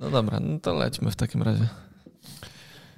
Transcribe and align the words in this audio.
No 0.00 0.10
dobra, 0.10 0.40
no 0.40 0.60
to 0.60 0.74
lećmy 0.74 1.10
w 1.10 1.16
takim 1.16 1.42
razie. 1.42 1.68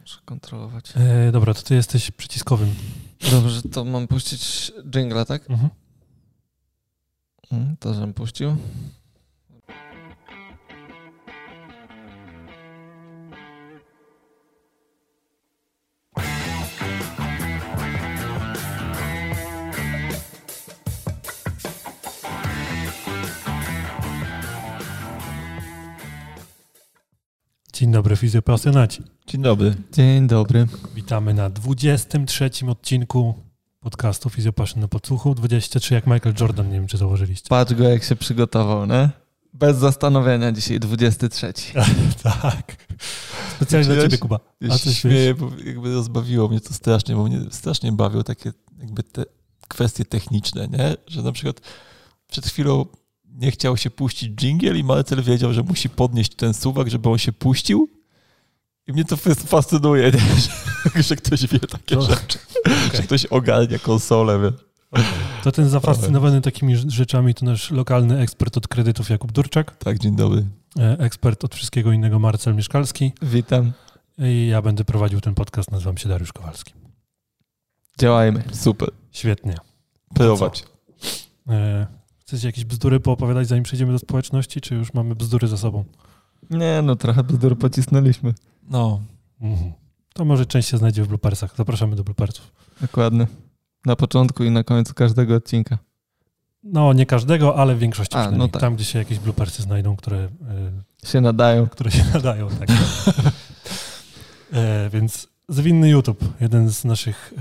Muszę 0.01 0.19
kontrolować. 0.25 0.93
E, 0.97 1.33
dobra, 1.33 1.55
to 1.55 1.63
ty 1.63 1.75
jesteś 1.75 2.11
przyciskowym. 2.11 2.75
Dobrze, 3.31 3.63
to 3.63 3.85
mam 3.85 4.09
puścić 4.09 4.73
jingla, 4.97 5.25
tak? 5.25 5.51
Mhm. 5.51 5.71
Mm, 7.53 7.77
To, 7.77 7.95
żebym 7.95 8.15
puścił. 8.15 8.57
Dobry, 28.13 28.21
fizjopasjonaci. 28.21 29.03
Dzień 29.27 29.43
dobry. 29.43 29.75
Dzień 29.93 30.27
dobry. 30.27 30.67
Witamy 30.95 31.35
na 31.35 31.51
23 31.51 32.51
odcinku 32.69 33.35
podcastu 33.81 34.31
Fizjopaszyn 34.31 34.81
na 34.81 34.89
podsłuchu. 34.89 35.35
23 35.35 35.95
jak 35.95 36.07
Michael 36.07 36.35
Jordan, 36.41 36.69
nie 36.69 36.75
wiem 36.75 36.87
czy 36.87 36.97
zauważyliście. 36.97 37.49
Patrz 37.49 37.75
go, 37.75 37.89
jak 37.89 38.05
się 38.05 38.17
przygotował, 38.17 38.87
nie? 38.87 39.11
Bez 39.55 39.77
zastanowienia 39.77 40.53
dzisiaj 40.53 40.81
23. 40.81 41.53
tak. 42.43 42.77
Specjalnie 43.57 43.95
dla 43.95 44.03
ciebie, 44.03 44.19
Kuba. 44.19 44.41
A 44.71 44.79
się 44.79 44.85
coś 44.85 44.99
śmieję, 44.99 45.35
bo 45.35 45.51
jakby 45.65 45.95
rozbawiło 45.95 46.49
mnie 46.49 46.61
to 46.61 46.75
strasznie, 46.75 47.15
bo 47.17 47.25
mnie 47.25 47.41
strasznie 47.51 47.93
bawią 47.93 48.23
takie 48.23 48.53
jakby 48.81 49.03
te 49.03 49.25
kwestie 49.69 50.05
techniczne, 50.05 50.69
nie? 50.69 50.95
Że 51.07 51.23
na 51.23 51.33
przykład 51.33 51.61
przed 52.27 52.47
chwilą 52.47 52.87
nie 53.25 53.51
chciał 53.51 53.77
się 53.77 53.91
puścić 53.91 54.35
dżingiel 54.35 54.79
i 54.79 54.85
Marcel 54.85 55.23
wiedział, 55.23 55.53
że 55.53 55.63
musi 55.63 55.91
podnieść 55.91 56.35
ten 56.35 56.55
suwak, 56.55 56.91
żeby 56.91 57.09
on 57.09 57.19
się 57.19 57.33
puścił. 57.33 58.02
I 58.93 58.95
mnie 58.95 59.05
to 59.05 59.17
fas- 59.17 59.47
fascynuje, 59.47 60.11
nie? 60.11 60.21
Że, 60.97 61.03
że 61.03 61.17
ktoś 61.17 61.47
wie 61.47 61.59
takie 61.61 61.97
No. 61.97 62.03
rzeczy. 62.03 62.39
Że 62.95 63.03
ktoś 63.03 63.27
ogarnia 63.27 63.79
konsolę, 63.79 64.41
wie. 64.41 64.53
To 65.45 65.53
ten 65.53 65.69
zafascynowany 65.69 66.41
takimi 66.41 66.77
rz- 66.77 66.91
rzeczami 66.91 67.35
to 67.35 67.45
nasz 67.47 67.71
lokalny 67.71 68.19
ekspert 68.21 68.57
od 68.57 68.69
kredytów 68.69 69.11
Jakub 69.11 69.33
Durczak, 69.33 69.77
Tak, 69.77 69.99
dzień 69.99 70.17
dobry. 70.17 70.45
e, 70.79 70.99
ekspert 70.99 71.45
od 71.45 71.55
wszystkiego 71.55 71.93
innego 71.93 72.19
Marcel 72.19 72.55
Mieszkalski 72.55 73.13
Witam. 73.23 73.73
i 74.19 74.47
ja 74.47 74.63
będę 74.63 74.85
prowadził 74.85 75.21
ten 75.21 75.35
podcast, 75.35 75.71
nazywam 75.71 75.99
się 75.99 76.09
Dariusz 76.09 76.33
Kowalski. 76.33 76.73
Działajmy. 77.99 78.43
Super. 78.53 78.89
Świetnie. 79.13 79.55
Prowadź. 80.15 80.65
E, 81.49 81.87
Chcecie 82.21 82.47
jakieś 82.49 82.65
bzdury 82.65 83.01
poopowiadać, 83.01 83.49
zanim 83.49 83.65
przejdziemy 83.65 83.93
do 83.93 83.99
społeczności, 83.99 84.61
czy 84.61 84.75
już 84.75 84.95
mamy 84.95 85.15
bzdury 85.15 85.49
za 85.49 85.57
sobą? 85.57 85.85
Nie, 86.51 86.81
no 86.83 86.97
trochę 86.97 87.25
bzdur 87.25 87.59
pocisnęliśmy. 87.59 88.35
No, 88.71 89.01
Mhm. 89.41 89.73
To 90.15 90.25
może 90.25 90.47
część 90.47 90.69
się 90.69 90.79
znajdzie 90.79 91.03
w 91.05 91.09
bloopersach. 91.09 91.57
Zapraszamy 91.57 91.97
do 91.97 92.05
bloopersów. 92.05 92.53
Dokładnie. 92.81 93.27
Na 93.87 93.97
początku 93.97 94.45
i 94.45 94.51
na 94.51 94.65
końcu 94.65 94.95
każdego 94.95 95.35
odcinka. 95.35 95.79
No, 96.65 96.93
nie 96.93 97.07
każdego, 97.07 97.57
ale 97.57 97.75
w 97.75 97.79
większości 97.79 98.17
A, 98.17 98.31
no 98.31 98.49
tak. 98.49 98.61
Tam, 98.61 98.75
gdzie 98.77 98.85
się 98.85 98.99
jakieś 98.99 99.19
bloopersy 99.19 99.63
znajdą, 99.63 99.97
które, 99.97 100.19
e, 101.05 101.07
Się 101.07 101.21
nadają. 101.21 101.67
które 101.67 101.91
się 101.91 102.05
nadają. 102.15 102.49
Tak. 102.49 102.69
e, 104.53 104.91
więc 104.91 105.29
zwinny 105.49 105.89
YouTube, 105.89 106.25
jeden 106.41 106.71
z 106.71 106.85
naszych 106.85 107.35
e, 107.39 107.41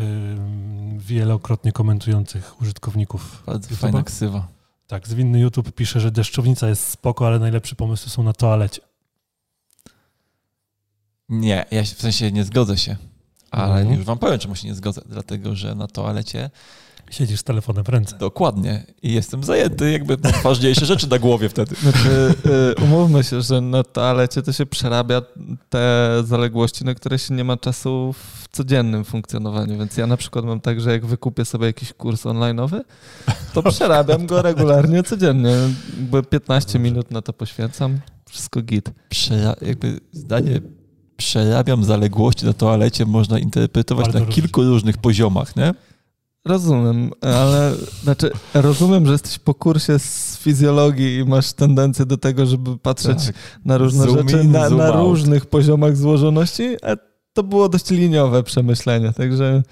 wielokrotnie 0.98 1.72
komentujących 1.72 2.62
użytkowników. 2.62 3.44
bardzo 3.46 3.70
YouTube'a. 3.70 3.76
fajna 3.76 4.04
ksywa. 4.04 4.48
Tak, 4.88 5.08
zwinny 5.08 5.40
YouTube 5.40 5.72
pisze, 5.72 6.00
że 6.00 6.12
deszczownica 6.12 6.70
jest 6.70 6.88
spoko, 6.90 7.28
ale 7.28 7.40
najlepsze 7.40 7.76
pomysły 7.76 8.10
są 8.10 8.24
na 8.24 8.34
toalecie. 8.34 8.82
Nie, 11.32 11.66
ja 11.72 11.86
się- 11.86 11.96
w 11.96 12.02
sensie 12.02 12.32
nie 12.32 12.44
zgodzę 12.44 12.78
się. 12.78 12.96
Ale 13.52 13.74
Mhm. 13.80 13.98
już 13.98 14.06
wam 14.06 14.18
powiem, 14.18 14.40
czemu 14.40 14.56
się 14.56 14.68
nie 14.68 14.76
zgodzę. 14.76 15.02
Dlatego, 15.10 15.56
że 15.56 15.76
na 15.76 15.88
toalecie 15.88 16.50
Siedzisz 17.12 17.40
z 17.40 17.44
telefonem 17.44 17.84
w 17.84 17.90
ręce. 17.90 18.18
dokładnie 18.18 18.86
i 19.04 19.14
jestem 19.14 19.44
zajęty, 19.44 19.92
jakby 19.92 20.18
mam 20.24 20.32
ważniejsze 20.44 20.86
rzeczy 20.86 21.08
na 21.10 21.20
głowie 21.20 21.50
wtedy. 21.50 21.76
Znaczy, 21.76 22.34
y, 22.80 22.84
umówmy 22.84 23.24
się, 23.24 23.42
że 23.42 23.62
na 23.62 23.84
toalecie 23.84 24.42
to 24.42 24.52
się 24.54 24.66
przerabia 24.66 25.22
te 25.70 26.10
zaległości, 26.26 26.86
na 26.86 26.94
które 26.96 27.20
się 27.20 27.34
nie 27.34 27.44
ma 27.44 27.58
czasu 27.58 28.14
w 28.14 28.48
codziennym 28.52 29.06
funkcjonowaniu. 29.06 29.78
Więc 29.78 29.98
ja 29.98 30.08
na 30.08 30.18
przykład 30.18 30.46
mam 30.46 30.60
tak, 30.62 30.82
że 30.82 30.92
jak 30.92 31.06
wykupię 31.06 31.46
sobie 31.46 31.66
jakiś 31.66 31.94
kurs 31.94 32.24
online'owy, 32.26 32.82
to 33.54 33.64
przerabiam 33.72 34.26
go 34.28 34.42
regularnie, 34.42 35.04
codziennie. 35.04 35.56
Jakby 36.00 36.24
15 36.24 36.68
Dobrze. 36.74 36.80
minut 36.80 37.12
na 37.12 37.22
to 37.22 37.34
poświęcam. 37.34 38.00
Wszystko 38.30 38.62
git. 38.62 38.90
Przera- 39.10 39.66
jakby 39.68 40.00
zdanie 40.12 40.62
przerabiam 41.26 41.84
zaległości 41.84 42.46
na 42.46 42.54
toalecie 42.54 43.06
można 43.06 43.40
interpretować 43.40 44.06
Bardzo 44.06 44.20
na 44.20 44.26
różnie. 44.26 44.42
kilku 44.42 44.64
różnych 44.64 44.98
poziomach, 44.98 45.56
nie? 45.56 45.74
Rozumiem, 46.46 47.12
ale 47.22 47.74
znaczy 48.04 48.32
rozumiem, 48.54 49.06
że 49.06 49.12
jesteś 49.12 49.40
po 49.40 49.54
kursie 49.54 50.00
z 50.00 50.38
fizjologii 50.38 51.18
i 51.18 51.26
masz 51.26 51.54
tendencję 51.54 52.06
do 52.06 52.18
tego, 52.18 52.46
żeby 52.46 52.78
patrzeć 52.78 53.26
Tak. 53.26 53.36
na 53.66 53.78
różne 53.78 54.06
Zoom 54.06 54.18
rzeczy 54.30 54.44
in, 54.44 54.52
na, 54.52 54.70
na 54.70 54.92
różnych 54.92 55.46
poziomach 55.46 55.98
złożoności, 55.98 56.76
a 56.84 56.96
to 57.34 57.44
było 57.44 57.70
dość 57.70 57.90
liniowe 57.90 58.44
przemyślenie, 58.44 59.14
także 59.14 59.64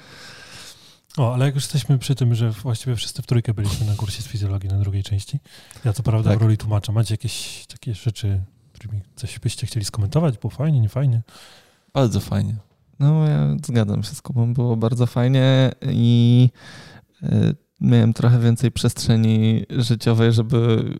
O, 1.17 1.33
ale 1.33 1.45
jak 1.45 1.55
już 1.55 1.63
jesteśmy 1.63 1.97
przy 1.97 2.15
tym, 2.15 2.35
że 2.35 2.51
właściwie 2.51 2.95
wszyscy 2.95 3.21
w 3.21 3.25
trójkę 3.25 3.53
byliśmy 3.53 3.85
na 3.87 3.95
kursie 3.95 4.21
z 4.21 4.27
fizjologii 4.27 4.69
na 4.69 4.77
drugiej 4.79 5.03
części. 5.03 5.39
Ja 5.85 5.93
co 5.93 6.03
prawda 6.03 6.29
Tak. 6.29 6.39
w 6.39 6.41
roli 6.41 6.57
tłumacza. 6.57 6.91
Macie 6.91 7.13
jakieś 7.13 7.65
takie 7.67 7.93
rzeczy, 7.95 8.41
którymi 8.79 9.01
coś 9.15 9.39
byście 9.39 9.67
chcieli 9.67 9.85
skomentować? 9.85 10.37
Było 10.37 10.51
fajnie, 10.51 10.79
nie 10.79 10.89
fajnie? 10.89 11.21
Bardzo 11.93 12.19
fajnie. 12.19 12.55
no 12.99 13.27
ja 13.27 13.55
zgadzam 13.65 14.03
się 14.03 14.15
z 14.15 14.21
Kubą, 14.21 14.53
było 14.53 14.77
bardzo 14.77 15.05
fajnie 15.05 15.71
i 15.81 16.49
y, 17.23 17.55
miałem 17.81 18.13
trochę 18.13 18.39
więcej 18.39 18.71
przestrzeni 18.71 19.65
życiowej, 19.69 20.33
żeby 20.33 20.93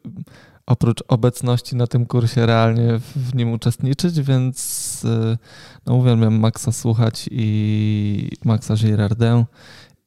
oprócz 0.66 1.04
obecności 1.08 1.76
na 1.76 1.88
tym 1.88 2.06
kursie 2.06 2.46
realnie 2.46 3.00
w, 3.00 3.36
nim 3.36 3.52
uczestniczyć, 3.52 4.22
więc 4.22 5.02
y, 5.06 5.38
no 5.86 5.94
uwielbiam 5.96 6.40
Maxa 6.40 6.72
słuchać 6.72 7.30
i 7.32 8.30
Maxa 8.46 8.76
Girardę 8.76 9.46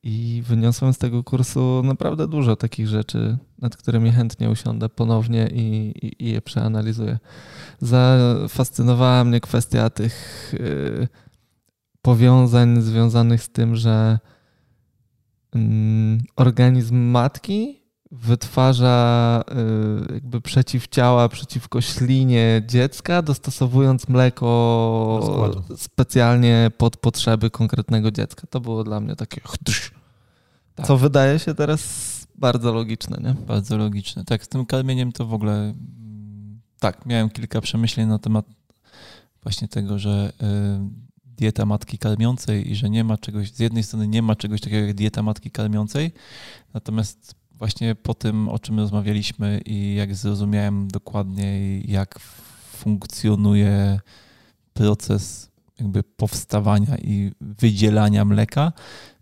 i 0.03 0.43
wyniosłem 0.47 0.93
z 0.93 0.99
tego 0.99 1.25
kursu 1.25 1.83
naprawdę 1.85 2.29
dużo 2.29 2.57
takich 2.57 2.89
rzeczy, 2.89 3.39
nad 3.59 3.77
którymi 3.77 4.13
chętnie 4.13 4.51
usiądę 4.51 4.89
ponownie 4.89 5.49
i, 5.53 5.93
i, 6.07 6.25
i 6.25 6.33
je 6.33 6.43
przeanalizuję. 6.43 7.19
Zafascynowała 7.81 9.25
mnie 9.25 9.41
kwestia 9.41 9.91
tych 9.91 10.55
y, 10.55 11.09
powiązań 12.03 12.83
związanych 12.83 13.43
z 13.43 13.49
tym, 13.49 13.77
że 13.77 14.19
mm, 15.55 16.21
organizm 16.37 16.97
matki 16.97 17.82
wytwarza 18.13 19.45
y, 20.11 20.15
jakby 20.15 20.41
przeciwciała 20.41 21.29
przeciwko 21.29 21.81
ślinie 21.81 22.63
dziecka, 22.67 23.23
dostosowując 23.23 24.09
mleko 24.09 25.69
specjalnie 25.77 26.71
pod 26.79 26.97
potrzeby 26.97 27.51
konkretnego 27.51 28.11
dziecka. 28.11 28.47
To 28.51 28.61
było 28.61 28.85
dla 28.85 29.01
mnie 29.01 29.17
takie. 29.17 29.41
Tak. 30.75 30.87
Co 30.87 30.97
wydaje 30.97 31.39
się 31.39 31.55
teraz 31.55 31.83
bardzo 32.35 32.73
logiczne, 32.73 33.19
nie? 33.23 33.35
Bardzo 33.47 33.77
logiczne. 33.77 34.25
Tak, 34.25 34.45
z 34.45 34.49
tym 34.49 34.67
karmieniem 34.67 35.13
to 35.13 35.27
w 35.27 35.35
ogóle 35.35 35.55
mm, 35.55 36.61
tak, 36.79 37.07
miałem 37.07 37.31
kilka 37.31 37.61
przemyśleń 37.61 38.09
na 38.09 38.19
temat 38.19 38.47
właśnie 39.43 39.69
tego, 39.69 39.99
że 39.99 40.33
y, 40.43 40.45
dieta 41.25 41.67
matki 41.67 41.99
karmiącej 41.99 42.71
i 42.71 42.75
że 42.75 42.91
nie 42.91 43.05
ma 43.05 43.19
czegoś, 43.19 43.53
z 43.53 43.59
jednej 43.59 43.83
strony 43.83 44.09
nie 44.09 44.23
ma 44.23 44.37
czegoś 44.37 44.61
takiego 44.61 44.87
jak 44.87 44.97
dieta 44.97 45.23
matki 45.23 45.51
karmiącej, 45.51 46.13
natomiast 46.75 47.35
właśnie 47.63 47.95
po 47.95 48.15
tym, 48.15 48.49
o 48.49 48.59
czym 48.59 48.79
rozmawialiśmy 48.79 49.61
i 49.67 49.95
jak 49.95 50.15
zrozumiałem 50.15 50.89
dokładnie, 50.89 51.81
jak 51.81 52.19
funkcjonuje 52.73 54.01
proces 54.73 55.51
jakby 55.79 56.03
powstawania 56.03 56.99
i 56.99 57.33
wydzielania 57.41 58.25
mleka, 58.25 58.73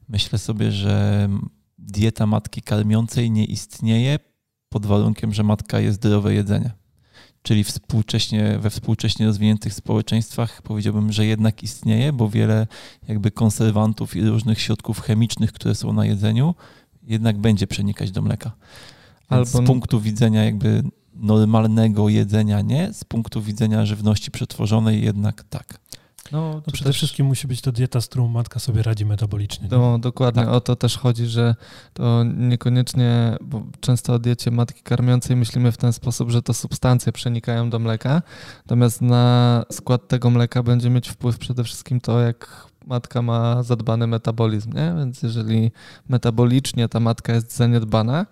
myślę 0.09 0.39
sobie, 0.39 0.73
że 0.73 1.29
dieta 1.79 2.27
matki 2.27 2.63
karmiącej 2.63 3.31
nie 3.31 3.45
istnieje 3.45 4.19
pod 4.69 4.87
warunkiem, 4.87 5.35
że 5.35 5.43
matka 5.43 5.81
je 5.81 5.93
zdrowe 5.93 6.35
jedzenie. 6.35 6.71
Czyli 7.43 7.65
współcześnie, 7.65 8.59
we 8.59 8.71
współcześnie 8.71 9.27
rozwiniętych 9.27 9.75
społeczeństwach 9.75 10.63
powiedziałbym, 10.63 11.13
że 11.13 11.27
jednak 11.27 11.63
istnieje, 11.63 12.13
bo 12.13 12.29
wiele 12.29 12.67
jakby 13.09 13.31
konserwantów 13.31 14.17
i 14.17 14.23
różnych 14.23 14.61
środków 14.61 15.01
chemicznych, 15.01 15.53
które 15.53 15.75
są 15.75 15.93
na 15.93 16.07
jedzeniu, 16.07 16.55
jednak 17.11 17.39
będzie 17.39 17.67
przenikać 17.67 18.11
do 18.11 18.23
mleka. 18.23 18.53
Albo- 19.29 19.45
z 19.45 19.67
punktu 19.67 20.01
widzenia 20.01 20.45
jakby 20.45 20.83
normalnego 21.15 22.09
jedzenia 22.09 22.61
nie, 22.61 22.93
z 22.93 23.05
punktu 23.05 23.43
widzenia 23.43 23.87
żywności 23.87 24.31
przetworzonej 24.31 25.03
jednak 25.03 25.45
tak. 25.51 25.81
No, 26.33 26.55
no 26.67 26.73
przede 26.73 26.91
też... 26.91 26.97
wszystkim 26.97 27.27
musi 27.27 27.47
być 27.49 27.61
to 27.61 27.73
dieta, 27.73 28.01
z 28.01 28.07
którą 28.07 28.29
matka 28.29 28.61
sobie 28.61 28.83
radzi 28.83 29.07
metabolicznie. 29.07 29.69
No, 29.71 29.99
dokładnie, 29.99 30.43
tak. 30.43 30.53
o 30.53 30.61
to 30.61 30.77
też 30.77 30.99
chodzi, 30.99 31.27
że 31.27 31.55
to 31.93 32.25
niekoniecznie, 32.25 33.37
bo 33.41 33.63
często 33.81 34.15
o 34.15 34.19
diecie 34.19 34.51
matki 34.51 34.83
karmiącej 34.83 35.37
myślimy 35.37 35.73
w 35.73 35.77
ten 35.77 35.93
sposób, 35.93 36.31
że 36.31 36.43
to 36.43 36.55
substancje 36.55 37.13
przenikają 37.13 37.71
do 37.71 37.79
mleka, 37.79 38.23
natomiast 38.65 39.03
na 39.03 39.65
skład 39.73 40.09
tego 40.09 40.31
mleka 40.31 40.63
będzie 40.63 40.91
mieć 40.91 41.09
wpływ 41.09 41.39
przede 41.39 41.65
wszystkim 41.65 42.01
to, 42.01 42.21
jak 42.21 42.70
matka 42.91 43.23
ma 43.23 43.63
zadbany 43.63 44.07
metabolizm, 44.07 44.73
nie? 44.73 44.95
Więc 44.99 45.23
jeżeli 45.23 45.71
metabolicznie 46.09 46.89
ta 46.89 47.01
matka 47.01 47.33
jest 47.35 47.57
zaniedbana, 47.57 48.27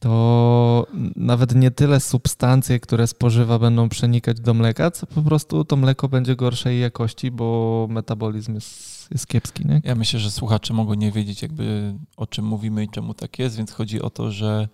to 0.00 0.86
nawet 1.16 1.54
nie 1.54 1.70
tyle 1.70 2.00
substancje, 2.00 2.80
które 2.80 3.06
spożywa, 3.06 3.58
będą 3.58 3.88
przenikać 3.88 4.40
do 4.40 4.54
mleka, 4.54 4.90
co 4.90 5.06
po 5.06 5.22
prostu 5.22 5.64
to 5.64 5.76
mleko 5.76 6.08
będzie 6.08 6.36
gorszej 6.36 6.80
jakości, 6.80 7.30
bo 7.30 7.86
metabolizm 7.90 8.54
jest, 8.54 9.08
jest 9.10 9.26
kiepski. 9.26 9.66
Nie? 9.66 9.80
Ja 9.84 9.94
myślę, 9.94 10.20
że 10.20 10.30
słuchacze 10.30 10.74
mogą 10.74 10.94
nie 10.94 11.12
wiedzieć, 11.12 11.42
jakby 11.42 11.94
o 12.16 12.26
czym 12.26 12.44
mówimy 12.44 12.84
i 12.84 12.88
czemu 12.88 13.14
tak 13.14 13.38
jest, 13.38 13.56
więc 13.56 13.72
chodzi 13.72 14.02
o 14.02 14.10
to, 14.10 14.30
że 14.30 14.68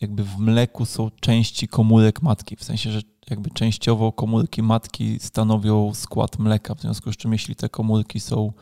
jakby 0.00 0.24
w 0.24 0.38
mleku 0.38 0.86
są 0.86 1.10
części 1.20 1.68
komórek 1.68 2.22
matki, 2.22 2.56
w 2.56 2.64
sensie, 2.64 2.90
że 2.90 3.00
jakby 3.30 3.50
częściowo 3.50 4.12
komórki 4.12 4.62
matki 4.62 5.18
stanowią 5.20 5.94
skład 5.94 6.38
mleka, 6.38 6.74
w 6.74 6.80
związku 6.80 7.12
z 7.12 7.16
czym 7.16 7.32
jeśli 7.32 7.56
te 7.56 7.68
komórki 7.68 8.20
są 8.20 8.52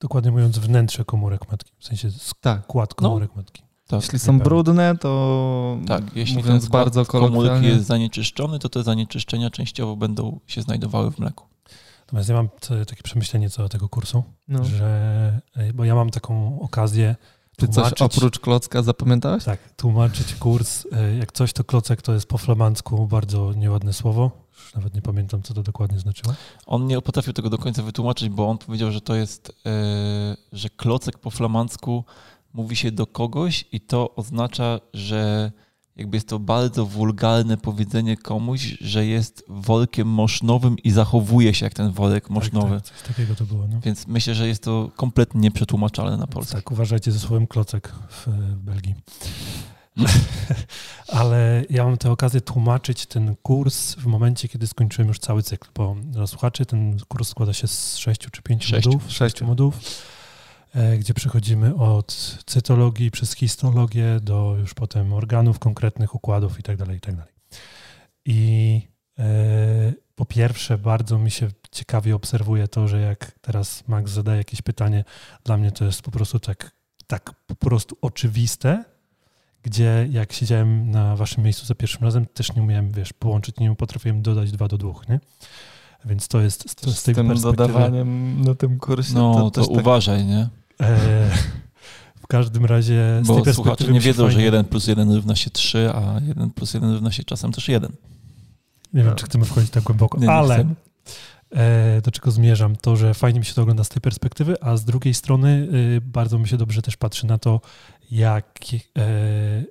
dokładnie 0.00 0.30
mówiąc 0.30 0.58
wnętrze 0.58 1.04
komórek 1.04 1.50
matki, 1.50 1.72
w 1.78 1.84
sensie 1.84 2.08
tak. 2.40 2.62
skład 2.64 2.88
tak. 2.88 2.98
komórek 2.98 3.30
no, 3.36 3.42
matki. 3.42 3.62
Tak, 3.86 4.02
jeśli 4.02 4.18
są 4.18 4.38
brudne, 4.38 4.96
to 4.98 5.78
tak, 5.86 6.16
jeśli 6.16 6.36
mówiąc 6.36 6.62
ten 6.62 6.70
bardzo 6.70 7.06
komórki 7.06 7.66
jest 7.66 7.86
zanieczyszczony, 7.86 8.58
to 8.58 8.68
te 8.68 8.82
zanieczyszczenia 8.82 9.50
częściowo 9.50 9.96
będą 9.96 10.40
się 10.46 10.62
znajdowały 10.62 11.10
w 11.10 11.18
mleku. 11.18 11.46
Natomiast 12.00 12.28
ja 12.28 12.34
mam 12.34 12.48
takie 12.86 13.02
przemyślenie 13.02 13.50
co 13.50 13.62
do 13.62 13.68
tego 13.68 13.88
kursu, 13.88 14.22
no. 14.48 14.64
że, 14.64 15.40
bo 15.74 15.84
ja 15.84 15.94
mam 15.94 16.10
taką 16.10 16.60
okazję 16.60 17.16
Ty 17.56 17.68
coś 17.68 17.92
oprócz 17.92 18.38
klocka 18.38 18.82
zapamiętałeś? 18.82 19.44
Tak, 19.44 19.72
tłumaczyć 19.76 20.34
kurs. 20.34 20.86
E, 20.92 21.16
jak 21.16 21.32
coś, 21.32 21.52
to 21.52 21.64
klocek 21.64 22.02
to 22.02 22.14
jest 22.14 22.26
po 22.26 22.38
flamandzku 22.38 23.06
bardzo 23.06 23.52
nieładne 23.52 23.92
słowo. 23.92 24.30
Już 24.58 24.74
nawet 24.74 24.94
nie 24.94 25.02
pamiętam, 25.02 25.42
co 25.42 25.54
to 25.54 25.62
dokładnie 25.62 25.98
znaczyło. 25.98 26.34
On 26.66 26.86
nie 26.86 27.00
potrafił 27.00 27.32
tego 27.32 27.50
do 27.50 27.58
końca 27.58 27.82
wytłumaczyć, 27.82 28.28
bo 28.28 28.48
on 28.48 28.58
powiedział, 28.58 28.92
że 28.92 29.00
to 29.00 29.14
jest, 29.14 29.52
yy, 29.64 29.72
że 30.52 30.70
klocek 30.70 31.18
po 31.18 31.30
flamandzku 31.30 32.04
mówi 32.52 32.76
się 32.76 32.92
do 32.92 33.06
kogoś 33.06 33.64
i 33.72 33.80
to 33.80 34.14
oznacza, 34.14 34.80
że 34.94 35.52
jakby 35.96 36.16
jest 36.16 36.28
to 36.28 36.38
bardzo 36.38 36.86
wulgarne 36.86 37.56
powiedzenie 37.56 38.16
komuś, 38.16 38.76
że 38.80 39.06
jest 39.06 39.44
workiem 39.48 40.08
mosznowym 40.08 40.78
i 40.78 40.90
zachowuje 40.90 41.54
się 41.54 41.66
jak 41.66 41.74
ten 41.74 41.92
worek 41.92 42.24
tak, 42.24 42.30
mosznowy. 42.30 42.74
Tak, 42.74 42.88
tak, 42.88 42.98
coś 42.98 43.08
takiego 43.08 43.34
to 43.34 43.44
było. 43.44 43.66
No. 43.66 43.80
Więc 43.80 44.06
myślę, 44.06 44.34
że 44.34 44.48
jest 44.48 44.62
to 44.62 44.90
kompletnie 44.96 45.40
nieprzetłumaczalne 45.40 46.16
na 46.16 46.26
polski. 46.26 46.54
Tak, 46.54 46.70
uważajcie 46.70 47.12
ze 47.12 47.18
słowem 47.18 47.46
klocek 47.46 47.92
w, 48.08 48.26
w 48.26 48.56
Belgii. 48.56 48.94
Ale 51.08 51.64
ja 51.70 51.84
mam 51.84 51.96
tę 51.96 52.10
okazję 52.10 52.40
tłumaczyć 52.40 53.06
ten 53.06 53.36
kurs 53.42 53.94
w 53.94 54.06
momencie, 54.06 54.48
kiedy 54.48 54.66
skończyłem 54.66 55.08
już 55.08 55.18
cały 55.18 55.42
cykl, 55.42 55.68
bo 55.74 55.96
dla 56.04 56.26
słuchaczy 56.26 56.66
ten 56.66 56.98
kurs 57.08 57.28
składa 57.28 57.52
się 57.52 57.68
z 57.68 57.96
sześciu 57.96 58.30
czy 58.30 58.42
pięciu 58.42 58.68
sześciu. 58.68 58.90
modułów. 58.90 59.12
Sześciu 59.12 59.44
modułów 59.46 59.80
E, 59.80 60.15
gdzie 60.98 61.14
przechodzimy 61.14 61.74
od 61.74 62.38
cytologii 62.46 63.10
przez 63.10 63.34
histologię 63.34 64.20
do 64.22 64.56
już 64.58 64.74
potem 64.74 65.12
organów 65.12 65.58
konkretnych, 65.58 66.14
układów 66.14 66.56
itd. 66.56 66.86
Tak 66.86 66.94
itd. 66.94 67.16
Tak 67.16 67.32
I 68.24 68.80
e, 69.18 69.92
po 70.14 70.24
pierwsze, 70.24 70.78
bardzo 70.78 71.18
mi 71.18 71.30
się 71.30 71.48
ciekawie 71.70 72.14
obserwuje 72.14 72.68
to, 72.68 72.88
że 72.88 73.00
jak 73.00 73.32
teraz 73.40 73.88
Max 73.88 74.10
zadaje 74.10 74.38
jakieś 74.38 74.62
pytanie, 74.62 75.04
dla 75.44 75.56
mnie 75.56 75.72
to 75.72 75.84
jest 75.84 76.02
po 76.02 76.10
prostu 76.10 76.38
tak, 76.40 76.70
tak 77.06 77.34
po 77.46 77.54
prostu 77.54 77.96
oczywiste, 78.02 78.84
gdzie 79.62 80.08
jak 80.10 80.32
siedziałem 80.32 80.90
na 80.90 81.16
waszym 81.16 81.44
miejscu 81.44 81.66
za 81.66 81.74
pierwszym 81.74 82.04
razem, 82.04 82.26
też 82.26 82.54
nie 82.54 82.62
umiałem, 82.62 82.90
wiesz, 82.90 83.12
połączyć, 83.12 83.56
nie 83.58 83.74
potrafiłem 83.74 84.22
dodać 84.22 84.52
dwa 84.52 84.68
do 84.68 84.78
dwóch, 84.78 85.08
nie? 85.08 85.20
Więc 86.04 86.28
to 86.28 86.40
jest 86.40 86.80
to 86.80 86.90
z, 86.90 86.98
z 86.98 87.02
tym 87.02 87.34
dodawaniem 87.34 88.40
na 88.42 88.54
tym 88.54 88.78
kursie. 88.78 89.14
No 89.14 89.34
to, 89.34 89.50
to 89.50 89.68
tak... 89.68 89.80
uważaj, 89.80 90.24
nie? 90.24 90.48
E, 90.80 91.30
w 92.22 92.26
każdym 92.26 92.64
razie. 92.64 93.20
Z 93.22 93.26
Bo 93.26 93.52
słuchacze 93.52 93.92
nie 93.92 94.00
wiedzą, 94.00 94.24
fajnie... 94.24 94.40
że 94.40 94.44
1 94.44 94.64
plus 94.64 94.86
1 94.86 95.14
równa 95.14 95.36
się 95.36 95.50
3, 95.50 95.90
a 95.94 96.20
1 96.28 96.50
plus 96.50 96.74
1 96.74 96.92
równa 96.92 97.12
się 97.12 97.24
czasem 97.24 97.52
też 97.52 97.68
1. 97.68 97.92
Nie 98.94 99.02
wiem, 99.04 99.14
czy 99.14 99.24
chcemy 99.24 99.44
wchodzić 99.44 99.70
tak 99.70 99.82
głęboko, 99.82 100.18
nie, 100.18 100.30
ale 100.30 100.64
nie 100.64 100.74
e, 101.50 102.00
do 102.00 102.10
czego 102.10 102.30
zmierzam, 102.30 102.76
to, 102.76 102.96
że 102.96 103.14
fajnie 103.14 103.40
mi 103.40 103.46
się 103.46 103.54
to 103.54 103.62
ogląda 103.62 103.84
z 103.84 103.88
tej 103.88 104.00
perspektywy, 104.00 104.62
a 104.62 104.76
z 104.76 104.84
drugiej 104.84 105.14
strony 105.14 105.68
y, 105.96 106.00
bardzo 106.00 106.38
mi 106.38 106.48
się 106.48 106.56
dobrze 106.56 106.82
też 106.82 106.96
patrzy 106.96 107.26
na 107.26 107.38
to, 107.38 107.60
jak, 108.10 108.58
e, 108.98 109.64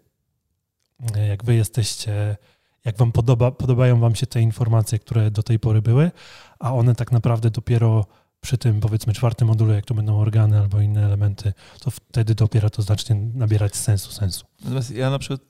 jak 1.28 1.44
wy 1.44 1.56
jesteście, 1.56 2.38
jak 2.86 2.98
wam 2.98 3.12
podoba, 3.12 3.52
podobają 3.52 4.00
wam 4.00 4.16
się 4.16 4.28
te 4.28 4.42
informacje, 4.42 5.00
które 5.00 5.32
do 5.32 5.44
tej 5.44 5.60
pory 5.60 5.82
były, 5.82 6.12
a 6.60 6.74
one 6.74 6.96
tak 6.96 7.12
naprawdę 7.12 7.50
dopiero 7.50 8.06
przy 8.46 8.58
tym 8.58 8.80
powiedzmy 8.80 9.14
czwartym 9.14 9.48
module, 9.48 9.76
jak 9.76 9.86
to 9.86 9.94
będą 9.94 10.20
organy 10.20 10.60
albo 10.60 10.82
inne 10.82 11.06
elementy, 11.06 11.54
to 11.80 11.92
wtedy 11.92 12.36
dopiero 12.36 12.70
to 12.70 12.82
zacznie 12.82 13.16
nabierać 13.16 13.76
sensu, 13.76 14.12
sensu. 14.12 14.46
Natomiast 14.62 14.92
ja 14.92 15.10
na 15.10 15.20
przykład 15.20 15.42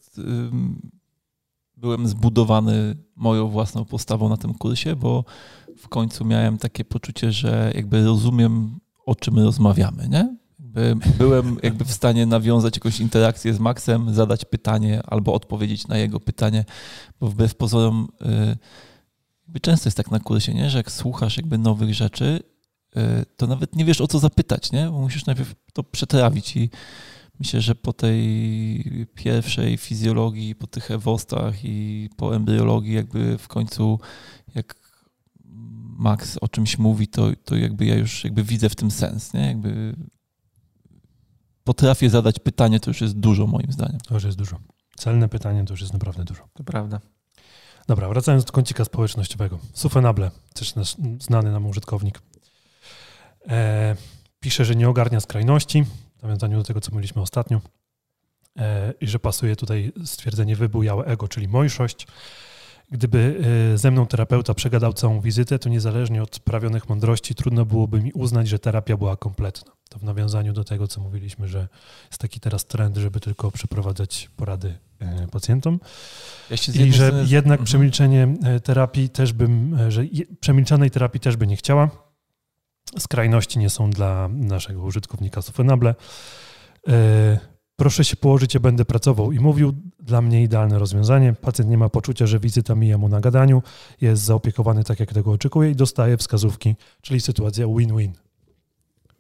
byłem 1.77 2.07
zbudowany 2.07 2.95
moją 3.15 3.47
własną 3.47 3.85
postawą 3.85 4.29
na 4.29 4.37
tym 4.37 4.53
kursie, 4.53 4.95
bo 4.95 5.25
w 5.77 5.89
końcu 5.89 6.25
miałem 6.25 6.57
takie 6.57 6.85
poczucie, 6.85 7.31
że 7.31 7.71
jakby 7.75 8.05
rozumiem, 8.05 8.79
o 9.05 9.15
czym 9.15 9.39
rozmawiamy, 9.39 10.09
nie? 10.09 10.37
byłem 11.17 11.57
jakby 11.63 11.85
w 11.85 11.91
stanie 11.91 12.25
nawiązać 12.25 12.77
jakąś 12.77 12.99
interakcję 12.99 13.53
z 13.53 13.59
Maxem, 13.59 14.13
zadać 14.13 14.45
pytanie 14.45 15.01
albo 15.05 15.33
odpowiedzieć 15.33 15.87
na 15.87 15.97
jego 15.97 16.19
pytanie, 16.19 16.65
bo 17.19 17.27
wbrew 17.27 17.55
pozorom 17.55 18.07
y, 19.55 19.59
często 19.59 19.87
jest 19.87 19.97
tak 19.97 20.11
na 20.11 20.19
kursie, 20.19 20.53
nie? 20.53 20.69
że 20.69 20.77
jak 20.77 20.91
słuchasz 20.91 21.37
jakby 21.37 21.57
nowych 21.57 21.93
rzeczy, 21.93 22.54
to 23.37 23.47
nawet 23.47 23.75
nie 23.75 23.85
wiesz 23.85 24.01
o 24.01 24.07
co 24.07 24.19
zapytać, 24.19 24.71
nie? 24.71 24.85
Bo 24.85 24.99
musisz 24.99 25.25
najpierw 25.25 25.55
to 25.73 25.83
przetrawić 25.83 26.55
i 26.55 26.69
myślę, 27.39 27.61
że 27.61 27.75
po 27.75 27.93
tej 27.93 29.07
pierwszej 29.15 29.77
fizjologii, 29.77 30.55
po 30.55 30.67
tych 30.67 30.91
ewostach 30.91 31.65
i 31.65 32.09
po 32.17 32.35
embryologii 32.35 32.93
jakby 32.93 33.37
w 33.37 33.47
końcu 33.47 33.99
jak 34.55 34.75
Max 35.97 36.37
o 36.41 36.47
czymś 36.47 36.77
mówi, 36.77 37.07
to, 37.07 37.27
to 37.45 37.55
jakby 37.55 37.85
ja 37.85 37.95
już 37.95 38.23
jakby 38.23 38.43
widzę 38.43 38.69
w 38.69 38.75
tym 38.75 38.91
sens, 38.91 39.33
nie? 39.33 39.47
Jakby 39.47 39.95
potrafię 41.63 42.09
zadać 42.09 42.39
pytanie, 42.39 42.79
to 42.79 42.89
już 42.89 43.01
jest 43.01 43.19
dużo 43.19 43.47
moim 43.47 43.71
zdaniem. 43.71 43.99
To 43.99 44.13
już 44.13 44.23
jest 44.23 44.37
dużo. 44.37 44.59
Celne 44.97 45.29
pytanie 45.29 45.65
to 45.65 45.73
już 45.73 45.81
jest 45.81 45.93
naprawdę 45.93 46.23
dużo. 46.23 46.47
To 46.53 46.63
prawda. 46.63 46.99
Dobra, 47.87 48.09
wracając 48.09 48.45
do 48.45 48.51
kącika 48.51 48.85
społecznościowego. 48.85 49.59
Sufenable, 49.73 50.31
też 50.53 50.75
nasz 50.75 50.95
znany 51.19 51.51
nam 51.51 51.65
użytkownik, 51.65 52.21
E, 53.49 53.95
pisze, 54.39 54.65
że 54.65 54.75
nie 54.75 54.89
ogarnia 54.89 55.19
skrajności, 55.19 55.85
w 56.19 56.23
nawiązaniu 56.23 56.57
do 56.57 56.63
tego, 56.63 56.81
co 56.81 56.91
mówiliśmy 56.91 57.21
ostatnio, 57.21 57.61
e, 58.59 58.93
i 59.01 59.07
że 59.07 59.19
pasuje 59.19 59.55
tutaj 59.55 59.91
stwierdzenie 60.05 60.55
wybujałe 60.55 61.05
ego, 61.05 61.27
czyli 61.27 61.47
mojszość. 61.47 62.07
Gdyby 62.91 63.41
e, 63.73 63.77
ze 63.77 63.91
mną 63.91 64.07
terapeuta 64.07 64.53
przegadał 64.53 64.93
całą 64.93 65.21
wizytę, 65.21 65.59
to 65.59 65.69
niezależnie 65.69 66.23
od 66.23 66.39
prawionych 66.39 66.89
mądrości 66.89 67.35
trudno 67.35 67.65
byłoby 67.65 68.01
mi 68.01 68.13
uznać, 68.13 68.47
że 68.47 68.59
terapia 68.59 68.97
była 68.97 69.17
kompletna. 69.17 69.71
To 69.89 69.99
w 69.99 70.03
nawiązaniu 70.03 70.53
do 70.53 70.63
tego, 70.63 70.87
co 70.87 71.01
mówiliśmy, 71.01 71.47
że 71.47 71.67
jest 72.11 72.21
taki 72.21 72.39
teraz 72.39 72.65
trend, 72.65 72.97
żeby 72.97 73.19
tylko 73.19 73.51
przeprowadzać 73.51 74.29
porady 74.35 74.77
pacjentom. 75.31 75.79
Ja 76.49 76.57
I 76.85 76.93
że 76.93 77.05
jednak 77.27 77.59
mhm. 77.59 77.65
przemilczenie 77.65 78.35
terapii 78.63 79.09
też 79.09 79.33
bym, 79.33 79.77
że 79.89 80.03
przemilczanej 80.39 80.91
terapii 80.91 81.19
też 81.19 81.37
by 81.37 81.47
nie 81.47 81.55
chciała 81.55 82.04
Skrajności 82.99 83.59
nie 83.59 83.69
są 83.69 83.89
dla 83.89 84.27
naszego 84.27 84.83
użytkownika 84.83 85.41
Sofenable. 85.41 85.95
E, 86.87 87.39
proszę 87.75 88.05
się 88.05 88.15
położyć, 88.15 88.53
ja 88.53 88.59
będę 88.59 88.85
pracował 88.85 89.31
i 89.31 89.39
mówił. 89.39 89.73
Dla 89.99 90.21
mnie 90.21 90.43
idealne 90.43 90.79
rozwiązanie. 90.79 91.33
Pacjent 91.33 91.71
nie 91.71 91.77
ma 91.77 91.89
poczucia, 91.89 92.27
że 92.27 92.39
wizyta 92.39 92.75
mija 92.75 92.97
mu 92.97 93.09
na 93.09 93.21
gadaniu, 93.21 93.63
jest 94.01 94.23
zaopiekowany 94.23 94.83
tak, 94.83 94.99
jak 94.99 95.13
tego 95.13 95.31
oczekuje 95.31 95.71
i 95.71 95.75
dostaje 95.75 96.17
wskazówki, 96.17 96.75
czyli 97.01 97.21
sytuacja 97.21 97.67
win-win. 97.67 98.13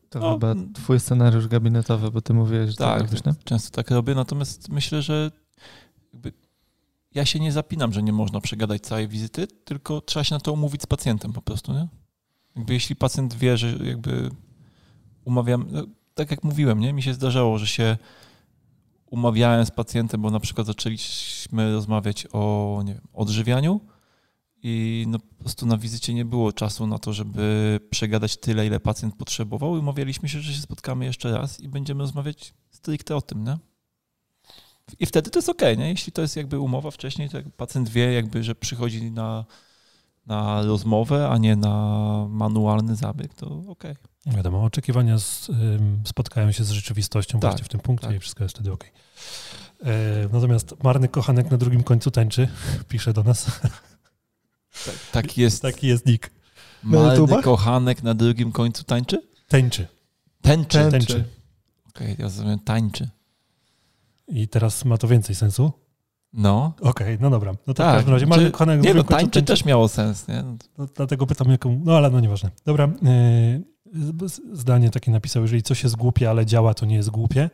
To 0.09 0.19
no, 0.19 0.33
chyba 0.33 0.55
twój 0.73 0.99
scenariusz 0.99 1.47
gabinetowy, 1.47 2.11
bo 2.11 2.21
ty 2.21 2.33
mówiłeś, 2.33 2.69
że 2.69 2.75
tak, 2.75 2.99
tak 2.99 3.01
robisz, 3.01 3.25
nie? 3.25 3.33
często 3.43 3.75
tak 3.75 3.91
robię, 3.91 4.15
natomiast 4.15 4.69
myślę, 4.69 5.01
że 5.01 5.31
ja 7.15 7.25
się 7.25 7.39
nie 7.39 7.51
zapinam, 7.51 7.93
że 7.93 8.03
nie 8.03 8.13
można 8.13 8.41
przegadać 8.41 8.81
całej 8.81 9.07
wizyty, 9.07 9.47
tylko 9.47 10.01
trzeba 10.01 10.23
się 10.23 10.35
na 10.35 10.39
to 10.39 10.53
umówić 10.53 10.81
z 10.81 10.85
pacjentem 10.85 11.33
po 11.33 11.41
prostu, 11.41 11.73
nie? 11.73 11.87
Jakby 12.55 12.73
jeśli 12.73 12.95
pacjent 12.95 13.33
wie, 13.33 13.57
że 13.57 13.77
jakby 13.85 14.29
umawiam, 15.25 15.65
no, 15.71 15.83
tak 16.13 16.31
jak 16.31 16.43
mówiłem, 16.43 16.79
nie? 16.79 16.93
mi 16.93 17.03
się 17.03 17.13
zdarzało, 17.13 17.57
że 17.57 17.67
się 17.67 17.97
umawiałem 19.05 19.65
z 19.65 19.71
pacjentem, 19.71 20.21
bo 20.21 20.31
na 20.31 20.39
przykład 20.39 20.67
zaczęliśmy 20.67 21.71
rozmawiać 21.73 22.27
o 22.33 22.81
nie 22.85 22.93
wiem, 22.93 23.03
odżywianiu 23.13 23.81
i 24.63 25.05
no, 25.07 25.19
prostu 25.39 25.65
na 25.65 25.77
wizycie 25.77 26.13
nie 26.13 26.25
było 26.25 26.53
czasu 26.53 26.87
na 26.87 26.99
to, 26.99 27.13
żeby 27.13 27.79
przegadać 27.89 28.37
tyle, 28.37 28.67
ile 28.67 28.79
pacjent 28.79 29.15
potrzebował 29.15 29.75
i 29.75 29.79
umawialiśmy 29.79 30.29
się, 30.29 30.39
że 30.39 30.53
się 30.53 30.61
spotkamy 30.61 31.05
jeszcze 31.05 31.31
raz 31.31 31.59
i 31.59 31.69
będziemy 31.69 32.03
rozmawiać 32.03 32.53
stricte 32.71 33.15
o 33.15 33.21
tym, 33.21 33.43
nie? 33.43 33.57
I 34.99 35.05
wtedy 35.05 35.29
to 35.29 35.39
jest 35.39 35.49
ok, 35.49 35.61
nie? 35.77 35.89
Jeśli 35.89 36.11
to 36.11 36.21
jest 36.21 36.35
jakby 36.35 36.59
umowa 36.59 36.91
wcześniej, 36.91 37.29
to 37.29 37.37
pacjent 37.57 37.89
wie 37.89 38.13
jakby, 38.13 38.43
że 38.43 38.55
przychodzi 38.55 39.11
na, 39.11 39.45
na 40.27 40.61
rozmowę, 40.61 41.29
a 41.29 41.37
nie 41.37 41.55
na 41.55 42.25
manualny 42.29 42.95
zabieg, 42.95 43.33
to 43.33 43.63
ok. 43.67 43.83
Wiadomo, 44.25 44.63
oczekiwania 44.63 45.17
z, 45.19 45.51
spotkają 46.05 46.51
się 46.51 46.63
z 46.63 46.71
rzeczywistością 46.71 47.39
tak, 47.39 47.51
właśnie 47.51 47.65
w 47.65 47.69
tym 47.69 47.79
punkcie 47.79 48.07
tak. 48.07 48.15
i 48.15 48.19
wszystko 48.19 48.43
jest 48.43 48.55
wtedy 48.55 48.71
ok. 48.71 48.83
E, 49.83 49.93
natomiast 50.33 50.83
marny 50.83 51.07
kochanek 51.07 51.51
na 51.51 51.57
drugim 51.57 51.83
końcu 51.83 52.11
tańczy, 52.11 52.47
pisze 52.89 53.13
do 53.13 53.23
nas. 53.23 53.45
Tak, 54.85 54.95
tak 55.11 55.37
jest. 55.37 55.61
Taki 55.61 55.87
jest 55.87 56.05
nick. 56.05 56.31
Marny 56.83 57.41
kochanek 57.43 58.03
na 58.03 58.13
drugim 58.13 58.51
końcu 58.51 58.83
tańczy? 58.83 59.21
Tańczy. 59.47 59.87
Tęczy. 60.41 60.91
Tęczy. 60.91 61.25
Okej, 61.89 62.07
okay, 62.07 62.15
ja 62.19 62.23
rozumiem, 62.23 62.59
tańczy. 62.59 63.09
I 64.27 64.47
teraz 64.47 64.85
ma 64.85 64.97
to 64.97 65.07
więcej 65.07 65.35
sensu? 65.35 65.71
No. 66.35 66.73
Okej, 66.81 66.89
okay, 66.89 67.17
no 67.21 67.29
dobra. 67.29 67.51
No 67.51 67.73
to 67.73 67.73
tak. 67.73 67.93
w 67.93 67.95
każdym 67.95 68.13
razie 68.13 68.25
marny 68.25 68.51
kochanek 68.51 68.81
Nie, 68.81 68.93
no 68.93 69.03
tańczy, 69.03 69.43
też 69.43 69.65
miało 69.65 69.87
sens, 69.87 70.27
nie? 70.27 70.43
No, 70.77 70.87
dlatego 70.95 71.27
pytam 71.27 71.51
jaką, 71.51 71.81
no 71.83 71.97
ale 71.97 72.09
no 72.09 72.19
nieważne. 72.19 72.51
Dobra, 72.65 72.89
yy, 73.01 74.29
zdanie 74.53 74.89
takie 74.89 75.11
napisał, 75.11 75.41
jeżeli 75.41 75.63
coś 75.63 75.83
jest 75.83 75.95
głupie, 75.95 76.29
ale 76.29 76.45
działa, 76.45 76.73
to 76.73 76.85
nie 76.85 76.95
jest 76.95 77.09
głupie. 77.09 77.49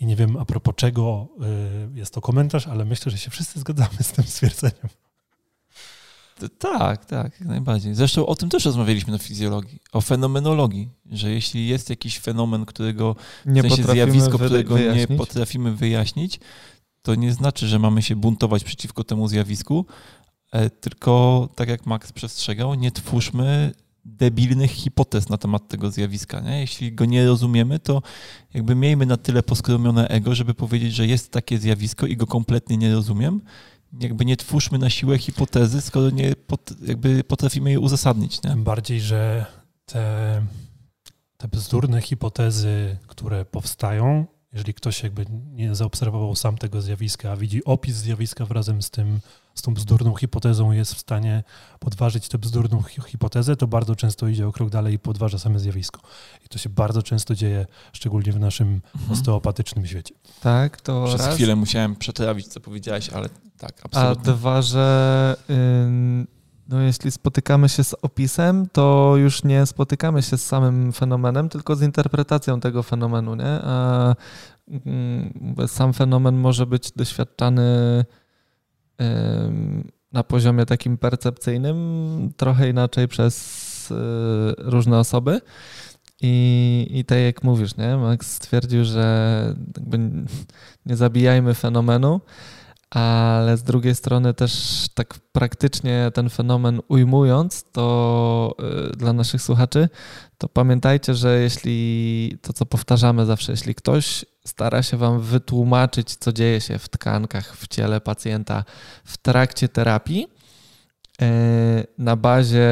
I 0.00 0.06
nie 0.06 0.16
wiem 0.16 0.36
a 0.36 0.44
propos 0.44 0.74
czego 0.74 1.28
yy, 1.40 1.98
jest 1.98 2.14
to 2.14 2.20
komentarz, 2.20 2.66
ale 2.66 2.84
myślę, 2.84 3.12
że 3.12 3.18
się 3.18 3.30
wszyscy 3.30 3.60
zgadzamy 3.60 4.02
z 4.02 4.12
tym 4.12 4.24
stwierdzeniem. 4.24 4.88
Tak, 6.58 7.04
tak, 7.04 7.40
jak 7.40 7.48
najbardziej. 7.48 7.94
Zresztą 7.94 8.26
o 8.26 8.34
tym 8.34 8.48
też 8.48 8.64
rozmawialiśmy 8.64 9.12
na 9.12 9.18
fizjologii, 9.18 9.80
o 9.92 10.00
fenomenologii, 10.00 10.88
że 11.10 11.30
jeśli 11.30 11.68
jest 11.68 11.90
jakiś 11.90 12.18
fenomen, 12.18 12.64
którego, 12.66 13.16
nie 13.46 13.62
w 13.62 13.68
sensie 13.68 13.82
zjawisko, 13.82 14.38
którego 14.38 14.74
wyjaśnić. 14.74 15.08
nie 15.10 15.16
potrafimy 15.16 15.72
wyjaśnić, 15.72 16.40
to 17.06 17.14
nie 17.14 17.32
znaczy, 17.32 17.68
że 17.68 17.78
mamy 17.78 18.02
się 18.02 18.16
buntować 18.16 18.64
przeciwko 18.64 19.04
temu 19.04 19.28
zjawisku, 19.28 19.86
e, 20.52 20.70
tylko 20.70 21.48
tak 21.54 21.68
jak 21.68 21.86
Max 21.86 22.12
przestrzegał, 22.12 22.74
nie 22.74 22.90
twórzmy 22.90 23.72
debilnych 24.04 24.70
hipotez 24.70 25.28
na 25.28 25.38
temat 25.38 25.68
tego 25.68 25.90
zjawiska. 25.90 26.40
Nie? 26.40 26.60
Jeśli 26.60 26.92
go 26.92 27.04
nie 27.04 27.26
rozumiemy, 27.26 27.78
to 27.78 28.02
jakby 28.54 28.74
miejmy 28.74 29.06
na 29.06 29.16
tyle 29.16 29.42
poskromione 29.42 30.08
ego, 30.08 30.34
żeby 30.34 30.54
powiedzieć, 30.54 30.94
że 30.94 31.06
jest 31.06 31.32
takie 31.32 31.58
zjawisko 31.58 32.06
i 32.06 32.16
go 32.16 32.26
kompletnie 32.26 32.76
nie 32.76 32.94
rozumiem 32.94 33.40
jakby 34.00 34.24
nie 34.24 34.36
twórzmy 34.36 34.78
na 34.78 34.90
siłę 34.90 35.18
hipotezy, 35.18 35.80
skoro 35.80 36.10
nie 36.10 36.36
pot, 36.36 36.70
jakby 36.86 37.24
potrafimy 37.24 37.70
je 37.70 37.80
uzasadnić. 37.80 38.42
Nie? 38.42 38.50
Tym 38.50 38.64
bardziej, 38.64 39.00
że 39.00 39.46
te, 39.84 40.42
te 41.36 41.48
bzdurne 41.48 42.02
hipotezy, 42.02 42.96
które 43.06 43.44
powstają, 43.44 44.26
jeżeli 44.56 44.74
ktoś 44.74 45.02
jakby 45.02 45.26
nie 45.52 45.74
zaobserwował 45.74 46.36
sam 46.36 46.58
tego 46.58 46.82
zjawiska, 46.82 47.32
a 47.32 47.36
widzi 47.36 47.64
opis 47.64 47.96
zjawiska 47.96 48.46
razem 48.50 48.82
z 48.82 48.90
tym, 48.90 49.20
z 49.54 49.62
tą 49.62 49.74
bzdurną 49.74 50.14
hipotezą 50.14 50.72
jest 50.72 50.94
w 50.94 50.98
stanie 50.98 51.44
podważyć 51.78 52.28
tę 52.28 52.38
bzdurną 52.38 52.82
hipotezę, 52.82 53.56
to 53.56 53.66
bardzo 53.66 53.96
często 53.96 54.28
idzie 54.28 54.48
o 54.48 54.52
krok 54.52 54.70
dalej 54.70 54.94
i 54.94 54.98
podważa 54.98 55.38
same 55.38 55.60
zjawisko. 55.60 56.00
I 56.46 56.48
to 56.48 56.58
się 56.58 56.68
bardzo 56.68 57.02
często 57.02 57.34
dzieje, 57.34 57.66
szczególnie 57.92 58.32
w 58.32 58.40
naszym 58.40 58.80
mhm. 58.94 59.12
osteopatycznym 59.12 59.86
świecie. 59.86 60.14
Tak, 60.40 60.80
to 60.80 61.04
Przez 61.06 61.20
raz. 61.20 61.34
chwilę 61.34 61.56
musiałem 61.56 61.96
przetrawić, 61.96 62.46
co 62.46 62.60
powiedziałeś, 62.60 63.08
ale 63.08 63.28
tak, 63.58 63.80
absolutnie. 63.84 64.32
A 64.32 64.34
dwa, 64.34 64.62
że 64.62 65.36
no 66.68 66.80
jeśli 66.80 67.10
spotykamy 67.10 67.68
się 67.68 67.84
z 67.84 67.94
opisem, 68.02 68.66
to 68.72 69.14
już 69.16 69.44
nie 69.44 69.66
spotykamy 69.66 70.22
się 70.22 70.38
z 70.38 70.46
samym 70.46 70.92
fenomenem, 70.92 71.48
tylko 71.48 71.76
z 71.76 71.82
interpretacją 71.82 72.60
tego 72.60 72.82
fenomenu, 72.82 73.34
nie? 73.34 73.58
A 73.62 74.14
sam 75.66 75.92
fenomen 75.92 76.36
może 76.36 76.66
być 76.66 76.92
doświadczany 76.92 78.04
na 80.12 80.24
poziomie 80.24 80.66
takim 80.66 80.98
percepcyjnym, 80.98 81.76
trochę 82.36 82.68
inaczej 82.68 83.08
przez 83.08 83.90
y, 83.90 83.94
różne 84.58 84.98
osoby. 84.98 85.40
I, 86.22 86.86
I 86.90 87.04
tak 87.04 87.18
jak 87.18 87.42
mówisz, 87.42 87.76
nie? 87.76 87.96
Max 87.96 88.34
stwierdził, 88.34 88.84
że 88.84 89.54
nie 90.86 90.96
zabijajmy 90.96 91.54
fenomenu, 91.54 92.20
ale 92.90 93.56
z 93.56 93.62
drugiej 93.62 93.94
strony 93.94 94.34
też 94.34 94.84
tak 94.94 95.14
praktycznie 95.32 96.10
ten 96.14 96.30
fenomen 96.30 96.80
ujmując, 96.88 97.64
to 97.72 98.54
y, 98.92 98.96
dla 98.96 99.12
naszych 99.12 99.42
słuchaczy, 99.42 99.88
to 100.38 100.48
pamiętajcie, 100.48 101.14
że 101.14 101.38
jeśli 101.40 102.38
to, 102.42 102.52
co 102.52 102.66
powtarzamy 102.66 103.26
zawsze, 103.26 103.52
jeśli 103.52 103.74
ktoś 103.74 104.24
stara 104.44 104.82
się 104.82 104.96
Wam 104.96 105.20
wytłumaczyć, 105.20 106.14
co 106.14 106.32
dzieje 106.32 106.60
się 106.60 106.78
w 106.78 106.88
tkankach, 106.88 107.56
w 107.56 107.68
ciele 107.68 108.00
pacjenta 108.00 108.64
w 109.04 109.16
trakcie 109.16 109.68
terapii, 109.68 110.28
na 111.98 112.16
bazie 112.16 112.68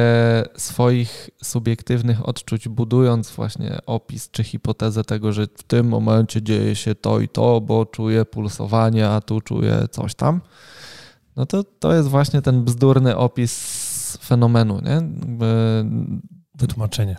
swoich 0.57 1.29
subiektywnych 1.43 2.29
odczuć, 2.29 2.67
budując 2.67 3.31
właśnie 3.31 3.77
opis 3.85 4.31
czy 4.31 4.43
hipotezę 4.43 5.03
tego, 5.03 5.33
że 5.33 5.47
w 5.57 5.63
tym 5.63 5.87
momencie 5.87 6.41
dzieje 6.41 6.75
się 6.75 6.95
to 6.95 7.19
i 7.19 7.27
to, 7.27 7.61
bo 7.61 7.85
czuję 7.85 8.25
pulsowanie, 8.25 9.09
a 9.09 9.21
tu 9.21 9.41
czuję 9.41 9.87
coś 9.91 10.15
tam, 10.15 10.41
no 11.35 11.45
to 11.45 11.63
to 11.63 11.93
jest 11.93 12.09
właśnie 12.09 12.41
ten 12.41 12.63
bzdurny 12.63 13.17
opis 13.17 14.17
fenomenu, 14.23 14.81
nie? 14.81 15.01
Wytłumaczenie. 16.55 17.15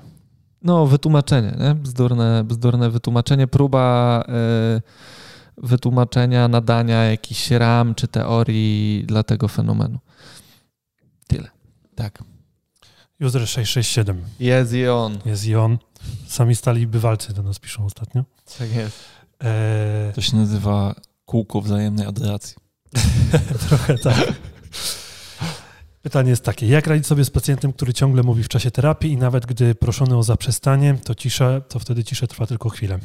No, 0.63 0.87
wytłumaczenie, 0.87 1.57
nie? 1.61 1.75
Bzdurne, 1.75 2.45
bzdurne 2.45 2.91
wytłumaczenie, 2.91 3.47
próba 3.47 4.25
y, 4.77 4.83
wytłumaczenia, 5.67 6.49
nadania 6.49 7.05
jakichś 7.05 7.51
ram 7.51 7.95
czy 7.95 8.09
teorii 8.09 9.05
dla 9.07 9.23
tego 9.23 9.49
fenomenu. 9.49 9.99
Tak. 11.97 12.23
User 13.21 13.49
667. 13.49 14.25
Jest 14.41 14.73
i 14.73 14.89
on. 14.89 15.19
Jest 15.25 15.47
i 15.47 15.57
on. 15.57 15.79
Sami 16.27 16.57
stali 16.57 16.87
bywalcy 16.87 17.33
do 17.33 17.43
nas 17.43 17.59
piszą 17.59 17.85
ostatnio. 17.85 18.25
Tak 18.59 18.75
jest. 18.75 18.99
E... 19.45 20.13
To 20.15 20.21
się 20.21 20.37
nazywa 20.37 20.95
kółko 21.25 21.61
wzajemnej 21.61 22.07
adoracji. 22.07 22.57
Trochę 23.69 23.99
tak. 23.99 24.33
Pytanie 26.07 26.31
jest 26.31 26.45
takie, 26.45 26.67
jak 26.67 26.87
radzić 26.87 27.07
sobie 27.07 27.25
z 27.25 27.31
pacjentem, 27.31 27.73
który 27.73 27.95
ciągle 27.95 28.23
mówi 28.23 28.43
w 28.43 28.49
czasie 28.49 28.71
terapii 28.71 29.13
i 29.13 29.17
nawet 29.17 29.47
gdy 29.47 29.75
proszony 29.75 30.17
o 30.17 30.23
zaprzestanie, 30.23 30.99
to 31.05 31.15
cisza, 31.15 31.61
to 31.61 31.79
wtedy 31.79 32.05
cisza 32.05 32.27
trwa 32.27 32.47
tylko 32.47 32.69
chwilę. 32.69 32.99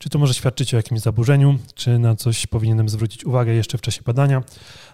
Czy 0.00 0.10
to 0.10 0.18
może 0.18 0.34
świadczyć 0.34 0.74
o 0.74 0.76
jakimś 0.76 1.00
zaburzeniu, 1.00 1.58
czy 1.74 1.98
na 1.98 2.16
coś 2.16 2.46
powinienem 2.46 2.88
zwrócić 2.88 3.24
uwagę 3.24 3.52
jeszcze 3.52 3.78
w 3.78 3.80
czasie 3.80 4.02
badania? 4.02 4.42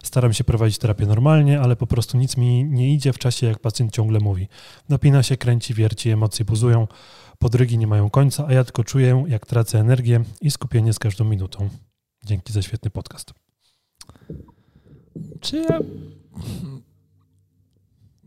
Staram 0.03 0.33
się 0.33 0.45
prowadzić 0.45 0.79
terapię 0.79 1.07
normalnie, 1.07 1.61
ale 1.61 1.77
po 1.77 1.87
prostu 1.87 2.19
nic 2.19 2.37
mi 2.37 2.65
nie 2.65 2.95
idzie 2.95 3.12
w 3.12 3.19
czasie, 3.19 3.47
jak 3.47 3.59
pacjent 3.59 3.93
ciągle 3.93 4.21
mówi. 4.21 4.49
Napina 4.88 5.23
się, 5.23 5.37
kręci, 5.37 5.75
wierci, 5.75 6.11
emocje 6.11 6.45
buzują, 6.45 6.87
podrygi 7.38 7.79
nie 7.79 7.87
mają 7.87 8.11
końca, 8.11 8.47
a 8.47 8.53
ja 8.53 8.65
tylko 8.65 8.85
czuję, 8.85 9.25
jak 9.29 9.47
tracę 9.47 9.79
energię 9.79 10.25
i 10.41 10.50
skupienie 10.50 10.93
z 10.93 10.99
każdą 10.99 11.25
minutą. 11.25 11.69
Dzięki 12.25 12.53
za 12.53 12.62
świetny 12.62 12.91
podcast. 12.91 13.35
Czy 15.41 15.57
ja 15.57 15.79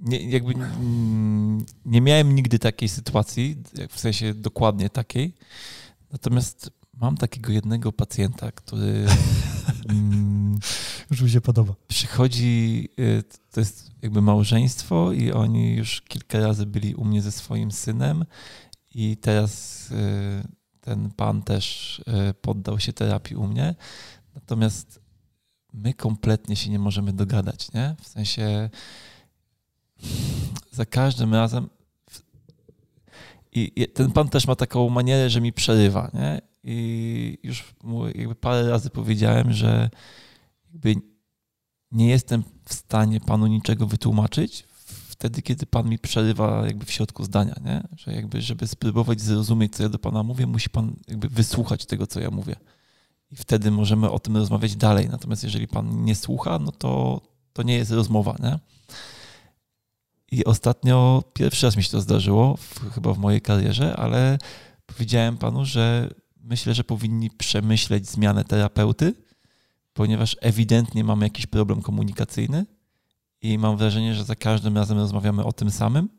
nie, 0.01 0.29
jakby 0.29 0.53
nie 1.85 2.01
miałem 2.01 2.35
nigdy 2.35 2.59
takiej 2.59 2.89
sytuacji, 2.89 3.57
w 3.89 3.99
sensie 3.99 4.33
dokładnie 4.33 4.89
takiej. 4.89 5.33
Natomiast 6.11 6.71
mam 6.93 7.17
takiego 7.17 7.51
jednego 7.51 7.91
pacjenta, 7.91 8.51
który. 8.51 9.05
Mm, 9.89 10.59
już 11.11 11.21
mi 11.21 11.29
się 11.29 11.41
podoba. 11.41 11.73
Przychodzi, 11.87 12.89
y, 12.99 13.23
to 13.51 13.59
jest 13.59 13.91
jakby 14.01 14.21
małżeństwo, 14.21 15.11
i 15.11 15.31
oni 15.31 15.75
już 15.75 16.01
kilka 16.01 16.39
razy 16.39 16.65
byli 16.65 16.95
u 16.95 17.05
mnie 17.05 17.21
ze 17.21 17.31
swoim 17.31 17.71
synem, 17.71 18.25
i 18.93 19.17
teraz 19.17 19.91
y, 19.91 20.43
ten 20.81 21.11
pan 21.11 21.41
też 21.41 21.99
y, 22.29 22.33
poddał 22.33 22.79
się 22.79 22.93
terapii 22.93 23.35
u 23.35 23.47
mnie. 23.47 23.75
Natomiast 24.35 24.99
my 25.73 25.93
kompletnie 25.93 26.55
się 26.55 26.69
nie 26.69 26.79
możemy 26.79 27.13
dogadać, 27.13 27.73
nie? 27.73 27.95
W 28.01 28.07
sensie 28.07 28.69
za 30.71 30.85
każdym 30.85 31.33
razem. 31.33 31.69
I 33.53 33.87
ten 33.93 34.11
pan 34.11 34.29
też 34.29 34.47
ma 34.47 34.55
taką 34.55 34.89
manierę, 34.89 35.29
że 35.29 35.41
mi 35.41 35.53
przerywa, 35.53 36.11
nie? 36.13 36.41
I 36.63 37.37
już 37.43 37.75
mu 37.83 38.07
jakby 38.07 38.35
parę 38.35 38.69
razy 38.69 38.89
powiedziałem, 38.89 39.53
że 39.53 39.89
jakby 40.73 40.95
nie 41.91 42.09
jestem 42.09 42.43
w 42.65 42.73
stanie 42.73 43.19
panu 43.19 43.47
niczego 43.47 43.87
wytłumaczyć 43.87 44.67
wtedy, 45.21 45.41
kiedy 45.41 45.65
pan 45.65 45.89
mi 45.89 45.99
przerywa 45.99 46.63
jakby 46.65 46.85
w 46.85 46.91
środku 46.91 47.23
zdania, 47.23 47.55
nie? 47.65 47.83
Że 47.97 48.13
jakby, 48.13 48.41
żeby 48.41 48.67
spróbować 48.67 49.21
zrozumieć, 49.21 49.75
co 49.75 49.83
ja 49.83 49.89
do 49.89 49.99
pana 49.99 50.23
mówię, 50.23 50.47
musi 50.47 50.69
pan 50.69 50.95
jakby 51.07 51.29
wysłuchać 51.29 51.85
tego, 51.85 52.07
co 52.07 52.19
ja 52.19 52.31
mówię. 52.31 52.55
I 53.31 53.35
wtedy 53.35 53.71
możemy 53.71 54.11
o 54.11 54.19
tym 54.19 54.37
rozmawiać 54.37 54.75
dalej. 54.75 55.09
Natomiast 55.09 55.43
jeżeli 55.43 55.67
pan 55.67 56.05
nie 56.05 56.15
słucha, 56.15 56.59
no 56.59 56.71
to, 56.71 57.21
to 57.53 57.63
nie 57.63 57.75
jest 57.75 57.91
rozmowa, 57.91 58.35
nie? 58.39 58.59
I 60.31 60.45
ostatnio 60.45 61.23
pierwszy 61.33 61.65
raz 61.65 61.77
mi 61.77 61.83
się 61.83 61.91
to 61.91 62.01
zdarzyło, 62.01 62.57
w, 62.57 62.93
chyba 62.93 63.13
w 63.13 63.17
mojej 63.17 63.41
karierze, 63.41 63.95
ale 63.95 64.37
powiedziałem 64.85 65.37
panu, 65.37 65.65
że 65.65 66.09
myślę, 66.43 66.73
że 66.73 66.83
powinni 66.83 67.29
przemyśleć 67.29 68.07
zmianę 68.07 68.43
terapeuty, 68.43 69.13
ponieważ 69.93 70.37
ewidentnie 70.41 71.03
mamy 71.03 71.25
jakiś 71.25 71.45
problem 71.45 71.81
komunikacyjny 71.81 72.65
i 73.41 73.57
mam 73.57 73.77
wrażenie, 73.77 74.15
że 74.15 74.23
za 74.23 74.35
każdym 74.35 74.77
razem 74.77 74.97
rozmawiamy 74.97 75.45
o 75.45 75.53
tym 75.53 75.71
samym 75.71 76.09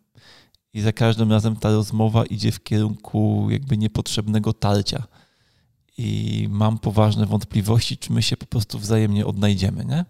i 0.73 0.81
za 0.81 0.93
każdym 0.93 1.33
razem 1.33 1.57
ta 1.57 1.71
rozmowa 1.71 2.25
idzie 2.25 2.53
w 2.53 2.63
kierunku 2.63 3.47
jakby 3.51 3.79
niepotrzebnego 3.79 4.53
tarcia. 4.53 5.05
I 5.99 6.47
mam 6.51 6.79
poważne 6.79 7.27
wątpliwości, 7.27 7.99
czy 7.99 8.13
my 8.13 8.23
się 8.23 8.37
po 8.37 8.47
prostu 8.47 8.79
wzajemnie 8.79 9.27
odnajdziemy, 9.27 9.85
nie? 9.85 10.05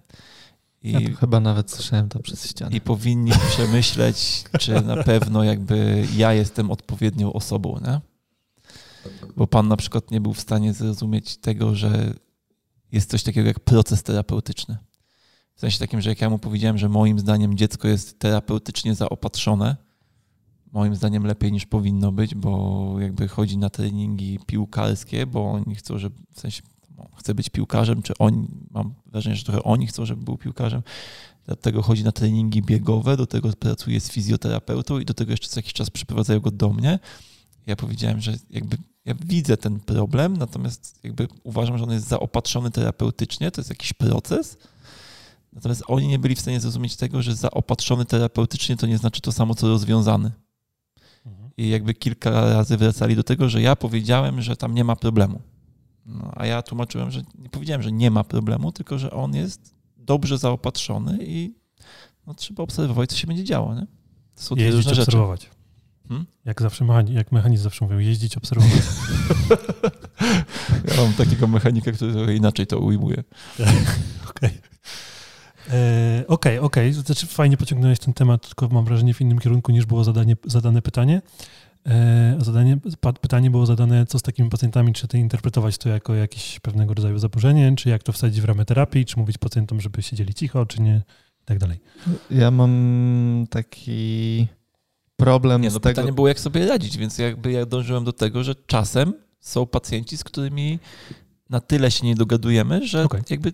I, 0.83 0.93
ja 0.93 1.01
chyba 1.17 1.41
nawet 1.41 1.71
słyszałem 1.71 2.09
to 2.09 2.21
przez 2.21 2.47
ścianę. 2.47 2.77
I 2.77 2.81
powinni 2.81 3.33
przemyśleć, 3.49 4.45
czy 4.59 4.81
na 4.81 5.05
pewno 5.05 5.45
jakby 5.45 6.07
ja 6.17 6.33
jestem 6.33 6.71
odpowiednią 6.71 7.33
osobą, 7.33 7.81
nie? 7.87 8.01
Bo 9.37 9.47
pan 9.47 9.69
na 9.69 9.77
przykład 9.77 10.11
nie 10.11 10.21
był 10.21 10.35
w 10.35 10.41
stanie 10.41 10.73
zrozumieć 10.73 11.37
tego, 11.37 11.75
że 11.75 12.15
jest 12.93 13.11
coś 13.11 13.23
takiego 13.23 13.49
jak 13.49 13.61
proces 13.61 14.03
terapeutyczny. 14.03 14.77
W 15.55 15.61
sensie 15.61 15.79
takim, 15.79 16.01
że 16.01 16.11
jak 16.11 16.21
ja 16.21 16.31
mu 16.31 16.39
powiedziałem, 16.39 16.79
że 16.79 16.89
moim 16.89 17.19
zdaniem 17.19 17.57
dziecko 17.57 17.89
jest 17.89 18.19
terapeutycznie 18.19 18.95
zaopatrzone, 18.95 19.77
moim 20.73 20.97
zdaniem 20.97 21.27
lepiej 21.27 21.53
niż 21.53 21.67
powinno 21.67 22.13
być, 22.13 22.35
bo 22.35 22.95
jakby 23.01 23.29
chodzi 23.29 23.59
na 23.59 23.71
treningi 23.71 24.39
piłkarskie, 24.47 25.27
bo 25.27 25.53
oni 25.53 25.75
chcą, 25.75 25.99
żeby 25.99 26.17
w 26.35 26.41
sensie 26.41 26.63
chce 27.17 27.35
być 27.35 27.51
piłkarzem, 27.51 28.03
czy 28.03 28.19
oni, 28.19 28.49
mam 28.71 28.95
wrażenie, 29.07 29.37
że 29.37 29.45
trochę 29.45 29.63
oni 29.63 29.87
chcą, 29.87 30.07
żeby 30.07 30.25
był 30.25 30.37
piłkarzem. 30.37 30.83
Dlatego 31.47 31.83
chodzi 31.83 32.05
na 32.05 32.13
treningi 32.13 32.63
biegowe, 32.63 33.17
do 33.17 33.27
tego 33.27 33.53
pracuje 33.53 34.01
z 34.01 34.11
fizjoterapeutą 34.11 34.99
i 34.99 35.05
do 35.05 35.15
tego 35.15 35.31
jeszcze 35.31 35.49
co 35.49 35.59
jakiś 35.59 35.73
czas 35.73 35.91
przyprowadzają 35.91 36.41
go 36.41 36.51
do 36.51 36.69
mnie. 36.69 36.99
Ja 37.67 37.77
powiedziałem, 37.77 38.21
że 38.21 38.35
jakby 38.51 38.77
ja 39.05 39.15
widzę 39.15 39.57
ten 39.57 39.81
problem, 39.81 40.37
natomiast 40.37 41.05
jakby 41.05 41.29
uważam, 41.45 41.79
że 41.79 41.85
on 41.85 41.93
jest 41.93 42.09
zaopatrzony 42.09 42.71
terapeutycznie, 42.71 43.51
to 43.51 43.61
jest 43.61 43.71
jakiś 43.71 43.93
proces. 43.93 44.59
Natomiast 45.53 45.83
oni 45.87 46.09
nie 46.09 46.19
byli 46.19 46.35
w 46.35 46.41
stanie 46.41 46.61
zrozumieć 46.61 46.97
tego, 46.97 47.23
że 47.23 47.35
zaopatrzony 47.35 48.05
terapeutycznie 48.05 48.77
to 48.77 48.87
nie 48.87 48.99
znaczy 48.99 49.21
to 49.21 49.33
samo, 49.33 49.55
co 49.55 49.69
rozwiązany. 49.69 50.31
Mhm. 51.27 51.51
I 51.57 51.69
jakby 51.69 51.95
kilka 51.95 52.31
razy 52.31 52.77
wracali 52.77 53.17
do 53.17 53.23
tego, 53.23 53.49
że 53.49 53.63
ja 53.63 53.77
powiedziałem, 53.77 54.43
że 54.43 54.57
tam 54.57 54.75
nie 54.75 54.85
ma 54.85 54.97
problemu. 54.97 55.41
No, 56.07 56.33
a 56.35 56.47
ja 56.47 56.63
tłumaczyłem, 56.63 57.11
że 57.11 57.23
nie 57.39 57.49
powiedziałem, 57.49 57.83
że 57.83 57.93
nie 57.93 58.11
ma 58.11 58.25
problemu, 58.25 58.73
tylko 58.73 58.99
że 58.99 59.11
on 59.11 59.35
jest 59.35 59.75
dobrze 59.97 60.39
zaopatrzony 60.39 61.19
i 61.21 61.55
no, 62.27 62.35
trzeba 62.35 62.63
obserwować, 62.63 63.11
co 63.11 63.17
się 63.17 63.27
będzie 63.27 63.45
działo. 63.45 63.75
Nie? 63.75 63.87
To 64.35 64.43
są 64.43 64.57
Jeździć, 64.57 64.75
różne 64.75 65.03
obserwować. 65.03 65.43
Rzeczy. 65.43 65.55
Hmm? 66.09 66.27
Jak 66.45 66.63
zawsze 66.63 66.85
mechani 66.85 67.15
jak 67.15 67.33
mechanizm 67.33 67.63
zawsze 67.63 67.85
mówią, 67.85 67.99
jeździć, 67.99 68.37
obserwować. 68.37 68.83
ja 70.89 71.03
mam 71.03 71.13
takiego 71.13 71.47
mechanika, 71.47 71.93
który 71.93 72.37
inaczej 72.37 72.67
to 72.67 72.79
ujmuje. 72.79 73.25
Okej. 74.31 74.61
E, 75.71 76.25
okej, 76.29 76.59
okej. 76.59 76.93
Znaczy 76.93 77.27
fajnie 77.27 77.57
pociągnąłeś 77.57 77.99
ten 77.99 78.15
temat, 78.15 78.47
tylko 78.47 78.69
mam 78.69 78.85
wrażenie 78.85 79.15
w 79.15 79.21
innym 79.21 79.39
kierunku 79.39 79.73
niż 79.73 79.87
było 79.87 80.05
zadanie, 80.05 80.37
zadane 80.45 80.83
pytanie. 80.83 81.23
E, 81.87 82.37
zadanie, 82.41 82.79
pytanie 83.21 83.51
było 83.51 83.67
zadane, 83.67 84.07
co 84.07 84.19
z 84.19 84.23
takimi 84.23 84.51
pacjentami, 84.51 84.93
czy 84.93 85.09
ty 85.09 85.19
interpretować 85.19 85.79
to 85.79 85.89
jako 85.89 86.15
jakieś 86.15 86.61
pewnego 86.61 86.95
rodzaju 86.95 87.19
zaburzenie, 87.19 87.77
czy 87.77 87.89
jak 87.89 88.03
to 88.03 88.13
wsadzić 88.13 88.41
w 88.41 88.45
ramy 88.45 88.65
terapii, 88.65 89.05
czy 89.05 89.19
mówić 89.19 89.39
pacjentom, 89.39 89.81
żeby 89.81 90.03
siedzieli 90.03 90.35
cicho, 90.35 90.67
czy 90.67 90.83
nie, 90.83 91.03
i 91.43 91.45
tak 91.45 91.59
dalej. 91.59 91.79
Ja 92.31 92.51
mam 92.51 93.47
taki 93.51 94.47
problem 95.17 95.63
nie, 95.63 95.69
no, 95.69 95.71
z 95.71 95.75
tego... 95.75 95.89
Pytanie 95.89 96.13
było, 96.13 96.29
jak 96.29 96.41
sobie 96.41 96.67
radzić, 96.67 96.99
więc 96.99 97.19
jakby 97.19 97.53
ja 97.53 97.67
dążyłem 97.67 98.05
do 98.05 98.13
tego, 98.13 98.45
że 98.45 98.55
czasem 98.55 99.13
są 99.41 99.67
pacjenci, 99.67 100.17
z 100.17 100.25
którymi 100.25 100.79
na 101.51 101.61
tyle 101.61 101.91
się 101.91 102.07
nie 102.07 102.15
dogadujemy, 102.15 102.87
że 102.87 103.05
okay. 103.05 103.23
jakby 103.31 103.53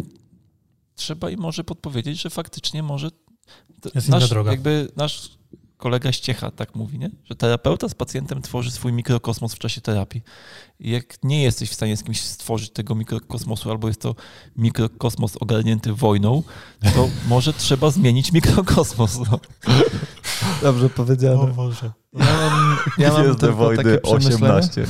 trzeba 0.94 1.30
im 1.30 1.40
może 1.40 1.64
podpowiedzieć, 1.64 2.23
że 2.23 2.30
faktycznie 2.30 2.82
może 2.82 3.11
jest 3.94 4.08
nasz, 4.08 4.28
droga. 4.28 4.50
jakby 4.50 4.88
nasz 4.97 5.38
kolega 5.78 6.12
ściecha 6.12 6.50
tak 6.50 6.75
mówi, 6.75 6.99
nie? 6.99 7.11
że 7.25 7.35
terapeuta 7.37 7.88
z 7.88 7.94
pacjentem 7.94 8.42
tworzy 8.42 8.70
swój 8.70 8.92
mikrokosmos 8.92 9.55
w 9.55 9.59
czasie 9.59 9.81
terapii. 9.81 10.22
I 10.81 10.90
jak 10.90 11.24
nie 11.24 11.42
jesteś 11.42 11.70
w 11.70 11.74
stanie 11.74 11.96
z 11.96 12.03
kimś 12.03 12.20
stworzyć 12.20 12.70
tego 12.70 12.94
mikrokosmosu, 12.94 13.70
albo 13.70 13.88
jest 13.88 14.00
to 14.00 14.14
mikrokosmos 14.57 15.37
ogarnięty 15.37 15.92
wojną, 15.92 16.42
to 16.94 17.09
może 17.29 17.53
trzeba 17.53 17.90
zmienić 17.90 18.33
mikrokosmos. 18.33 19.18
No. 19.18 19.40
Dobrze 20.62 20.90
powiedziane. 20.90 21.40
O 21.40 21.46
Boże. 21.46 21.92
Ja 22.12 22.24
mam, 22.24 22.79
ja 22.98 23.12
mam 23.12 23.37
tylko 23.37 23.57
wojny 23.57 23.85
takie 23.85 24.03
18. 24.03 24.87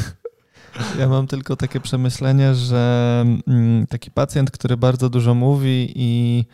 Ja 0.99 1.09
mam 1.09 1.27
tylko 1.27 1.57
takie 1.57 1.81
przemyślenie, 1.81 2.55
że 2.55 3.25
mm, 3.47 3.87
taki 3.87 4.11
pacjent, 4.11 4.51
który 4.51 4.77
bardzo 4.77 5.11
dużo 5.11 5.35
mówi 5.35 5.93
i 5.97 6.45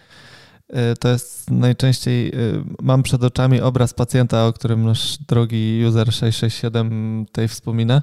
to 1.00 1.08
jest 1.08 1.50
najczęściej, 1.50 2.28
y, 2.28 2.64
mam 2.82 3.02
przed 3.02 3.24
oczami 3.24 3.60
obraz 3.60 3.94
pacjenta, 3.94 4.46
o 4.46 4.52
którym 4.52 4.84
nasz 4.84 5.18
drogi 5.18 5.84
user 5.88 6.12
667 6.12 7.24
tutaj 7.26 7.48
wspomina. 7.48 8.02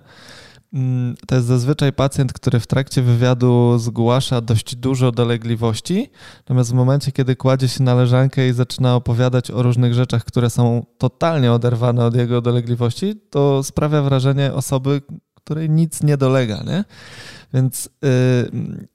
Mm, 0.73 1.15
to 1.27 1.35
jest 1.35 1.47
zazwyczaj 1.47 1.93
pacjent, 1.93 2.33
który 2.33 2.59
w 2.59 2.67
trakcie 2.67 3.01
wywiadu 3.01 3.77
zgłasza 3.77 4.41
dość 4.41 4.75
dużo 4.75 5.11
dolegliwości, 5.11 6.09
natomiast 6.37 6.71
w 6.71 6.73
momencie, 6.73 7.11
kiedy 7.11 7.35
kładzie 7.35 7.67
się 7.67 7.83
na 7.83 7.95
leżankę 7.95 8.47
i 8.47 8.53
zaczyna 8.53 8.95
opowiadać 8.95 9.51
o 9.51 9.63
różnych 9.63 9.93
rzeczach, 9.93 10.25
które 10.25 10.49
są 10.49 10.85
totalnie 10.97 11.51
oderwane 11.51 12.05
od 12.05 12.15
jego 12.15 12.41
dolegliwości, 12.41 13.15
to 13.29 13.63
sprawia 13.63 14.01
wrażenie 14.01 14.53
osoby, 14.53 15.01
której 15.33 15.69
nic 15.69 16.03
nie 16.03 16.17
dolega. 16.17 16.63
Nie? 16.63 16.83
Więc 17.53 17.85
y, 17.85 17.89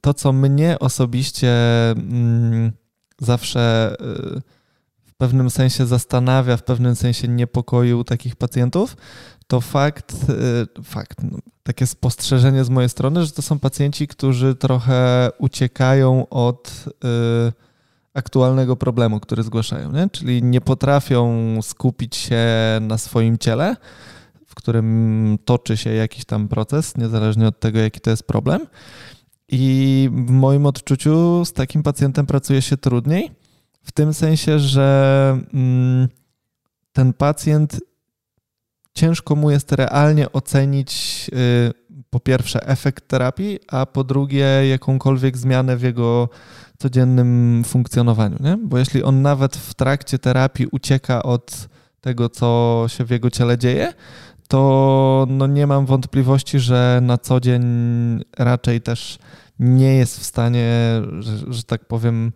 to, 0.01 0.15
co 0.15 0.33
mnie 0.33 0.79
osobiście 0.79 1.51
mm, 1.91 2.73
zawsze 3.21 3.95
y, 4.01 4.41
w 5.07 5.15
pewnym 5.15 5.51
sensie 5.51 5.87
zastanawia, 5.87 6.57
w 6.57 6.63
pewnym 6.63 6.97
sensie 6.97 7.29
niepokoi 7.29 7.93
u 7.93 8.05
takich 8.05 8.37
pacjentów, 8.37 8.97
to 9.47 9.61
fakt, 9.61 10.13
y, 10.79 10.83
fakt, 10.83 11.23
no, 11.23 11.39
takie 11.63 11.87
spostrzeżenie 11.87 12.65
z 12.65 12.71
mojej 12.71 12.89
strony, 12.89 13.27
że 13.27 13.33
to 13.33 13.43
są 13.43 13.59
pacjenci, 13.59 14.09
którzy 14.09 14.55
trochę 14.55 15.31
uciekają 15.39 16.29
od 16.29 16.85
aktualnego 18.15 18.77
problemu, 18.77 19.21
który 19.21 19.43
zgłaszają, 19.43 19.93
nie? 19.93 20.09
czyli 20.09 20.43
nie 20.43 20.61
potrafią 20.61 21.59
skupić 21.63 22.17
się 22.17 22.47
na 22.81 22.99
swoim 22.99 23.39
ciele, 23.39 23.77
którym 24.57 25.39
toczy 25.45 25.77
się 25.77 25.91
jakiś 25.91 26.25
tam 26.25 26.49
proces, 26.49 26.97
niezależnie 26.97 27.47
od 27.47 27.61
tego, 27.61 27.79
jaki 27.79 28.01
to 28.01 28.11
jest 28.11 28.27
problem. 28.27 28.67
I 29.49 30.09
w 30.13 30.31
moim 30.31 30.67
odczuciu 30.67 31.45
z 31.45 31.53
takim 31.53 31.83
pacjentem 31.83 32.27
pracuje 32.27 32.63
się 32.63 32.77
trudniej, 32.77 33.31
w 33.83 33.93
tym 33.93 34.15
sensie, 34.15 34.59
że 34.59 35.39
mm, 35.55 36.09
ten 36.93 37.13
pacjent 37.13 37.81
ciężko 38.95 39.37
mu 39.37 39.51
jest 39.51 39.73
realnie 39.73 40.33
ocenić 40.33 41.31
y, 41.33 41.73
po 42.11 42.21
pierwsze 42.21 42.67
efekt 42.67 43.09
terapii, 43.09 43.59
a 43.69 43.87
po 43.87 44.05
drugie 44.05 44.69
jakąkolwiek 44.69 45.37
zmianę 45.37 45.77
w 45.77 45.83
jego 45.83 46.29
codziennym 46.79 47.63
funkcjonowaniu. 47.67 48.37
Nie? 48.41 48.57
Bo 48.57 48.79
jeśli 48.79 49.03
on 49.03 49.23
nawet 49.23 49.57
w 49.57 49.75
trakcie 49.75 50.19
terapii 50.19 50.67
ucieka 50.73 51.23
od 51.23 51.69
tego, 52.01 52.29
co 52.29 52.85
się 52.89 53.05
w 53.05 53.11
jego 53.11 53.31
ciele 53.31 53.59
dzieje, 53.59 53.93
to 54.47 55.27
no 55.31 55.47
nie 55.47 55.67
mam 55.67 55.87
wątpliwości, 55.87 56.59
że 56.59 57.01
na 57.03 57.19
co 57.19 57.41
dzień 57.41 57.63
raczej 58.39 58.81
też 58.81 59.19
nie 59.59 59.95
jest 59.95 60.21
w 60.21 60.25
stanie, 60.25 60.69
że, 61.21 61.53
że 61.53 61.63
tak 61.63 61.85
powiem, 61.85 62.33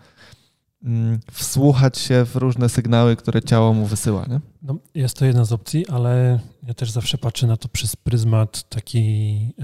mm, 0.85 1.20
wsłuchać 1.33 1.99
się 1.99 2.25
w 2.25 2.37
różne 2.37 2.68
sygnały, 2.68 3.16
które 3.16 3.42
ciało 3.42 3.75
mu 3.75 3.87
wysyła. 3.87 4.27
Nie? 4.29 4.40
No, 4.62 4.77
jest 4.94 5.18
to 5.18 5.25
jedna 5.25 5.44
z 5.44 5.53
opcji, 5.53 5.88
ale 5.88 6.40
ja 6.62 6.75
też 6.75 6.90
zawsze 6.90 7.18
patrzę 7.18 7.46
na 7.46 7.57
to 7.57 7.68
przez 7.68 7.96
pryzmat 7.96 8.68
taki 8.68 9.55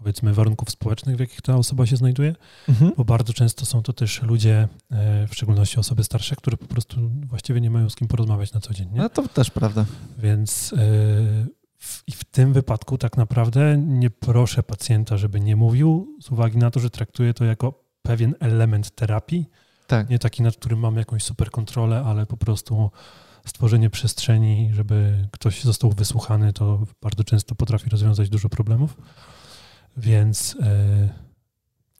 powiedzmy 0.00 0.34
warunków 0.34 0.70
społecznych, 0.70 1.16
w 1.16 1.20
jakich 1.20 1.42
ta 1.42 1.56
osoba 1.56 1.86
się 1.86 1.96
znajduje, 1.96 2.34
mhm. 2.68 2.92
bo 2.96 3.04
bardzo 3.04 3.32
często 3.32 3.66
są 3.66 3.82
to 3.82 3.92
też 3.92 4.22
ludzie, 4.22 4.68
e, 4.90 5.26
w 5.26 5.34
szczególności 5.34 5.80
osoby 5.80 6.04
starsze, 6.04 6.36
które 6.36 6.56
po 6.56 6.66
prostu 6.66 7.10
właściwie 7.26 7.60
nie 7.60 7.70
mają 7.70 7.90
z 7.90 7.96
kim 7.96 8.08
porozmawiać 8.08 8.52
na 8.52 8.60
co 8.60 8.74
dzień. 8.74 8.90
Nie? 8.92 8.98
No 8.98 9.08
to 9.08 9.28
też 9.28 9.50
prawda. 9.50 9.84
Więc 10.18 10.72
e, 10.72 10.76
w, 11.78 12.02
i 12.06 12.12
w 12.12 12.24
tym 12.24 12.52
wypadku 12.52 12.98
tak 12.98 13.16
naprawdę 13.16 13.76
nie 13.78 14.10
proszę 14.10 14.62
pacjenta, 14.62 15.16
żeby 15.16 15.40
nie 15.40 15.56
mówił, 15.56 16.16
z 16.22 16.30
uwagi 16.30 16.58
na 16.58 16.70
to, 16.70 16.80
że 16.80 16.90
traktuję 16.90 17.34
to 17.34 17.44
jako 17.44 17.84
pewien 18.02 18.34
element 18.40 18.90
terapii, 18.90 19.46
tak. 19.86 20.10
nie 20.10 20.18
taki, 20.18 20.42
nad 20.42 20.56
którym 20.56 20.78
mamy 20.78 20.98
jakąś 20.98 21.22
super 21.22 21.50
kontrolę, 21.50 22.02
ale 22.06 22.26
po 22.26 22.36
prostu 22.36 22.90
stworzenie 23.46 23.90
przestrzeni, 23.90 24.70
żeby 24.72 25.28
ktoś 25.30 25.62
został 25.62 25.90
wysłuchany, 25.90 26.52
to 26.52 26.86
bardzo 27.02 27.24
często 27.24 27.54
potrafi 27.54 27.90
rozwiązać 27.90 28.28
dużo 28.28 28.48
problemów. 28.48 28.96
Więc 29.96 30.56
e, 30.62 31.08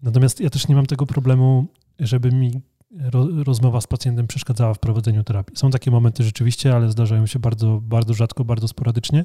natomiast 0.03 0.41
ja 0.41 0.51
też 0.51 0.69
nie 0.69 0.75
mam 0.75 0.87
tego 0.87 1.07
problemu, 1.07 1.67
żeby 1.99 2.33
mi 2.33 2.61
ro, 2.99 3.29
rozmowa 3.45 3.81
z 3.81 3.87
pacjentem 3.87 4.27
przeszkadzała 4.27 4.75
w 4.75 4.79
prowadzeniu 4.79 5.25
terapii. 5.25 5.57
Są 5.57 5.71
takie 5.71 5.91
momenty 5.91 6.23
rzeczywiście, 6.23 6.75
ale 6.75 6.91
zdarzają 6.91 7.27
się 7.27 7.39
bardzo, 7.39 7.81
bardzo 7.83 8.15
rzadko, 8.15 8.45
bardzo 8.45 8.69
sporadycznie. 8.69 9.25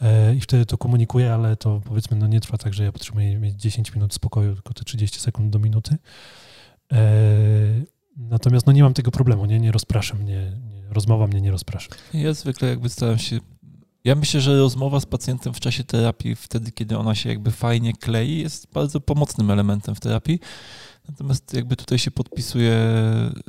E, 0.00 0.34
I 0.34 0.40
wtedy 0.40 0.66
to 0.66 0.78
komunikuję, 0.78 1.34
ale 1.34 1.56
to 1.56 1.80
powiedzmy 1.84 2.16
no 2.16 2.26
nie 2.26 2.40
trwa 2.40 2.58
tak, 2.58 2.74
że 2.74 2.84
ja 2.84 2.92
potrzebuję 2.92 3.38
mieć 3.38 3.54
10 3.60 3.94
minut 3.94 4.14
spokoju, 4.14 4.54
tylko 4.54 4.74
te 4.74 4.84
30 4.84 5.20
sekund 5.20 5.50
do 5.50 5.58
minuty. 5.58 5.96
E, 6.92 7.02
natomiast 8.16 8.66
no 8.66 8.72
nie 8.72 8.82
mam 8.82 8.94
tego 8.94 9.10
problemu, 9.10 9.46
nie, 9.46 9.60
nie 9.60 9.72
rozpraszam 9.72 10.18
mnie, 10.18 10.52
nie, 10.72 10.82
rozmowa 10.90 11.26
mnie 11.26 11.40
nie 11.40 11.50
rozprasza. 11.50 11.88
Ja 12.14 12.34
zwykle 12.34 12.68
jakby 12.68 12.88
staram 12.88 13.18
się. 13.18 13.40
Ja 14.04 14.14
myślę, 14.14 14.40
że 14.40 14.58
rozmowa 14.58 15.00
z 15.00 15.06
pacjentem 15.06 15.54
w 15.54 15.60
czasie 15.60 15.84
terapii, 15.84 16.34
wtedy 16.36 16.72
kiedy 16.72 16.98
ona 16.98 17.14
się 17.14 17.28
jakby 17.28 17.50
fajnie 17.50 17.92
klei, 17.92 18.38
jest 18.38 18.72
bardzo 18.72 19.00
pomocnym 19.00 19.50
elementem 19.50 19.94
w 19.94 20.00
terapii. 20.00 20.40
Natomiast 21.08 21.54
jakby 21.54 21.76
tutaj 21.76 21.98
się 21.98 22.10
podpisuję 22.10 22.74
y, 23.38 23.42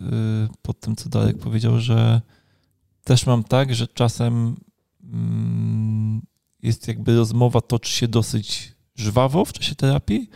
pod 0.61 0.79
tym, 0.79 0.95
co 0.95 1.09
Darek 1.09 1.37
powiedział, 1.37 1.79
że 1.79 2.21
też 3.03 3.25
mam 3.25 3.43
tak, 3.43 3.75
że 3.75 3.87
czasem 3.87 4.55
mm, 5.03 6.21
jest 6.63 6.87
jakby 6.87 7.15
rozmowa 7.15 7.61
toczy 7.61 7.91
się 7.91 8.07
dosyć 8.07 8.73
żwawo 8.95 9.45
w 9.45 9.53
czasie 9.53 9.75
terapii 9.75 10.29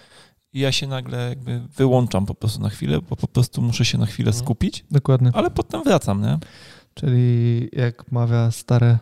i 0.53 0.60
ja 0.60 0.71
się 0.71 0.88
nagle 0.88 1.30
jakby 1.30 1.62
wyłączam 1.75 2.25
po 2.25 2.36
prostu 2.36 2.62
na 2.62 2.69
chwilę, 2.69 2.99
bo 3.10 3.15
po 3.15 3.27
prostu 3.27 3.62
muszę 3.62 3.86
się 3.86 3.97
na 3.97 4.06
chwilę 4.06 4.30
Mhm. 4.30 4.45
skupić, 4.45 4.86
Dokładnie. 4.91 5.32
ale 5.34 5.51
potem 5.51 5.84
wracam, 5.84 6.21
nie? 6.21 6.38
Czyli 6.93 7.69
jak 7.71 8.12
mawia 8.12 8.51
stare 8.51 8.99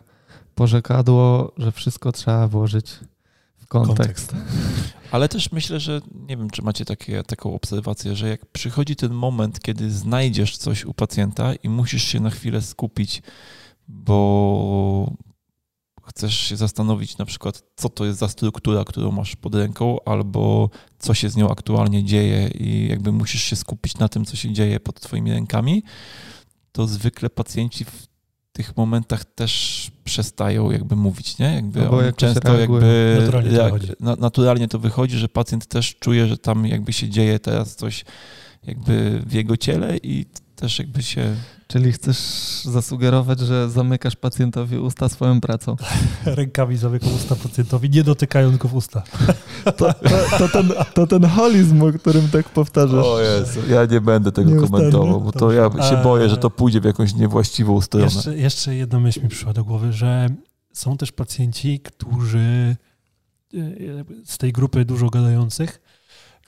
porzekadło, 0.56 1.52
że 1.56 1.72
wszystko 1.72 2.12
trzeba 2.12 2.48
włożyć 2.48 2.90
w 3.56 3.66
kontekst. 3.66 4.34
Ale 5.10 5.28
też 5.28 5.52
myślę, 5.52 5.80
że 5.80 6.00
nie 6.28 6.36
wiem, 6.36 6.50
czy 6.50 6.62
macie 6.62 6.84
takie, 6.84 7.22
taką 7.22 7.54
obserwację, 7.54 8.16
że 8.16 8.28
jak 8.28 8.46
przychodzi 8.46 8.96
ten 8.96 9.12
moment, 9.12 9.60
kiedy 9.60 9.90
znajdziesz 9.90 10.56
coś 10.56 10.84
u 10.84 10.94
pacjenta 10.94 11.54
i 11.54 11.68
musisz 11.68 12.04
się 12.04 12.20
na 12.20 12.30
chwilę 12.30 12.62
skupić, 12.62 13.22
bo 13.88 15.12
chcesz 16.06 16.34
się 16.34 16.56
zastanowić 16.56 17.18
na 17.18 17.24
przykład, 17.24 17.62
co 17.76 17.88
to 17.88 18.04
jest 18.04 18.18
za 18.18 18.28
struktura, 18.28 18.84
którą 18.84 19.10
masz 19.10 19.36
pod 19.36 19.54
ręką, 19.54 19.98
albo 20.04 20.70
co 20.98 21.14
się 21.14 21.28
z 21.30 21.36
nią 21.36 21.50
aktualnie 21.50 22.04
dzieje 22.04 22.48
i 22.48 22.88
jakby 22.88 23.12
musisz 23.12 23.42
się 23.42 23.56
skupić 23.56 23.98
na 23.98 24.08
tym, 24.08 24.24
co 24.24 24.36
się 24.36 24.52
dzieje 24.52 24.80
pod 24.80 25.00
twoimi 25.00 25.32
rękami, 25.32 25.82
to 26.72 26.86
zwykle 26.86 27.30
pacjenci 27.30 27.84
w 27.84 28.15
tych 28.56 28.76
momentach 28.76 29.24
też 29.24 29.90
przestają 30.04 30.70
jakby 30.70 30.96
mówić, 30.96 31.38
nie? 31.38 31.54
Jakby 31.54 31.80
No 31.80 32.00
jakoś 32.00 32.14
często 32.20 32.56
reagują. 32.56 32.86
jakby 32.86 33.16
Naturalnie 33.20 33.50
to 33.50 33.56
reag- 33.56 33.64
wychodzi. 33.64 33.92
na, 34.00 34.16
naturalnie 34.16 34.68
to 34.68 34.78
wychodzi, 34.78 35.18
że 35.18 35.28
pacjent 35.28 35.66
też 35.66 35.94
czuje, 36.00 36.26
że 36.26 36.38
tam 36.38 36.66
jakby 36.66 36.92
się 36.92 37.08
dzieje 37.08 37.38
teraz 37.38 37.76
coś 37.76 38.04
jakby 38.66 39.22
w 39.26 39.32
jego 39.32 39.56
ciele 39.56 39.96
i 39.96 40.26
też 40.56 40.78
jakby 40.78 41.02
się... 41.02 41.34
Czyli 41.68 41.92
chcesz 41.92 42.18
zasugerować, 42.64 43.40
że 43.40 43.70
zamykasz 43.70 44.16
pacjentowi 44.16 44.78
usta 44.78 45.08
swoją 45.08 45.40
pracą. 45.40 45.76
Rękami 46.24 46.76
zamykam 46.76 47.14
usta 47.14 47.36
pacjentowi, 47.36 47.90
nie 47.90 48.04
dotykając 48.04 48.56
go 48.56 48.68
w 48.68 48.74
usta. 48.74 49.02
To, 49.64 49.72
to, 49.72 49.94
to, 50.38 50.48
ten, 50.48 50.72
to 50.94 51.06
ten 51.06 51.24
holizm, 51.24 51.82
o 51.82 51.92
którym 51.92 52.28
tak 52.28 52.48
powtarzasz. 52.48 53.06
Jezu, 53.38 53.60
ja 53.68 53.84
nie 53.84 54.00
będę 54.00 54.32
tego 54.32 54.50
Nieustannie? 54.50 54.78
komentował, 54.78 55.20
bo 55.20 55.32
to 55.32 55.52
ja 55.52 55.70
się 55.70 55.96
boję, 56.02 56.28
że 56.28 56.36
to 56.36 56.50
pójdzie 56.50 56.80
w 56.80 56.84
jakąś 56.84 57.14
niewłaściwą 57.14 57.80
stronę. 57.80 58.04
Jeszcze, 58.04 58.36
jeszcze 58.36 58.74
jedna 58.74 59.00
myśl 59.00 59.22
mi 59.22 59.28
przyszła 59.28 59.52
do 59.52 59.64
głowy, 59.64 59.92
że 59.92 60.28
są 60.72 60.96
też 60.96 61.12
pacjenci, 61.12 61.80
którzy 61.80 62.76
e, 63.54 63.58
z 64.24 64.38
tej 64.38 64.52
grupy 64.52 64.84
dużo 64.84 65.10
gadających, 65.10 65.80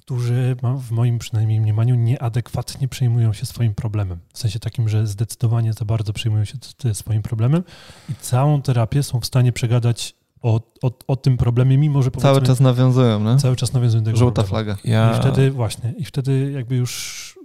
którzy 0.09 0.57
ma- 0.63 0.75
w 0.77 0.91
moim 0.91 1.19
przynajmniej 1.19 1.61
mniemaniu 1.61 1.95
nieadekwatnie 1.95 2.89
przejmują 2.89 3.33
się 3.33 3.47
swoim 3.47 3.75
problemem. 3.75 4.19
W 4.33 4.39
sensie 4.39 4.59
takim, 4.59 4.89
że 4.89 5.07
zdecydowanie 5.07 5.73
za 5.73 5.85
bardzo 5.85 6.13
przejmują 6.13 6.45
się 6.45 6.55
swoim 6.93 7.23
problemem 7.23 7.63
i 8.09 8.15
całą 8.15 8.63
terapię 8.63 9.03
są 9.03 9.21
w 9.21 9.27
stanie 9.27 9.53
przegadać 9.53 10.15
o, 10.43 10.61
o, 10.83 10.91
o 11.07 11.17
tym 11.17 11.37
problemie, 11.37 11.79
mimo 11.79 12.03
że 12.03 12.11
Cały 12.11 12.43
czas 12.43 12.61
nawiązują, 12.61 13.21
no? 13.21 13.37
cały 13.37 13.57
czas 13.57 13.73
nawiązują 13.73 14.03
do 14.03 14.07
tego 14.07 14.19
Żółta 14.19 14.43
problemu. 14.43 14.65
flaga. 14.65 14.81
Ja... 14.85 15.17
I 15.17 15.21
wtedy 15.21 15.51
właśnie, 15.51 15.95
i 15.99 16.05
wtedy 16.05 16.53
jakby 16.53 16.77
już 16.77 17.39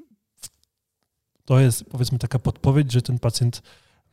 to 1.46 1.60
jest 1.60 1.86
powiedzmy 1.90 2.20
taka 2.20 2.40
podpowiedź, 2.40 2.92
że 2.92 3.02
ten 3.02 3.20
pacjent 3.20 3.62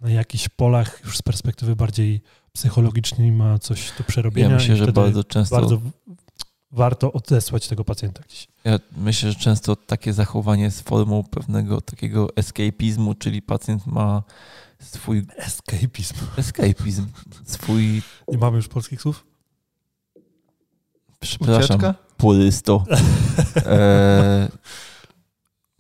na 0.00 0.10
jakichś 0.10 0.48
polach 0.48 1.00
już 1.04 1.18
z 1.18 1.22
perspektywy 1.22 1.76
bardziej 1.76 2.20
psychologicznej 2.52 3.32
ma 3.32 3.58
coś 3.58 3.92
do 3.98 4.04
przerobienia. 4.04 4.48
ja 4.48 4.54
myślę, 4.54 4.76
że 4.76 4.92
bardzo 4.92 5.24
często... 5.24 5.56
bardzo 5.56 5.80
warto 6.72 7.12
odesłać 7.12 7.68
tego 7.68 7.84
pacjenta 7.84 8.22
gdzieś. 8.22 8.48
Ja 8.64 8.78
myślę, 8.96 9.32
że 9.32 9.38
często 9.38 9.76
takie 9.76 10.12
zachowanie 10.12 10.62
jest 10.62 10.88
formą 10.88 11.24
pewnego 11.24 11.80
takiego 11.80 12.36
escapizmu, 12.36 13.14
czyli 13.14 13.42
pacjent 13.42 13.86
ma 13.86 14.22
swój 14.80 15.26
Escapizm. 15.36 16.14
escapizm, 16.36 17.06
swój, 17.44 18.02
Nie 18.28 18.38
mamy 18.38 18.56
już 18.56 18.68
polskich 18.68 19.02
słów? 19.02 19.26
przepraszam, 21.20 21.60
Ucieczka? 21.78 21.94
purysto. 22.16 22.84
E, 23.66 24.48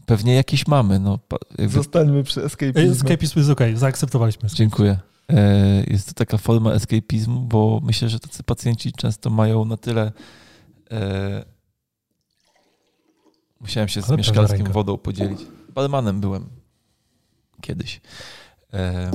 pewnie 0.06 0.34
jakieś 0.34 0.66
mamy, 0.66 0.98
no. 0.98 1.18
Jakby, 1.58 1.68
Zostańmy 1.74 2.24
przy 2.24 2.44
escapizmie. 2.44 2.90
Escapizm 2.90 3.38
jest 3.38 3.50
okej, 3.50 3.76
zaakceptowaliśmy. 3.76 4.48
dziękuję. 4.54 4.98
E, 5.28 5.84
jest 5.86 6.06
to 6.08 6.14
taka 6.14 6.38
forma 6.38 6.72
escapizmu, 6.72 7.40
bo 7.40 7.80
myślę, 7.84 8.08
że 8.08 8.20
tacy 8.20 8.42
pacjenci 8.42 8.92
często 8.92 9.30
mają 9.30 9.64
na 9.64 9.76
tyle. 9.76 10.12
E, 10.92 11.44
musiałem 13.60 13.88
się 13.88 14.02
z 14.02 14.08
Ale 14.08 14.16
mieszkalskim 14.16 14.72
wodą 14.72 14.98
podzielić. 14.98 15.40
Barmanem 15.74 16.20
byłem 16.20 16.48
kiedyś. 17.60 18.00
E, 18.72 19.10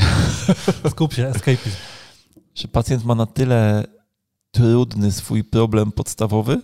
Skup 0.90 1.14
się, 1.14 1.26
escapizm. 1.26 1.76
że 2.54 2.68
pacjent 2.68 3.04
ma 3.04 3.14
na 3.14 3.26
tyle 3.26 3.84
trudny 4.50 5.12
swój 5.12 5.44
problem 5.44 5.92
podstawowy, 5.92 6.62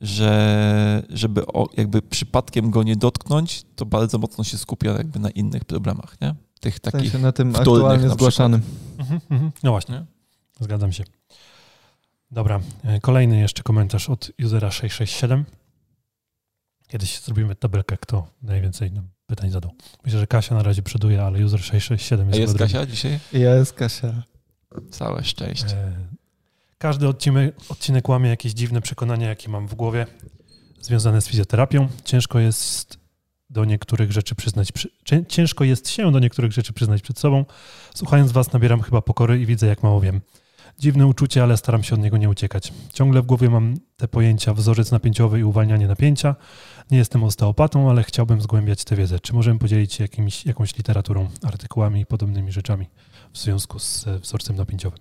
że 0.00 1.02
żeby 1.10 1.46
o, 1.46 1.68
jakby 1.76 2.02
przypadkiem 2.02 2.70
go 2.70 2.82
nie 2.82 2.96
dotknąć, 2.96 3.64
to 3.76 3.86
bardzo 3.86 4.18
mocno 4.18 4.44
się 4.44 4.58
skupia 4.58 4.90
jakby 4.92 5.18
na 5.18 5.30
innych 5.30 5.64
problemach, 5.64 6.20
nie? 6.20 6.34
Tych 6.60 6.74
W 6.76 6.80
takich 6.80 7.00
sensie 7.00 7.18
na 7.18 7.32
tym 7.32 7.56
aktualnie 7.56 8.06
na 8.06 8.14
zgłaszanym. 8.14 8.62
Mhm, 8.98 9.20
mhm. 9.30 9.52
No 9.62 9.70
właśnie, 9.70 9.94
Nie? 9.94 10.04
zgadzam 10.60 10.92
się. 10.92 11.04
Dobra, 12.32 12.60
e, 12.84 13.00
kolejny 13.00 13.40
jeszcze 13.40 13.62
komentarz 13.62 14.10
od 14.10 14.30
usera 14.44 14.70
667. 14.70 15.44
Kiedyś 16.88 17.20
zrobimy 17.20 17.54
tabelkę, 17.54 17.96
kto 17.96 18.26
najwięcej 18.42 18.92
nam 18.92 19.08
pytań 19.26 19.50
zadał. 19.50 19.70
Myślę, 20.04 20.20
że 20.20 20.26
Kasia 20.26 20.54
na 20.54 20.62
razie 20.62 20.82
przoduje, 20.82 21.22
ale 21.22 21.44
user 21.44 21.60
667 21.60 22.26
A 22.26 22.30
jest, 22.30 22.40
jest 22.40 22.52
chyba 22.52 22.58
drugi. 22.58 22.72
Kasia 22.74 22.86
dzisiaj? 22.86 23.18
Jest 23.32 23.72
Kasia. 23.72 24.22
Całe 24.90 25.24
szczęście. 25.24 25.76
E, 25.76 25.92
Każdy 26.78 27.08
odcinek, 27.08 27.54
odcinek 27.68 28.08
łamie 28.08 28.30
jakieś 28.30 28.52
dziwne 28.52 28.80
przekonania, 28.80 29.28
jakie 29.28 29.48
mam 29.48 29.66
w 29.68 29.74
głowie, 29.74 30.06
związane 30.80 31.20
z 31.20 31.28
fizjoterapią. 31.28 31.88
Ciężko 32.04 32.38
jest 32.38 32.98
do 33.50 33.64
niektórych 33.64 34.12
rzeczy 34.12 34.34
przyznać, 34.34 34.72
przy, 34.72 34.90
cię- 35.04 35.26
ciężko 35.28 35.64
jest 35.64 35.88
się 35.90 36.12
do 36.12 36.18
niektórych 36.18 36.52
rzeczy 36.52 36.72
przyznać 36.72 37.02
przed 37.02 37.18
sobą. 37.18 37.44
Słuchając 37.94 38.32
was 38.32 38.52
nabieram 38.52 38.82
chyba 38.82 39.02
pokory 39.02 39.40
i 39.40 39.46
widzę, 39.46 39.66
jak 39.66 39.82
mało 39.82 40.00
wiem. 40.00 40.20
Dziwne 40.78 41.06
uczucie, 41.06 41.42
ale 41.42 41.56
staram 41.56 41.82
się 41.82 41.94
od 41.94 42.00
niego 42.00 42.16
nie 42.16 42.28
uciekać. 42.28 42.72
Ciągle 42.92 43.22
w 43.22 43.26
głowie 43.26 43.50
mam 43.50 43.74
te 43.96 44.08
pojęcia 44.08 44.54
wzorzec 44.54 44.90
napięciowy 44.90 45.40
i 45.40 45.44
uwalnianie 45.44 45.88
napięcia. 45.88 46.36
Nie 46.90 46.98
jestem 46.98 47.24
osteopatą, 47.24 47.90
ale 47.90 48.02
chciałbym 48.02 48.40
zgłębiać 48.40 48.84
tę 48.84 48.96
wiedzę. 48.96 49.20
Czy 49.20 49.34
możemy 49.34 49.58
podzielić 49.58 49.92
się 49.92 50.04
jakimiś, 50.04 50.46
jakąś 50.46 50.76
literaturą, 50.76 51.28
artykułami 51.42 52.00
i 52.00 52.06
podobnymi 52.06 52.52
rzeczami 52.52 52.86
w 53.32 53.38
związku 53.38 53.78
z 53.78 54.06
e, 54.06 54.18
wzorcem 54.18 54.56
napięciowym? 54.56 54.98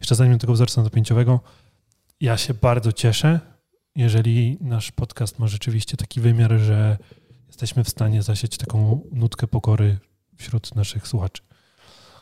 Jeszcze 0.00 0.14
zanim 0.14 0.38
tego 0.38 0.52
wzorca 0.52 0.82
napięciowego, 0.82 1.40
ja 2.20 2.36
się 2.36 2.54
bardzo 2.54 2.92
cieszę, 2.92 3.40
jeżeli 3.96 4.58
nasz 4.60 4.92
podcast 4.92 5.38
ma 5.38 5.46
rzeczywiście 5.46 5.96
taki 5.96 6.20
wymiar, 6.20 6.58
że 6.58 6.98
jesteśmy 7.46 7.84
w 7.84 7.88
stanie 7.88 8.22
zasieć 8.22 8.56
taką 8.56 9.00
nutkę 9.12 9.46
pokory 9.46 9.98
wśród 10.36 10.74
naszych 10.74 11.08
słuchaczy. 11.08 11.47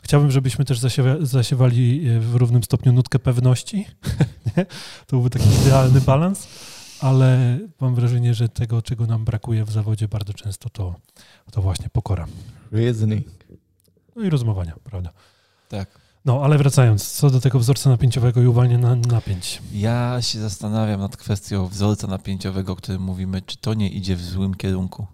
Chciałbym, 0.03 0.31
żebyśmy 0.31 0.65
też 0.65 0.79
zasiewa, 0.79 1.15
zasiewali 1.21 2.09
e, 2.09 2.19
w 2.19 2.35
równym 2.35 2.63
stopniu 2.63 2.93
nutkę 2.93 3.19
pewności. 3.19 3.85
To 5.07 5.15
byłby 5.15 5.29
taki 5.29 5.49
idealny 5.61 6.01
balans, 6.01 6.47
ale 7.01 7.59
mam 7.81 7.95
wrażenie, 7.95 8.33
że 8.33 8.49
tego, 8.49 8.81
czego 8.81 9.05
nam 9.05 9.25
brakuje 9.25 9.65
w 9.65 9.71
zawodzie 9.71 10.07
bardzo 10.07 10.33
często, 10.33 10.69
to, 10.69 10.95
to 11.51 11.61
właśnie 11.61 11.89
pokora. 11.89 12.27
Reasoning. 12.71 13.27
No 14.15 14.23
i 14.23 14.29
rozmowania, 14.29 14.73
prawda? 14.83 15.09
Tak. 15.69 15.99
No, 16.25 16.41
ale 16.43 16.57
wracając, 16.57 17.11
co 17.11 17.29
do 17.29 17.41
tego 17.41 17.59
wzorca 17.59 17.89
napięciowego 17.89 18.41
i 18.41 18.47
uwalniania 18.47 18.95
napięć. 18.95 19.61
Ja 19.73 20.17
się 20.21 20.39
zastanawiam 20.39 20.99
nad 20.99 21.17
kwestią 21.17 21.67
wzorca 21.67 22.07
napięciowego, 22.07 22.73
o 22.73 22.75
którym 22.75 23.01
mówimy, 23.01 23.41
czy 23.41 23.57
to 23.57 23.73
nie 23.73 23.89
idzie 23.89 24.15
w 24.15 24.21
złym 24.21 24.55
kierunku. 24.55 25.07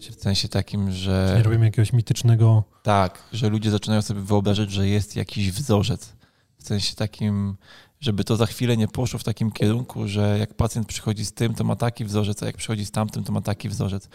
W 0.00 0.22
sensie 0.22 0.48
takim, 0.48 0.92
że 0.92 1.34
nie 1.36 1.42
robimy 1.42 1.64
jakiegoś 1.64 1.92
mitycznego 1.92 2.64
tak, 2.82 3.22
że 3.32 3.48
ludzie 3.48 3.70
zaczynają 3.70 4.02
sobie 4.02 4.20
wyobrażać, 4.20 4.70
że 4.70 4.88
jest 4.88 5.16
jakiś 5.16 5.50
wzorzec. 5.52 6.12
W 6.58 6.66
sensie 6.66 6.94
takim, 6.94 7.56
żeby 8.00 8.24
to 8.24 8.36
za 8.36 8.46
chwilę 8.46 8.76
nie 8.76 8.88
poszło 8.88 9.18
w 9.18 9.24
takim 9.24 9.50
kierunku, 9.50 10.08
że 10.08 10.38
jak 10.38 10.54
pacjent 10.54 10.86
przychodzi 10.86 11.24
z 11.24 11.32
tym, 11.32 11.54
to 11.54 11.64
ma 11.64 11.76
taki 11.76 12.04
wzorzec, 12.04 12.42
a 12.42 12.46
jak 12.46 12.56
przychodzi 12.56 12.86
z 12.86 12.90
tamtym, 12.90 13.24
to 13.24 13.32
ma 13.32 13.40
taki 13.40 13.68
wzorzec. 13.68 14.08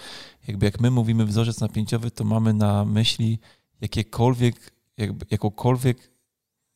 Jakby 0.48 0.66
jak 0.66 0.80
my 0.80 0.92
mówimy 0.92 1.26
wzorzec 1.26 1.60
napięciowy, 1.60 2.12
to 2.12 2.24
mamy 2.24 2.54
na 2.54 2.86
myśli 2.86 3.40
jakiekolwiek, 3.82 4.72
jakby, 4.98 5.26
jakąkolwiek 5.32 6.12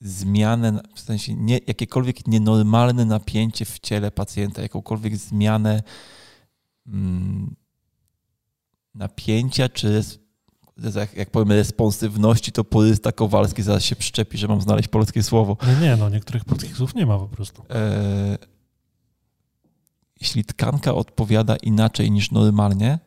zmianę, 0.01 0.81
w 0.95 0.99
sensie 0.99 1.33
nie, 1.33 1.59
jakiekolwiek 1.67 2.27
nienormalne 2.27 3.05
napięcie 3.05 3.65
w 3.65 3.79
ciele 3.79 4.11
pacjenta, 4.11 4.61
jakąkolwiek 4.61 5.17
zmianę 5.17 5.83
mm, 6.87 7.55
napięcia, 8.95 9.69
czy 9.69 10.03
jak, 11.15 11.29
powiem 11.29 11.51
responsywności, 11.51 12.51
to 12.51 12.63
porysta 12.63 13.11
Kowalski 13.11 13.63
zaraz 13.63 13.83
się 13.83 13.95
przyczepi, 13.95 14.37
że 14.37 14.47
mam 14.47 14.61
znaleźć 14.61 14.87
polskie 14.87 15.23
słowo. 15.23 15.57
Nie, 15.67 15.87
nie, 15.87 15.95
no 15.95 16.09
niektórych 16.09 16.45
polskich 16.45 16.77
słów 16.77 16.95
nie 16.95 17.05
ma 17.05 17.19
po 17.19 17.27
prostu. 17.27 17.65
E, 17.69 18.37
jeśli 20.21 20.45
tkanka 20.45 20.93
odpowiada 20.93 21.55
inaczej 21.55 22.11
niż 22.11 22.31
normalnie, 22.31 22.99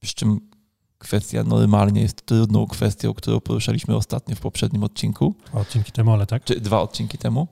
przy 0.00 0.14
czym 0.14 0.40
kwestia 0.98 1.44
normalnie 1.44 2.00
jest 2.00 2.26
trudną 2.26 2.66
kwestią, 2.66 3.14
którą 3.14 3.40
poruszaliśmy 3.40 3.96
ostatnio 3.96 4.36
w 4.36 4.40
poprzednim 4.40 4.84
odcinku. 4.84 5.34
Dwa 5.46 5.60
odcinki 5.60 5.92
temu, 5.92 6.12
ale 6.12 6.26
tak? 6.26 6.44
Czy 6.44 6.60
dwa 6.60 6.80
odcinki 6.80 7.18
temu. 7.18 7.48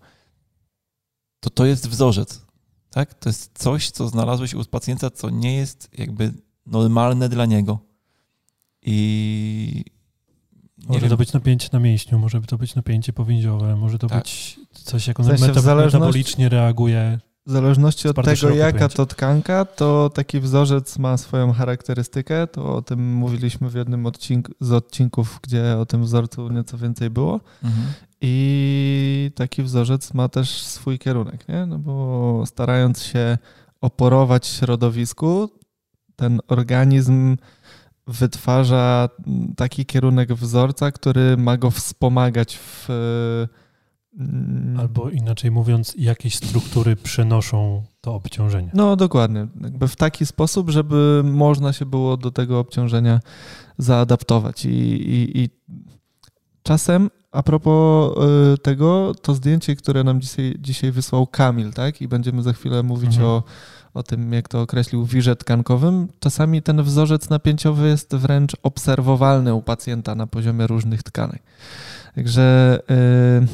To 1.40 1.50
to 1.50 1.66
jest 1.66 1.88
wzorzec. 1.88 2.42
Tak? 2.90 3.14
To 3.14 3.28
jest 3.28 3.58
coś, 3.58 3.90
co 3.90 4.08
znalazłeś 4.08 4.54
u 4.54 4.64
pacjenta, 4.64 5.10
co 5.10 5.30
nie 5.30 5.56
jest 5.56 5.88
jakby 5.98 6.32
normalne 6.66 7.28
dla 7.28 7.46
niego. 7.46 7.78
I 8.82 9.84
może 10.88 11.00
wiem. 11.00 11.10
to 11.10 11.16
być 11.16 11.32
napięcie 11.32 11.68
na 11.72 11.78
mięśniu, 11.78 12.18
może 12.18 12.40
to 12.40 12.58
być 12.58 12.74
napięcie 12.74 13.12
powięziowe, 13.12 13.76
może 13.76 13.98
to 13.98 14.06
tak. 14.06 14.22
być 14.22 14.60
coś, 14.72 15.08
jak 15.08 15.20
on 15.20 15.26
w 15.26 15.28
sensie 15.28 15.46
metabolicznie 15.46 16.48
reaguje. 16.48 17.18
W 17.46 17.50
zależności 17.50 18.08
od 18.08 18.16
tego, 18.16 18.50
jaka 18.50 18.72
pojęcie. 18.72 18.96
to 18.96 19.06
tkanka, 19.06 19.64
to 19.64 20.10
taki 20.14 20.40
wzorzec 20.40 20.98
ma 20.98 21.16
swoją 21.16 21.52
charakterystykę. 21.52 22.46
To 22.46 22.76
o 22.76 22.82
tym 22.82 23.14
mówiliśmy 23.14 23.70
w 23.70 23.74
jednym 23.74 24.06
odcinku, 24.06 24.52
z 24.60 24.72
odcinków, 24.72 25.40
gdzie 25.42 25.78
o 25.78 25.86
tym 25.86 26.02
wzorcu 26.02 26.48
nieco 26.48 26.78
więcej 26.78 27.10
było. 27.10 27.40
Mhm. 27.64 27.86
I 28.20 29.30
taki 29.34 29.62
wzorzec 29.62 30.14
ma 30.14 30.28
też 30.28 30.62
swój 30.62 30.98
kierunek, 30.98 31.48
nie? 31.48 31.66
No 31.66 31.78
bo 31.78 32.42
starając 32.46 33.02
się 33.02 33.38
oporować 33.80 34.46
środowisku, 34.46 35.50
ten 36.22 36.40
organizm 36.48 37.36
wytwarza 38.06 39.08
taki 39.56 39.86
kierunek 39.86 40.34
wzorca, 40.34 40.92
który 40.92 41.36
ma 41.36 41.56
go 41.56 41.70
wspomagać 41.70 42.56
w. 42.56 42.88
Mm, 44.18 44.80
Albo 44.80 45.10
inaczej 45.10 45.50
mówiąc, 45.50 45.94
jakieś 45.98 46.34
struktury 46.34 46.96
przenoszą 46.96 47.82
to 48.00 48.14
obciążenie. 48.14 48.70
No 48.74 48.96
dokładnie. 48.96 49.46
Jakby 49.60 49.88
w 49.88 49.96
taki 49.96 50.26
sposób, 50.26 50.70
żeby 50.70 51.22
można 51.24 51.72
się 51.72 51.86
było 51.86 52.16
do 52.16 52.30
tego 52.30 52.58
obciążenia 52.58 53.20
zaadaptować. 53.78 54.64
I, 54.64 54.68
i, 54.68 55.40
i 55.40 55.50
czasem 56.62 57.10
a 57.32 57.42
propos 57.42 58.12
y, 58.54 58.58
tego, 58.58 59.14
to 59.22 59.34
zdjęcie, 59.34 59.76
które 59.76 60.04
nam 60.04 60.20
dzisiaj, 60.20 60.54
dzisiaj 60.58 60.92
wysłał 60.92 61.26
Kamil, 61.26 61.72
tak? 61.72 62.02
I 62.02 62.08
będziemy 62.08 62.42
za 62.42 62.52
chwilę 62.52 62.82
mówić 62.82 63.14
mhm. 63.14 63.26
o 63.26 63.42
o 63.94 64.02
tym, 64.02 64.32
jak 64.32 64.48
to 64.48 64.60
określił, 64.60 65.04
wirze 65.04 65.36
tkankowym, 65.36 66.08
czasami 66.20 66.62
ten 66.62 66.82
wzorzec 66.82 67.30
napięciowy 67.30 67.88
jest 67.88 68.16
wręcz 68.16 68.56
obserwowalny 68.62 69.54
u 69.54 69.62
pacjenta 69.62 70.14
na 70.14 70.26
poziomie 70.26 70.66
różnych 70.66 71.02
tkanek. 71.02 71.42
Także 72.14 72.78
yy, 72.88 73.46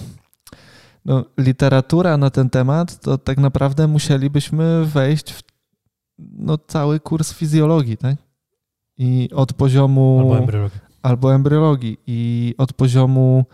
no, 1.05 1.24
literatura 1.38 2.16
na 2.16 2.31
ten 2.31 2.51
temat, 2.51 3.01
to 3.01 3.18
tak 3.18 3.38
naprawdę 3.38 3.87
musielibyśmy 3.87 4.85
wejść 4.87 5.33
w 5.33 5.42
no, 6.18 6.59
cały 6.59 7.01
kurs 7.01 7.33
fizjologii, 7.33 7.96
tak? 7.96 8.16
I 8.98 9.29
od 9.35 9.53
poziomu. 9.53 10.18
Albo 10.20 10.38
embryologii. 10.38 10.81
Albo 11.03 11.35
embryologii. 11.35 11.98
I 12.07 12.55
od 12.59 12.72
poziomu 12.72 13.44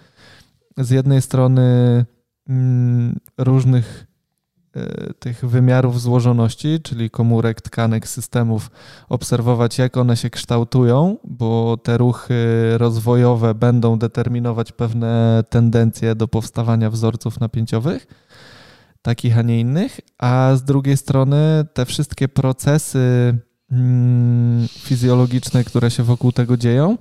z 0.77 0.91
jednej 0.91 1.23
strony 1.23 1.63
mm, 2.49 3.21
różnych 3.39 4.07
tych 5.19 5.45
wymiarów 5.45 6.01
złożoności, 6.01 6.81
czyli 6.83 7.11
komórek, 7.11 7.61
tkanek, 7.61 8.09
systemów, 8.09 8.71
obserwować, 9.09 9.79
jak 9.79 9.97
one 9.97 10.17
się 10.17 10.31
kształtują, 10.31 11.17
bo 11.25 11.77
te 11.83 11.99
ruchy 11.99 12.35
rozwojowe 12.79 13.55
będą 13.55 13.99
determinować 13.99 14.73
pewne 14.73 15.45
tendencje 15.49 16.15
do 16.15 16.29
powstawania 16.29 16.91
wzorców 16.91 17.41
napięciowych, 17.41 18.07
takich, 19.03 19.39
a 19.39 19.43
nie 19.43 19.61
innych, 19.61 20.01
a 20.19 20.53
z 20.57 20.65
drugiej 20.65 20.97
strony 20.97 21.65
te 21.73 21.87
wszystkie 21.87 22.29
procesy 22.29 23.39
mm, 23.71 24.69
fizjologiczne, 24.69 25.65
które 25.65 25.91
się 25.91 26.03
wokół 26.03 26.33
tego 26.33 26.57
dzieją, 26.57 26.99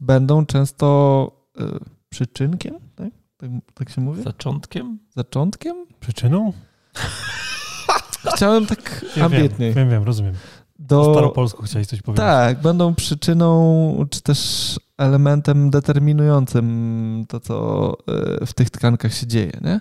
będą 0.00 0.46
często 0.46 1.30
y, 1.60 1.64
przyczynkiem, 2.08 2.74
tak? 2.96 3.08
tak? 3.36 3.50
Tak 3.74 3.90
się 3.90 4.00
mówi? 4.00 4.22
Zaczątkiem? 4.22 4.98
Zaczątkiem? 5.16 5.86
Przyczyną? 6.00 6.52
Chciałem 8.36 8.66
tak 8.66 9.04
ja 9.16 9.24
ambitnie. 9.24 9.66
Wiem, 9.66 9.74
wiem, 9.74 9.90
wiem, 9.90 10.02
rozumiem. 10.02 10.34
Do... 10.78 11.04
Po 11.04 11.12
staropolsku 11.12 11.62
chciałeś 11.62 11.86
coś 11.86 12.02
powiedzieć. 12.02 12.20
Tak, 12.26 12.62
będą 12.62 12.94
przyczyną, 12.94 14.06
czy 14.10 14.22
też 14.22 14.80
elementem 14.98 15.70
determinującym 15.70 17.24
to, 17.28 17.40
co 17.40 17.96
e, 18.40 18.46
w 18.46 18.54
tych 18.54 18.70
tkankach 18.70 19.14
się 19.14 19.26
dzieje. 19.26 19.52
Nie? 19.60 19.80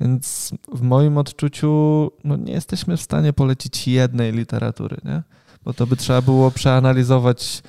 Więc 0.00 0.50
w 0.74 0.82
moim 0.82 1.18
odczuciu 1.18 2.10
no, 2.24 2.36
nie 2.36 2.52
jesteśmy 2.52 2.96
w 2.96 3.02
stanie 3.02 3.32
polecić 3.32 3.88
jednej 3.88 4.32
literatury, 4.32 4.96
nie? 5.04 5.22
bo 5.64 5.74
to 5.74 5.86
by 5.86 5.96
trzeba 5.96 6.22
było 6.22 6.50
przeanalizować 6.50 7.62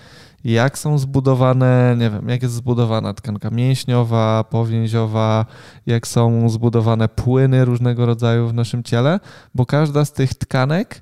jak 0.44 0.78
są 0.78 0.98
zbudowane, 0.98 1.96
nie 2.00 2.10
wiem, 2.10 2.30
jak 2.30 2.44
jest 2.44 2.56
zbudowana 2.56 3.14
tkanka 3.14 3.50
mięśniowa, 3.50 4.44
powięziowa, 4.44 5.46
jak 5.86 6.08
są 6.08 6.50
zbudowane 6.50 7.08
płyny 7.08 7.66
różnego 7.66 8.06
rodzaju 8.06 8.48
w 8.48 8.54
naszym 8.54 8.84
ciele, 8.84 9.20
bo 9.56 9.66
każda 9.66 10.06
z 10.06 10.14
tych 10.14 10.34
tkanek 10.34 11.02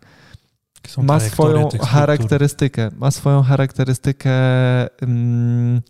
ma 0.97 1.19
swoją 1.19 1.69
charakterystykę, 1.69 2.89
ma 2.97 3.12
swoją 3.12 3.43
charakterystykę 3.43 4.32
um, 5.02 5.82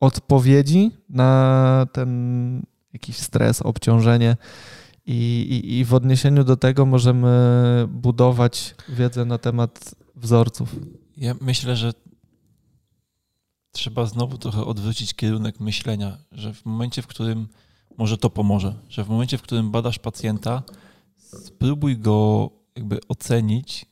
odpowiedzi 0.00 0.90
na 1.08 1.86
ten 1.92 2.62
jakiś 2.92 3.16
stres, 3.16 3.62
obciążenie. 3.62 4.36
I, 5.06 5.46
i, 5.50 5.78
I 5.78 5.84
w 5.84 5.94
odniesieniu 5.94 6.44
do 6.44 6.56
tego 6.56 6.86
możemy 6.86 7.28
budować 7.88 8.74
wiedzę 8.88 9.24
na 9.24 9.38
temat 9.38 9.94
wzorców. 10.16 10.76
Ja 11.16 11.34
myślę, 11.40 11.76
że 11.76 11.92
trzeba 13.76 14.06
znowu 14.06 14.38
trochę 14.38 14.64
odwrócić 14.64 15.14
kierunek 15.14 15.60
myślenia, 15.60 16.18
że 16.32 16.54
w 16.54 16.64
momencie, 16.64 17.02
w 17.02 17.06
którym 17.06 17.48
może 17.96 18.18
to 18.18 18.30
pomoże, 18.30 18.74
że 18.88 19.04
w 19.04 19.08
momencie, 19.08 19.38
w 19.38 19.42
którym 19.42 19.70
badasz 19.70 19.98
pacjenta, 19.98 20.62
spróbuj 21.16 21.98
go 21.98 22.50
jakby 22.76 23.00
ocenić, 23.08 23.86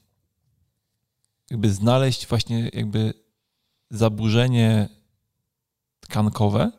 jakby 1.51 1.73
znaleźć 1.73 2.27
właśnie 2.27 2.71
jakby 2.73 3.15
zaburzenie 3.91 4.89
tkankowe 6.01 6.73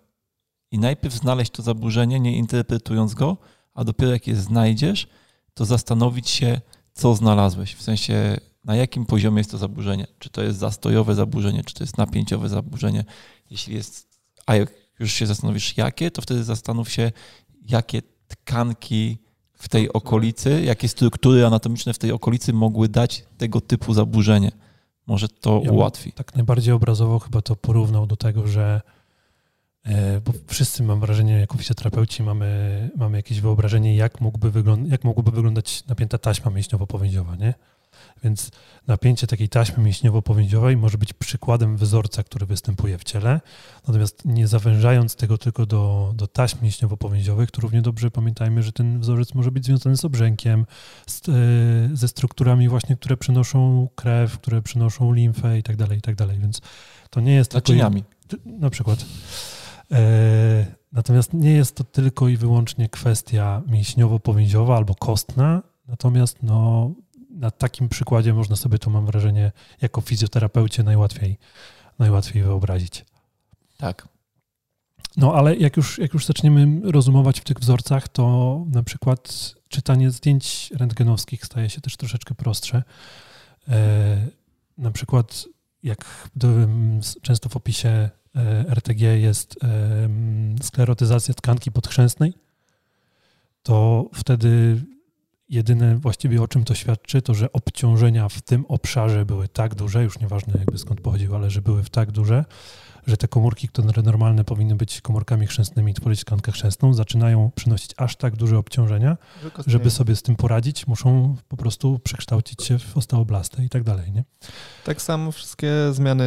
i 0.71 0.79
najpierw 0.79 1.15
znaleźć 1.15 1.51
to 1.51 1.63
zaburzenie, 1.63 2.19
nie 2.19 2.37
interpretując 2.37 3.13
go, 3.13 3.37
a 3.73 3.83
dopiero 3.83 4.11
jak 4.11 4.27
je 4.27 4.35
znajdziesz, 4.35 5.07
to 5.53 5.65
zastanowić 5.65 6.29
się, 6.29 6.61
co 6.93 7.15
znalazłeś. 7.15 7.75
W 7.75 7.81
sensie, 7.81 8.37
na 8.65 8.75
jakim 8.75 9.05
poziomie 9.05 9.37
jest 9.37 9.51
to 9.51 9.57
zaburzenie. 9.57 10.07
Czy 10.19 10.29
to 10.29 10.43
jest 10.43 10.59
zastojowe 10.59 11.15
zaburzenie, 11.15 11.63
czy 11.63 11.73
to 11.73 11.83
jest 11.83 11.97
napięciowe 11.97 12.49
zaburzenie. 12.49 13.05
Jeśli 13.49 13.75
jest, 13.75 14.19
a 14.45 14.55
jak 14.55 14.73
już 14.99 15.11
się 15.11 15.25
zastanowisz 15.27 15.77
jakie, 15.77 16.11
to 16.11 16.21
wtedy 16.21 16.43
zastanów 16.43 16.91
się, 16.91 17.11
jakie 17.69 18.01
tkanki 18.27 19.17
w 19.53 19.69
tej 19.69 19.93
okolicy, 19.93 20.61
jakie 20.63 20.87
struktury 20.87 21.45
anatomiczne 21.45 21.93
w 21.93 21.97
tej 21.97 22.11
okolicy 22.11 22.53
mogły 22.53 22.89
dać 22.89 23.25
tego 23.37 23.61
typu 23.61 23.93
zaburzenie. 23.93 24.51
Może 25.07 25.29
to 25.29 25.61
ja 25.63 25.71
ułatwi. 25.71 26.11
Tak 26.11 26.35
najbardziej 26.35 26.73
obrazowo 26.73 27.19
chyba 27.19 27.41
to 27.41 27.55
porównał 27.55 28.07
do 28.07 28.15
tego, 28.15 28.47
że 28.47 28.81
e, 29.83 30.21
bo 30.21 30.31
wszyscy 30.47 30.83
mam 30.83 30.99
wrażenie, 30.99 31.33
jako 31.33 31.57
fizjoterapeuci 31.57 32.23
mamy, 32.23 32.89
mamy 32.97 33.17
jakieś 33.17 33.41
wyobrażenie, 33.41 33.95
jak, 33.95 34.21
mógłby 34.21 34.51
wygląd- 34.51 34.91
jak 34.91 35.03
mogłoby 35.03 35.31
wyglądać 35.31 35.83
napięta 35.87 36.17
taśma 36.17 36.51
mięśniowo-powięziowa, 36.51 37.35
nie? 37.39 37.53
Więc 38.23 38.51
napięcie 38.87 39.27
takiej 39.27 39.49
taśmy 39.49 39.83
mięśniowo-powięziowej 39.83 40.77
może 40.77 40.97
być 40.97 41.13
przykładem 41.13 41.77
wzorca, 41.77 42.23
który 42.23 42.45
występuje 42.45 42.97
w 42.97 43.03
ciele. 43.03 43.41
Natomiast 43.87 44.25
nie 44.25 44.47
zawężając 44.47 45.15
tego 45.15 45.37
tylko 45.37 45.65
do, 45.65 46.13
do 46.15 46.27
taśm 46.27 46.57
mięśniowo-powięziowych, 46.61 47.51
to 47.51 47.61
równie 47.61 47.81
dobrze 47.81 48.11
pamiętajmy, 48.11 48.63
że 48.63 48.71
ten 48.71 48.99
wzorzec 48.99 49.33
może 49.33 49.51
być 49.51 49.65
związany 49.65 49.97
z 49.97 50.05
obrzękiem, 50.05 50.65
z, 51.07 51.29
e, 51.29 51.31
ze 51.95 52.07
strukturami 52.07 52.69
właśnie, 52.69 52.95
które 52.95 53.17
przynoszą 53.17 53.87
krew, 53.95 54.39
które 54.39 54.61
przynoszą 54.61 55.13
limfę 55.13 55.59
i 55.59 55.63
tak 55.63 55.75
dalej, 55.75 55.97
i 55.97 56.01
tak 56.01 56.15
dalej. 56.15 56.39
Więc 56.39 56.61
to 57.09 57.21
nie 57.21 57.33
jest 57.35 57.53
Naczyniami. 57.53 58.03
Tylko, 58.27 58.49
na 58.49 58.69
przykład. 58.69 59.05
E, 59.91 60.65
Natomiast 60.95 61.33
nie 61.33 61.51
jest 61.51 61.75
to 61.75 61.83
tylko 61.83 62.27
i 62.27 62.37
wyłącznie 62.37 62.89
kwestia 62.89 63.61
mięśniowo-powięziowa 63.67 64.77
albo 64.77 64.95
kostna, 64.95 65.61
natomiast 65.87 66.37
no, 66.43 66.91
na 67.35 67.51
takim 67.51 67.89
przykładzie 67.89 68.33
można 68.33 68.55
sobie 68.55 68.79
to, 68.79 68.89
mam 68.89 69.05
wrażenie, 69.05 69.51
jako 69.81 70.01
fizjoterapeucie 70.01 70.83
najłatwiej, 70.83 71.37
najłatwiej 71.99 72.43
wyobrazić. 72.43 73.05
Tak. 73.77 74.07
No 75.17 75.33
ale 75.33 75.55
jak 75.55 75.77
już, 75.77 75.97
jak 75.97 76.13
już 76.13 76.25
zaczniemy 76.25 76.91
rozumować 76.91 77.39
w 77.39 77.43
tych 77.43 77.59
wzorcach, 77.59 78.07
to 78.07 78.65
na 78.71 78.83
przykład 78.83 79.53
czytanie 79.67 80.11
zdjęć 80.11 80.71
rentgenowskich 80.75 81.45
staje 81.45 81.69
się 81.69 81.81
też 81.81 81.97
troszeczkę 81.97 82.35
prostsze. 82.35 82.83
E, 83.69 84.27
na 84.77 84.91
przykład 84.91 85.45
jak 85.83 86.29
często 87.21 87.49
w 87.49 87.57
opisie 87.57 87.89
e, 87.89 88.65
RTG 88.69 89.01
jest 89.01 89.63
e, 89.63 90.09
sklerotyzacja 90.63 91.33
tkanki 91.33 91.71
podchrzęsnej, 91.71 92.33
to 93.63 94.05
wtedy 94.13 94.81
jedyne 95.49 95.95
właściwie 95.95 96.41
o 96.41 96.47
czym 96.47 96.63
to 96.63 96.75
świadczy, 96.75 97.21
to 97.21 97.33
że 97.33 97.51
obciążenia 97.51 98.29
w 98.29 98.41
tym 98.41 98.65
obszarze 98.65 99.25
były 99.25 99.47
tak 99.47 99.75
duże, 99.75 100.03
już 100.03 100.19
nieważne 100.19 100.53
jakby 100.59 100.77
skąd 100.77 101.01
pochodziły, 101.01 101.35
ale 101.35 101.49
że 101.49 101.61
były 101.61 101.83
w 101.83 101.89
tak 101.89 102.11
duże, 102.11 102.45
że 103.07 103.17
te 103.17 103.27
komórki, 103.27 103.67
które 103.67 104.03
normalne 104.03 104.43
powinny 104.43 104.75
być 104.75 105.01
komórkami 105.01 105.47
chrzęsnymi 105.47 105.91
i 105.91 105.95
tworzyć 105.95 106.21
tkankę 106.21 106.51
chrzęsną, 106.51 106.93
zaczynają 106.93 107.51
przynosić 107.55 107.91
aż 107.97 108.15
tak 108.15 108.35
duże 108.35 108.57
obciążenia, 108.57 109.17
żeby 109.67 109.91
sobie 109.91 110.15
z 110.15 110.21
tym 110.21 110.35
poradzić, 110.35 110.87
muszą 110.87 111.35
po 111.47 111.57
prostu 111.57 111.99
przekształcić 111.99 112.63
się 112.63 112.79
w 112.79 112.97
osteoblastę 112.97 113.65
i 113.65 113.69
tak 113.69 113.83
dalej. 113.83 114.11
Nie? 114.11 114.23
Tak 114.83 115.01
samo 115.01 115.31
wszystkie 115.31 115.71
zmiany 115.91 116.25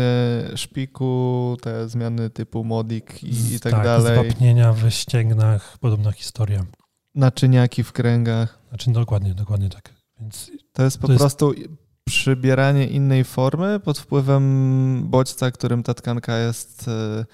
szpiku, 0.54 1.56
te 1.62 1.88
zmiany 1.88 2.30
typu 2.30 2.64
modik 2.64 3.24
i, 3.24 3.54
i 3.54 3.60
tak, 3.60 3.72
tak 3.72 3.84
dalej. 3.84 4.24
Zwapnienia 4.24 4.72
w 4.72 4.90
ścięgnach, 4.90 5.78
podobna 5.80 6.12
historia. 6.12 6.64
Naczyniaki 7.18 7.84
w 7.84 7.92
kręgach. 7.92 8.58
Znaczy 8.68 8.92
dokładnie, 8.92 9.34
dokładnie 9.34 9.68
tak. 9.68 9.94
Więc 10.20 10.50
to 10.72 10.82
jest 10.82 10.98
po 10.98 11.08
to 11.08 11.16
prostu 11.16 11.52
jest 11.52 11.68
przybieranie 12.04 12.86
innej 12.86 13.24
formy 13.24 13.80
pod 13.80 13.98
wpływem 13.98 15.02
bodźca, 15.08 15.50
którym 15.50 15.82
ta 15.82 15.94
tkanka 15.94 16.38
jest, 16.38 16.88
e, 16.88 17.24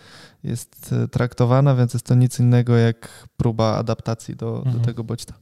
jest 0.45 0.93
e, 0.93 1.09
traktowana, 1.09 1.75
więc 1.75 1.95
jest 1.95 2.07
to 2.07 2.15
nic 2.15 2.41
innego 2.41 2.77
jak 2.77 3.29
próba 3.37 3.77
adaptacji 3.77 4.37
do, 4.37 4.57
mhm. 4.57 4.79
do 4.79 4.85
tego 4.85 5.05
bodźca. 5.05 5.35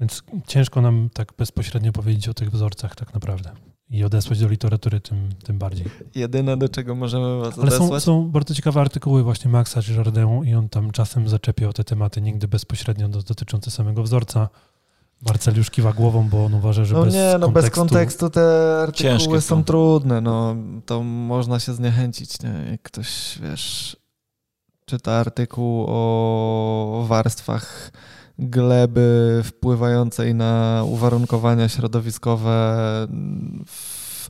Więc 0.00 0.22
ciężko 0.46 0.80
nam 0.80 1.08
tak 1.12 1.32
bezpośrednio 1.38 1.92
powiedzieć 1.92 2.28
o 2.28 2.34
tych 2.34 2.50
wzorcach 2.50 2.94
tak 2.94 3.14
naprawdę. 3.14 3.50
I 3.90 4.04
odesłać 4.04 4.40
do 4.40 4.48
literatury 4.48 5.00
tym, 5.00 5.28
tym 5.44 5.58
bardziej. 5.58 5.86
Jedyne, 6.14 6.56
do 6.56 6.68
czego 6.68 6.94
możemy 6.94 7.40
was 7.40 7.58
Ale 7.58 7.66
odesłać? 7.66 8.02
są, 8.02 8.22
są 8.22 8.30
bardzo 8.30 8.54
ciekawe 8.54 8.80
artykuły 8.80 9.22
właśnie 9.22 9.50
Maxa 9.50 9.80
Girardin 9.82 10.44
i 10.44 10.54
on 10.54 10.68
tam 10.68 10.90
czasem 10.90 11.28
zaczepia 11.28 11.68
o 11.68 11.72
te 11.72 11.84
tematy, 11.84 12.20
nigdy 12.20 12.48
bezpośrednio 12.48 13.08
dotyczące 13.08 13.70
samego 13.70 14.02
wzorca, 14.02 14.48
Marcel 15.22 15.56
już 15.56 15.70
kiwa 15.70 15.92
głową, 15.92 16.28
bo 16.28 16.44
on 16.44 16.54
uważa, 16.54 16.84
że 16.84 16.94
no 16.94 17.04
bez 17.04 17.14
nie, 17.14 17.32
no 17.38 17.46
kontekstu... 17.46 17.62
bez 17.62 17.70
kontekstu 17.70 18.30
te 18.30 18.76
artykuły 18.82 19.40
są 19.40 19.64
trudne, 19.64 20.20
no 20.20 20.56
to 20.86 21.02
można 21.02 21.60
się 21.60 21.74
zniechęcić, 21.74 22.42
nie? 22.42 22.70
Jak 22.70 22.82
ktoś, 22.82 23.38
wiesz, 23.42 23.96
czyta 24.84 25.12
artykuł 25.12 25.84
o 25.88 27.04
warstwach 27.08 27.92
gleby 28.38 29.40
wpływającej 29.44 30.34
na 30.34 30.82
uwarunkowania 30.86 31.68
środowiskowe 31.68 32.76
w 33.66 34.28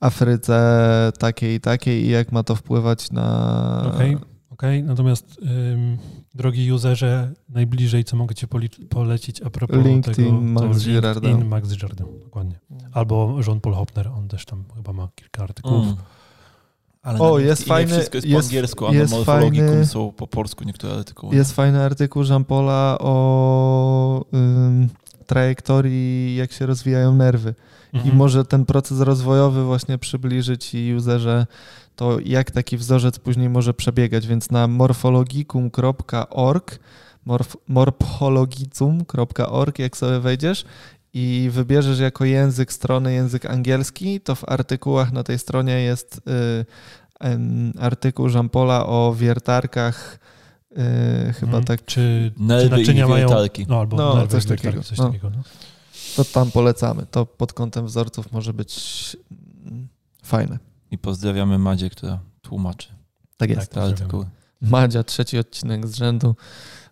Afryce 0.00 1.12
takiej 1.18 1.54
i 1.54 1.60
takiej 1.60 2.04
i 2.04 2.08
jak 2.08 2.32
ma 2.32 2.42
to 2.42 2.54
wpływać 2.54 3.10
na... 3.10 3.92
Okay. 3.94 4.18
Okej, 4.50 4.78
okay, 4.78 4.88
natomiast 4.88 5.38
ym, 5.72 5.98
drogi 6.34 6.72
userze, 6.72 7.32
najbliżej 7.48 8.04
co 8.04 8.16
mogę 8.16 8.34
Ci 8.34 8.46
polecić 8.88 9.42
a 9.42 9.50
propos 9.50 9.84
LinkedIn, 9.84 10.24
tego, 10.24 10.40
Max 10.40 10.84
Girardin. 10.84 11.30
LinkedIn, 11.30 11.48
Max 11.48 11.68
Girardin, 11.68 12.06
dokładnie. 12.24 12.58
Albo 12.92 13.38
Jean-Paul 13.46 13.74
Hopner, 13.74 14.08
on 14.08 14.28
też 14.28 14.44
tam 14.44 14.64
chyba 14.76 14.92
ma 14.92 15.08
kilka 15.14 15.42
artykułów. 15.42 15.84
Mm. 15.84 15.96
Ale 17.06 17.20
o, 17.20 17.38
jest 17.38 17.64
fajny. 17.64 17.92
Wszystko 17.92 18.16
jest, 18.16 18.26
jest 18.26 18.38
po 18.38 18.46
angielsku, 18.46 18.86
a 18.86 18.92
jest 18.92 19.14
fajny, 19.24 19.86
są 19.86 20.12
po 20.12 20.26
polsku 20.26 20.64
niektóre 20.64 20.94
artykuły. 20.94 21.36
Jest 21.36 21.52
fajny 21.52 21.82
artykuł 21.82 22.22
Jean-Paula 22.22 22.96
o 23.00 24.24
ym, 24.34 24.88
trajektorii, 25.26 26.36
jak 26.36 26.52
się 26.52 26.66
rozwijają 26.66 27.14
nerwy. 27.14 27.54
Mhm. 27.92 28.14
I 28.14 28.16
może 28.16 28.44
ten 28.44 28.64
proces 28.64 29.00
rozwojowy 29.00 29.64
właśnie 29.64 29.98
przybliżyć 29.98 30.74
i 30.74 30.94
userze 30.94 31.46
to 31.96 32.18
jak 32.24 32.50
taki 32.50 32.76
wzorzec 32.76 33.18
później 33.18 33.48
może 33.48 33.74
przebiegać, 33.74 34.26
więc 34.26 34.50
na 34.50 34.66
morfologicum.org 34.66 36.78
morf, 37.26 37.56
morphologicum.org 37.68 39.78
jak 39.78 39.96
sobie 39.96 40.20
wejdziesz 40.20 40.64
i 41.18 41.50
wybierzesz 41.50 41.98
jako 41.98 42.24
język 42.24 42.72
strony 42.72 43.12
język 43.12 43.46
angielski, 43.46 44.20
to 44.20 44.34
w 44.34 44.48
artykułach 44.48 45.12
na 45.12 45.22
tej 45.22 45.38
stronie 45.38 45.72
jest 45.72 46.20
y, 47.20 47.80
artykuł 47.80 48.28
Jean-Paula 48.28 48.86
o 48.86 49.14
wiertarkach 49.14 50.18
y, 50.72 50.76
chyba 51.32 51.52
hmm. 51.52 51.64
tak. 51.64 51.84
Czy, 51.84 52.32
czy 52.60 52.70
naczynia 52.70 53.08
mają... 53.08 53.28
No, 53.68 53.80
albo 53.80 53.96
no, 53.96 54.26
coś 54.26 54.46
takiego. 54.46 54.82
Coś 54.82 54.98
no. 54.98 55.06
takiego 55.06 55.30
no. 55.30 55.42
To 56.16 56.24
tam 56.24 56.50
polecamy. 56.50 57.06
To 57.10 57.26
pod 57.26 57.52
kątem 57.52 57.86
wzorców 57.86 58.32
może 58.32 58.52
być 58.52 59.16
mm, 59.66 59.88
fajne. 60.22 60.58
I 60.90 60.98
pozdrawiamy 60.98 61.58
Madzie, 61.58 61.90
która 61.90 62.18
tłumaczy. 62.42 62.88
Tak 63.36 63.50
jest. 63.50 63.76
Artykuły. 63.78 64.26
Madzia, 64.60 65.02
trzeci 65.02 65.38
odcinek 65.38 65.86
z 65.86 65.94
rzędu 65.94 66.34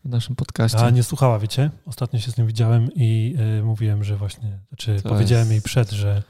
w 0.05 0.09
naszym 0.09 0.37
podcaście. 0.37 0.79
A 0.79 0.91
nie 0.91 1.03
słuchała, 1.03 1.39
wiecie? 1.39 1.71
Ostatnio 1.87 2.21
się 2.21 2.31
z 2.31 2.39
nią 2.39 2.47
widziałem 2.47 2.89
i 2.95 3.37
y, 3.59 3.63
mówiłem, 3.63 4.05
że 4.05 4.17
właśnie, 4.17 4.59
znaczy 4.69 5.03
to 5.03 5.09
powiedziałem 5.09 5.45
jest... 5.45 5.53
jej 5.53 5.63
przed, 5.63 5.91
że, 5.91 6.23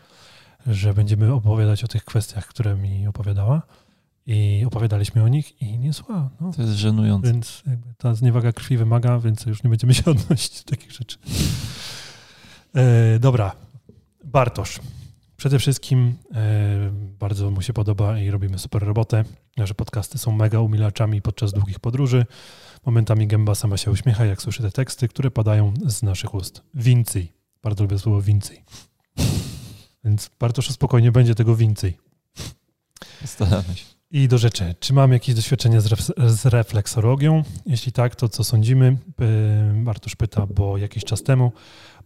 że 0.66 0.94
będziemy 0.94 1.32
opowiadać 1.32 1.84
o 1.84 1.88
tych 1.88 2.04
kwestiach, 2.04 2.46
które 2.46 2.76
mi 2.76 3.06
opowiadała 3.06 3.62
i 4.26 4.64
opowiadaliśmy 4.66 5.22
o 5.22 5.28
nich 5.28 5.62
i 5.62 5.78
nie 5.78 5.92
słuchała. 5.92 6.30
No. 6.40 6.52
To 6.52 6.62
jest 6.62 6.74
żenujące. 6.74 7.32
Więc 7.32 7.62
ta 7.98 8.14
zniewaga 8.14 8.52
krwi 8.52 8.76
wymaga, 8.76 9.18
więc 9.18 9.46
już 9.46 9.62
nie 9.62 9.70
będziemy 9.70 9.94
się 9.94 10.04
odnosić 10.10 10.64
do 10.64 10.70
takich 10.70 10.92
rzeczy. 10.92 11.18
E, 12.74 13.18
dobra, 13.18 13.52
Bartosz. 14.24 14.80
Przede 15.36 15.58
wszystkim 15.58 16.14
e, 16.34 16.90
bardzo 17.18 17.50
mu 17.50 17.62
się 17.62 17.72
podoba 17.72 18.18
i 18.18 18.30
robimy 18.30 18.58
super 18.58 18.82
robotę. 18.82 19.24
Nasze 19.56 19.74
podcasty 19.74 20.18
są 20.18 20.32
mega 20.32 20.60
umilaczami 20.60 21.22
podczas 21.22 21.52
długich 21.52 21.80
podróży. 21.80 22.26
Momentami 22.86 23.26
gęba 23.26 23.54
sama 23.54 23.76
się 23.76 23.90
uśmiecha, 23.90 24.24
jak 24.24 24.42
słyszy 24.42 24.62
te 24.62 24.70
teksty, 24.70 25.08
które 25.08 25.30
padają 25.30 25.74
z 25.86 26.02
naszych 26.02 26.34
ust. 26.34 26.62
Więcej. 26.74 27.32
Bardzo 27.62 27.84
lubię 27.84 27.98
słowo 27.98 28.22
więcej. 28.22 28.64
Więc 30.04 30.30
Bartosz 30.40 30.70
spokojnie 30.70 31.12
będzie 31.12 31.34
tego 31.34 31.56
więcej. 31.56 31.96
Staramy 33.24 33.76
się. 33.76 33.84
I 34.10 34.28
do 34.28 34.38
rzeczy. 34.38 34.74
Czy 34.80 34.92
mam 34.92 35.12
jakieś 35.12 35.34
doświadczenie 35.34 35.80
z, 35.80 35.86
ref, 35.86 36.00
z 36.26 36.46
refleksologią? 36.46 37.42
Jeśli 37.66 37.92
tak, 37.92 38.16
to 38.16 38.28
co 38.28 38.44
sądzimy? 38.44 38.96
Bartosz 39.74 40.16
pyta, 40.16 40.46
bo 40.46 40.78
jakiś 40.78 41.04
czas 41.04 41.22
temu 41.22 41.52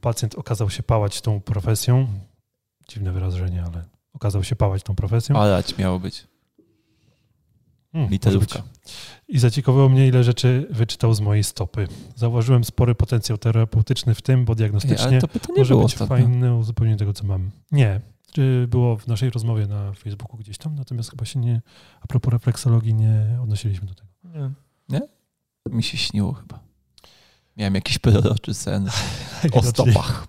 pacjent 0.00 0.34
okazał 0.34 0.70
się 0.70 0.82
pałać 0.82 1.20
tą 1.20 1.40
profesją 1.40 2.06
dziwne 2.88 3.12
wyrażenie, 3.12 3.64
ale 3.72 3.84
okazał 4.12 4.44
się 4.44 4.56
pałać 4.56 4.82
tą 4.82 4.94
profesją. 4.94 5.34
Palać 5.34 5.78
miało 5.78 6.00
być. 6.00 6.27
Hmm, 7.98 8.12
Literówka. 8.12 8.62
I 9.28 9.38
zaciekawiło 9.38 9.88
mnie, 9.88 10.08
ile 10.08 10.24
rzeczy 10.24 10.66
wyczytał 10.70 11.14
z 11.14 11.20
mojej 11.20 11.44
stopy. 11.44 11.88
Zauważyłem 12.16 12.64
spory 12.64 12.94
potencjał 12.94 13.38
terapeutyczny 13.38 14.14
w 14.14 14.22
tym, 14.22 14.44
bo 14.44 14.54
diagnostycznie 14.54 15.18
Ej, 15.22 15.56
może 15.56 15.74
być 15.74 15.84
ostatnio. 15.84 16.06
fajne 16.06 16.56
uzupełnienie 16.56 16.98
tego, 16.98 17.12
co 17.12 17.24
mam. 17.26 17.50
Nie. 17.72 18.00
Było 18.68 18.96
w 18.96 19.06
naszej 19.06 19.30
rozmowie 19.30 19.66
na 19.66 19.92
Facebooku 19.92 20.36
gdzieś 20.36 20.58
tam, 20.58 20.74
natomiast 20.74 21.10
chyba 21.10 21.24
się 21.24 21.40
nie, 21.40 21.60
a 22.00 22.06
propos 22.06 22.32
refleksologii, 22.32 22.94
nie 22.94 23.38
odnosiliśmy 23.42 23.86
do 23.86 23.94
tego. 23.94 24.08
Nie? 24.24 24.50
nie? 24.88 25.00
Mi 25.76 25.82
się 25.82 25.98
śniło 25.98 26.32
chyba. 26.32 26.60
Miałem 27.56 27.74
jakiś 27.74 27.98
proroczy 27.98 28.54
sen 28.54 28.88
o 29.52 29.62
stopach. 29.62 30.28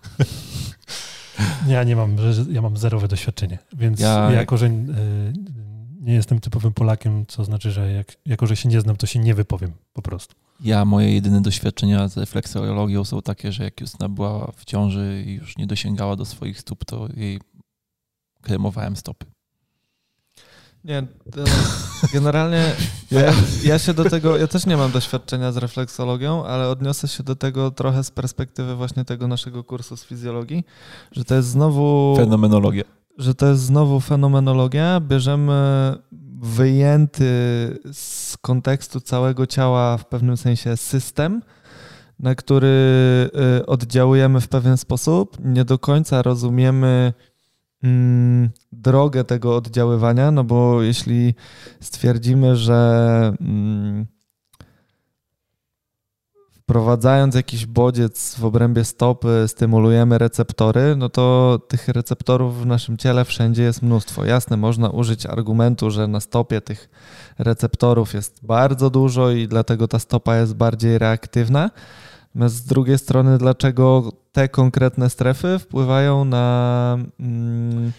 Ja 1.68 1.84
nie 1.84 1.96
mam, 1.96 2.16
ja 2.52 2.62
mam 2.62 2.78
zerowe 2.78 3.08
doświadczenie, 3.08 3.58
więc 3.74 4.00
ja, 4.00 4.32
jako, 4.32 4.58
że 4.58 4.66
e, 4.66 4.72
nie 6.00 6.14
jestem 6.14 6.40
typowym 6.40 6.74
Polakiem, 6.74 7.26
co 7.26 7.46
znaczy, 7.46 7.72
że 7.72 7.92
jak, 7.92 8.18
jako, 8.26 8.48
że 8.48 8.56
się 8.56 8.70
nie 8.70 8.82
znam, 8.82 8.96
to 8.96 9.08
się 9.08 9.20
nie 9.20 9.36
wypowiem 9.36 9.72
po 9.94 10.02
prostu. 10.02 10.36
Ja, 10.60 10.86
moje 10.86 11.14
jedyne 11.14 11.42
doświadczenia 11.42 12.08
z 12.08 12.18
refleksologią 12.18 13.06
są 13.06 13.22
takie, 13.22 13.52
że 13.52 13.64
jak 13.64 13.82
Justyna 13.82 14.10
była 14.10 14.52
w 14.56 14.66
ciąży 14.66 15.24
i 15.28 15.34
już 15.34 15.58
nie 15.58 15.68
dosięgała 15.68 16.16
do 16.16 16.26
swoich 16.26 16.60
stóp, 16.60 16.86
to 16.86 17.08
jej 17.16 17.40
kremowałem 18.42 18.96
stopy. 18.96 19.26
Nie, 20.84 21.08
generalnie 22.14 22.76
ja, 23.12 23.34
ja, 23.64 23.80
się 23.80 23.94
do 23.94 24.10
tego, 24.10 24.38
ja 24.38 24.48
też 24.48 24.66
nie 24.66 24.78
mam 24.78 24.92
doświadczenia 24.92 25.52
z 25.52 25.58
refleksologią, 25.58 26.46
ale 26.46 26.70
odniosę 26.70 27.08
się 27.08 27.24
do 27.24 27.36
tego 27.36 27.72
trochę 27.72 28.04
z 28.04 28.12
perspektywy 28.12 28.76
właśnie 28.76 29.06
tego 29.06 29.28
naszego 29.28 29.64
kursu 29.64 29.98
z 29.98 30.04
fizjologii, 30.04 30.64
że 31.12 31.26
to 31.26 31.36
jest 31.36 31.48
znowu... 31.48 32.14
Fenomenologia. 32.18 32.99
Że 33.20 33.36
to 33.36 33.46
jest 33.46 33.62
znowu 33.62 34.00
fenomenologia. 34.00 35.00
Bierzemy 35.00 35.94
wyjęty 36.42 37.26
z 37.94 38.38
kontekstu 38.38 39.02
całego 39.02 39.46
ciała 39.48 39.98
w 39.98 40.06
pewnym 40.06 40.38
sensie 40.38 40.78
system, 40.78 41.42
na 42.20 42.36
który 42.36 42.68
y, 43.60 43.66
oddziałujemy 43.66 44.42
w 44.42 44.48
pewien 44.48 44.78
sposób. 44.78 45.38
Nie 45.44 45.66
do 45.66 45.80
końca 45.80 46.22
rozumiemy 46.22 47.14
mm, 47.84 48.50
drogę 48.72 49.24
tego 49.24 49.56
oddziaływania, 49.56 50.32
no 50.32 50.44
bo 50.44 50.82
jeśli 50.82 51.34
stwierdzimy, 51.80 52.56
że 52.56 53.34
mm, 53.42 54.06
wprowadzając 56.70 57.36
jakiś 57.36 57.66
bodziec 57.66 58.36
w 58.40 58.46
obrębie 58.46 58.86
stopy 58.86 59.46
stymulujemy 59.48 60.18
receptory, 60.18 60.96
no 60.96 61.10
to 61.10 61.60
tych 61.68 61.88
receptorów 61.88 62.62
w 62.62 62.66
naszym 62.66 62.98
ciele 62.98 63.26
wszędzie 63.26 63.64
jest 63.64 63.82
mnóstwo. 63.82 64.26
Jasne, 64.26 64.58
można 64.58 64.90
użyć 64.90 65.26
argumentu, 65.26 65.92
że 65.92 66.08
na 66.08 66.20
stopie 66.20 66.62
tych 66.62 66.90
receptorów 67.38 68.14
jest 68.14 68.46
bardzo 68.46 68.90
dużo 68.90 69.32
i 69.32 69.48
dlatego 69.48 69.88
ta 69.88 70.00
stopa 70.00 70.36
jest 70.38 70.56
bardziej 70.56 70.98
reaktywna. 70.98 71.70
Natomiast 72.36 72.56
z 72.56 72.66
drugiej 72.66 72.98
strony, 72.98 73.38
dlaczego 73.38 74.12
te 74.32 74.50
konkretne 74.50 75.10
strefy 75.10 75.60
wpływają 75.60 76.26
na 76.26 76.98
mm, 77.20 77.92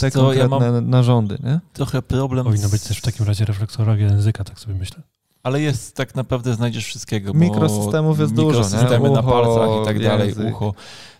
te 0.00 0.10
co, 0.10 0.20
konkretne 0.20 0.66
ja 0.66 0.80
narządy, 0.80 1.38
nie? 1.42 1.60
Trochę 1.72 2.02
problem. 2.02 2.44
Powinno 2.44 2.68
być 2.68 2.82
też 2.82 2.98
w 2.98 3.02
takim 3.02 3.26
razie 3.26 3.44
refleksologia 3.44 4.06
języka, 4.06 4.44
tak 4.44 4.60
sobie 4.60 4.74
myślę. 4.74 5.02
Ale 5.44 5.60
jest, 5.60 5.96
tak 5.96 6.14
naprawdę 6.14 6.54
znajdziesz 6.54 6.84
wszystkiego. 6.86 7.34
Mikrosystemów 7.34 8.20
jest 8.20 8.34
dużo, 8.34 8.58
Mikrosystemy 8.58 9.10
na 9.10 9.22
palcach 9.22 9.82
i 9.82 9.84
tak 9.84 10.02
dalej, 10.02 10.28
język. 10.28 10.54
ucho. 10.54 10.74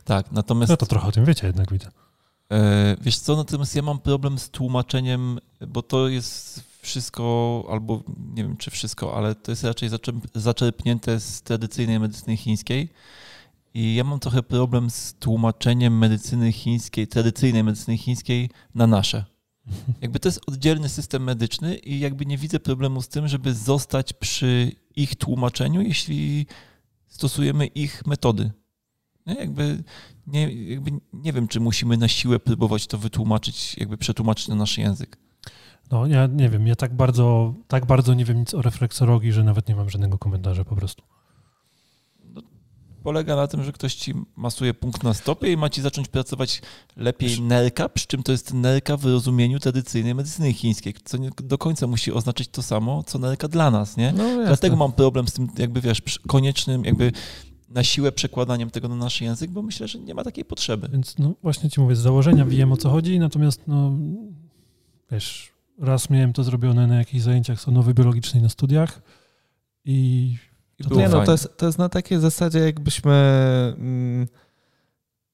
Tak, 0.05 0.33
natomiast... 0.33 0.70
No 0.70 0.77
to 0.77 0.87
trochę 0.87 1.09
o 1.09 1.12
tym 1.12 1.25
wiecie 1.25 1.47
jednak, 1.47 1.72
widzę. 1.72 1.89
E, 2.53 2.97
wiesz 3.01 3.18
co, 3.18 3.37
natomiast 3.37 3.77
ja 3.77 3.83
mam 3.83 3.99
problem 3.99 4.39
z 4.39 4.51
tłumaczeniem, 4.51 5.39
bo 5.68 5.83
to 5.83 6.09
jest 6.09 6.62
wszystko, 6.83 7.64
albo 7.70 8.03
nie 8.35 8.43
wiem 8.43 8.57
czy 8.57 8.70
wszystko, 8.70 9.16
ale 9.16 9.35
to 9.35 9.53
jest 9.53 9.64
raczej 9.64 9.91
zaczerpnięte 10.35 11.20
z 11.20 11.43
tradycyjnej 11.43 12.01
medycyny 12.01 12.37
chińskiej. 12.37 12.89
I 13.75 13.95
ja 13.95 14.05
mam 14.05 14.20
trochę 14.20 14.43
problem 14.43 14.91
z 14.91 15.14
tłumaczeniem 15.14 15.99
medycyny 15.99 16.53
chińskiej, 16.53 17.09
tradycyjnej 17.09 17.64
medycyny 17.64 17.99
chińskiej 17.99 18.51
na 18.75 18.87
nasze. 18.87 19.25
Jakby 20.01 20.21
to 20.21 20.29
jest 20.29 20.41
oddzielny 20.47 20.89
system 20.89 21.23
medyczny 21.23 21.77
i 21.77 22.01
jakby 22.01 22.27
nie 22.27 22.39
widzę 22.39 22.61
problemu 22.61 23.03
z 23.03 23.09
tym, 23.09 23.29
żeby 23.29 23.55
zostać 23.55 24.12
przy 24.12 24.73
ich 24.97 25.17
tłumaczeniu, 25.17 25.81
jeśli 25.81 26.47
stosujemy 27.07 27.67
ich 27.67 28.07
metody. 28.07 28.51
Nie? 29.27 29.35
Jakby, 29.35 29.85
nie, 30.27 30.53
jakby 30.53 30.91
nie 31.12 31.33
wiem, 31.33 31.49
czy 31.49 31.61
musimy 31.61 31.97
na 31.97 32.09
siłę 32.09 32.39
próbować 32.39 32.87
to 32.87 32.99
wytłumaczyć, 32.99 33.77
jakby 33.79 33.97
przetłumaczyć 33.97 34.49
na 34.49 34.55
nasz 34.55 34.79
język. 34.79 35.17
No 35.91 36.07
ja 36.07 36.27
nie 36.27 36.49
wiem, 36.49 36.67
ja 36.67 36.77
tak 36.77 36.97
bardzo, 36.97 37.55
tak 37.69 37.87
bardzo 37.87 38.15
nie 38.15 38.25
wiem 38.25 38.39
nic 38.39 38.55
o 38.55 38.62
refleksorologii, 38.62 39.33
że 39.33 39.45
nawet 39.45 39.69
nie 39.69 39.77
mam 39.77 39.91
żadnego 39.91 40.19
komentarza 40.19 40.65
po 40.65 40.77
prostu 40.77 41.03
polega 43.05 43.36
na 43.36 43.46
tym, 43.46 43.64
że 43.64 43.72
ktoś 43.72 43.94
ci 43.94 44.14
masuje 44.36 44.74
punkt 44.74 45.02
na 45.02 45.14
stopie 45.14 45.52
i 45.52 45.57
ma 45.57 45.70
ci 45.70 45.82
zacząć 45.82 46.09
pracować 46.09 46.62
lepiej 46.96 47.40
nerka, 47.40 47.88
przy 47.88 48.07
czym 48.07 48.22
to 48.22 48.32
jest 48.32 48.55
nerka 48.55 48.96
w 48.96 49.05
rozumieniu 49.05 49.59
tradycyjnej 49.59 50.14
medycyny 50.14 50.52
chińskiej, 50.52 50.94
co 51.05 51.16
nie 51.16 51.30
do 51.42 51.59
końca 51.59 51.86
musi 51.86 52.12
oznaczać 52.12 52.48
to 52.48 52.62
samo, 52.62 53.02
co 53.02 53.18
nerka 53.18 53.48
dla 53.48 53.70
nas, 53.70 53.96
nie? 53.96 54.12
No, 54.12 54.24
Dlatego 54.46 54.76
mam 54.76 54.92
problem 54.92 55.28
z 55.28 55.32
tym, 55.32 55.48
jakby 55.59 55.80
wiesz, 55.80 56.02
koniecznym, 56.26 56.84
jakby 56.84 57.12
na 57.68 57.84
siłę 57.84 58.12
przekładaniem 58.12 58.70
tego 58.70 58.88
na 58.88 58.96
nasz 58.96 59.20
język, 59.20 59.50
bo 59.50 59.62
myślę, 59.62 59.88
że 59.88 59.98
nie 59.98 60.14
ma 60.14 60.24
takiej 60.24 60.44
potrzeby. 60.44 60.88
Więc 60.92 61.18
no 61.18 61.34
właśnie 61.42 61.70
ci 61.70 61.80
mówię, 61.80 61.96
z 61.96 62.00
założenia 62.00 62.44
wiem 62.44 62.72
o 62.72 62.76
co 62.76 62.90
chodzi, 62.90 63.18
natomiast 63.18 63.61
no 63.66 63.92
wiesz, 65.11 65.52
raz 65.78 66.11
miałem 66.11 66.32
to 66.32 66.44
zrobione 66.44 66.86
na 66.86 66.96
jakichś 66.96 67.22
zajęciach 67.22 67.61
sonowej 67.61 67.94
biologicznej 67.94 68.42
na 68.42 68.48
studiach 68.48 69.02
i 69.84 70.36
to 70.89 70.95
nie, 70.95 71.09
no, 71.09 71.25
to, 71.25 71.33
jest, 71.33 71.57
to 71.57 71.66
jest 71.66 71.79
na 71.79 71.89
takiej 71.89 72.20
zasadzie, 72.20 72.59
jakbyśmy 72.59 73.12
mm, 73.79 74.27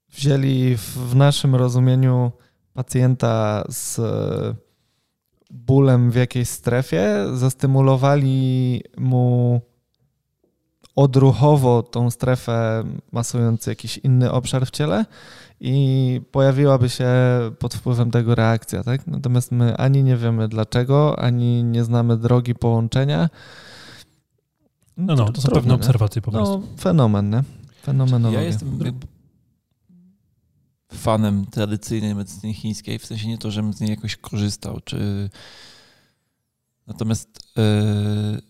wzięli 0.09 0.77
w, 0.77 1.11
w 1.11 1.17
naszym 1.17 1.55
rozumieniu 1.55 2.33
pacjenta 2.75 3.65
z 3.69 4.01
bólem 5.51 6.11
w 6.11 6.15
jakiejś 6.15 6.49
strefie, 6.49 7.27
zastymulowali 7.35 8.83
mu 8.97 9.61
odruchowo 10.97 11.83
tą 11.83 12.11
strefę, 12.11 12.85
masując 13.13 13.67
jakiś 13.67 13.99
inny 13.99 14.33
obszar 14.33 14.67
w 14.67 14.71
ciele 14.71 15.05
i 15.61 16.21
pojawiłaby 16.33 16.89
się 16.89 17.09
pod 17.59 17.75
wpływem 17.75 18.11
tego 18.11 18.35
reakcja, 18.35 18.85
tak? 18.85 19.07
Natomiast 19.07 19.53
my 19.53 19.77
ani 19.77 20.05
nie 20.05 20.17
wiemy 20.17 20.49
dlaczego, 20.49 21.19
ani 21.19 21.65
nie 21.65 21.85
znamy 21.85 22.17
drogi 22.17 22.55
połączenia, 22.55 23.29
no, 25.01 25.15
no, 25.15 25.33
to 25.33 25.41
są 25.41 25.49
pewne 25.49 25.75
obserwacje 25.75 26.23
po 26.23 26.31
no, 26.31 26.39
prostu. 26.39 26.59
No, 26.59 26.77
fenomen, 26.77 27.31
nie? 27.31 27.45
Fenomenologia. 27.83 28.41
Ja 28.41 28.47
jestem 28.47 28.79
fanem 30.93 31.47
tradycyjnej 31.47 32.15
medycyny 32.15 32.55
chińskiej, 32.55 32.99
w 32.99 33.07
sensie 33.07 33.29
nie 33.29 33.39
to, 33.39 33.51
żebym 33.51 33.73
z 33.73 33.81
niej 33.81 33.91
jakoś 33.91 34.17
korzystał, 34.17 34.81
czy... 34.81 35.31
Natomiast 36.87 37.53
yy... 37.57 38.43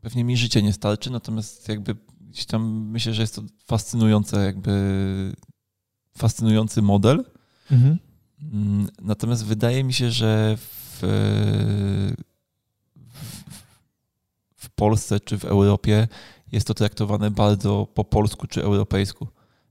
pewnie 0.00 0.24
mi 0.24 0.36
życie 0.36 0.62
nie 0.62 0.72
starczy, 0.72 1.10
natomiast 1.10 1.68
jakby 1.68 1.96
gdzieś 2.20 2.46
tam 2.46 2.88
myślę, 2.90 3.14
że 3.14 3.22
jest 3.22 3.34
to 3.34 3.42
fascynujące, 3.66 4.44
jakby 4.44 4.72
fascynujący 6.18 6.82
model. 6.82 7.24
Mhm. 7.70 7.98
Mm, 8.42 8.88
natomiast 9.02 9.44
wydaje 9.44 9.84
mi 9.84 9.92
się, 9.92 10.10
że 10.10 10.56
w 10.56 11.02
Polsce 14.78 15.20
czy 15.20 15.38
w 15.38 15.44
Europie 15.44 16.08
jest 16.52 16.66
to 16.66 16.74
traktowane 16.74 17.30
bardzo 17.30 17.86
po 17.94 18.04
polsku 18.04 18.46
czy 18.46 18.62
europejsku. 18.62 19.26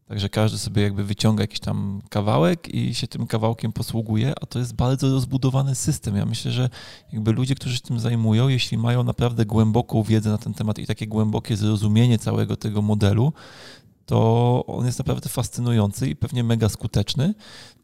Także 0.07 0.29
każdy 0.29 0.57
sobie 0.57 0.81
jakby 0.81 1.03
wyciąga 1.03 1.43
jakiś 1.43 1.59
tam 1.59 2.01
kawałek 2.09 2.75
i 2.75 2.95
się 2.95 3.07
tym 3.07 3.27
kawałkiem 3.27 3.71
posługuje, 3.71 4.33
a 4.41 4.45
to 4.45 4.59
jest 4.59 4.75
bardzo 4.75 5.11
rozbudowany 5.11 5.75
system. 5.75 6.15
Ja 6.15 6.25
myślę, 6.25 6.51
że 6.51 6.69
jakby 7.13 7.31
ludzie, 7.31 7.55
którzy 7.55 7.75
się 7.75 7.81
tym 7.81 7.99
zajmują, 7.99 8.47
jeśli 8.47 8.77
mają 8.77 9.03
naprawdę 9.03 9.45
głęboką 9.45 10.03
wiedzę 10.03 10.29
na 10.29 10.37
ten 10.37 10.53
temat 10.53 10.79
i 10.79 10.85
takie 10.85 11.07
głębokie 11.07 11.57
zrozumienie 11.57 12.19
całego 12.19 12.55
tego 12.55 12.81
modelu, 12.81 13.33
to 14.07 14.63
on 14.67 14.85
jest 14.85 14.99
naprawdę 14.99 15.29
fascynujący 15.29 16.09
i 16.09 16.15
pewnie 16.15 16.43
mega 16.43 16.69
skuteczny. 16.69 17.33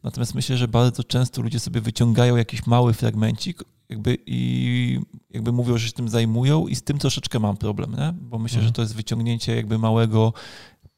Natomiast 0.04 0.36
myślę, 0.36 0.58
że 0.58 0.68
bardzo 0.68 1.04
często 1.04 1.42
ludzie 1.42 1.60
sobie 1.60 1.82
wyciągają 1.82 2.36
jakiś 2.36 2.66
mały 2.66 2.94
fragmencik 2.94 3.64
jakby 3.90 4.18
i 4.26 5.00
jakby 5.30 5.52
mówią, 5.52 5.78
że 5.78 5.88
się 5.88 5.94
tym 5.94 6.10
zajmują 6.10 6.68
i 6.68 6.76
z 6.76 6.84
tym 6.84 6.98
troszeczkę 6.98 7.40
mam 7.40 7.58
problem, 7.58 7.92
nie? 7.92 8.14
bo 8.22 8.40
myślę, 8.40 8.58
mhm. 8.58 8.68
że 8.68 8.74
to 8.74 8.82
jest 8.82 8.96
wyciągnięcie 8.96 9.56
jakby 9.56 9.78
małego 9.78 10.34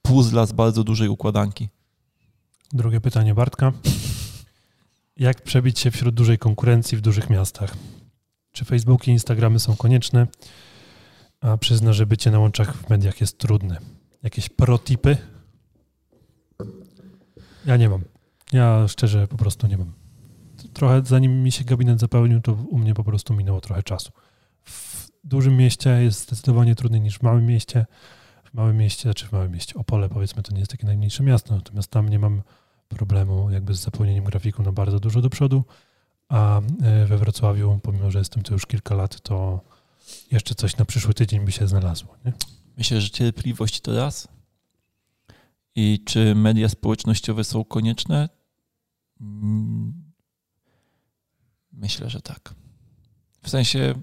puzzla 0.01 0.45
z 0.45 0.51
bardzo 0.51 0.83
dużej 0.83 1.09
układanki. 1.09 1.69
Drugie 2.73 3.01
pytanie 3.01 3.35
Bartka. 3.35 3.73
Jak 5.17 5.41
przebić 5.41 5.79
się 5.79 5.91
wśród 5.91 6.15
dużej 6.15 6.37
konkurencji 6.37 6.97
w 6.97 7.01
dużych 7.01 7.29
miastach? 7.29 7.75
Czy 8.51 8.65
Facebook 8.65 9.07
i 9.07 9.11
Instagramy 9.11 9.59
są 9.59 9.75
konieczne? 9.75 10.27
A 11.41 11.57
przyzna, 11.57 11.93
że 11.93 12.05
bycie 12.05 12.31
na 12.31 12.39
łączach 12.39 12.77
w 12.77 12.89
mediach 12.89 13.21
jest 13.21 13.37
trudne. 13.37 13.94
Jakieś 14.25 14.49
protipy? 14.49 15.17
Ja 17.65 17.77
nie 17.77 17.89
mam. 17.89 18.01
Ja 18.53 18.87
szczerze 18.87 19.27
po 19.27 19.37
prostu 19.37 19.67
nie 19.67 19.77
mam 19.77 20.05
trochę 20.75 21.01
zanim 21.05 21.43
mi 21.43 21.51
się 21.51 21.63
gabinet 21.63 21.99
zapełnił, 21.99 22.41
to 22.41 22.53
u 22.53 22.77
mnie 22.77 22.93
po 22.93 23.03
prostu 23.03 23.33
minęło 23.33 23.61
trochę 23.61 23.83
czasu. 23.83 24.11
W 24.63 25.09
dużym 25.23 25.57
mieście 25.57 25.89
jest 25.89 26.21
zdecydowanie 26.21 26.75
trudniej 26.75 27.01
niż 27.01 27.17
w 27.17 27.23
małym 27.23 27.45
mieście. 27.45 27.85
W 28.43 28.53
małym 28.53 28.77
mieście, 28.77 28.97
czy 28.97 29.03
znaczy 29.03 29.27
w 29.27 29.31
małym 29.31 29.51
mieście 29.51 29.75
Opole 29.75 30.09
powiedzmy 30.09 30.43
to 30.43 30.53
nie 30.53 30.59
jest 30.59 30.71
takie 30.71 30.85
najmniejsze 30.85 31.23
miasto, 31.23 31.55
natomiast 31.55 31.91
tam 31.91 32.09
nie 32.09 32.19
mam 32.19 32.41
problemu 32.87 33.51
jakby 33.51 33.73
z 33.73 33.79
zapełnieniem 33.79 34.23
grafiku 34.23 34.63
na 34.63 34.71
bardzo 34.71 34.99
dużo 34.99 35.21
do 35.21 35.29
przodu, 35.29 35.63
a 36.29 36.61
e, 36.83 37.05
we 37.05 37.17
Wrocławiu, 37.17 37.79
pomimo 37.83 38.11
że 38.11 38.19
jestem 38.19 38.43
tu 38.43 38.53
już 38.53 38.65
kilka 38.65 38.95
lat, 38.95 39.21
to 39.21 39.61
jeszcze 40.31 40.55
coś 40.55 40.77
na 40.77 40.85
przyszły 40.85 41.13
tydzień 41.13 41.45
by 41.45 41.51
się 41.51 41.67
znalazło. 41.67 42.15
Nie? 42.25 42.33
Myślę, 42.77 43.01
że 43.01 43.09
cierpliwość 43.09 43.81
to 43.81 43.95
raz. 43.95 44.27
I 45.75 46.03
czy 46.05 46.35
media 46.35 46.69
społecznościowe 46.69 47.43
są 47.43 47.65
konieczne? 47.65 48.29
Mm, 49.21 50.05
Myślę, 51.77 52.09
że 52.09 52.21
tak. 52.21 52.55
W 53.41 53.49
sensie 53.49 54.01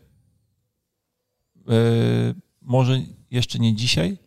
yy, 1.57 2.35
może 2.61 3.03
jeszcze 3.31 3.59
nie 3.59 3.75
dzisiaj, 3.75 4.19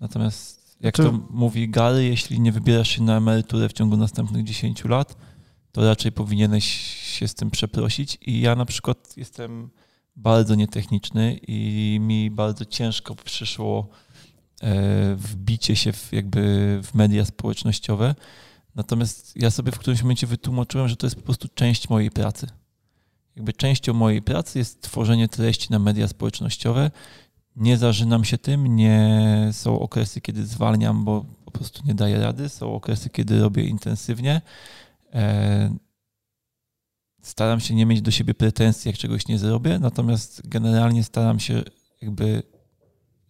natomiast 0.00 0.76
jak 0.80 0.94
Czy... 0.94 1.02
to 1.02 1.12
mówi 1.30 1.68
Gary, 1.68 2.04
jeśli 2.04 2.40
nie 2.40 2.52
wybierasz 2.52 2.88
się 2.88 3.02
na 3.02 3.16
emeryturę 3.16 3.68
w 3.68 3.72
ciągu 3.72 3.96
następnych 3.96 4.44
10 4.44 4.84
lat, 4.84 5.16
to 5.72 5.84
raczej 5.84 6.12
powinieneś 6.12 6.64
się 7.18 7.28
z 7.28 7.34
tym 7.34 7.50
przeprosić. 7.50 8.18
I 8.20 8.40
ja 8.40 8.54
na 8.54 8.64
przykład 8.64 9.16
jestem 9.16 9.70
bardzo 10.18 10.54
nietechniczny 10.54 11.40
i 11.48 11.98
mi 12.00 12.30
bardzo 12.30 12.64
ciężko 12.64 13.14
przyszło 13.14 13.88
e, 14.62 15.14
wbicie 15.14 15.76
się 15.76 15.92
w, 15.92 16.12
jakby 16.12 16.40
w 16.82 16.94
media 16.94 17.24
społecznościowe. 17.24 18.14
Natomiast 18.74 19.36
ja 19.36 19.50
sobie 19.50 19.72
w 19.72 19.78
którymś 19.78 20.02
momencie 20.02 20.26
wytłumaczyłem, 20.26 20.88
że 20.88 20.96
to 20.96 21.06
jest 21.06 21.16
po 21.16 21.22
prostu 21.22 21.48
część 21.54 21.88
mojej 21.88 22.10
pracy 22.10 22.46
jakby 23.38 23.52
częścią 23.52 23.94
mojej 23.94 24.22
pracy 24.22 24.58
jest 24.58 24.82
tworzenie 24.82 25.28
treści 25.28 25.68
na 25.70 25.78
media 25.78 26.08
społecznościowe. 26.08 26.90
Nie 27.56 27.76
zażynam 27.76 28.24
się 28.24 28.38
tym, 28.38 28.76
nie 28.76 29.18
są 29.52 29.80
okresy, 29.80 30.20
kiedy 30.20 30.46
zwalniam, 30.46 31.04
bo 31.04 31.24
po 31.44 31.50
prostu 31.50 31.82
nie 31.86 31.94
daję 31.94 32.18
rady. 32.18 32.48
Są 32.48 32.74
okresy, 32.74 33.10
kiedy 33.10 33.40
robię 33.40 33.64
intensywnie. 33.64 34.40
Staram 37.22 37.60
się 37.60 37.74
nie 37.74 37.86
mieć 37.86 38.02
do 38.02 38.10
siebie 38.10 38.34
pretensji, 38.34 38.88
jak 38.88 38.98
czegoś 38.98 39.28
nie 39.28 39.38
zrobię, 39.38 39.78
natomiast 39.78 40.48
generalnie 40.48 41.04
staram 41.04 41.40
się 41.40 41.62
jakby 42.02 42.42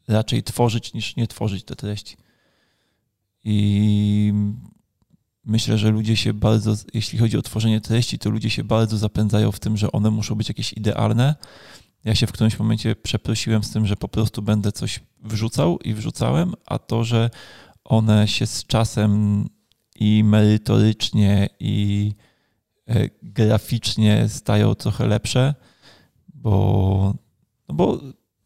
raczej 0.08 0.42
tworzyć 0.42 0.94
niż 0.94 1.16
nie 1.16 1.26
tworzyć 1.26 1.64
te 1.64 1.76
treści. 1.76 2.16
I 3.44 4.32
myślę, 5.44 5.78
że 5.78 5.90
ludzie 5.90 6.16
się 6.16 6.34
bardzo, 6.34 6.74
jeśli 6.94 7.18
chodzi 7.18 7.38
o 7.38 7.42
tworzenie 7.42 7.80
treści, 7.80 8.18
to 8.18 8.30
ludzie 8.30 8.50
się 8.50 8.64
bardzo 8.64 8.98
zapędzają 8.98 9.52
w 9.52 9.60
tym, 9.60 9.76
że 9.76 9.92
one 9.92 10.10
muszą 10.10 10.34
być 10.34 10.48
jakieś 10.48 10.72
idealne. 10.72 11.34
Ja 12.04 12.14
się 12.14 12.26
w 12.26 12.32
którymś 12.32 12.58
momencie 12.58 12.96
przeprosiłem 12.96 13.64
z 13.64 13.70
tym, 13.70 13.86
że 13.86 13.96
po 13.96 14.08
prostu 14.08 14.42
będę 14.42 14.72
coś 14.72 15.00
wrzucał 15.24 15.78
i 15.78 15.94
wrzucałem, 15.94 16.54
a 16.66 16.78
to, 16.78 17.04
że 17.04 17.30
one 17.84 18.28
się 18.28 18.46
z 18.46 18.66
czasem 18.66 19.44
i 20.00 20.24
merytorycznie, 20.24 21.48
i 21.60 22.12
graficznie 23.22 24.28
stają 24.28 24.74
trochę 24.74 25.06
lepsze, 25.06 25.54
bo, 26.34 27.14
no 27.68 27.74
bo 27.74 28.00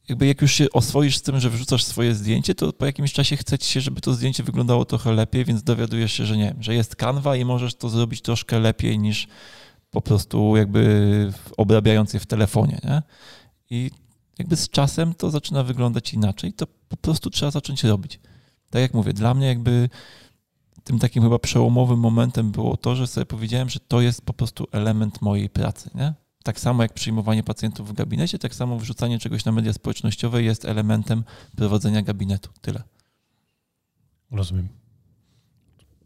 jakby 0.08 0.26
jak 0.26 0.42
już 0.42 0.52
się 0.52 0.66
oswoisz 0.72 1.16
z 1.16 1.22
tym, 1.22 1.40
że 1.40 1.50
wrzucasz 1.50 1.84
swoje 1.84 2.14
zdjęcie, 2.14 2.54
to 2.54 2.72
po 2.72 2.86
jakimś 2.86 3.12
czasie 3.12 3.36
chce 3.36 3.58
ci 3.58 3.72
się, 3.72 3.80
żeby 3.80 4.00
to 4.00 4.14
zdjęcie 4.14 4.42
wyglądało 4.42 4.84
trochę 4.84 5.12
lepiej, 5.12 5.44
więc 5.44 5.62
dowiadujesz 5.62 6.12
się, 6.12 6.26
że 6.26 6.36
nie 6.36 6.54
że 6.60 6.74
jest 6.74 6.96
kanwa 6.96 7.36
i 7.36 7.44
możesz 7.44 7.74
to 7.74 7.88
zrobić 7.88 8.22
troszkę 8.22 8.60
lepiej 8.60 8.98
niż 8.98 9.28
po 9.90 10.00
prostu 10.00 10.56
jakby 10.56 11.32
obrabiając 11.56 12.14
je 12.14 12.20
w 12.20 12.26
telefonie, 12.26 12.78
nie? 12.84 13.02
I 13.70 13.90
jakby 14.38 14.56
z 14.56 14.68
czasem 14.68 15.14
to 15.14 15.30
zaczyna 15.30 15.62
wyglądać 15.62 16.14
inaczej, 16.14 16.52
to 16.52 16.66
po 16.88 16.96
prostu 16.96 17.30
trzeba 17.30 17.50
zacząć 17.50 17.84
robić. 17.84 18.20
Tak 18.70 18.82
jak 18.82 18.94
mówię, 18.94 19.12
dla 19.12 19.34
mnie 19.34 19.46
jakby 19.46 19.88
tym 20.84 20.98
takim 20.98 21.22
chyba 21.22 21.38
przełomowym 21.38 21.98
momentem 21.98 22.50
było 22.50 22.76
to, 22.76 22.96
że 22.96 23.06
sobie 23.06 23.26
powiedziałem, 23.26 23.68
że 23.68 23.80
to 23.80 24.00
jest 24.00 24.22
po 24.22 24.32
prostu 24.32 24.66
element 24.72 25.22
mojej 25.22 25.50
pracy, 25.50 25.90
nie? 25.94 26.14
tak 26.42 26.60
samo 26.60 26.82
jak 26.82 26.92
przyjmowanie 26.92 27.42
pacjentów 27.42 27.88
w 27.88 27.92
gabinecie, 27.92 28.38
tak 28.38 28.54
samo 28.54 28.78
wrzucanie 28.78 29.18
czegoś 29.18 29.44
na 29.44 29.52
media 29.52 29.72
społecznościowe 29.72 30.42
jest 30.42 30.64
elementem 30.64 31.24
prowadzenia 31.56 32.02
gabinetu. 32.02 32.50
Tyle. 32.60 32.82
Rozumiem. 34.30 34.68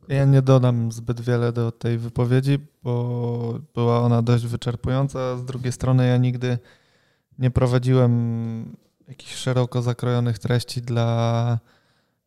Ja 0.09 0.24
nie 0.24 0.43
dodam 0.43 0.93
zbyt 0.93 1.20
wiele 1.20 1.53
do 1.53 1.72
tej 1.72 1.99
wypowiedzi, 1.99 2.59
bo 2.83 3.59
była 3.74 4.01
ona 4.01 4.22
dość 4.22 4.47
wyczerpująca. 4.47 5.37
Z 5.37 5.45
drugiej 5.45 5.72
strony 5.72 6.07
ja 6.07 6.16
nigdy 6.16 6.59
nie 7.39 7.51
prowadziłem 7.51 8.77
jakichś 9.09 9.35
szeroko 9.35 9.83
zakrojonych 9.83 10.39
treści 10.39 10.83
dla 10.83 11.59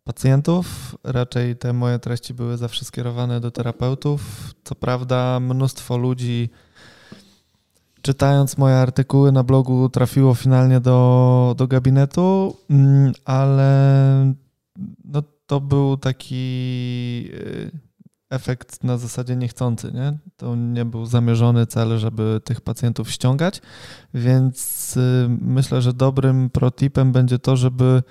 pacjentów. 0.09 0.95
Raczej 1.03 1.55
te 1.55 1.73
moje 1.73 1.99
treści 1.99 2.33
były 2.33 2.57
zawsze 2.57 2.85
skierowane 2.85 3.39
do 3.39 3.51
terapeutów. 3.51 4.21
Co 4.63 4.75
prawda 4.75 5.39
mnóstwo 5.39 5.97
ludzi 5.97 6.49
czytając 8.01 8.57
moje 8.57 8.75
artykuły 8.75 9.31
na 9.31 9.43
blogu 9.43 9.89
trafiło 9.89 10.35
finalnie 10.35 10.79
do, 10.79 11.55
do 11.57 11.67
gabinetu, 11.67 12.57
mm, 12.69 13.13
ale 13.25 14.33
no, 15.05 15.23
to 15.45 15.61
był 15.61 15.97
taki 15.97 16.35
y, 17.33 17.71
efekt 18.29 18.83
na 18.83 18.97
zasadzie 18.97 19.35
niechcący. 19.35 19.91
Nie? 19.93 20.17
To 20.37 20.55
nie 20.55 20.85
był 20.85 21.05
zamierzony 21.05 21.65
cel, 21.65 21.97
żeby 21.97 22.41
tych 22.43 22.61
pacjentów 22.61 23.11
ściągać, 23.11 23.61
więc 24.13 24.97
y, 24.97 25.27
myślę, 25.41 25.81
że 25.81 25.93
dobrym 25.93 26.49
protipem 26.49 27.11
będzie 27.11 27.39
to, 27.39 27.55
żeby 27.55 28.03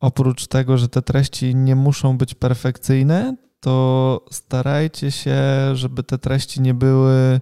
oprócz 0.00 0.46
tego, 0.46 0.78
że 0.78 0.88
te 0.88 1.02
treści 1.02 1.54
nie 1.54 1.76
muszą 1.76 2.18
być 2.18 2.34
perfekcyjne, 2.34 3.36
to 3.60 4.24
starajcie 4.30 5.10
się, 5.10 5.36
żeby 5.74 6.02
te 6.02 6.18
treści 6.18 6.60
nie 6.60 6.74
były 6.74 7.40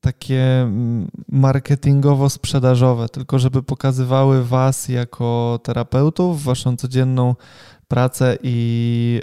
takie 0.00 0.60
mm, 0.60 1.10
marketingowo-sprzedażowe, 1.32 3.08
tylko 3.08 3.38
żeby 3.38 3.62
pokazywały 3.62 4.44
Was 4.44 4.88
jako 4.88 5.60
terapeutów, 5.62 6.42
Waszą 6.42 6.76
codzienną 6.76 7.34
pracę 7.88 8.38
i 8.42 9.20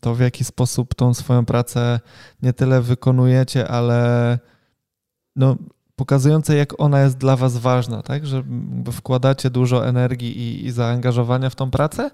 to, 0.00 0.14
w 0.14 0.20
jaki 0.20 0.44
sposób 0.44 0.94
tą 0.94 1.14
swoją 1.14 1.44
pracę 1.44 2.00
nie 2.42 2.52
tyle 2.52 2.82
wykonujecie, 2.82 3.68
ale 3.68 4.38
no, 5.36 5.56
pokazujące, 5.96 6.56
jak 6.56 6.80
ona 6.80 7.00
jest 7.00 7.16
dla 7.16 7.36
Was 7.36 7.56
ważna, 7.56 8.02
tak? 8.02 8.26
Że 8.26 8.44
wkładacie 8.92 9.50
dużo 9.50 9.86
energii 9.86 10.38
i, 10.38 10.66
i 10.66 10.70
zaangażowania 10.70 11.50
w 11.50 11.54
tą 11.54 11.70
pracę 11.70 12.10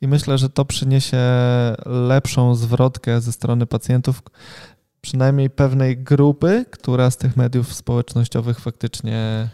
i 0.00 0.08
myślę, 0.08 0.38
że 0.38 0.50
to 0.50 0.64
przyniesie 0.64 1.18
lepszą 1.86 2.54
zwrotkę 2.54 3.20
ze 3.20 3.32
strony 3.32 3.66
pacjentów, 3.66 4.22
przynajmniej 5.00 5.50
pewnej 5.50 5.98
grupy, 5.98 6.64
która 6.70 7.10
z 7.10 7.16
tych 7.16 7.36
mediów 7.36 7.74
społecznościowych 7.74 8.60
faktycznie 8.60 9.48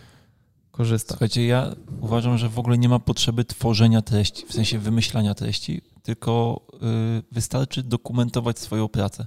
korzysta. 0.70 1.14
Słuchajcie, 1.14 1.46
ja 1.46 1.74
uważam, 2.00 2.38
że 2.38 2.48
w 2.48 2.58
ogóle 2.58 2.78
nie 2.78 2.88
ma 2.88 2.98
potrzeby 2.98 3.44
tworzenia 3.44 4.02
treści, 4.02 4.46
w 4.46 4.52
sensie 4.52 4.78
wymyślania 4.78 5.34
treści, 5.34 5.82
tylko 6.02 6.60
yy, 6.72 7.22
wystarczy 7.32 7.82
dokumentować 7.82 8.58
swoją 8.58 8.88
pracę. 8.88 9.26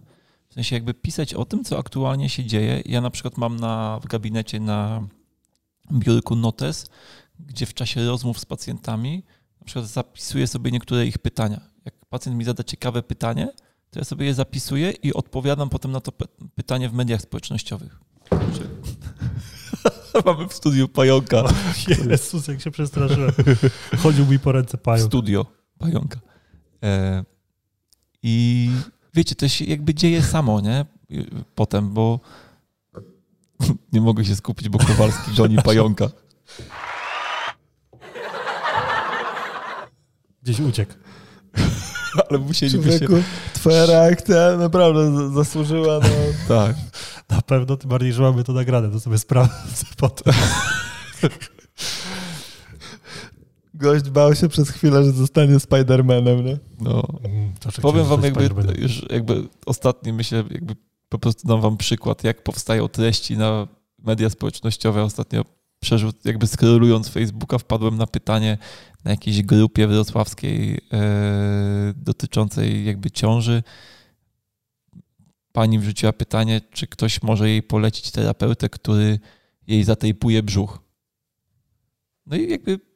W 0.53 0.55
sensie 0.55 0.75
jakby 0.75 0.93
pisać 0.93 1.33
o 1.33 1.45
tym, 1.45 1.63
co 1.63 1.77
aktualnie 1.77 2.29
się 2.29 2.45
dzieje. 2.45 2.81
Ja 2.85 3.01
na 3.01 3.09
przykład 3.09 3.37
mam 3.37 3.59
na, 3.59 3.99
w 4.03 4.07
gabinecie 4.07 4.59
na 4.59 5.07
biurku 5.91 6.35
notes, 6.35 6.89
gdzie 7.39 7.65
w 7.65 7.73
czasie 7.73 8.05
rozmów 8.05 8.39
z 8.39 8.45
pacjentami 8.45 9.23
na 9.59 9.65
przykład 9.65 9.87
zapisuję 9.87 10.47
sobie 10.47 10.71
niektóre 10.71 11.05
ich 11.05 11.17
pytania. 11.17 11.61
Jak 11.85 12.05
pacjent 12.05 12.37
mi 12.37 12.45
zada 12.45 12.63
ciekawe 12.63 13.03
pytanie, 13.03 13.49
to 13.89 13.99
ja 13.99 14.05
sobie 14.05 14.25
je 14.25 14.33
zapisuję 14.33 14.91
i 14.91 15.13
odpowiadam 15.13 15.69
potem 15.69 15.91
na 15.91 16.01
to 16.01 16.11
pytanie 16.55 16.89
w 16.89 16.93
mediach 16.93 17.21
społecznościowych. 17.21 17.99
Mamy 20.25 20.47
w 20.47 20.53
studiu 20.53 20.87
pająka. 20.87 21.43
Jezus, 22.09 22.47
jak 22.47 22.61
się 22.61 22.71
przestraszyłem. 22.71 23.31
Chodził 23.97 24.25
mi 24.25 24.39
po 24.39 24.51
ręce 24.51 24.77
pająk. 24.77 25.07
Studio 25.07 25.45
pająka. 25.77 26.19
E, 26.83 27.23
I 28.23 28.69
wiecie, 29.13 29.35
to 29.35 29.47
się 29.47 29.65
jakby 29.65 29.93
dzieje 29.93 30.21
samo, 30.21 30.61
nie? 30.61 30.85
Potem, 31.55 31.93
bo 31.93 32.19
nie 33.93 34.01
mogę 34.01 34.25
się 34.25 34.35
skupić, 34.35 34.69
bo 34.69 34.79
Kowalski 34.79 35.31
goni 35.37 35.57
pająka. 35.57 36.09
Gdzieś 40.43 40.59
uciekł. 40.59 40.93
ale 42.29 42.39
musieliby 42.39 42.83
Człowieku, 42.83 43.17
się... 43.17 43.23
twoja 43.53 43.85
reakcja 43.85 44.57
naprawdę 44.57 45.29
zasłużyła 45.33 45.99
na... 45.99 46.07
Tak. 46.47 46.75
Na 47.29 47.41
pewno, 47.41 47.77
tym 47.77 47.89
bardziej, 47.89 48.13
że 48.13 48.21
mamy 48.21 48.43
to 48.43 48.53
nagrane, 48.53 48.89
to 48.89 48.99
sobie 48.99 49.17
sprawdzę 49.17 49.85
potem. 49.97 50.33
Gość 53.83 54.09
bał 54.09 54.35
się 54.35 54.49
przez 54.49 54.69
chwilę, 54.69 55.03
że 55.03 55.11
zostanie 55.11 55.59
Spidermanem, 55.59 56.45
nie? 56.45 56.57
No. 56.81 57.03
Mm, 57.23 57.53
Powiem 57.81 58.05
wam 58.05 58.23
jakby, 58.23 58.81
już 58.81 59.05
jakby 59.09 59.47
ostatni, 59.65 60.13
myślę, 60.13 60.43
jakby 60.51 60.75
po 61.09 61.19
prostu 61.19 61.47
dam 61.47 61.61
wam 61.61 61.77
przykład, 61.77 62.23
jak 62.23 62.43
powstają 62.43 62.87
treści 62.87 63.37
na 63.37 63.67
media 63.99 64.29
społecznościowe. 64.29 65.03
Ostatnio 65.03 65.45
przerzut, 65.79 66.25
jakby 66.25 66.47
skrolując 66.47 67.09
Facebooka, 67.09 67.57
wpadłem 67.57 67.97
na 67.97 68.07
pytanie 68.07 68.57
na 69.03 69.11
jakiejś 69.11 69.41
grupie 69.41 69.87
wrocławskiej 69.87 70.79
e, 70.93 71.93
dotyczącej 71.95 72.85
jakby 72.85 73.11
ciąży. 73.11 73.63
Pani 75.51 75.79
wrzuciła 75.79 76.13
pytanie, 76.13 76.61
czy 76.71 76.87
ktoś 76.87 77.21
może 77.21 77.49
jej 77.49 77.63
polecić 77.63 78.11
terapeutę, 78.11 78.69
który 78.69 79.19
jej 79.67 79.83
zatejpuje 79.83 80.43
brzuch. 80.43 80.79
No 82.25 82.35
i 82.35 82.49
jakby 82.49 82.92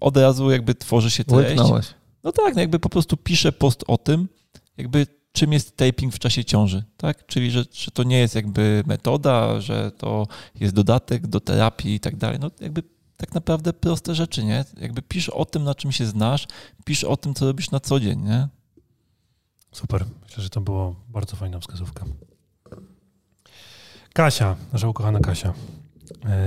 od 0.00 0.16
razu 0.16 0.50
jakby 0.50 0.74
tworzy 0.74 1.10
się 1.10 1.24
treść. 1.24 1.48
Łyknąłeś. 1.48 1.86
No 2.24 2.32
tak, 2.32 2.54
no 2.54 2.60
jakby 2.60 2.78
po 2.78 2.88
prostu 2.88 3.16
pisze 3.16 3.52
post 3.52 3.84
o 3.86 3.98
tym, 3.98 4.28
jakby 4.76 5.06
czym 5.32 5.52
jest 5.52 5.76
taping 5.76 6.14
w 6.14 6.18
czasie 6.18 6.44
ciąży, 6.44 6.84
tak? 6.96 7.26
Czyli, 7.26 7.50
że, 7.50 7.64
że 7.72 7.90
to 7.90 8.02
nie 8.02 8.18
jest 8.18 8.34
jakby 8.34 8.82
metoda, 8.86 9.60
że 9.60 9.90
to 9.90 10.26
jest 10.60 10.74
dodatek 10.74 11.26
do 11.26 11.40
terapii 11.40 11.94
i 11.94 12.00
tak 12.00 12.16
dalej. 12.16 12.38
No 12.40 12.50
jakby 12.60 12.82
tak 13.16 13.34
naprawdę 13.34 13.72
proste 13.72 14.14
rzeczy, 14.14 14.44
nie? 14.44 14.64
Jakby 14.80 15.02
pisz 15.02 15.28
o 15.28 15.44
tym, 15.44 15.64
na 15.64 15.74
czym 15.74 15.92
się 15.92 16.06
znasz, 16.06 16.46
pisz 16.84 17.04
o 17.04 17.16
tym, 17.16 17.34
co 17.34 17.46
robisz 17.46 17.70
na 17.70 17.80
co 17.80 18.00
dzień, 18.00 18.20
nie? 18.20 18.48
Super. 19.72 20.04
Myślę, 20.22 20.42
że 20.42 20.50
to 20.50 20.60
było 20.60 20.94
bardzo 21.08 21.36
fajna 21.36 21.60
wskazówka. 21.60 22.04
Kasia, 24.12 24.56
nasza 24.72 24.88
ukochana 24.88 25.20
Kasia, 25.20 25.54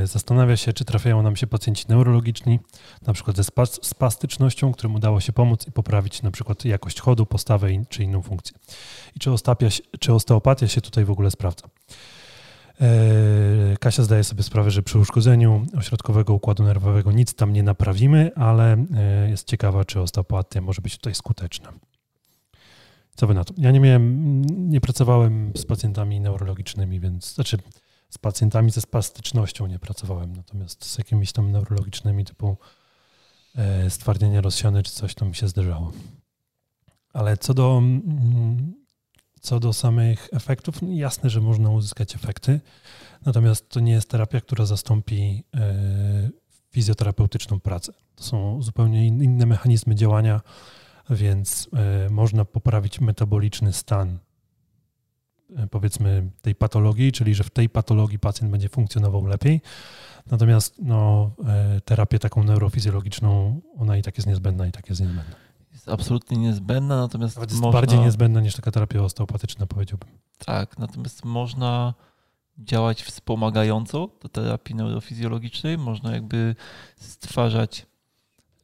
zastanawia 0.03 0.57
się, 0.57 0.73
czy 0.73 0.85
trafiają 0.85 1.21
nam 1.21 1.35
się 1.35 1.47
pacjenci 1.47 1.85
neurologiczni, 1.89 2.59
na 3.07 3.13
przykład 3.13 3.37
ze 3.37 3.43
spastycznością, 3.81 4.71
którym 4.71 4.95
udało 4.95 5.19
się 5.19 5.33
pomóc 5.33 5.67
i 5.67 5.71
poprawić 5.71 6.21
na 6.21 6.31
przykład 6.31 6.65
jakość 6.65 7.01
chodu, 7.01 7.25
postawę 7.25 7.67
czy 7.89 8.03
inną 8.03 8.21
funkcję. 8.21 8.57
I 9.15 9.19
czy, 9.19 9.31
ostapia, 9.31 9.67
czy 9.99 10.13
osteopatia 10.13 10.67
się 10.67 10.81
tutaj 10.81 11.05
w 11.05 11.11
ogóle 11.11 11.31
sprawdza. 11.31 11.67
E, 12.81 13.77
Kasia 13.79 14.03
zdaje 14.03 14.23
sobie 14.23 14.43
sprawę, 14.43 14.71
że 14.71 14.83
przy 14.83 14.99
uszkodzeniu 14.99 15.65
ośrodkowego 15.77 16.33
układu 16.33 16.63
nerwowego 16.63 17.11
nic 17.11 17.33
tam 17.35 17.53
nie 17.53 17.63
naprawimy, 17.63 18.31
ale 18.35 18.73
e, 18.73 19.29
jest 19.29 19.47
ciekawa, 19.47 19.85
czy 19.85 20.01
osteopatia 20.01 20.61
może 20.61 20.81
być 20.81 20.97
tutaj 20.97 21.15
skuteczna. 21.15 21.73
Co 23.15 23.27
wy 23.27 23.33
na 23.33 23.43
to? 23.43 23.53
Ja 23.57 23.71
nie 23.71 23.79
miałem, 23.79 24.41
nie 24.69 24.81
pracowałem 24.81 25.51
z 25.55 25.65
pacjentami 25.65 26.19
neurologicznymi, 26.19 26.99
więc 26.99 27.33
znaczy 27.33 27.57
z 28.15 28.17
pacjentami 28.17 28.71
ze 28.71 28.81
spastycznością 28.81 29.67
nie 29.67 29.79
pracowałem, 29.79 30.33
natomiast 30.35 30.85
z 30.85 30.97
jakimiś 30.97 31.31
tam 31.31 31.51
neurologicznymi 31.51 32.25
typu 32.25 32.57
e, 33.55 33.89
stwardnienie 33.89 34.41
rozsiane 34.41 34.83
czy 34.83 34.91
coś 34.91 35.15
to 35.15 35.25
mi 35.25 35.35
się 35.35 35.47
zdarzało. 35.47 35.91
Ale 37.13 37.37
co 37.37 37.53
do, 37.53 37.77
mm, 37.77 38.73
co 39.41 39.59
do 39.59 39.73
samych 39.73 40.29
efektów, 40.31 40.81
no 40.81 40.91
jasne, 40.91 41.29
że 41.29 41.41
można 41.41 41.69
uzyskać 41.69 42.15
efekty, 42.15 42.61
natomiast 43.25 43.69
to 43.69 43.79
nie 43.79 43.91
jest 43.91 44.09
terapia, 44.09 44.41
która 44.41 44.65
zastąpi 44.65 45.43
e, 45.55 46.29
fizjoterapeutyczną 46.71 47.59
pracę. 47.59 47.93
To 48.15 48.23
są 48.23 48.61
zupełnie 48.61 49.07
inne 49.07 49.45
mechanizmy 49.45 49.95
działania, 49.95 50.41
więc 51.09 51.69
e, 51.73 52.09
można 52.09 52.45
poprawić 52.45 52.99
metaboliczny 52.99 53.73
stan 53.73 54.19
powiedzmy 55.71 56.31
tej 56.41 56.55
patologii, 56.55 57.11
czyli 57.11 57.35
że 57.35 57.43
w 57.43 57.49
tej 57.49 57.69
patologii 57.69 58.19
pacjent 58.19 58.51
będzie 58.51 58.69
funkcjonował 58.69 59.25
lepiej. 59.25 59.61
Natomiast 60.31 60.75
no, 60.79 61.31
terapię 61.85 62.19
taką 62.19 62.43
neurofizjologiczną, 62.43 63.61
ona 63.77 63.97
i 63.97 64.01
tak 64.01 64.17
jest 64.17 64.27
niezbędna, 64.27 64.67
i 64.67 64.71
tak 64.71 64.89
jest 64.89 65.01
niezbędna 65.01 65.35
jest 65.75 65.89
absolutnie 65.89 66.37
niezbędna, 66.37 66.97
natomiast 66.97 67.35
Nawet 67.35 67.51
jest 67.51 67.61
można, 67.61 67.81
bardziej 67.81 67.99
niezbędna 67.99 68.41
niż 68.41 68.55
taka 68.55 68.71
terapia 68.71 69.01
osteopatyczna, 69.01 69.65
powiedziałbym. 69.65 70.09
Tak, 70.45 70.79
natomiast 70.79 71.25
można 71.25 71.93
działać 72.57 73.03
wspomagająco 73.03 74.09
do 74.21 74.29
terapii 74.29 74.75
neurofizjologicznej, 74.75 75.77
można 75.77 76.11
jakby 76.11 76.55
stwarzać, 76.97 77.85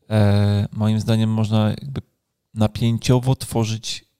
e, 0.09 0.67
moim 0.71 0.99
zdaniem 0.99 1.29
można 1.29 1.69
jakby 1.69 2.01
napięciowo 2.53 3.35
tworzyć 3.35 4.10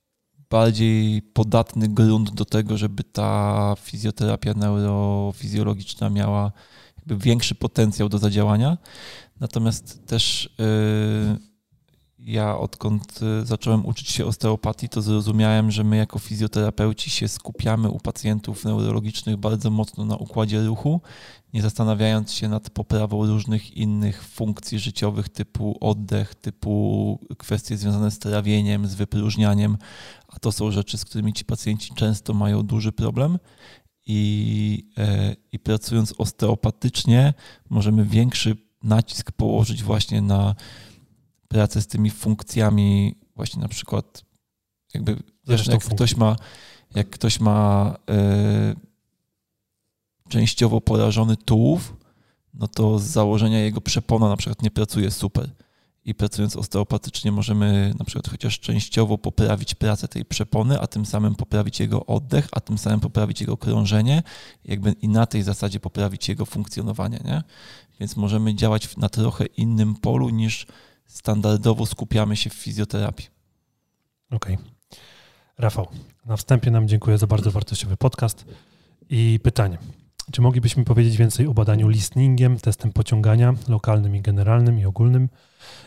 bardziej 0.52 1.22
podatny 1.22 1.88
grunt 1.88 2.32
do 2.32 2.46
tego, 2.46 2.78
żeby 2.78 3.04
ta 3.04 3.76
fizjoterapia 3.80 4.54
neurofizjologiczna 4.54 6.10
miała 6.10 6.52
większy 7.08 7.56
potencjał 7.56 8.10
do 8.10 8.18
zadziałania. 8.18 8.78
Natomiast 9.40 10.06
też 10.06 10.50
yy, 10.58 11.51
ja 12.42 12.58
odkąd 12.58 13.20
y, 13.42 13.46
zacząłem 13.46 13.86
uczyć 13.86 14.10
się 14.10 14.26
osteopatii, 14.26 14.90
to 14.90 15.02
zrozumiałem, 15.02 15.72
że 15.72 15.84
my 15.84 15.98
jako 15.98 16.20
fizjoterapeuci 16.20 17.10
się 17.10 17.28
skupiamy 17.28 17.90
u 17.90 18.00
pacjentów 18.00 18.66
neurologicznych 18.66 19.38
bardzo 19.38 19.70
mocno 19.70 20.06
na 20.06 20.16
układzie 20.16 20.64
ruchu, 20.64 21.02
nie 21.54 21.62
zastanawiając 21.62 22.32
się 22.32 22.50
nad 22.50 22.70
poprawą 22.70 23.26
różnych 23.26 23.78
innych 23.78 24.24
funkcji 24.24 24.80
życiowych 24.80 25.30
typu 25.30 25.78
oddech, 25.82 26.36
typu 26.36 27.20
kwestie 27.38 27.78
związane 27.78 28.12
z 28.12 28.20
trawieniem, 28.20 28.88
z 28.88 28.96
wypróżnianiem, 28.96 29.78
a 30.28 30.40
to 30.40 30.52
są 30.52 30.72
rzeczy, 30.72 30.98
z 30.98 31.06
którymi 31.06 31.34
ci 31.34 31.46
pacjenci 31.46 31.94
często 31.96 32.34
mają 32.34 32.64
duży 32.64 32.92
problem. 32.92 33.40
I, 34.06 34.90
e, 34.98 35.36
i 35.52 35.60
pracując 35.60 36.14
osteopatycznie, 36.18 37.34
możemy 37.70 38.06
większy 38.06 38.56
nacisk 38.84 39.32
położyć 39.32 39.84
właśnie 39.84 40.22
na 40.22 40.56
pracę 41.52 41.82
z 41.82 41.88
tymi 41.88 42.10
funkcjami, 42.10 43.16
właśnie 43.36 43.62
na 43.62 43.68
przykład 43.68 44.24
jakby 44.94 45.18
wiesz, 45.48 45.68
jak 45.68 45.84
ktoś 45.84 46.16
ma, 46.16 46.36
jak 46.96 47.10
ktoś 47.10 47.40
ma 47.40 47.96
y, 50.26 50.30
częściowo 50.30 50.82
porażony 50.82 51.38
tułów, 51.38 51.96
no 52.54 52.68
to 52.68 53.00
z 53.00 53.04
założenia 53.04 53.60
jego 53.60 53.82
przepona 53.82 54.30
na 54.30 54.38
przykład 54.38 54.62
nie 54.62 54.72
pracuje 54.72 55.12
super. 55.12 55.50
I 56.06 56.16
pracując 56.16 56.56
osteopatycznie 56.56 57.32
możemy 57.32 57.94
na 58.00 58.06
przykład 58.06 58.28
chociaż 58.28 58.60
częściowo 58.60 59.18
poprawić 59.18 59.76
pracę 59.76 60.08
tej 60.08 60.26
przepony, 60.26 60.80
a 60.80 60.88
tym 60.88 61.06
samym 61.06 61.36
poprawić 61.36 61.80
jego 61.80 62.06
oddech, 62.06 62.48
a 62.52 62.60
tym 62.60 62.78
samym 62.78 63.00
poprawić 63.00 63.42
jego 63.42 63.58
krążenie, 63.58 64.24
jakby 64.66 64.92
i 64.92 65.08
na 65.08 65.26
tej 65.26 65.44
zasadzie 65.44 65.80
poprawić 65.80 66.30
jego 66.30 66.46
funkcjonowanie, 66.46 67.20
nie? 67.26 67.44
Więc 68.00 68.16
możemy 68.16 68.56
działać 68.56 68.98
na 68.98 69.10
trochę 69.10 69.46
innym 69.46 69.96
polu 69.96 70.30
niż 70.30 70.68
standardowo 71.12 71.86
skupiamy 71.86 72.36
się 72.36 72.50
w 72.50 72.54
fizjoterapii. 72.54 73.28
Okej. 74.32 74.56
Okay. 74.56 74.68
Rafał, 75.58 75.88
na 76.26 76.38
wstępie 76.38 76.72
nam 76.72 76.88
dziękuję 76.88 77.18
za 77.18 77.28
bardzo 77.28 77.52
wartościowy 77.52 77.98
podcast. 77.98 78.46
I 79.10 79.40
pytanie. 79.44 79.78
Czy 80.32 80.42
moglibyśmy 80.42 80.84
powiedzieć 80.84 81.18
więcej 81.18 81.48
o 81.48 81.54
badaniu 81.54 81.88
listeningiem, 81.88 82.60
testem 82.60 82.92
pociągania, 82.92 83.54
lokalnym 83.68 84.16
i 84.16 84.22
generalnym 84.22 84.80
i 84.80 84.86
ogólnym? 84.86 85.30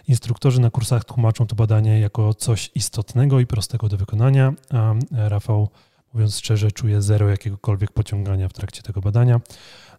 Instruktorzy 0.08 0.60
na 0.60 0.70
kursach 0.70 1.04
tłumaczą 1.04 1.46
to 1.46 1.56
badanie 1.56 2.00
jako 2.00 2.34
coś 2.34 2.70
istotnego 2.74 3.40
i 3.40 3.46
prostego 3.46 3.88
do 3.88 3.96
wykonania, 3.96 4.52
a 4.70 4.94
Rafał, 5.10 5.68
mówiąc 6.14 6.38
szczerze, 6.38 6.72
czuje 6.72 7.02
zero 7.02 7.28
jakiegokolwiek 7.28 7.92
pociągania 7.92 8.48
w 8.48 8.52
trakcie 8.52 8.82
tego 8.82 9.00
badania 9.00 9.40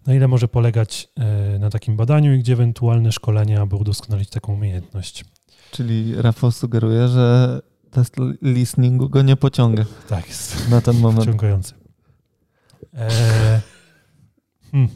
na 0.05 0.13
ile 0.13 0.27
może 0.27 0.47
polegać 0.47 1.09
e, 1.15 1.59
na 1.59 1.69
takim 1.69 1.97
badaniu 1.97 2.33
i 2.33 2.39
gdzie 2.39 2.53
ewentualne 2.53 3.11
szkolenia, 3.11 3.61
aby 3.61 3.75
udoskonalić 3.75 4.29
taką 4.29 4.53
umiejętność. 4.53 5.25
Czyli 5.71 6.15
Rafał 6.21 6.51
sugeruje, 6.51 7.07
że 7.07 7.59
test 7.91 8.15
listeningu 8.41 9.09
go 9.09 9.21
nie 9.21 9.35
pociąga. 9.35 9.85
Tak 10.09 10.27
jest. 10.27 10.69
Na 10.69 10.81
ten 10.81 10.99
moment. 10.99 11.19
Pociągający. 11.19 11.73
Eee, 12.93 13.09
hmm. 14.71 14.89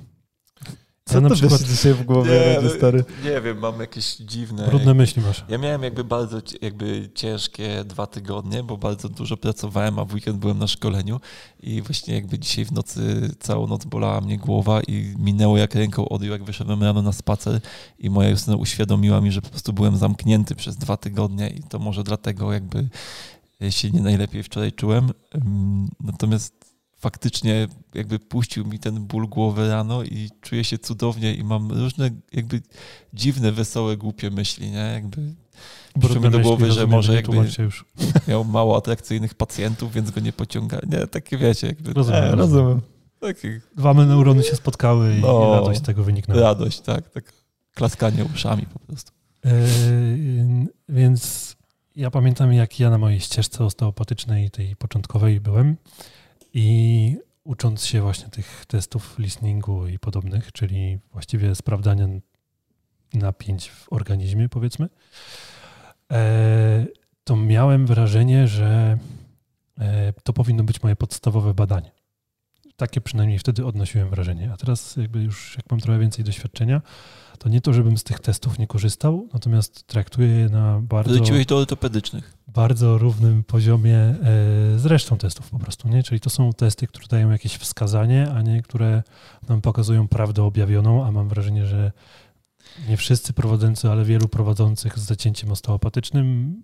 Co 1.10 1.16
ja 1.16 1.22
na 1.22 1.30
przykład 1.30 1.64
dzisiaj 1.64 1.93
w 1.93 2.03
głowie 2.03 2.32
nie, 2.32 2.55
rodzi, 2.62 2.78
stary? 2.78 3.03
Nie 3.24 3.41
wiem, 3.41 3.60
mam 3.60 3.80
jakieś 3.80 4.16
dziwne... 4.16 4.68
Brudne 4.68 4.93
myśli 4.93 5.22
masz. 5.22 5.45
Ja 5.49 5.57
miałem 5.57 5.84
jakby 5.84 6.03
bardzo 6.03 6.41
jakby 6.62 7.10
ciężkie 7.16 7.84
dwa 7.86 8.07
tygodnie, 8.07 8.64
bo 8.64 8.78
bardzo 8.78 9.10
dużo 9.10 9.38
pracowałem, 9.38 9.99
a 9.99 10.05
w 10.05 10.14
weekend 10.14 10.38
byłem 10.38 10.57
na 10.57 10.68
szkoleniu 10.68 11.20
i 11.60 11.82
właśnie 11.82 12.16
jakby 12.16 12.39
dzisiaj 12.39 12.66
w 12.66 12.72
nocy 12.72 13.32
całą 13.39 13.68
noc 13.68 13.86
bolała 13.86 14.22
mnie 14.22 14.38
głowa 14.38 14.82
i 14.82 15.16
minęło 15.20 15.57
jak 15.57 15.76
ręką 15.76 16.10
odjął, 16.10 16.32
jak 16.32 16.43
wyszedłem 16.43 16.84
rano 16.84 17.01
na 17.01 17.12
spacer 17.12 17.62
i 17.99 18.10
moja 18.10 18.30
Justyna 18.30 18.57
uświadomiła 18.57 19.22
mi, 19.22 19.32
że 19.32 19.41
po 19.41 19.49
prostu 19.49 19.74
byłem 19.74 19.97
zamknięty 19.97 20.55
przez 20.55 20.78
dwa 20.78 20.97
tygodnie 20.97 21.49
i 21.49 21.64
to 21.64 21.80
może 21.80 22.03
dlatego 22.03 22.53
jakby 22.53 22.88
się 23.70 23.91
nie 23.91 24.01
najlepiej 24.01 24.43
wczoraj 24.43 24.72
czułem. 24.72 25.10
Natomiast 25.99 26.69
faktycznie 27.00 27.68
jakby 27.93 28.20
puścił 28.20 28.66
mi 28.66 28.80
ten 28.80 29.00
ból 29.00 29.28
głowy 29.28 29.70
rano 29.70 30.04
i 30.04 30.30
czuję 30.41 30.64
się 30.64 30.78
cudownie 30.78 31.34
i 31.34 31.43
mam 31.43 31.72
różne 31.72 32.10
jakby 32.34 32.62
dziwne, 33.14 33.52
wesołe, 33.52 33.97
głupie 33.97 34.30
myśli, 34.30 34.72
nie? 34.72 34.91
Jakby 34.93 35.34
przyszło 36.00 36.22
mi 36.22 36.30
do 36.30 36.39
głowy, 36.39 36.72
że 36.72 36.88
może 36.88 37.16
jakby 37.16 37.38
miał 38.28 38.45
mało 38.45 38.78
atrakcyjnych 38.78 39.34
pacjentów, 39.34 39.93
więc 39.93 40.12
go 40.12 40.22
nie 40.22 40.34
pociąga. 40.34 40.80
Nie, 40.88 41.08
takie 41.08 41.38
wiecie. 41.38 41.68
Jakby, 41.68 41.93
rozumiem. 41.93 42.24
E, 42.24 42.36
rozumiem. 42.36 42.82
Takie... 43.20 43.62
Dwa 43.78 43.93
neurony 43.93 44.43
się 44.43 44.56
spotkały 44.56 45.16
i, 45.18 45.22
no, 45.22 45.56
radość 45.56 45.80
z 45.80 45.84
tego 45.84 46.04
wyniknęła. 46.04 46.41
Radość, 46.41 46.80
tak. 46.80 47.10
tak 47.10 47.34
klaskanie 47.74 48.26
uszami 48.26 48.66
po 48.66 48.80
prostu. 48.80 49.12
Yy, 49.45 49.52
więc 50.89 51.56
ja 51.95 52.12
pamiętam, 52.12 52.54
jak 52.54 52.80
ja 52.80 52.89
na 52.89 52.97
mojej 52.97 53.20
ścieżce 53.20 53.66
osteopatycznej, 53.66 54.52
tej 54.52 54.76
początkowej 54.76 55.39
byłem, 55.39 55.78
i 56.54 57.18
ucząc 57.43 57.86
się 57.86 58.02
właśnie 58.02 58.30
tych 58.30 58.66
testów 58.66 59.20
listeningu 59.20 59.88
i 59.88 60.00
podobnych, 60.00 60.52
czyli 60.52 61.00
właściwie 61.12 61.56
sprawdzania 61.56 62.08
napięć 63.14 63.70
w 63.70 63.93
organizmie, 63.93 64.50
powiedzmy, 64.50 64.89
e, 66.12 66.86
to 67.24 67.36
miałem 67.36 67.86
wrażenie, 67.86 68.47
że 68.47 68.97
e, 69.80 70.14
to 70.24 70.34
powinno 70.34 70.64
być 70.64 70.84
moje 70.84 70.95
podstawowe 70.95 71.54
badanie. 71.54 71.91
Takie 72.76 73.02
przynajmniej 73.02 73.39
wtedy 73.39 73.66
odnosiłem 73.66 74.10
wrażenie. 74.10 74.52
A 74.54 74.58
teraz 74.58 74.95
jakby 74.95 75.24
już 75.24 75.56
jak 75.58 75.72
mam 75.72 75.80
trochę 75.80 76.00
więcej 76.00 76.26
doświadczenia, 76.26 76.82
to 77.39 77.50
nie 77.50 77.62
to, 77.62 77.74
żebym 77.74 77.97
z 77.97 78.04
tych 78.04 78.20
testów 78.20 78.60
nie 78.60 78.68
korzystał, 78.68 79.28
natomiast 79.34 79.88
traktuję 79.88 80.28
je 80.28 80.50
na 80.50 80.80
bardzo... 80.82 81.14
Wróciłeś 81.14 81.45
do 81.45 81.58
ortopedycznych. 81.58 82.39
Bardzo 82.60 82.97
równym 82.97 83.43
poziomie 83.43 83.97
e, 83.97 84.16
z 84.80 84.86
resztą 84.86 85.18
testów 85.18 85.49
po 85.49 85.60
prostu, 85.60 85.89
nie? 85.89 86.03
Czyli 86.03 86.20
to 86.20 86.30
są 86.30 86.53
testy, 86.53 86.88
które 86.88 87.07
dają 87.10 87.32
jakieś 87.32 87.55
wskazanie, 87.55 88.32
a 88.32 88.41
nie 88.41 88.62
które 88.62 89.03
nam 89.49 89.62
pokazują 89.62 90.07
prawdę 90.07 90.43
objawioną, 90.43 91.05
a 91.05 91.12
mam 91.12 91.30
wrażenie, 91.30 91.66
że 91.66 91.91
nie 92.89 92.97
wszyscy 92.97 93.34
prowadzący, 93.34 93.91
ale 93.91 94.05
wielu 94.05 94.28
prowadzących 94.28 94.99
z 94.99 95.01
zacięciem 95.01 95.51
osteopatycznym 95.51 96.55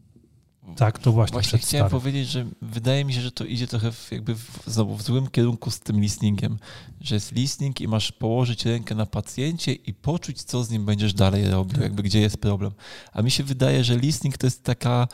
tak, 0.76 1.00
to 1.00 1.12
właśnie 1.12 1.34
Właśnie 1.34 1.60
chciałem 1.60 1.90
powiedzieć, 1.90 2.28
że 2.30 2.46
wydaje 2.62 3.06
mi 3.06 3.14
się, 3.14 3.22
że 3.22 3.32
to 3.32 3.46
idzie 3.46 3.68
trochę 3.68 3.92
w, 3.92 4.12
jakby 4.12 4.36
w, 4.36 4.62
znowu 4.68 4.96
w 4.96 5.02
złym 5.02 5.28
kierunku 5.28 5.72
z 5.72 5.80
tym 5.80 6.02
listeningiem, 6.02 6.58
że 7.02 7.16
jest 7.16 7.32
listening 7.32 7.82
i 7.82 7.88
masz 7.88 8.12
położyć 8.12 8.66
rękę 8.66 8.96
na 8.96 9.06
pacjencie 9.06 9.74
i 9.74 9.94
poczuć, 9.94 10.44
co 10.44 10.64
z 10.64 10.70
nim 10.70 10.86
będziesz 10.86 11.14
dalej 11.14 11.50
robił, 11.50 11.74
tak. 11.74 11.84
jakby 11.84 12.04
gdzie 12.04 12.22
jest 12.22 12.38
problem. 12.38 12.72
A 13.14 13.22
mi 13.22 13.32
się 13.32 13.44
wydaje, 13.44 13.84
że 13.84 13.98
listening 13.98 14.38
to 14.38 14.48
jest 14.48 14.64
taka 14.64 15.08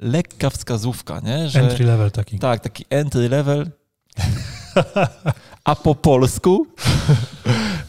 lekka 0.00 0.50
wskazówka, 0.50 1.20
nie? 1.20 1.48
Że, 1.48 1.60
entry 1.60 1.84
level 1.84 2.10
taki. 2.10 2.38
Tak, 2.38 2.60
taki 2.60 2.84
entry 2.90 3.28
level. 3.28 3.70
a 5.64 5.76
po 5.76 5.94
polsku 5.94 6.66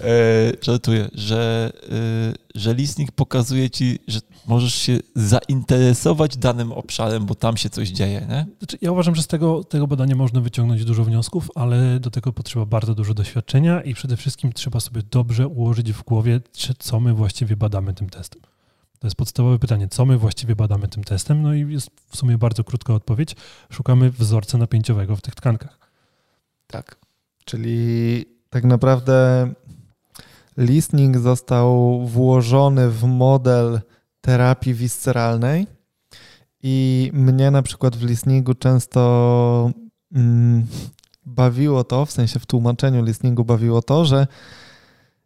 e, 0.02 0.52
żartuję, 0.62 1.10
że, 1.14 1.72
e, 1.92 2.60
że 2.60 2.74
listnik 2.74 3.12
pokazuje 3.12 3.70
ci, 3.70 4.00
że 4.08 4.20
możesz 4.48 4.76
się 4.76 5.00
zainteresować 5.16 6.38
danym 6.38 6.72
obszarem, 6.72 7.26
bo 7.26 7.36
tam 7.36 7.58
się 7.58 7.70
coś 7.70 7.90
dzieje. 7.90 8.26
Nie? 8.30 8.46
Znaczy, 8.58 8.78
ja 8.82 8.92
uważam, 8.92 9.16
że 9.16 9.24
z 9.24 9.28
tego, 9.28 9.64
tego 9.64 9.88
badania 9.88 10.16
można 10.16 10.42
wyciągnąć 10.42 10.86
dużo 10.86 11.04
wniosków, 11.04 11.50
ale 11.56 12.00
do 12.00 12.12
tego 12.12 12.34
potrzeba 12.34 12.66
bardzo 12.66 12.96
dużo 12.96 13.14
doświadczenia 13.14 13.82
i 13.82 13.94
przede 13.94 14.18
wszystkim 14.18 14.54
trzeba 14.54 14.80
sobie 14.80 15.02
dobrze 15.12 15.48
ułożyć 15.48 15.94
w 15.94 16.04
głowie, 16.04 16.42
czy, 16.54 16.74
co 16.80 17.00
my 17.00 17.14
właściwie 17.14 17.56
badamy 17.56 17.94
tym 17.94 18.10
testem. 18.10 18.42
To 19.00 19.08
jest 19.08 19.18
podstawowe 19.18 19.60
pytanie, 19.60 19.88
co 19.88 20.06
my 20.06 20.18
właściwie 20.18 20.56
badamy 20.56 20.88
tym 20.88 21.04
testem? 21.04 21.42
No 21.42 21.54
i 21.54 21.72
jest 21.72 21.90
w 22.08 22.18
sumie 22.18 22.38
bardzo 22.38 22.64
krótka 22.64 22.94
odpowiedź. 22.94 23.36
Szukamy 23.70 24.12
wzorca 24.12 24.58
napięciowego 24.58 25.16
w 25.16 25.22
tych 25.22 25.36
tkankach. 25.36 25.80
Tak. 26.68 26.96
Czyli 27.46 28.26
tak 28.50 28.64
naprawdę 28.64 29.50
listening 30.58 31.18
został 31.18 32.00
włożony 32.08 32.90
w 32.90 33.04
model 33.04 33.82
terapii 34.22 34.74
visceralnej 34.74 35.68
i 36.64 37.10
mnie 37.14 37.52
na 37.52 37.62
przykład 37.62 37.96
w 37.96 38.04
listeningu 38.04 38.54
często 38.54 39.72
mm, 40.16 40.68
bawiło 41.26 41.84
to, 41.84 42.06
w 42.06 42.12
sensie 42.12 42.40
w 42.40 42.46
tłumaczeniu 42.46 43.04
listeningu 43.04 43.46
bawiło 43.46 43.82
to, 43.82 44.06
że 44.06 44.28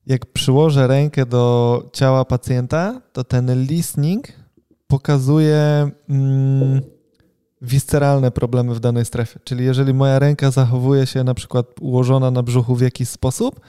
jak 0.07 0.25
przyłożę 0.25 0.87
rękę 0.87 1.25
do 1.25 1.83
ciała 1.93 2.25
pacjenta, 2.25 3.01
to 3.13 3.23
ten 3.23 3.63
listening 3.63 4.27
pokazuje 4.87 5.89
mm, 6.09 6.81
visceralne 7.61 8.31
problemy 8.31 8.75
w 8.75 8.79
danej 8.79 9.05
strefie. 9.05 9.39
Czyli 9.43 9.65
jeżeli 9.65 9.93
moja 9.93 10.19
ręka 10.19 10.51
zachowuje 10.51 11.05
się 11.05 11.23
na 11.23 11.33
przykład 11.33 11.65
ułożona 11.81 12.31
na 12.31 12.43
brzuchu 12.43 12.75
w 12.75 12.81
jakiś 12.81 13.09
sposób, 13.09 13.59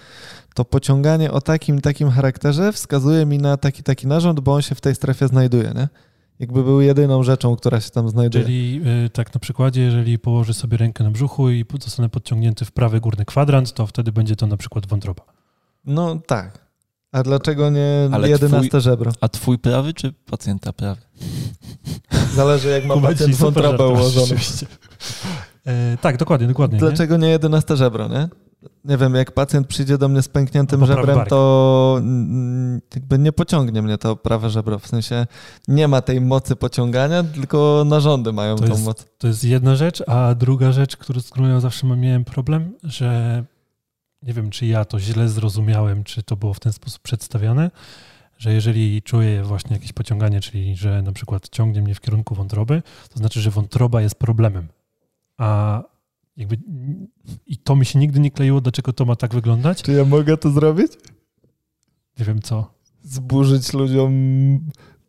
to 0.55 0.65
pociąganie 0.65 1.33
o 1.33 1.41
takim 1.41 1.81
takim 1.81 2.11
charakterze 2.11 2.73
wskazuje 2.73 3.27
mi 3.27 3.39
na 3.39 3.57
taki 3.57 3.83
taki 3.83 4.07
narząd, 4.07 4.41
bo 4.41 4.55
on 4.55 4.63
się 4.63 4.75
w 4.75 4.81
tej 4.81 4.95
strefie 4.95 5.29
znajduje, 5.29 5.73
nie? 5.75 5.89
Jakby 6.41 6.65
był 6.65 6.81
jedyną 6.81 7.23
rzeczą, 7.23 7.57
która 7.57 7.81
się 7.81 7.91
tam 7.91 8.09
znajduje. 8.09 8.45
Czyli 8.45 8.81
y, 9.07 9.11
tak 9.11 9.35
na 9.35 9.41
przykładzie, 9.41 9.83
jeżeli 9.83 10.19
położę 10.19 10.55
sobie 10.55 10.77
rękę 10.77 11.05
na 11.05 11.11
brzuchu 11.11 11.51
i 11.51 11.65
zostanę 11.81 12.09
podciągnięty 12.09 12.65
w 12.65 12.73
prawy 12.73 13.01
górny 13.01 13.25
kwadrant, 13.25 13.73
to 13.73 13.87
wtedy 13.87 14.13
będzie 14.13 14.37
to 14.37 14.47
na 14.47 14.57
przykład 14.57 14.87
wątroba. 14.87 15.44
No 15.87 16.19
tak. 16.27 16.65
A 17.13 17.23
dlaczego 17.23 17.71
nie 17.71 18.09
Ale 18.13 18.29
jedenaste 18.29 18.69
twój, 18.69 18.81
żebro? 18.81 19.13
A 19.21 19.29
twój 19.29 19.59
prawy 19.59 19.95
czy 19.95 20.13
pacjenta 20.13 20.73
prawy? 20.73 21.01
Zależy 22.35 22.69
jak 22.69 22.85
ma 22.85 22.97
pacjent 22.97 23.35
wątrobę 23.35 23.89
ułożoną. 23.89 24.35
E, 25.67 25.97
tak, 25.97 26.17
dokładnie, 26.17 26.47
dokładnie. 26.47 26.79
Dlaczego 26.79 27.17
nie, 27.17 27.27
nie 27.27 27.33
jedenaste 27.33 27.77
żebro, 27.77 28.09
nie? 28.09 28.29
Nie 28.85 28.97
wiem, 28.97 29.15
jak 29.15 29.33
pacjent 29.33 29.67
przyjdzie 29.67 29.99
do 29.99 30.09
mnie 30.09 30.23
z 30.23 30.29
pękniętym 30.29 30.81
no 30.81 30.87
żebrem, 30.87 31.27
to 31.29 32.01
jakby 32.95 33.19
nie 33.19 33.33
pociągnie 33.33 33.83
mnie 33.83 33.99
to 33.99 34.17
prawe 34.17 34.51
żebro. 34.51 34.79
W 34.79 34.87
sensie 34.87 35.27
nie 35.69 35.89
ma 35.89 36.01
tej 36.01 36.21
mocy 36.21 36.57
pociągania, 36.57 37.23
tylko 37.23 37.83
narządy 37.87 38.33
mają 38.33 38.57
to 38.57 38.65
tą 38.65 38.71
jest, 38.71 38.85
moc. 38.85 39.07
To 39.19 39.27
jest 39.27 39.45
jedna 39.45 39.77
rzecz, 39.77 40.03
a 40.07 40.35
druga 40.35 40.73
rzecz, 40.73 40.97
z 41.21 41.31
którą 41.31 41.49
ja 41.49 41.61
zawsze 41.61 41.87
miałem 41.87 42.25
problem, 42.25 42.73
że 42.83 43.45
nie 44.27 44.33
wiem, 44.33 44.51
czy 44.51 44.67
ja 44.67 44.85
to 44.85 45.01
źle 45.01 45.29
zrozumiałem, 45.29 46.05
czy 46.05 46.23
to 46.23 46.37
było 46.37 46.55
w 46.55 46.61
ten 46.61 46.73
sposób 46.73 47.03
przedstawiane, 47.03 47.71
że 48.39 48.53
jeżeli 48.53 49.03
czuję 49.03 49.43
właśnie 49.43 49.77
jakieś 49.77 49.93
pociąganie, 49.93 50.41
czyli 50.41 50.77
że 50.77 51.03
na 51.03 51.13
przykład 51.13 51.49
ciągnie 51.49 51.83
mnie 51.83 51.95
w 51.95 52.01
kierunku 52.01 52.35
wątroby, 52.35 52.83
to 53.09 53.19
znaczy, 53.19 53.41
że 53.41 53.51
wątroba 53.51 54.03
jest 54.03 54.15
problemem. 54.15 54.69
A 55.39 55.83
jakby 56.37 56.59
i 57.47 57.57
to 57.59 57.77
mi 57.77 57.87
się 57.87 57.99
nigdy 57.99 58.21
nie 58.21 58.31
kleiło, 58.31 58.61
dlaczego 58.61 58.93
to 58.93 59.05
ma 59.05 59.17
tak 59.17 59.35
wyglądać. 59.35 59.83
Czy 59.83 59.93
ja 59.93 60.05
mogę 60.05 60.37
to 60.37 60.51
zrobić? 60.51 60.93
Nie 62.19 62.25
wiem 62.25 62.43
co. 62.43 62.75
Zburzyć 63.03 63.73
ludziom 63.73 64.13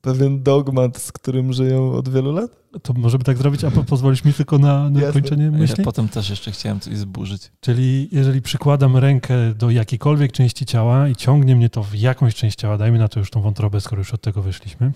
pewien 0.06 0.44
dogmat, 0.44 0.98
z 0.98 1.12
którym 1.12 1.54
żyją 1.54 1.92
od 1.92 2.10
wielu 2.10 2.32
lat? 2.32 2.52
To 2.84 2.94
możemy 2.94 3.24
tak 3.24 3.38
zrobić, 3.38 3.64
a 3.64 3.72
pozwolisz 3.72 4.26
mi 4.26 4.34
tylko 4.34 4.58
na, 4.58 4.90
na 4.90 5.12
kończenie 5.12 5.52
myśli? 5.52 5.76
Ja 5.78 5.84
potem 5.84 6.10
też 6.10 6.30
jeszcze 6.30 6.52
chciałem 6.52 6.80
coś 6.80 6.98
zburzyć. 6.98 7.52
Czyli 7.60 8.10
jeżeli 8.12 8.42
przykładam 8.42 8.98
rękę 8.98 9.54
do 9.54 9.70
jakiejkolwiek 9.70 10.32
części 10.32 10.66
ciała 10.66 11.08
i 11.08 11.16
ciągnie 11.16 11.56
mnie 11.56 11.70
to 11.70 11.84
w 11.84 11.96
jakąś 11.96 12.36
część 12.36 12.58
ciała, 12.58 12.78
dajmy 12.78 12.98
na 13.00 13.08
to 13.08 13.20
już 13.20 13.32
tą 13.32 13.42
wątrobę, 13.42 13.82
skoro 13.82 14.00
już 14.00 14.14
od 14.14 14.22
tego 14.22 14.42
wyszliśmy, 14.42 14.92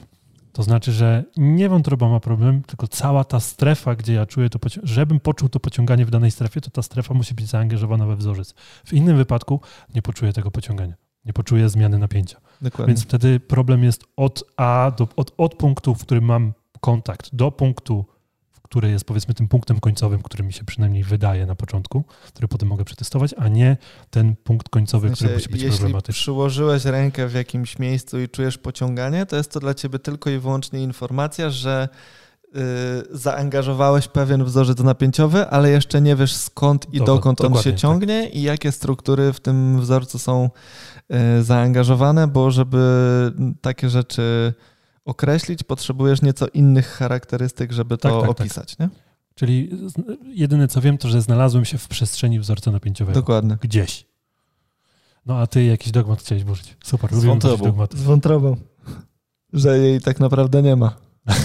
to 0.53 0.63
znaczy, 0.63 0.91
że 0.91 1.23
nie 1.37 1.69
wątroba 1.69 2.09
ma 2.09 2.19
problem, 2.19 2.63
tylko 2.63 2.87
cała 2.87 3.23
ta 3.23 3.39
strefa, 3.39 3.95
gdzie 3.95 4.13
ja 4.13 4.25
czuję 4.25 4.49
to, 4.49 4.59
żebym 4.83 5.19
poczuł 5.19 5.49
to 5.49 5.59
pociąganie 5.59 6.05
w 6.05 6.11
danej 6.11 6.31
strefie, 6.31 6.61
to 6.61 6.69
ta 6.69 6.81
strefa 6.81 7.13
musi 7.13 7.33
być 7.33 7.47
zaangażowana 7.47 8.05
we 8.05 8.15
wzorzec. 8.15 8.53
W 8.85 8.93
innym 8.93 9.17
wypadku 9.17 9.61
nie 9.95 10.01
poczuję 10.01 10.33
tego 10.33 10.51
pociągania, 10.51 10.93
nie 11.25 11.33
poczuję 11.33 11.69
zmiany 11.69 11.97
napięcia. 11.97 12.41
Dokładnie. 12.61 12.93
Więc 12.93 13.03
wtedy 13.03 13.39
problem 13.39 13.83
jest 13.83 14.03
od 14.15 14.43
A 14.57 14.91
do 14.97 15.07
od, 15.15 15.33
od 15.37 15.55
punktu, 15.55 15.95
w 15.95 16.01
którym 16.01 16.23
mam 16.23 16.53
kontakt, 16.79 17.29
do 17.33 17.51
punktu, 17.51 18.05
który 18.69 18.89
jest 18.89 19.05
powiedzmy 19.05 19.33
tym 19.33 19.47
punktem 19.47 19.79
końcowym, 19.79 20.21
który 20.21 20.43
mi 20.43 20.53
się 20.53 20.63
przynajmniej 20.65 21.03
wydaje 21.03 21.45
na 21.45 21.55
początku, 21.55 22.03
który 22.27 22.47
potem 22.47 22.69
mogę 22.69 22.85
przetestować, 22.85 23.35
a 23.37 23.47
nie 23.47 23.77
ten 24.09 24.35
punkt 24.35 24.69
końcowy, 24.69 25.09
który 25.09 25.33
musi 25.33 25.49
być 25.49 25.61
jeśli 25.61 25.77
problematyczny. 25.77 26.11
Jeśli 26.11 26.21
przyłożyłeś 26.21 26.85
rękę 26.85 27.27
w 27.27 27.33
jakimś 27.33 27.79
miejscu 27.79 28.19
i 28.19 28.29
czujesz 28.29 28.57
pociąganie, 28.57 29.25
to 29.25 29.35
jest 29.35 29.51
to 29.51 29.59
dla 29.59 29.73
ciebie 29.73 29.99
tylko 29.99 30.29
i 30.29 30.39
wyłącznie 30.39 30.83
informacja, 30.83 31.49
że 31.49 31.89
yy, 32.53 32.61
zaangażowałeś 33.11 34.07
pewien 34.07 34.43
wzorzec 34.43 34.79
napięciowy, 34.79 35.47
ale 35.47 35.69
jeszcze 35.69 36.01
nie 36.01 36.15
wiesz 36.15 36.35
skąd 36.35 36.93
i 36.93 37.01
dokąd 37.01 37.41
on 37.41 37.55
się 37.55 37.71
tak. 37.71 37.79
ciągnie 37.79 38.23
tak. 38.23 38.35
i 38.35 38.41
jakie 38.41 38.71
struktury 38.71 39.33
w 39.33 39.39
tym 39.39 39.81
wzorcu 39.81 40.19
są 40.19 40.49
zaangażowane, 41.41 42.27
bo 42.27 42.51
żeby 42.51 42.81
takie 43.61 43.89
rzeczy 43.89 44.53
określić, 45.05 45.63
potrzebujesz 45.63 46.21
nieco 46.21 46.47
innych 46.47 46.87
charakterystyk, 46.87 47.71
żeby 47.71 47.97
to 47.97 48.09
tak, 48.09 48.11
tak, 48.11 48.21
tak. 48.21 48.29
opisać. 48.29 48.75
Tak. 48.75 48.79
Nie? 48.79 48.95
Czyli 49.35 49.69
jedyne 50.23 50.67
co 50.67 50.81
wiem, 50.81 50.97
to 50.97 51.07
że 51.07 51.21
znalazłem 51.21 51.65
się 51.65 51.77
w 51.77 51.87
przestrzeni 51.87 52.39
wzorca 52.39 52.71
napięciowego. 52.71 53.19
Dokładnie. 53.19 53.57
Gdzieś. 53.61 54.05
No 55.25 55.37
a 55.37 55.47
ty 55.47 55.63
jakiś 55.63 55.91
dogmat 55.91 56.19
chciałeś 56.19 56.43
burzyć. 56.43 56.77
Super, 56.83 57.15
z 57.15 57.23
wątrobą. 57.23 57.87
Z 57.93 58.01
wątrobą. 58.01 58.55
Że 59.53 59.77
jej 59.77 60.01
tak 60.01 60.19
naprawdę 60.19 60.61
nie 60.61 60.75
ma. 60.75 60.95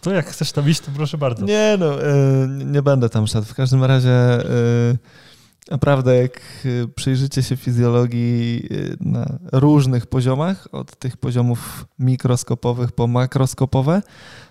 to 0.00 0.12
jak 0.12 0.26
chcesz 0.26 0.52
tam 0.52 0.68
iść, 0.68 0.80
to 0.80 0.90
proszę 0.96 1.18
bardzo. 1.18 1.46
Nie 1.46 1.76
no, 1.78 2.02
e, 2.02 2.48
nie 2.48 2.82
będę 2.82 3.08
tam 3.08 3.26
szedł. 3.26 3.46
W 3.46 3.54
każdym 3.54 3.84
razie 3.84 4.10
e, 4.10 4.44
Naprawdę, 5.70 6.16
jak 6.16 6.40
y, 6.64 6.88
przyjrzycie 6.94 7.42
się 7.42 7.56
fizjologii 7.56 8.68
y, 8.70 8.96
na 9.00 9.38
różnych 9.52 10.06
poziomach, 10.06 10.68
od 10.72 10.96
tych 10.96 11.16
poziomów 11.16 11.86
mikroskopowych 11.98 12.92
po 12.92 13.06
makroskopowe, 13.06 14.02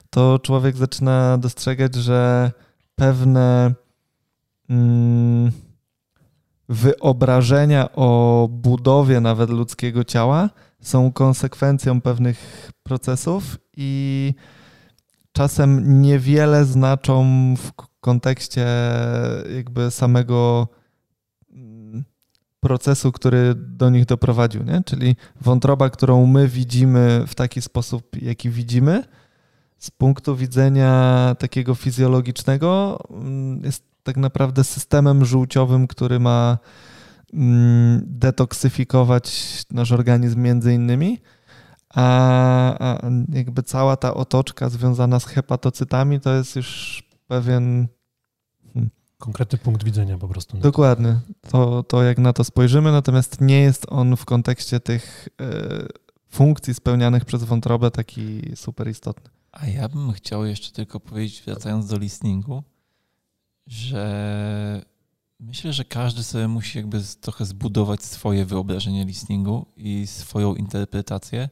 to 0.09 0.39
człowiek 0.39 0.77
zaczyna 0.77 1.37
dostrzegać, 1.37 1.95
że 1.95 2.51
pewne 2.95 3.73
mm, 4.69 5.51
wyobrażenia 6.69 7.89
o 7.91 8.47
budowie 8.51 9.21
nawet 9.21 9.49
ludzkiego 9.49 10.03
ciała 10.03 10.49
są 10.81 11.11
konsekwencją 11.11 12.01
pewnych 12.01 12.71
procesów 12.83 13.57
i 13.77 14.33
czasem 15.31 16.01
niewiele 16.01 16.65
znaczą 16.65 17.25
w 17.57 17.71
kontekście 17.99 18.67
jakby 19.55 19.91
samego 19.91 20.67
procesu, 22.65 23.11
który 23.11 23.55
do 23.55 23.89
nich 23.89 24.05
doprowadził. 24.05 24.63
Nie? 24.63 24.81
Czyli 24.85 25.15
wątroba, 25.41 25.89
którą 25.89 26.25
my 26.25 26.47
widzimy 26.47 27.23
w 27.27 27.35
taki 27.35 27.61
sposób, 27.61 28.21
jaki 28.21 28.49
widzimy, 28.49 29.03
z 29.77 29.91
punktu 29.91 30.35
widzenia 30.35 31.35
takiego 31.39 31.75
fizjologicznego, 31.75 32.99
mm, 33.09 33.63
jest 33.63 33.83
tak 34.03 34.17
naprawdę 34.17 34.63
systemem 34.63 35.25
żółciowym, 35.25 35.87
który 35.87 36.19
ma 36.19 36.57
mm, 37.33 38.01
detoksyfikować 38.05 39.25
nasz 39.71 39.91
organizm 39.91 40.41
między 40.41 40.73
innymi, 40.73 41.19
a, 41.95 42.97
jakby 43.29 43.63
cała 43.63 43.97
ta 43.97 44.13
otoczka 44.13 44.69
związana 44.69 45.19
z 45.19 45.25
hepatocytami 45.25 46.19
to 46.19 46.33
jest 46.33 46.55
już 46.55 47.03
pewien 47.27 47.87
Konkretny 49.25 49.57
punkt 49.57 49.83
widzenia 49.83 50.17
po 50.17 50.27
prostu. 50.27 50.57
Dokładnie. 50.57 51.19
To, 51.49 51.83
to 51.83 52.03
jak 52.03 52.17
na 52.17 52.33
to 52.33 52.43
spojrzymy, 52.43 52.91
natomiast 52.91 53.41
nie 53.41 53.61
jest 53.61 53.85
on 53.89 54.15
w 54.15 54.25
kontekście 54.25 54.79
tych 54.79 55.29
y, 55.41 55.87
funkcji 56.29 56.73
spełnianych 56.73 57.25
przez 57.25 57.43
wątrobę 57.43 57.91
taki 57.91 58.41
super 58.55 58.87
istotny. 58.87 59.29
A 59.51 59.67
ja 59.67 59.89
bym 59.89 60.11
chciał 60.11 60.45
jeszcze 60.45 60.71
tylko 60.71 60.99
powiedzieć, 60.99 61.43
wracając 61.45 61.87
do 61.87 61.97
listeningu, 61.97 62.63
że 63.67 64.81
myślę, 65.39 65.73
że 65.73 65.85
każdy 65.85 66.23
sobie 66.23 66.47
musi 66.47 66.77
jakby 66.77 67.01
trochę 67.21 67.45
zbudować 67.45 68.03
swoje 68.03 68.45
wyobrażenie 68.45 69.05
listeningu 69.05 69.65
i 69.77 70.07
swoją 70.07 70.55
interpretację. 70.55 71.49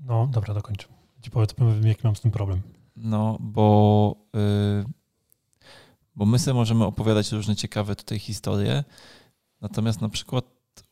No, 0.00 0.26
dobra, 0.26 0.54
dokończę. 0.54 0.88
Ci 1.22 1.30
powiem, 1.30 1.86
jaki 1.86 2.00
mam 2.04 2.16
z 2.16 2.20
tym 2.20 2.30
problem. 2.30 2.60
No, 2.96 3.38
bo... 3.40 4.16
Y, 4.36 5.01
Bo 6.22 6.26
my 6.26 6.38
sobie 6.38 6.54
możemy 6.54 6.84
opowiadać 6.84 7.32
różne 7.32 7.56
ciekawe 7.56 7.96
tutaj 7.96 8.18
historie, 8.18 8.84
natomiast 9.60 10.00
na 10.00 10.08
przykład 10.08 10.44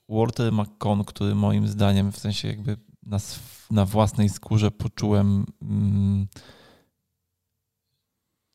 Walter 0.08 0.52
McCon, 0.52 1.04
który 1.04 1.34
moim 1.34 1.68
zdaniem, 1.68 2.12
w 2.12 2.18
sensie 2.18 2.48
jakby 2.48 2.76
na, 3.02 3.18
na 3.70 3.84
własnej 3.84 4.28
skórze 4.28 4.70
poczułem, 4.70 5.46
mm, 5.62 6.26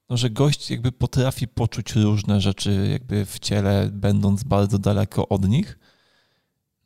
no, 0.10 0.18
że 0.18 0.30
gość 0.30 0.72
jakby 0.72 0.92
potrafi 0.92 1.48
poczuć 1.48 1.96
różne 1.96 2.42
rzeczy 2.42 2.88
jakby 2.92 3.26
w 3.26 3.40
ciele, 3.40 3.90
będąc 3.94 4.44
bardzo 4.44 4.80
daleko 4.80 5.30
od 5.30 5.48
nich. 5.48 5.80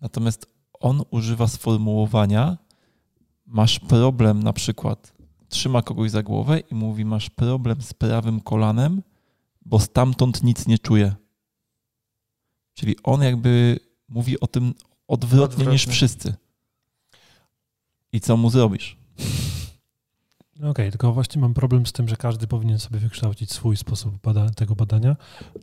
Natomiast 0.01 0.45
on 0.79 1.01
używa 1.11 1.47
sformułowania, 1.47 2.57
masz 3.45 3.79
problem 3.79 4.43
na 4.43 4.53
przykład, 4.53 5.13
trzyma 5.47 5.81
kogoś 5.81 6.11
za 6.11 6.23
głowę 6.23 6.59
i 6.59 6.75
mówi, 6.75 7.05
masz 7.05 7.29
problem 7.29 7.81
z 7.81 7.93
prawym 7.93 8.41
kolanem, 8.41 9.01
bo 9.65 9.79
stamtąd 9.79 10.43
nic 10.43 10.67
nie 10.67 10.79
czuje. 10.79 11.15
Czyli 12.73 12.95
on 13.03 13.21
jakby 13.21 13.79
mówi 14.07 14.39
o 14.39 14.47
tym 14.47 14.73
odwrotnie, 15.07 15.43
odwrotnie. 15.43 15.73
niż 15.73 15.87
wszyscy. 15.87 16.33
I 18.11 18.19
co 18.19 18.37
mu 18.37 18.49
zrobisz? 18.49 18.97
Okej, 20.59 20.69
okay, 20.69 20.91
tylko 20.91 21.13
właśnie 21.13 21.41
mam 21.41 21.53
problem 21.53 21.85
z 21.85 21.91
tym, 21.91 22.07
że 22.07 22.15
każdy 22.15 22.47
powinien 22.47 22.79
sobie 22.79 22.99
wykształcić 22.99 23.51
swój 23.51 23.77
sposób 23.77 24.21
bada 24.23 24.49
tego 24.49 24.75
badania. 24.75 25.15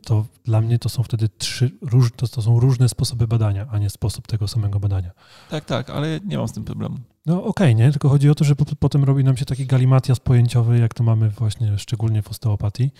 To 0.03 0.25
dla 0.45 0.61
mnie 0.61 0.79
to 0.79 0.89
są 0.89 1.03
wtedy 1.03 1.29
trzy, 1.29 1.71
róż, 1.81 2.11
to, 2.15 2.27
to 2.27 2.41
są 2.41 2.59
różne 2.59 2.89
sposoby 2.89 3.27
badania, 3.27 3.67
a 3.71 3.77
nie 3.77 3.89
sposób 3.89 4.27
tego 4.27 4.47
samego 4.47 4.79
badania. 4.79 5.11
Tak, 5.49 5.65
tak, 5.65 5.89
ale 5.89 6.19
nie 6.25 6.37
mam 6.37 6.47
z 6.47 6.53
tym 6.53 6.63
problemu. 6.63 6.97
No 7.27 7.43
okej, 7.43 7.49
okay, 7.49 7.75
nie? 7.75 7.91
Tylko 7.91 8.09
chodzi 8.09 8.29
o 8.29 8.35
to, 8.35 8.43
że 8.43 8.55
po, 8.55 8.65
potem 8.79 9.03
robi 9.03 9.23
nam 9.23 9.37
się 9.37 9.45
taki 9.45 9.65
galimatias 9.65 10.19
pojęciowy, 10.19 10.79
jak 10.79 10.93
to 10.93 11.03
mamy 11.03 11.29
właśnie 11.29 11.77
szczególnie 11.77 12.21
w 12.21 12.29
osteopatii, 12.29 12.91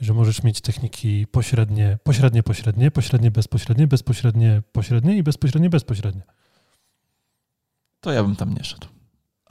że 0.00 0.14
możesz 0.14 0.42
mieć 0.42 0.60
techniki 0.60 1.26
pośrednie, 1.26 1.98
pośrednie, 2.02 2.42
pośrednie, 2.42 2.90
pośrednie, 2.90 3.30
bezpośrednie, 3.30 3.86
bezpośrednie, 3.86 4.62
pośrednie 4.72 5.16
i 5.16 5.22
bezpośrednie, 5.22 5.70
bezpośrednie. 5.70 6.22
To 8.00 8.12
ja 8.12 8.22
bym 8.22 8.36
tam 8.36 8.54
nie 8.54 8.64
szedł. 8.64 8.91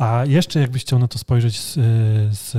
A 0.01 0.25
jeszcze 0.25 0.59
jakbyś 0.59 0.81
chciał 0.81 0.99
na 0.99 1.07
to 1.07 1.19
spojrzeć, 1.19 1.59
z, 1.59 1.73
z, 2.37 2.57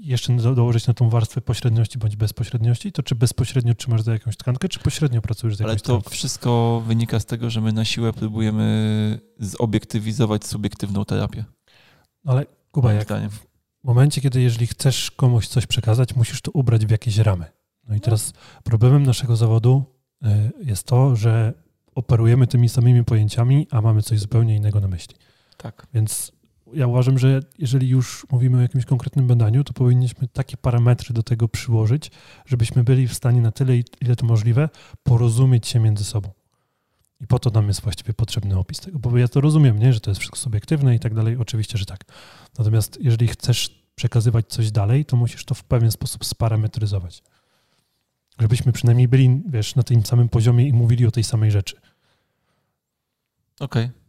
jeszcze 0.00 0.36
dołożyć 0.36 0.86
na 0.86 0.94
tą 0.94 1.10
warstwę 1.10 1.40
pośredniości 1.40 1.98
bądź 1.98 2.16
bezpośredniości, 2.16 2.92
to 2.92 3.02
czy 3.02 3.14
bezpośrednio 3.14 3.74
trzymasz 3.74 4.02
za 4.02 4.12
jakąś 4.12 4.36
tkankę, 4.36 4.68
czy 4.68 4.78
pośrednio 4.78 5.20
pracujesz 5.20 5.56
z 5.56 5.60
jakąś 5.60 5.70
Ale 5.70 5.80
to 5.80 5.84
tkanką? 5.84 6.10
wszystko 6.10 6.82
wynika 6.86 7.20
z 7.20 7.26
tego, 7.26 7.50
że 7.50 7.60
my 7.60 7.72
na 7.72 7.84
siłę 7.84 8.12
próbujemy 8.12 9.20
zobiektywizować 9.38 10.46
subiektywną 10.46 11.04
terapię. 11.04 11.44
Ale 12.24 12.46
Kuba, 12.70 12.92
jak 12.92 13.08
w 13.82 13.84
momencie, 13.84 14.20
kiedy 14.20 14.40
jeżeli 14.40 14.66
chcesz 14.66 15.10
komuś 15.10 15.48
coś 15.48 15.66
przekazać, 15.66 16.16
musisz 16.16 16.40
to 16.40 16.50
ubrać 16.50 16.86
w 16.86 16.90
jakieś 16.90 17.18
ramy. 17.18 17.44
No 17.88 17.94
i 17.94 18.00
teraz 18.00 18.32
problemem 18.64 19.02
naszego 19.02 19.36
zawodu 19.36 19.84
y, 20.24 20.28
jest 20.64 20.86
to, 20.86 21.16
że 21.16 21.52
operujemy 21.94 22.46
tymi 22.46 22.68
samymi 22.68 23.04
pojęciami, 23.04 23.66
a 23.70 23.80
mamy 23.80 24.02
coś 24.02 24.20
zupełnie 24.20 24.56
innego 24.56 24.80
na 24.80 24.88
myśli. 24.88 25.16
Tak. 25.56 25.86
Więc 25.94 26.32
ja 26.72 26.86
uważam, 26.86 27.18
że 27.18 27.40
jeżeli 27.58 27.88
już 27.88 28.26
mówimy 28.30 28.58
o 28.58 28.60
jakimś 28.60 28.84
konkretnym 28.84 29.26
badaniu, 29.26 29.64
to 29.64 29.72
powinniśmy 29.72 30.28
takie 30.28 30.56
parametry 30.56 31.14
do 31.14 31.22
tego 31.22 31.48
przyłożyć, 31.48 32.10
żebyśmy 32.46 32.84
byli 32.84 33.08
w 33.08 33.14
stanie 33.14 33.40
na 33.40 33.52
tyle, 33.52 33.76
ile 34.00 34.16
to 34.16 34.26
możliwe, 34.26 34.68
porozumieć 35.02 35.66
się 35.66 35.80
między 35.80 36.04
sobą. 36.04 36.30
I 37.20 37.26
po 37.26 37.38
to 37.38 37.50
nam 37.50 37.68
jest 37.68 37.80
właściwie 37.80 38.14
potrzebny 38.14 38.58
opis 38.58 38.80
tego, 38.80 38.98
bo 38.98 39.18
ja 39.18 39.28
to 39.28 39.40
rozumiem, 39.40 39.78
nie? 39.78 39.92
że 39.92 40.00
to 40.00 40.10
jest 40.10 40.18
wszystko 40.18 40.38
subiektywne 40.38 40.94
i 40.94 40.98
tak 41.00 41.14
dalej. 41.14 41.36
Oczywiście, 41.36 41.78
że 41.78 41.86
tak. 41.86 42.04
Natomiast 42.58 42.98
jeżeli 43.00 43.28
chcesz 43.28 43.84
przekazywać 43.94 44.46
coś 44.48 44.70
dalej, 44.70 45.04
to 45.04 45.16
musisz 45.16 45.44
to 45.44 45.54
w 45.54 45.64
pewien 45.64 45.90
sposób 45.90 46.24
sparametryzować. 46.24 47.22
Żebyśmy 48.40 48.72
przynajmniej 48.72 49.08
byli, 49.08 49.42
wiesz, 49.48 49.74
na 49.74 49.82
tym 49.82 50.06
samym 50.06 50.28
poziomie 50.28 50.68
i 50.68 50.72
mówili 50.72 51.06
o 51.06 51.10
tej 51.10 51.24
samej 51.24 51.50
rzeczy. 51.50 51.76
Okej. 53.60 53.84
Okay. 53.84 54.03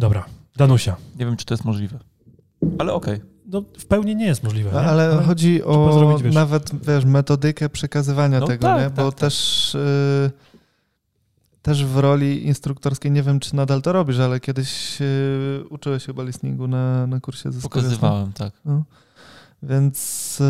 Dobra, 0.00 0.24
Danusia. 0.56 0.96
Nie 1.18 1.26
wiem, 1.26 1.36
czy 1.36 1.44
to 1.44 1.54
jest 1.54 1.64
możliwe, 1.64 1.98
ale 2.78 2.92
okej. 2.92 3.14
Okay. 3.14 3.26
No, 3.46 3.62
w 3.78 3.86
pełni 3.86 4.16
nie 4.16 4.26
jest 4.26 4.42
możliwe. 4.42 4.70
Ale, 4.70 4.88
ale, 4.88 5.22
chodzi 5.22 5.64
o 5.64 5.92
zrobić, 5.92 6.22
wiesz. 6.22 6.34
nawet 6.34 6.86
wiesz, 6.86 7.04
metodykę 7.04 7.68
przekazywania 7.68 8.40
no, 8.40 8.46
tego, 8.46 8.62
tak, 8.62 8.82
nie? 8.82 8.90
bo 8.90 9.10
tak, 9.10 9.20
tak. 9.20 9.20
też, 9.20 9.74
y, 9.74 10.30
też 11.62 11.84
w 11.84 11.98
roli 11.98 12.46
instruktorskiej, 12.46 13.10
nie 13.10 13.22
wiem 13.22 13.40
czy 13.40 13.56
nadal 13.56 13.82
to 13.82 13.92
robisz, 13.92 14.18
ale 14.18 14.40
kiedyś 14.40 15.00
y, 15.00 15.64
uczyłeś 15.70 16.06
chyba 16.06 16.22
listeningu 16.22 16.68
na, 16.68 17.06
na 17.06 17.20
kursie 17.20 17.52
ze 17.52 17.60
Pokazywałem, 17.60 18.32
tak. 18.32 18.52
No. 18.64 18.84
Więc 19.62 20.38
y, 20.40 20.44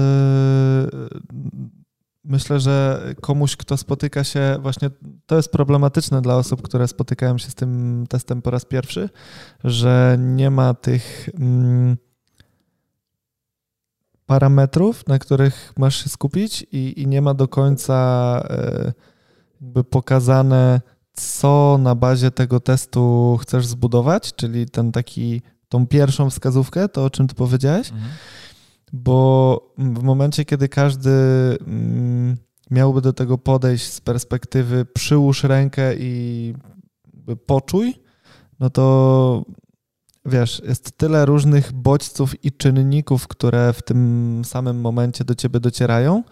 myślę, 2.31 2.61
że 2.61 3.05
komuś, 3.21 3.57
kto 3.57 3.77
spotyka 3.77 4.25
się, 4.25 4.59
właśnie 4.63 4.91
to 5.27 5.37
jest 5.37 5.53
problematyczne 5.53 6.23
dla 6.23 6.37
osób, 6.37 6.63
które 6.63 6.89
spotykają 6.89 7.39
się 7.39 7.51
z 7.51 7.55
tym 7.55 8.05
testem 8.09 8.43
po 8.43 8.51
raz 8.51 8.65
pierwszy, 8.65 9.09
że 9.65 10.17
nie 10.19 10.51
ma 10.51 10.75
tych 10.75 11.29
mm, 11.41 11.97
parametrów, 14.27 15.07
na 15.07 15.19
których 15.19 15.73
masz 15.79 16.05
się 16.05 16.09
skupić 16.09 16.67
i, 16.73 17.03
i 17.03 17.07
nie 17.07 17.23
ma 17.23 17.35
do 17.35 17.49
końca 17.49 17.97
e, 18.51 18.93
jakby 19.61 19.85
pokazane, 19.85 20.81
co 21.13 21.79
na 21.83 21.95
bazie 21.95 22.31
tego 22.31 22.61
testu 22.61 23.39
chcesz 23.43 23.67
zbudować, 23.67 24.35
czyli 24.35 24.67
ten 24.67 24.93
taki, 24.93 25.43
tą 25.69 25.87
pierwszą 25.87 26.31
wskazówkę, 26.31 26.89
to 26.89 27.05
o 27.05 27.11
czym 27.11 27.29
ty 27.29 27.35
powiedziałeś. 27.35 27.91
Mhm 27.91 28.11
bo 28.93 29.73
w 29.79 30.03
momencie, 30.03 30.45
kiedy 30.45 30.69
każdy 30.69 31.11
mm, 31.67 32.37
miałby 32.71 33.01
do 33.01 33.13
tego 33.13 33.39
podejść 33.39 33.93
z 33.93 34.01
perspektywy 34.01 34.85
przyłóż 34.85 35.45
rękę 35.45 35.95
i 35.97 36.55
poczuj, 37.47 37.95
no 38.61 38.71
to 38.71 39.45
wiesz, 40.27 40.63
jest 40.65 40.99
tyle 40.99 41.27
różnych 41.27 41.73
bodźców 41.73 42.45
i 42.45 42.53
czynników, 42.53 43.29
które 43.29 43.73
w 43.73 43.83
tym 43.83 44.43
samym 44.45 44.81
momencie 44.81 45.25
do 45.25 45.35
ciebie 45.35 45.61
docierają, 45.61 46.23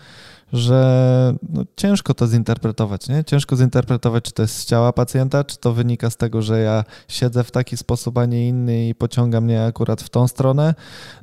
że 0.52 1.34
no, 1.48 1.64
ciężko 1.76 2.14
to 2.14 2.26
zinterpretować, 2.26 3.08
nie? 3.08 3.24
Ciężko 3.24 3.56
zinterpretować, 3.56 4.24
czy 4.24 4.32
to 4.32 4.42
jest 4.42 4.54
z 4.54 4.66
ciała 4.66 4.92
pacjenta, 4.92 5.44
czy 5.44 5.58
to 5.58 5.72
wynika 5.72 6.10
z 6.10 6.16
tego, 6.16 6.42
że 6.42 6.60
ja 6.60 6.84
siedzę 7.08 7.44
w 7.44 7.50
taki 7.50 7.76
sposób, 7.76 8.18
a 8.18 8.26
nie 8.26 8.48
inny 8.48 8.88
i 8.88 8.94
pociąga 8.94 9.40
mnie 9.40 9.64
akurat 9.64 10.02
w 10.02 10.08
tą 10.08 10.28
stronę, 10.28 10.74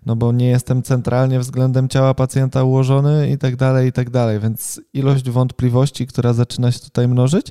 no 0.06 0.16
bo 0.16 0.32
nie 0.32 0.48
jestem 0.48 0.84
centralnie 0.84 1.40
względem 1.40 1.90
ciała 1.90 2.14
pacjenta 2.14 2.64
ułożony 2.64 3.30
i 3.30 3.38
tak 3.38 3.56
dalej, 3.56 3.90
i 3.90 3.92
tak 3.92 4.10
dalej. 4.10 4.40
Więc 4.40 4.82
ilość 4.94 5.30
wątpliwości, 5.30 6.08
która 6.08 6.34
zaczyna 6.34 6.72
się 6.72 6.80
tutaj 6.80 7.08
mnożyć, 7.08 7.48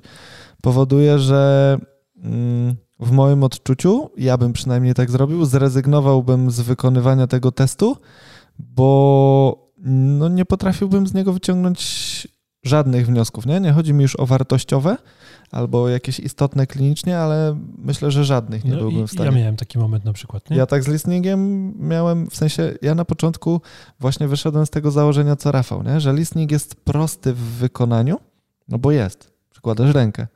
powoduje, 0.63 1.19
że 1.19 1.79
mm, 2.23 2.77
w 3.01 3.11
moim 3.11 3.45
odczuciu, 3.45 4.11
ja 4.17 4.39
bym 4.39 4.53
przynajmniej 4.53 4.95
tak 4.95 5.11
zrobił, 5.11 5.45
zrezygnowałbym 5.45 6.51
z 6.51 6.61
wykonywania 6.61 7.27
tego 7.27 7.53
testu, 7.53 7.97
bo 8.59 9.64
no 9.85 10.29
nie 10.29 10.45
potrafiłbym 10.45 11.07
z 11.07 11.15
niego 11.15 11.33
wyciągnąć 11.33 12.29
żadnych 12.65 13.07
wniosków. 13.07 13.47
Nie, 13.47 13.61
nie 13.61 13.73
chodzi 13.73 13.95
mi 13.95 14.03
już 14.03 14.17
o 14.17 14.27
wartościowe 14.27 14.97
albo 15.51 15.89
jakieś 15.89 16.21
istotne 16.21 16.67
klinicznie, 16.67 17.19
ale 17.19 17.61
myślę, 17.79 18.11
że 18.11 18.25
żadnych 18.25 18.65
nie 18.65 18.71
no 18.71 18.79
byłbym 18.79 19.07
w 19.07 19.11
stanie. 19.11 19.31
Ja 19.31 19.37
miałem 19.37 19.57
taki 19.57 19.79
moment 19.79 20.05
na 20.05 20.13
przykład. 20.13 20.51
Nie? 20.51 20.57
Ja 20.57 20.67
tak 20.67 20.85
z 20.85 20.89
listeningiem 20.89 21.73
miałem, 21.89 22.31
w 22.31 22.37
sensie 22.37 22.75
ja 22.83 22.95
na 22.95 23.05
początku 23.05 23.61
właśnie 24.01 24.29
wyszedłem 24.29 24.67
z 24.67 24.71
tego 24.71 24.91
założenia 24.91 25.37
co 25.37 25.53
Rafał, 25.53 25.83
nie? 25.83 26.01
że 26.01 26.13
listening 26.13 26.51
jest 26.51 26.75
prosty 26.75 27.33
w 27.33 27.39
wykonaniu, 27.39 28.17
no 28.69 28.79
bo 28.79 28.93
jest. 28.93 29.33
Przykładasz 29.51 29.95
rękę. 29.95 30.27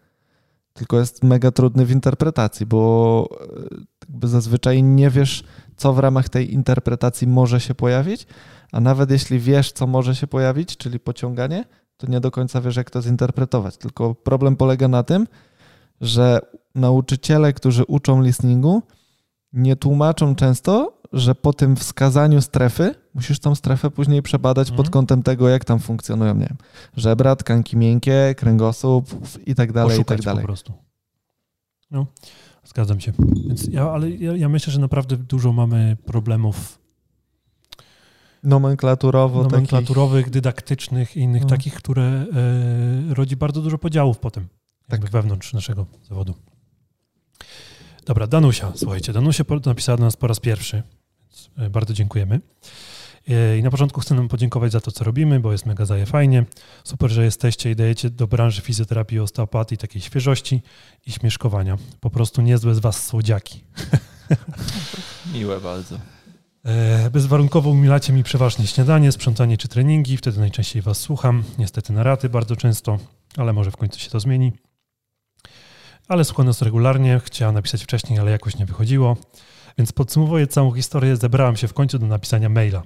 Tylko 0.73 0.99
jest 0.99 1.25
mega 1.25 1.51
trudny 1.51 1.87
w 1.87 1.91
interpretacji, 1.91 2.67
bo 2.67 3.29
e, 4.23 4.29
zazwyczaj 4.29 4.83
nie 4.83 5.11
wiesz, 5.11 5.45
co 5.77 5.93
w 5.93 5.99
ramach 5.99 6.29
tej 6.29 6.55
interpretacji 6.55 7.27
może 7.27 7.61
się 7.61 7.75
pojawić, 7.75 8.27
a 8.73 8.81
nawet 8.81 9.11
jeśli 9.11 9.39
wiesz, 9.39 9.73
co 9.73 9.87
może 9.87 10.17
się 10.17 10.27
pojawić, 10.27 10.77
czyli 10.77 11.01
pociąganie, 11.01 11.65
to 11.97 12.07
nie 12.07 12.21
do 12.21 12.31
końca 12.31 12.61
wiesz, 12.61 12.77
jak 12.77 12.91
to 12.91 13.03
zinterpretować. 13.03 13.77
Tylko 13.77 14.15
problem 14.15 14.57
polega 14.57 14.89
na 14.89 15.03
tym, 15.03 15.27
że 16.01 16.41
nauczyciele, 16.75 17.53
którzy 17.53 17.85
uczą 17.85 18.23
listeningu, 18.23 18.83
nie 19.53 19.77
tłumaczą 19.77 20.35
często, 20.35 20.99
że 21.13 21.35
po 21.35 21.53
tym 21.53 21.77
wskazaniu 21.77 22.41
strefy 22.41 22.95
musisz 23.15 23.39
tą 23.39 23.55
strefę 23.55 23.91
później 23.91 24.23
przebadać 24.23 24.71
pod 24.71 24.79
mhm. 24.79 24.93
kątem 24.93 25.23
tego, 25.23 25.49
jak 25.49 25.65
tam 25.65 25.79
funkcjonują, 25.79 26.35
nie 26.35 26.47
wiem, 26.47 26.57
żebra, 26.97 27.37
tkanki 27.37 27.77
miękkie, 27.77 28.35
kręgosłup 28.37 29.09
i 29.47 29.55
tak 29.55 29.73
dalej, 29.73 30.01
i 30.01 30.05
tak 30.05 30.23
dalej. 30.23 30.43
po 30.43 30.47
prostu. 30.47 30.73
No, 31.91 32.07
zgadzam 32.65 33.01
się. 33.01 33.13
Więc 33.49 33.67
ja, 33.67 33.91
ale 33.91 34.11
ja, 34.11 34.37
ja 34.37 34.49
myślę, 34.49 34.73
że 34.73 34.81
naprawdę 34.81 35.17
dużo 35.17 35.53
mamy 35.53 35.97
problemów 36.05 36.79
nomenklaturowo 38.43 39.43
nomenklaturowych, 39.43 40.25
takich... 40.25 40.33
dydaktycznych 40.33 41.17
i 41.17 41.21
innych 41.21 41.43
no. 41.43 41.49
takich, 41.49 41.75
które 41.75 42.03
e, 42.03 43.15
rodzi 43.15 43.37
bardzo 43.37 43.63
dużo 43.63 43.79
podziałów 43.79 44.19
potem 44.19 44.49
tak. 44.89 45.11
wewnątrz 45.11 45.53
naszego 45.53 45.87
zawodu. 46.09 46.35
Dobra, 48.07 48.27
Danusia, 48.27 48.73
słuchajcie, 48.75 49.13
Danusia 49.13 49.45
napisała 49.67 49.99
do 49.99 50.05
nas 50.05 50.17
po 50.17 50.27
raz 50.27 50.41
pierwszy, 50.41 50.83
więc 51.21 51.51
e, 51.57 51.71
bardzo 51.71 51.95
dziękujemy. 51.95 52.41
I 53.59 53.63
na 53.63 53.71
początku 53.71 54.01
chcę 54.01 54.15
nam 54.15 54.29
podziękować 54.29 54.73
za 54.73 54.81
to, 54.81 54.93
co 54.93 55.05
robimy, 55.05 55.41
bo 55.41 55.53
jest 55.53 55.67
mega 55.67 55.85
zaje 55.85 56.07
fajnie. 56.07 56.45
Super, 56.85 57.11
że 57.11 57.25
jesteście 57.25 57.71
i 57.71 57.77
dajecie 57.77 58.11
do 58.11 58.27
branży 58.27 58.63
fizjoterapii 58.63 59.17
i 59.17 59.21
osteopatii 59.21 59.77
takiej 59.77 60.03
świeżości 60.03 60.63
i 61.07 61.13
śmieszkowania. 61.13 61.77
Po 62.01 62.11
prostu 62.11 62.43
niezłe 62.43 62.75
z 62.75 62.79
was 62.79 63.07
słodziaki. 63.07 63.65
Miłe 65.35 65.61
bardzo. 65.61 65.99
E, 66.69 67.11
bezwarunkowo 67.11 67.71
umilacie 67.71 68.13
mi 68.13 68.23
przeważnie 68.23 68.67
śniadanie, 68.67 69.13
sprzątanie 69.13 69.57
czy 69.59 69.69
treningi, 69.69 70.17
wtedy 70.17 70.41
najczęściej 70.41 70.83
was 70.83 71.01
słucham. 71.01 71.45
Niestety 71.59 71.93
na 71.93 72.03
raty 72.03 72.29
bardzo 72.29 72.57
często, 72.57 72.99
ale 73.37 73.53
może 73.53 73.71
w 73.71 73.77
końcu 73.77 74.01
się 74.01 74.11
to 74.11 74.21
zmieni. 74.21 74.53
Ale 76.09 76.25
słucham 76.25 76.47
nas 76.47 76.63
regularnie, 76.63 77.21
chciałem 77.25 77.55
napisać 77.55 77.85
wcześniej, 77.85 78.19
ale 78.19 78.31
jakoś 78.31 78.57
nie 78.57 78.67
wychodziło. 78.67 79.17
Więc 79.79 79.93
podsumowuję 79.93 80.47
całą 80.47 80.73
historię, 80.73 81.17
zebrałem 81.17 81.57
się 81.57 81.69
w 81.69 81.75
końcu 81.75 81.99
do 81.99 82.07
napisania 82.07 82.49
maila. 82.49 82.83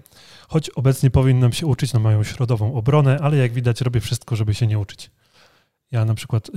Choć 0.48 0.70
obecnie 0.70 1.10
powinnam 1.10 1.52
się 1.52 1.66
uczyć 1.66 1.92
na 1.92 2.00
moją 2.00 2.24
środową 2.24 2.74
obronę, 2.74 3.18
ale 3.22 3.36
jak 3.36 3.52
widać 3.52 3.80
robię 3.80 4.00
wszystko, 4.00 4.36
żeby 4.36 4.54
się 4.54 4.66
nie 4.66 4.78
uczyć. 4.78 5.10
Ja 5.92 6.04
na 6.04 6.14
przykład, 6.14 6.50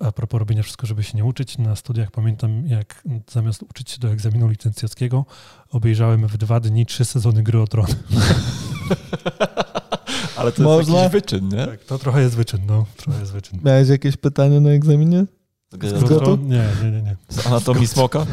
a 0.00 0.12
propos 0.12 0.38
robienia 0.38 0.62
wszystko, 0.62 0.86
żeby 0.86 1.02
się 1.02 1.16
nie 1.16 1.24
uczyć, 1.24 1.58
na 1.58 1.76
studiach 1.76 2.10
pamiętam, 2.10 2.66
jak 2.66 3.02
zamiast 3.30 3.62
uczyć 3.62 3.90
się 3.90 3.98
do 3.98 4.08
egzaminu 4.08 4.48
licencjackiego, 4.48 5.24
obejrzałem 5.70 6.26
w 6.26 6.36
dwa 6.36 6.60
dni 6.60 6.86
trzy 6.86 7.04
sezony 7.04 7.42
Gry 7.42 7.60
o 7.60 7.66
Tron. 7.66 7.86
Ale 10.36 10.52
to 10.52 10.62
Można? 10.62 10.78
jest 11.02 11.14
jakiś 11.14 11.22
wyczyn, 11.22 11.48
nie? 11.48 11.66
Tak, 11.66 11.84
to 11.84 11.98
trochę 11.98 12.20
jest 12.20 12.36
wyczyn, 12.36 12.60
no. 12.66 12.86
Trochę 12.96 13.20
jest 13.20 13.32
wyczyn. 13.32 13.60
Miałeś 13.64 13.88
jakieś 13.88 14.16
pytanie 14.16 14.60
na 14.60 14.70
egzaminie? 14.70 15.24
Z, 15.72 16.08
Z 16.08 16.08
Tron? 16.08 16.48
Nie, 16.48 16.64
nie, 16.82 16.90
nie, 16.90 17.02
nie. 17.02 17.16
Z 17.28 17.46
anatomii 17.46 17.86
smoka? 17.86 18.26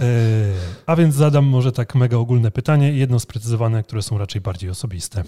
E, 0.00 0.04
a 0.86 0.96
więc 0.96 1.14
zadam 1.14 1.44
może 1.44 1.72
tak 1.72 1.94
mega 1.94 2.16
ogólne 2.16 2.50
pytanie, 2.50 2.92
jedno 2.92 3.20
sprecyzowane, 3.20 3.82
które 3.82 4.02
są 4.02 4.18
raczej 4.18 4.40
bardziej 4.40 4.70
osobiste. 4.70 5.24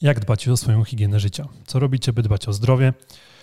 Jak 0.00 0.20
dbać 0.20 0.48
o 0.48 0.56
swoją 0.56 0.84
higienę 0.84 1.20
życia? 1.20 1.48
Co 1.66 1.78
robicie, 1.78 2.12
by 2.12 2.22
dbać 2.22 2.48
o 2.48 2.52
zdrowie? 2.52 2.92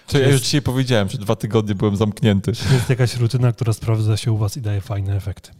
Czy 0.07 0.19
ja 0.19 0.29
już 0.29 0.41
dzisiaj 0.41 0.61
powiedziałem, 0.61 1.09
że 1.09 1.17
dwa 1.17 1.35
tygodnie 1.35 1.75
byłem 1.75 1.97
zamknięty. 1.97 2.53
Czy 2.53 2.73
jest 2.73 2.89
jakaś 2.89 3.17
rutyna, 3.17 3.51
która 3.51 3.73
sprawdza 3.73 4.17
się 4.17 4.31
u 4.31 4.37
was 4.37 4.57
i 4.57 4.61
daje 4.61 4.81
fajne 4.81 5.15
efekty? 5.15 5.51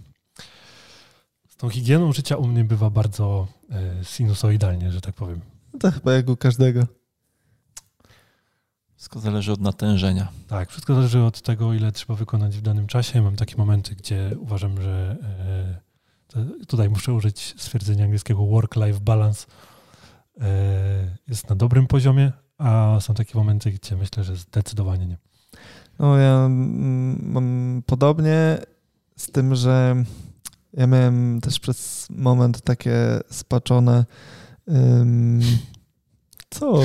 Z 1.49 1.55
tą 1.55 1.69
higieną 1.69 2.13
życia 2.13 2.37
u 2.37 2.47
mnie 2.47 2.63
bywa 2.63 2.89
bardzo 2.89 3.47
e, 3.71 4.03
sinusoidalnie, 4.03 4.91
że 4.91 5.01
tak 5.01 5.15
powiem. 5.15 5.41
No 5.73 5.79
to 5.79 5.91
chyba 5.91 6.13
jak 6.13 6.29
u 6.29 6.37
każdego. 6.37 6.87
Wszystko 8.95 9.19
zależy 9.19 9.51
od 9.51 9.61
natężenia. 9.61 10.27
Tak, 10.47 10.69
wszystko 10.69 10.95
zależy 10.95 11.19
od 11.19 11.41
tego, 11.41 11.73
ile 11.73 11.91
trzeba 11.91 12.15
wykonać 12.15 12.57
w 12.57 12.61
danym 12.61 12.87
czasie. 12.87 13.21
Mam 13.21 13.35
takie 13.35 13.57
momenty, 13.57 13.95
gdzie 13.95 14.31
uważam, 14.39 14.81
że 14.81 15.17
e, 16.35 16.65
tutaj 16.67 16.89
muszę 16.89 17.13
użyć 17.13 17.55
stwierdzenia 17.57 18.05
angielskiego 18.05 18.45
work-life 18.45 18.99
balance 18.99 19.45
jest 21.27 21.49
na 21.49 21.55
dobrym 21.55 21.87
poziomie, 21.87 22.31
a 22.57 22.97
są 23.01 23.13
takie 23.13 23.37
momenty, 23.37 23.71
gdzie 23.71 23.95
myślę, 23.95 24.23
że 24.23 24.35
zdecydowanie 24.35 25.05
nie. 25.05 25.17
No 25.99 26.17
ja 26.17 26.45
mm, 26.45 27.31
mam 27.31 27.83
podobnie 27.85 28.57
z 29.15 29.31
tym, 29.31 29.55
że 29.55 30.03
ja 30.73 30.87
miałem 30.87 31.41
też 31.41 31.59
przez 31.59 32.07
moment 32.09 32.61
takie 32.61 33.19
spaczone 33.31 34.05
um, 34.67 35.39
co? 36.49 36.79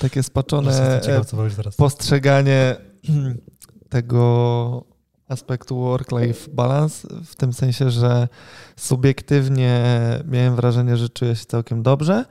takie 0.00 0.22
spaczone 0.22 1.00
postrzeganie 1.76 2.76
tego 3.88 4.84
aspektu 5.28 5.76
work-life 5.76 6.50
balance, 6.50 7.08
w 7.24 7.36
tym 7.36 7.52
sensie, 7.52 7.90
że 7.90 8.28
subiektywnie 8.76 9.84
miałem 10.24 10.56
wrażenie, 10.56 10.96
że 10.96 11.08
czuję 11.08 11.36
się 11.36 11.44
całkiem 11.44 11.82
dobrze 11.82 12.24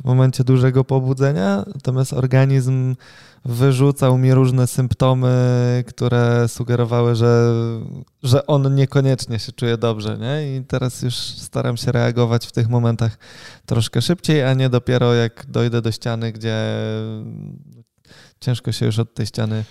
w 0.00 0.04
momencie 0.04 0.44
dużego 0.44 0.84
pobudzenia, 0.84 1.64
natomiast 1.74 2.12
organizm 2.12 2.96
wyrzucał 3.44 4.18
mi 4.18 4.34
różne 4.34 4.66
symptomy, 4.66 5.84
które 5.86 6.48
sugerowały, 6.48 7.14
że, 7.14 7.52
że 8.22 8.46
on 8.46 8.74
niekoniecznie 8.74 9.38
się 9.38 9.52
czuje 9.52 9.76
dobrze. 9.76 10.18
Nie? 10.18 10.56
I 10.56 10.64
teraz 10.64 11.02
już 11.02 11.14
staram 11.14 11.76
się 11.76 11.92
reagować 11.92 12.46
w 12.46 12.52
tych 12.52 12.68
momentach 12.68 13.18
troszkę 13.66 14.02
szybciej, 14.02 14.44
a 14.44 14.54
nie 14.54 14.68
dopiero 14.68 15.14
jak 15.14 15.46
dojdę 15.48 15.82
do 15.82 15.92
ściany, 15.92 16.32
gdzie 16.32 16.56
ciężko 18.40 18.72
się 18.72 18.86
już 18.86 18.98
od 18.98 19.14
tej 19.14 19.26
ściany 19.26 19.64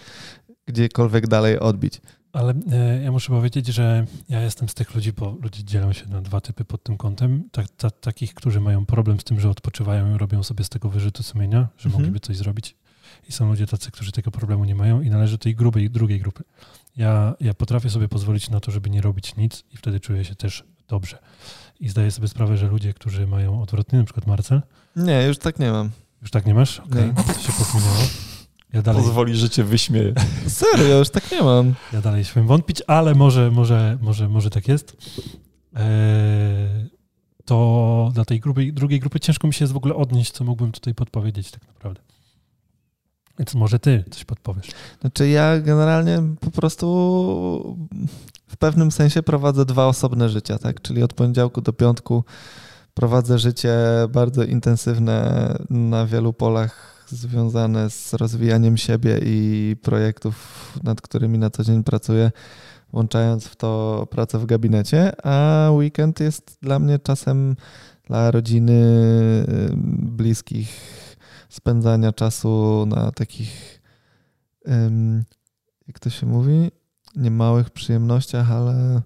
gdziekolwiek 0.68 1.28
dalej 1.28 1.60
odbić. 1.60 2.02
Ale 2.34 2.54
e, 2.72 3.04
ja 3.04 3.12
muszę 3.12 3.30
powiedzieć, 3.30 3.68
że 3.68 4.06
ja 4.30 4.42
jestem 4.42 4.70
z 4.70 4.74
tych 4.74 4.96
ludzi, 4.96 5.14
bo 5.14 5.38
ludzie 5.42 5.64
dzielą 5.64 5.94
się 5.94 6.08
na 6.10 6.22
dwa 6.22 6.42
typy 6.42 6.66
pod 6.66 6.84
tym 6.84 6.98
kątem. 6.98 7.50
Tak, 7.52 7.66
ta, 7.78 7.90
takich, 7.90 8.34
którzy 8.34 8.60
mają 8.60 8.86
problem 8.86 9.20
z 9.20 9.24
tym, 9.24 9.40
że 9.40 9.50
odpoczywają 9.50 10.16
i 10.16 10.18
robią 10.18 10.44
sobie 10.44 10.64
z 10.64 10.70
tego 10.70 10.90
wyrzutu 10.90 11.24
sumienia, 11.24 11.68
że 11.78 11.86
mhm. 11.86 12.02
mogliby 12.02 12.20
coś 12.20 12.38
zrobić. 12.38 12.76
I 13.30 13.32
są 13.32 13.50
ludzie 13.50 13.68
tacy, 13.68 13.92
którzy 13.92 14.12
tego 14.12 14.32
problemu 14.32 14.66
nie 14.66 14.76
mają 14.76 15.02
i 15.02 15.10
należy 15.10 15.34
do 15.34 15.38
tej 15.38 15.56
grubej, 15.56 15.90
drugiej 15.90 16.20
grupy. 16.20 16.44
Ja, 16.98 17.36
ja 17.40 17.54
potrafię 17.54 17.90
sobie 17.90 18.08
pozwolić 18.08 18.50
na 18.50 18.60
to, 18.60 18.72
żeby 18.72 18.90
nie 18.90 19.02
robić 19.02 19.36
nic 19.36 19.64
i 19.74 19.78
wtedy 19.78 20.00
czuję 20.00 20.26
się 20.26 20.36
też 20.36 20.64
dobrze. 20.88 21.18
I 21.80 21.90
zdaję 21.90 22.12
sobie 22.12 22.28
sprawę, 22.28 22.58
że 22.58 22.68
ludzie, 22.68 22.94
którzy 22.94 23.28
mają 23.28 23.62
odwrotnie, 23.62 24.00
na 24.00 24.06
przykład 24.06 24.28
Marcel. 24.28 24.62
Nie, 24.96 25.24
już 25.28 25.38
tak 25.38 25.60
nie 25.60 25.72
mam. 25.72 25.92
Już 26.22 26.32
tak 26.32 26.46
nie 26.46 26.54
masz? 26.54 26.80
Okej, 26.80 27.10
okay. 27.10 27.34
to 27.34 27.42
się 27.42 27.54
pozmieniało. 27.54 28.33
Ja 28.74 28.82
dalej... 28.82 29.04
Pozwoli, 29.04 29.36
że 29.36 29.50
cię 29.50 29.64
wyśmieję. 29.64 30.14
Serio, 30.48 31.00
już 31.00 31.10
tak 31.10 31.32
nie 31.32 31.42
mam. 31.42 31.74
Ja 31.94 32.02
dalej 32.02 32.26
śmiem 32.26 32.48
wątpić, 32.48 32.82
ale 32.88 33.16
może, 33.16 33.52
może, 33.52 33.98
może, 34.02 34.30
może 34.30 34.50
tak 34.50 34.68
jest. 34.68 34.98
Eee, 35.76 36.90
to 37.46 38.12
dla 38.14 38.26
tej 38.26 38.40
grupy, 38.40 38.72
drugiej 38.72 39.00
grupy 39.00 39.20
ciężko 39.20 39.48
mi 39.48 39.54
się 39.54 39.64
jest 39.64 39.74
w 39.74 39.78
ogóle 39.78 39.96
odnieść, 39.96 40.32
co 40.32 40.44
mógłbym 40.44 40.72
tutaj 40.72 40.96
podpowiedzieć 40.96 41.52
tak 41.52 41.68
naprawdę. 41.68 42.02
Więc 43.40 43.56
może 43.56 43.80
ty 43.80 44.04
coś 44.12 44.26
podpowiesz. 44.26 44.68
Znaczy 45.02 45.30
ja 45.30 45.60
generalnie 45.60 46.24
po 46.40 46.52
prostu 46.52 47.78
w 48.48 48.58
pewnym 48.58 48.92
sensie 48.92 49.24
prowadzę 49.24 49.66
dwa 49.66 49.88
osobne 49.88 50.30
życia, 50.30 50.58
tak? 50.58 50.82
Czyli 50.82 51.04
od 51.04 51.14
poniedziałku 51.14 51.62
do 51.62 51.74
piątku 51.74 52.24
prowadzę 52.94 53.40
życie 53.40 53.76
bardzo 54.10 54.44
intensywne 54.44 55.58
na 55.70 56.06
wielu 56.06 56.34
polach 56.34 56.93
związane 57.14 57.90
z 57.90 58.14
rozwijaniem 58.14 58.78
siebie 58.78 59.20
i 59.24 59.76
projektów, 59.82 60.36
nad 60.84 61.02
którymi 61.02 61.38
na 61.38 61.50
co 61.50 61.64
dzień 61.64 61.84
pracuję, 61.84 62.32
włączając 62.92 63.48
w 63.48 63.56
to 63.56 64.08
pracę 64.12 64.40
w 64.40 64.46
gabinecie, 64.46 65.26
a 65.26 65.70
weekend 65.72 66.20
jest 66.20 66.58
dla 66.62 66.80
mnie 66.80 67.00
czasem 67.00 67.56
dla 68.04 68.32
rodziny, 68.32 68.84
bliskich, 69.98 70.70
spędzania 71.50 72.12
czasu 72.12 72.86
na 72.88 73.12
takich, 73.12 73.82
jak 75.88 76.00
to 76.00 76.10
się 76.10 76.26
mówi, 76.26 76.72
nie 77.16 77.32
małych 77.32 77.70
przyjemnościach, 77.70 78.52
ale. 78.52 79.02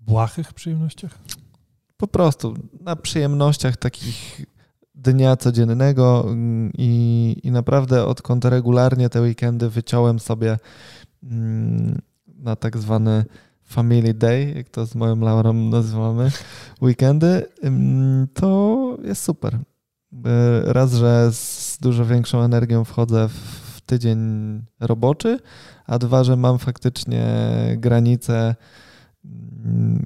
Błahych 0.00 0.52
przyjemnościach? 0.52 1.18
Po 1.96 2.06
prostu 2.06 2.54
na 2.80 2.96
przyjemnościach 2.96 3.76
takich 3.76 4.46
dnia 4.94 5.36
codziennego 5.36 6.24
mm, 6.26 6.72
i, 6.78 7.36
i 7.42 7.50
naprawdę 7.50 8.04
odkąd 8.04 8.44
regularnie 8.44 9.08
te 9.08 9.20
weekendy 9.20 9.70
wyciąłem 9.70 10.18
sobie 10.18 10.58
mm, 11.22 12.00
na 12.26 12.56
tak 12.56 12.78
zwany 12.78 13.24
Family 13.64 14.14
Day, 14.14 14.52
jak 14.56 14.68
to 14.68 14.86
z 14.86 14.94
moją 14.94 15.20
Laurą 15.20 15.52
nazywamy, 15.52 16.30
weekendy, 16.82 17.46
mm, 17.62 18.28
to 18.34 18.98
jest 19.04 19.22
super. 19.22 19.58
Raz, 20.64 20.92
że 20.92 21.32
z 21.32 21.78
dużo 21.80 22.06
większą 22.06 22.42
energią 22.42 22.84
wchodzę 22.84 23.28
w 23.28 23.80
tydzień 23.80 24.18
roboczy, 24.80 25.38
a 25.86 25.98
dwa, 25.98 26.24
że 26.24 26.36
mam 26.36 26.58
faktycznie 26.58 27.26
granice 27.76 28.54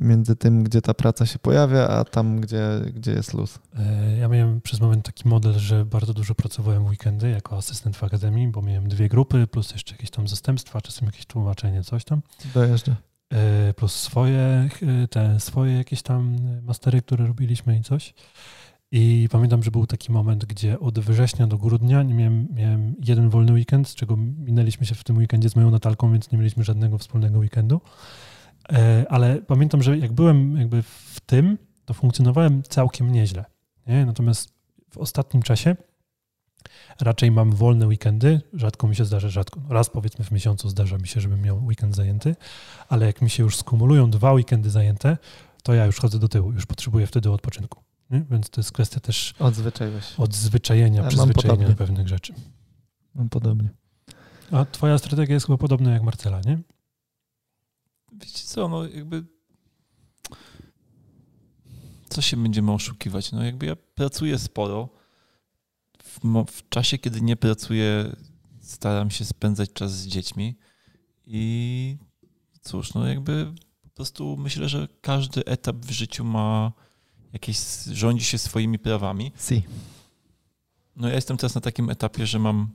między 0.01 0.37
tym, 0.37 0.65
gdzie 0.65 0.83
ta 0.83 0.95
praca 0.95 1.27
się 1.27 1.39
pojawia, 1.39 1.89
a 1.89 2.05
tam, 2.05 2.41
gdzie, 2.41 2.81
gdzie 2.95 3.13
jest 3.13 3.35
luz. 3.35 3.59
E, 3.79 4.17
ja 4.17 4.29
miałem 4.29 4.61
przez 4.61 4.81
moment 4.81 5.05
taki 5.05 5.29
model, 5.29 5.53
że 5.53 5.85
bardzo 5.85 6.15
dużo 6.15 6.35
pracowałem 6.35 6.85
w 6.85 6.89
weekendy 6.89 7.31
jako 7.31 7.57
asystent 7.57 7.97
w 7.97 8.05
akademii, 8.05 8.49
bo 8.49 8.63
miałem 8.63 8.89
dwie 8.89 9.09
grupy, 9.09 9.47
plus 9.47 9.73
jeszcze 9.73 9.95
jakieś 9.95 10.11
tam 10.11 10.29
zastępstwa, 10.29 10.81
czasem 10.81 11.07
jakieś 11.07 11.27
tłumaczenie, 11.27 11.85
coś 11.85 12.05
tam. 12.05 12.23
Dojeżdżę. 12.55 12.97
E, 13.31 13.75
plus 13.75 13.93
swoje, 13.93 14.69
e, 15.03 15.09
te 15.09 15.41
swoje 15.41 15.77
jakieś 15.77 16.03
tam 16.03 16.37
mastery, 16.63 17.03
które 17.03 17.27
robiliśmy 17.27 17.79
i 17.79 17.83
coś. 17.83 18.15
I 18.93 19.29
pamiętam, 19.31 19.63
że 19.63 19.71
był 19.71 19.87
taki 19.87 20.13
moment, 20.13 20.45
gdzie 20.45 20.81
od 20.81 20.99
września 20.99 21.47
do 21.47 21.59
grudnia 21.59 22.05
miałem, 22.05 22.49
miałem 22.55 22.95
jeden 23.05 23.31
wolny 23.31 23.53
weekend, 23.53 23.89
z 23.89 23.95
czego 23.95 24.17
minęliśmy 24.17 24.87
się 24.87 24.95
w 24.95 25.05
tym 25.05 25.17
weekendzie 25.17 25.51
z 25.51 25.57
moją 25.57 25.71
Natalką, 25.71 26.13
więc 26.13 26.33
nie 26.33 26.39
mieliśmy 26.39 26.65
żadnego 26.65 26.99
wspólnego 26.99 27.39
weekendu. 27.39 27.81
E, 28.73 29.05
ale 29.09 29.37
pamiętam, 29.43 29.83
że 29.83 29.99
jak 29.99 30.13
byłem 30.13 30.57
jakby 30.57 30.83
w 30.83 31.21
tym, 31.27 31.59
to 31.85 31.95
funkcjonowałem 31.95 32.63
całkiem 32.63 33.13
nieźle. 33.13 33.45
Nie? 33.87 34.07
Natomiast 34.07 34.55
w 34.91 34.99
ostatnim 34.99 35.43
czasie 35.43 35.77
raczej 37.01 37.31
mam 37.31 37.53
wolne 37.53 37.87
weekendy. 37.87 38.41
Rzadko 38.53 38.89
mi 38.89 38.97
się 38.97 39.05
zdarza, 39.05 39.29
rzadko. 39.29 39.61
Raz 39.69 39.91
powiedzmy 39.91 40.25
w 40.25 40.31
miesiącu 40.31 40.69
zdarza 40.69 40.99
mi 40.99 41.09
się, 41.09 41.21
żebym 41.21 41.43
miał 41.43 41.65
weekend 41.65 41.97
zajęty, 41.97 42.37
ale 42.89 43.07
jak 43.07 43.23
mi 43.23 43.31
się 43.31 43.43
już 43.43 43.57
skumulują 43.57 44.11
dwa 44.11 44.33
weekendy 44.33 44.71
zajęte, 44.71 45.19
to 45.63 45.75
ja 45.75 45.87
już 45.87 46.01
chodzę 46.01 46.19
do 46.19 46.29
tyłu, 46.29 46.53
już 46.53 46.67
potrzebuję 46.67 47.07
wtedy 47.07 47.31
odpoczynku. 47.31 47.83
Nie? 48.11 48.25
Więc 48.31 48.51
to 48.51 48.61
jest 48.61 48.73
kwestia 48.73 49.01
też 49.01 49.35
odzwyczajenia, 50.19 51.03
Ja 51.03 51.09
przyzwyczajenia 51.09 51.75
pewnych 51.75 52.09
rzeczy. 52.09 52.35
Mam 53.15 53.29
podobnie. 53.29 53.69
A 54.53 54.65
twoja 54.65 54.99
strategia 54.99 55.35
jest 55.35 55.47
chyba 55.47 55.59
podobna 55.59 55.93
jak 55.93 56.03
Marcela, 56.03 56.41
nie? 56.41 56.59
Wiecie 58.13 58.45
co, 58.45 58.69
no 58.69 58.87
jakby 58.87 59.25
co 62.09 62.23
się 62.23 62.37
będziemy 62.37 62.73
oszukiwać? 62.73 63.33
No 63.33 63.45
jakby 63.45 63.67
ja 63.67 63.77
pracuję 63.77 64.39
sporo. 64.39 64.89
W, 66.03 66.45
w 66.53 66.69
czasie, 66.69 66.99
kiedy 66.99 67.21
nie 67.21 67.37
pracuję, 67.37 68.17
staram 68.61 69.11
się 69.11 69.25
spędzać 69.25 69.73
czas 69.73 69.93
z 69.93 70.07
dziećmi 70.07 70.59
i 71.27 71.97
cóż, 72.61 72.95
no 72.95 73.07
jakby 73.07 73.53
po 73.83 73.91
prostu 73.91 74.37
myślę, 74.37 74.69
że 74.69 74.89
każdy 75.01 75.45
etap 75.45 75.77
w 75.77 75.91
życiu 75.91 76.25
ma 76.25 76.73
jakieś, 77.33 77.59
rządzi 77.93 78.25
się 78.25 78.39
swoimi 78.39 78.79
prawami. 78.79 79.33
Si. 79.49 79.63
No 80.97 81.09
ja 81.09 81.15
jestem 81.15 81.37
teraz 81.37 81.55
na 81.55 81.61
takim 81.61 81.91
etapie, 81.91 82.27
że 82.27 82.39
mam 82.39 82.71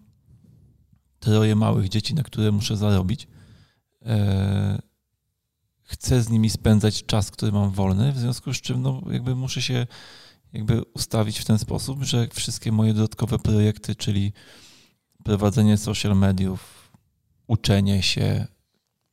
troje 1.20 1.56
małych 1.56 1.90
dzieci, 1.90 2.14
na 2.14 2.24
które 2.24 2.52
muszę 2.52 2.78
zarobić. 2.78 3.28
E, 4.02 4.82
chcę 5.84 6.22
z 6.22 6.30
nimi 6.30 6.50
spędzać 6.50 7.06
czas, 7.06 7.32
który 7.32 7.52
mam 7.52 7.72
wolny, 7.72 8.12
w 8.12 8.18
związku 8.18 8.54
z 8.54 8.62
czym 8.62 8.82
no, 8.82 9.02
jakby 9.12 9.36
muszę 9.36 9.62
się 9.62 9.88
jakby 10.54 10.84
ustawić 10.84 11.40
w 11.40 11.46
ten 11.46 11.60
sposób, 11.60 12.04
że 12.04 12.28
wszystkie 12.34 12.72
moje 12.72 12.94
dodatkowe 12.94 13.40
projekty, 13.40 13.96
czyli 13.96 14.34
prowadzenie 15.24 15.78
social 15.78 16.18
mediów, 16.18 16.92
uczenie 17.48 18.04
się, 18.04 18.48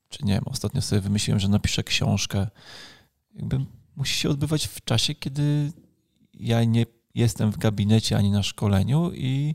czy 0.09 0.25
nie 0.25 0.33
wiem, 0.35 0.43
ostatnio 0.47 0.83
sobie 0.83 1.01
wymyśliłem, 1.01 1.41
że 1.41 1.49
napiszę 1.49 1.83
książkę, 1.83 2.47
jakby 3.35 3.67
musi 3.97 4.15
się 4.15 4.31
odbywać 4.31 4.67
w 4.67 4.85
czasie, 4.85 5.15
kiedy 5.15 5.73
ja 6.35 6.65
nie 6.65 6.87
jestem 7.15 7.53
w 7.53 7.59
gabinecie 7.59 8.17
ani 8.17 8.31
na 8.31 8.43
szkoleniu 8.43 9.13
i 9.13 9.55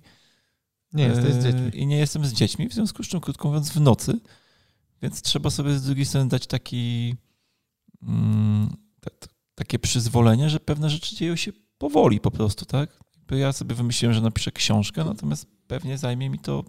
Nie 0.94 1.04
jesteś 1.04 1.34
z 1.34 1.46
e, 1.46 1.54
dziećmi. 1.54 1.82
I 1.82 1.88
nie 1.88 1.98
jestem 1.98 2.26
z 2.26 2.34
dziećmi, 2.34 2.70
w 2.70 2.74
związku 2.74 3.04
z 3.04 3.08
czym, 3.08 3.20
krótko 3.20 3.48
mówiąc, 3.48 3.70
w 3.70 3.82
nocy. 3.82 4.20
Więc 5.02 5.22
trzeba 5.22 5.50
sobie 5.50 5.74
z 5.80 5.84
drugiej 5.84 6.06
strony 6.06 6.30
dać 6.30 6.48
taki, 6.48 7.16
mm, 8.04 8.74
takie 9.56 9.80
przyzwolenie, 9.80 10.50
że 10.50 10.60
pewne 10.60 10.90
rzeczy 10.90 11.16
dzieją 11.16 11.36
się 11.36 11.52
powoli 11.78 12.20
po 12.20 12.32
prostu, 12.32 12.66
tak? 12.66 13.00
Ja 13.32 13.54
sobie 13.54 13.76
wymyśliłem, 13.76 14.14
że 14.14 14.22
napiszę 14.22 14.52
książkę, 14.52 15.06
natomiast 15.06 15.48
pewnie 15.68 15.98
zajmie 15.98 16.30
mi 16.30 16.40
to 16.40 16.64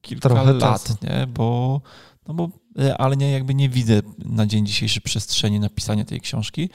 kilka 0.00 0.28
Trochę 0.28 0.52
lat, 0.52 0.60
czasu. 0.60 0.96
nie? 1.02 1.26
Bo, 1.26 1.80
no 2.28 2.34
bo 2.34 2.50
realnie 2.76 3.30
jakby 3.30 3.54
nie 3.54 3.68
widzę 3.68 4.02
na 4.18 4.46
dzień 4.46 4.66
dzisiejszy 4.66 5.00
przestrzeni 5.00 5.60
napisania 5.60 6.04
tej 6.04 6.20
książki. 6.20 6.70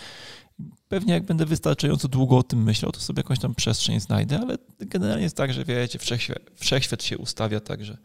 Pewnie 0.88 1.14
jak 1.14 1.26
będę 1.26 1.46
wystarczająco 1.46 2.08
długo 2.08 2.38
o 2.38 2.44
tym 2.44 2.64
myślał, 2.64 2.92
to 2.92 3.00
sobie 3.00 3.20
jakąś 3.20 3.40
tam 3.40 3.56
przestrzeń 3.56 4.00
znajdę, 4.00 4.40
ale 4.40 4.58
generalnie 4.80 5.24
jest 5.24 5.38
tak, 5.38 5.54
że 5.54 5.66
wiecie, 5.66 6.00
wszechświat, 6.00 6.40
wszechświat 6.56 7.04
się 7.04 7.18
ustawia 7.18 7.60
tak, 7.60 7.86
że 7.86 7.98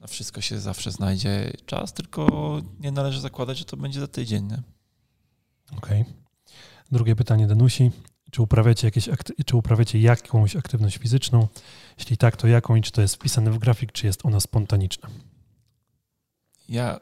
na 0.00 0.06
wszystko 0.06 0.40
się 0.40 0.60
zawsze 0.60 0.92
znajdzie 0.92 1.52
czas, 1.66 1.92
tylko 1.92 2.60
nie 2.80 2.92
należy 2.92 3.20
zakładać, 3.20 3.58
że 3.58 3.64
to 3.64 3.76
będzie 3.76 4.00
za 4.00 4.06
tydzień. 4.06 4.46
Nie? 4.46 4.62
Okej. 5.76 6.04
Drugie 6.92 7.16
pytanie 7.16 7.46
Danusi. 7.46 7.90
Czy 8.30 8.42
uprawiacie, 8.42 8.86
jakieś 8.86 9.08
czy 9.46 9.56
uprawiacie 9.56 10.00
jakąś 10.00 10.56
aktywność 10.56 10.96
fizyczną? 10.96 11.48
Jeśli 11.98 12.16
tak, 12.16 12.36
to 12.36 12.46
jaką 12.46 12.76
i 12.76 12.82
czy 12.82 12.92
to 12.92 13.02
jest 13.02 13.14
wpisane 13.14 13.50
w 13.50 13.58
grafik, 13.58 13.92
czy 13.92 14.06
jest 14.06 14.26
ona 14.26 14.40
spontaniczna? 14.40 15.08
Ja 16.68 17.00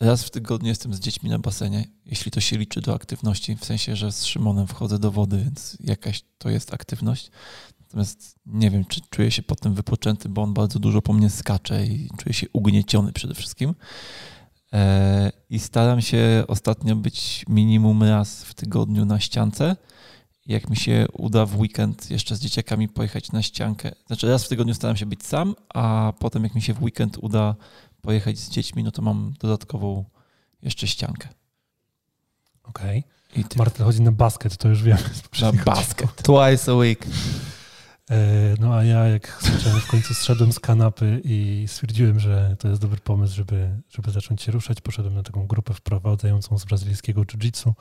raz 0.00 0.24
w 0.24 0.30
tygodniu 0.30 0.68
jestem 0.68 0.94
z 0.94 1.00
dziećmi 1.00 1.30
na 1.30 1.38
basenie, 1.38 1.84
jeśli 2.06 2.30
to 2.30 2.40
się 2.40 2.58
liczy 2.58 2.80
do 2.80 2.94
aktywności, 2.94 3.56
w 3.56 3.64
sensie, 3.64 3.96
że 3.96 4.12
z 4.12 4.24
Szymonem 4.24 4.66
wchodzę 4.66 4.98
do 4.98 5.10
wody, 5.10 5.38
więc 5.38 5.76
jakaś 5.80 6.22
to 6.38 6.50
jest 6.50 6.74
aktywność. 6.74 7.30
Natomiast 7.88 8.38
nie 8.46 8.70
wiem, 8.70 8.84
czy 8.84 9.00
czuję 9.10 9.30
się 9.30 9.42
potem 9.42 9.74
wypoczęty, 9.74 10.28
bo 10.28 10.42
on 10.42 10.54
bardzo 10.54 10.78
dużo 10.78 11.02
po 11.02 11.12
mnie 11.12 11.30
skacze 11.30 11.86
i 11.86 12.10
czuję 12.18 12.32
się 12.32 12.46
ugnieciony 12.52 13.12
przede 13.12 13.34
wszystkim. 13.34 13.74
E, 14.72 15.32
I 15.50 15.58
staram 15.58 16.00
się 16.00 16.44
ostatnio 16.48 16.96
być 16.96 17.44
minimum 17.48 18.02
raz 18.02 18.44
w 18.44 18.54
tygodniu 18.54 19.04
na 19.04 19.20
ściance. 19.20 19.76
Jak 20.46 20.70
mi 20.70 20.76
się 20.76 21.06
uda 21.12 21.46
w 21.46 21.58
weekend 21.58 22.10
jeszcze 22.10 22.36
z 22.36 22.40
dzieciakami 22.40 22.88
pojechać 22.88 23.32
na 23.32 23.42
ściankę, 23.42 23.92
znaczy 24.06 24.28
raz 24.28 24.44
w 24.44 24.48
tygodniu 24.48 24.74
staram 24.74 24.96
się 24.96 25.06
być 25.06 25.26
sam, 25.26 25.54
a 25.74 26.12
potem 26.18 26.44
jak 26.44 26.54
mi 26.54 26.62
się 26.62 26.74
w 26.74 26.82
weekend 26.82 27.18
uda 27.20 27.54
pojechać 28.02 28.38
z 28.38 28.50
dziećmi, 28.50 28.84
no 28.84 28.90
to 28.90 29.02
mam 29.02 29.34
dodatkową 29.40 30.04
jeszcze 30.62 30.86
ściankę. 30.86 31.28
Okej. 32.64 33.04
Marta 33.56 33.84
chodzi 33.84 34.02
na 34.02 34.12
basket, 34.12 34.56
to 34.56 34.68
już 34.68 34.82
wiem. 34.82 34.98
na 35.40 35.52
basket. 35.72 36.16
Twice 36.16 36.72
a 36.72 36.74
week. 36.74 37.06
E, 38.10 38.54
No 38.60 38.74
a 38.74 38.84
ja 38.84 39.08
jak 39.08 39.38
zacząłem, 39.40 39.80
w 39.80 39.86
końcu 39.86 40.14
zszedłem 40.14 40.52
z 40.52 40.60
kanapy 40.60 41.20
i 41.24 41.64
stwierdziłem, 41.66 42.20
że 42.20 42.56
to 42.58 42.68
jest 42.68 42.80
dobry 42.80 43.00
pomysł, 43.00 43.34
żeby, 43.34 43.70
żeby 43.90 44.10
zacząć 44.10 44.42
się 44.42 44.52
ruszać. 44.52 44.80
Poszedłem 44.80 45.14
na 45.14 45.22
taką 45.22 45.46
grupę 45.46 45.74
wprowadzającą 45.74 46.58
z 46.58 46.64
brazylijskiego 46.64 47.22
jiu-jitsu 47.22 47.72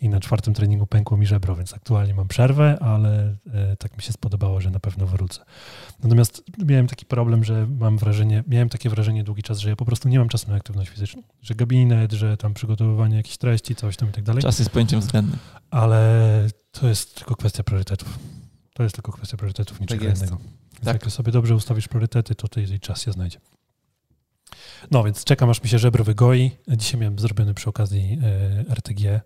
i 0.00 0.08
na 0.08 0.20
czwartym 0.20 0.54
treningu 0.54 0.86
pękło 0.86 1.16
mi 1.16 1.26
żebro, 1.26 1.56
więc 1.56 1.74
aktualnie 1.74 2.14
mam 2.14 2.28
przerwę, 2.28 2.78
ale 2.80 3.36
e, 3.54 3.76
tak 3.76 3.96
mi 3.96 4.02
się 4.02 4.12
spodobało, 4.12 4.60
że 4.60 4.70
na 4.70 4.80
pewno 4.80 5.06
wrócę. 5.06 5.44
Natomiast 6.02 6.42
miałem 6.58 6.86
taki 6.86 7.06
problem, 7.06 7.44
że 7.44 7.66
mam 7.80 7.98
wrażenie, 7.98 8.44
miałem 8.46 8.68
takie 8.68 8.90
wrażenie 8.90 9.24
długi 9.24 9.42
czas, 9.42 9.58
że 9.58 9.68
ja 9.70 9.76
po 9.76 9.84
prostu 9.84 10.08
nie 10.08 10.18
mam 10.18 10.28
czasu 10.28 10.50
na 10.50 10.56
aktywność 10.56 10.90
fizyczną. 10.90 11.22
Że 11.42 11.54
gabinet, 11.54 12.12
że 12.12 12.36
tam 12.36 12.54
przygotowywanie 12.54 13.16
jakichś 13.16 13.36
treści, 13.36 13.74
coś 13.74 13.96
tam 13.96 14.08
i 14.08 14.12
tak 14.12 14.24
dalej. 14.24 14.42
Czas 14.42 14.58
jest 14.58 14.70
pojęciem 14.70 15.00
względnym. 15.00 15.38
Ale 15.70 16.48
to 16.70 16.88
jest 16.88 17.14
tylko 17.14 17.36
kwestia 17.36 17.62
priorytetów. 17.62 18.18
To 18.76 18.82
jest 18.82 18.94
tylko 18.94 19.12
kwestia 19.12 19.36
priorytetów, 19.36 19.80
niczego 19.80 20.04
jest. 20.04 20.22
innego. 20.22 20.38
Tak. 20.84 21.02
Jak 21.02 21.12
sobie 21.12 21.32
dobrze 21.32 21.54
ustawisz 21.54 21.88
priorytety, 21.88 22.34
to 22.34 22.60
jej 22.60 22.80
czas 22.80 23.02
się 23.02 23.12
znajdzie. 23.12 23.40
No 24.90 25.04
więc 25.04 25.24
czekam, 25.24 25.50
aż 25.50 25.62
mi 25.62 25.68
się 25.68 25.78
żebro 25.78 26.04
wygoi. 26.04 26.50
Dzisiaj 26.68 27.00
miałem 27.00 27.18
zrobiony 27.18 27.54
przy 27.54 27.70
okazji 27.70 28.18
e, 28.68 28.74
RTG, 28.74 29.20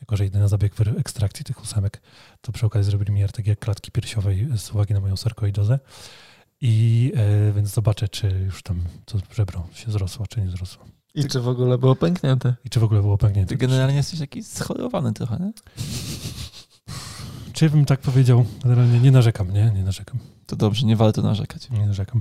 jako 0.00 0.16
że 0.16 0.26
idę 0.26 0.38
na 0.38 0.48
zabieg 0.48 0.74
ekstrakcji 0.98 1.44
tych 1.44 1.62
ósemek, 1.62 2.02
to 2.40 2.52
przy 2.52 2.66
okazji 2.66 2.90
zrobili 2.90 3.12
mi 3.12 3.22
RTG 3.22 3.56
klatki 3.56 3.90
piersiowej 3.90 4.48
z 4.56 4.70
uwagi 4.70 4.94
na 4.94 5.00
moją 5.00 5.16
sarkoidozę. 5.16 5.78
I 6.60 7.12
e, 7.16 7.52
więc 7.52 7.68
zobaczę, 7.68 8.08
czy 8.08 8.28
już 8.28 8.62
tam 8.62 8.84
to 9.04 9.18
żebro 9.34 9.68
się 9.74 9.90
zrosło, 9.90 10.26
czy 10.26 10.40
nie 10.40 10.50
zrosło. 10.50 10.84
I 11.14 11.24
czy 11.24 11.40
w 11.40 11.48
ogóle 11.48 11.78
było 11.78 11.96
pęknięte? 11.96 12.54
I 12.64 12.70
czy 12.70 12.80
w 12.80 12.84
ogóle 12.84 13.00
było 13.00 13.18
pęknięte. 13.18 13.48
Ty 13.48 13.56
generalnie 13.56 13.96
jesteś 13.96 14.20
taki 14.20 14.42
schorowany 14.44 15.12
trochę, 15.12 15.38
nie? 15.40 15.52
Czy 17.56 17.70
bym 17.70 17.84
tak 17.84 18.00
powiedział? 18.00 18.46
Generalnie 18.62 19.00
nie 19.00 19.10
narzekam, 19.10 19.52
nie? 19.52 19.70
Nie 19.74 19.82
narzekam. 19.82 20.18
To 20.46 20.56
dobrze, 20.56 20.86
nie 20.86 20.96
warto 20.96 21.22
narzekać. 21.22 21.70
Nie 21.70 21.86
narzekam. 21.86 22.20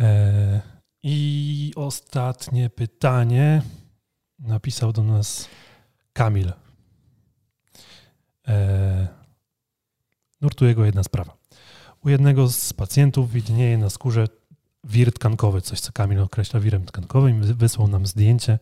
E, 0.00 0.60
I 1.02 1.72
ostatnie 1.76 2.70
pytanie 2.70 3.62
napisał 4.38 4.92
do 4.92 5.02
nas 5.02 5.48
Kamil. 6.12 6.52
E, 8.48 9.08
nurtuje 10.40 10.74
go 10.74 10.84
jedna 10.84 11.02
sprawa. 11.02 11.36
U 12.04 12.08
jednego 12.08 12.48
z 12.48 12.72
pacjentów 12.72 13.32
widnieje 13.32 13.78
na 13.78 13.90
skórze 13.90 14.26
wir 14.84 15.12
tkankowy, 15.12 15.60
coś 15.62 15.80
co 15.80 15.92
Kamil 15.92 16.20
określa 16.20 16.60
wirem 16.60 16.84
tkankowym. 16.86 17.42
Wy- 17.42 17.54
Wysłał 17.54 17.88
nam 17.88 18.06
zdjęcie. 18.06 18.58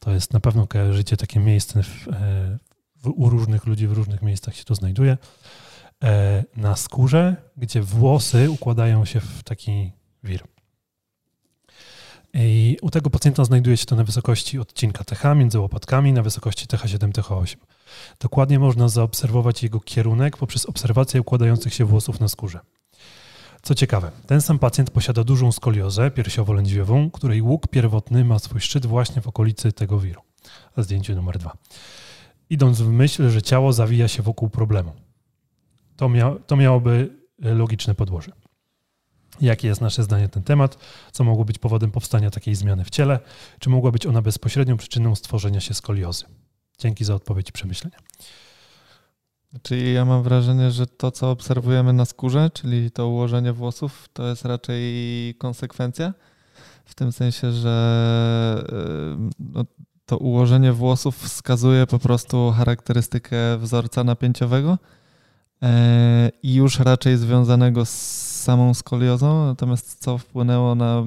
To 0.00 0.10
jest 0.10 0.32
na 0.32 0.40
pewno 0.40 0.66
kojarzycie 0.66 1.16
takie 1.16 1.40
miejsce 1.40 1.82
w, 1.82 2.08
e, 2.08 2.58
w, 3.04 3.06
u 3.16 3.30
różnych 3.30 3.66
ludzi, 3.66 3.86
w 3.86 3.92
różnych 3.92 4.22
miejscach 4.22 4.56
się 4.56 4.64
to 4.64 4.74
znajduje. 4.74 5.18
E, 6.04 6.44
na 6.56 6.76
skórze, 6.76 7.36
gdzie 7.56 7.82
włosy 7.82 8.50
układają 8.50 9.04
się 9.04 9.20
w 9.20 9.42
taki 9.42 9.92
wir. 10.24 10.44
I 12.34 12.76
u 12.82 12.90
tego 12.90 13.10
pacjenta 13.10 13.44
znajduje 13.44 13.76
się 13.76 13.86
to 13.86 13.96
na 13.96 14.04
wysokości 14.04 14.58
odcinka 14.58 15.04
TH 15.04 15.34
między 15.36 15.58
łopatkami 15.58 16.12
na 16.12 16.22
wysokości 16.22 16.66
TH7, 16.66 17.12
TH8. 17.12 17.56
Dokładnie 18.20 18.58
można 18.58 18.88
zaobserwować 18.88 19.62
jego 19.62 19.80
kierunek 19.80 20.36
poprzez 20.36 20.66
obserwację 20.66 21.20
układających 21.20 21.74
się 21.74 21.84
włosów 21.84 22.20
na 22.20 22.28
skórze. 22.28 22.60
Co 23.62 23.74
ciekawe, 23.74 24.10
ten 24.26 24.40
sam 24.40 24.58
pacjent 24.58 24.90
posiada 24.90 25.24
dużą 25.24 25.52
skoliozę 25.52 26.10
piersiowo-lędźwiową, 26.10 27.10
której 27.10 27.42
łuk 27.42 27.68
pierwotny 27.68 28.24
ma 28.24 28.38
swój 28.38 28.60
szczyt 28.60 28.86
właśnie 28.86 29.22
w 29.22 29.28
okolicy 29.28 29.72
tego 29.72 30.00
wiru. 30.00 30.20
Na 30.76 30.82
zdjęciu 30.82 31.14
numer 31.14 31.38
dwa. 31.38 31.56
Idąc 32.50 32.80
w 32.80 32.88
myśl, 32.88 33.28
że 33.28 33.42
ciało 33.42 33.72
zawija 33.72 34.08
się 34.08 34.22
wokół 34.22 34.50
problemu. 34.50 34.92
To, 35.96 36.08
mia 36.08 36.34
to 36.46 36.56
miałoby 36.56 37.16
e, 37.42 37.54
logiczne 37.54 37.94
podłoże. 37.94 38.32
Jakie 39.40 39.68
jest 39.68 39.80
nasze 39.80 40.02
zdanie 40.02 40.22
na 40.22 40.28
ten 40.28 40.42
temat? 40.42 40.78
Co 41.12 41.24
mogło 41.24 41.44
być 41.44 41.58
powodem 41.58 41.90
powstania 41.90 42.30
takiej 42.30 42.54
zmiany 42.54 42.84
w 42.84 42.90
ciele? 42.90 43.20
Czy 43.58 43.70
mogła 43.70 43.90
być 43.90 44.06
ona 44.06 44.22
bezpośrednią 44.22 44.76
przyczyną 44.76 45.14
stworzenia 45.14 45.60
się 45.60 45.74
skoliozy? 45.74 46.24
Dzięki 46.78 47.04
za 47.04 47.14
odpowiedź 47.14 47.48
i 47.48 47.52
przemyślenia. 47.52 47.98
Czyli 49.62 49.94
ja 49.94 50.04
mam 50.04 50.22
wrażenie, 50.22 50.70
że 50.70 50.86
to, 50.86 51.10
co 51.10 51.30
obserwujemy 51.30 51.92
na 51.92 52.04
skórze, 52.04 52.50
czyli 52.50 52.90
to 52.90 53.08
ułożenie 53.08 53.52
włosów, 53.52 54.08
to 54.12 54.28
jest 54.28 54.44
raczej 54.44 55.34
konsekwencja. 55.38 56.14
W 56.84 56.94
tym 56.94 57.12
sensie, 57.12 57.52
że 57.52 58.64
y, 58.68 59.34
no, 59.38 59.64
to 60.06 60.18
ułożenie 60.18 60.72
włosów 60.72 61.18
wskazuje 61.18 61.86
po 61.86 61.98
prostu 61.98 62.50
charakterystykę 62.56 63.58
wzorca 63.58 64.04
napięciowego 64.04 64.78
e, 65.62 66.30
i 66.42 66.54
już 66.54 66.78
raczej 66.78 67.16
związanego 67.16 67.84
z 67.84 67.90
samą 68.42 68.74
skoliozą, 68.74 69.46
natomiast 69.46 70.00
co 70.00 70.18
wpłynęło 70.18 70.74
na 70.74 71.02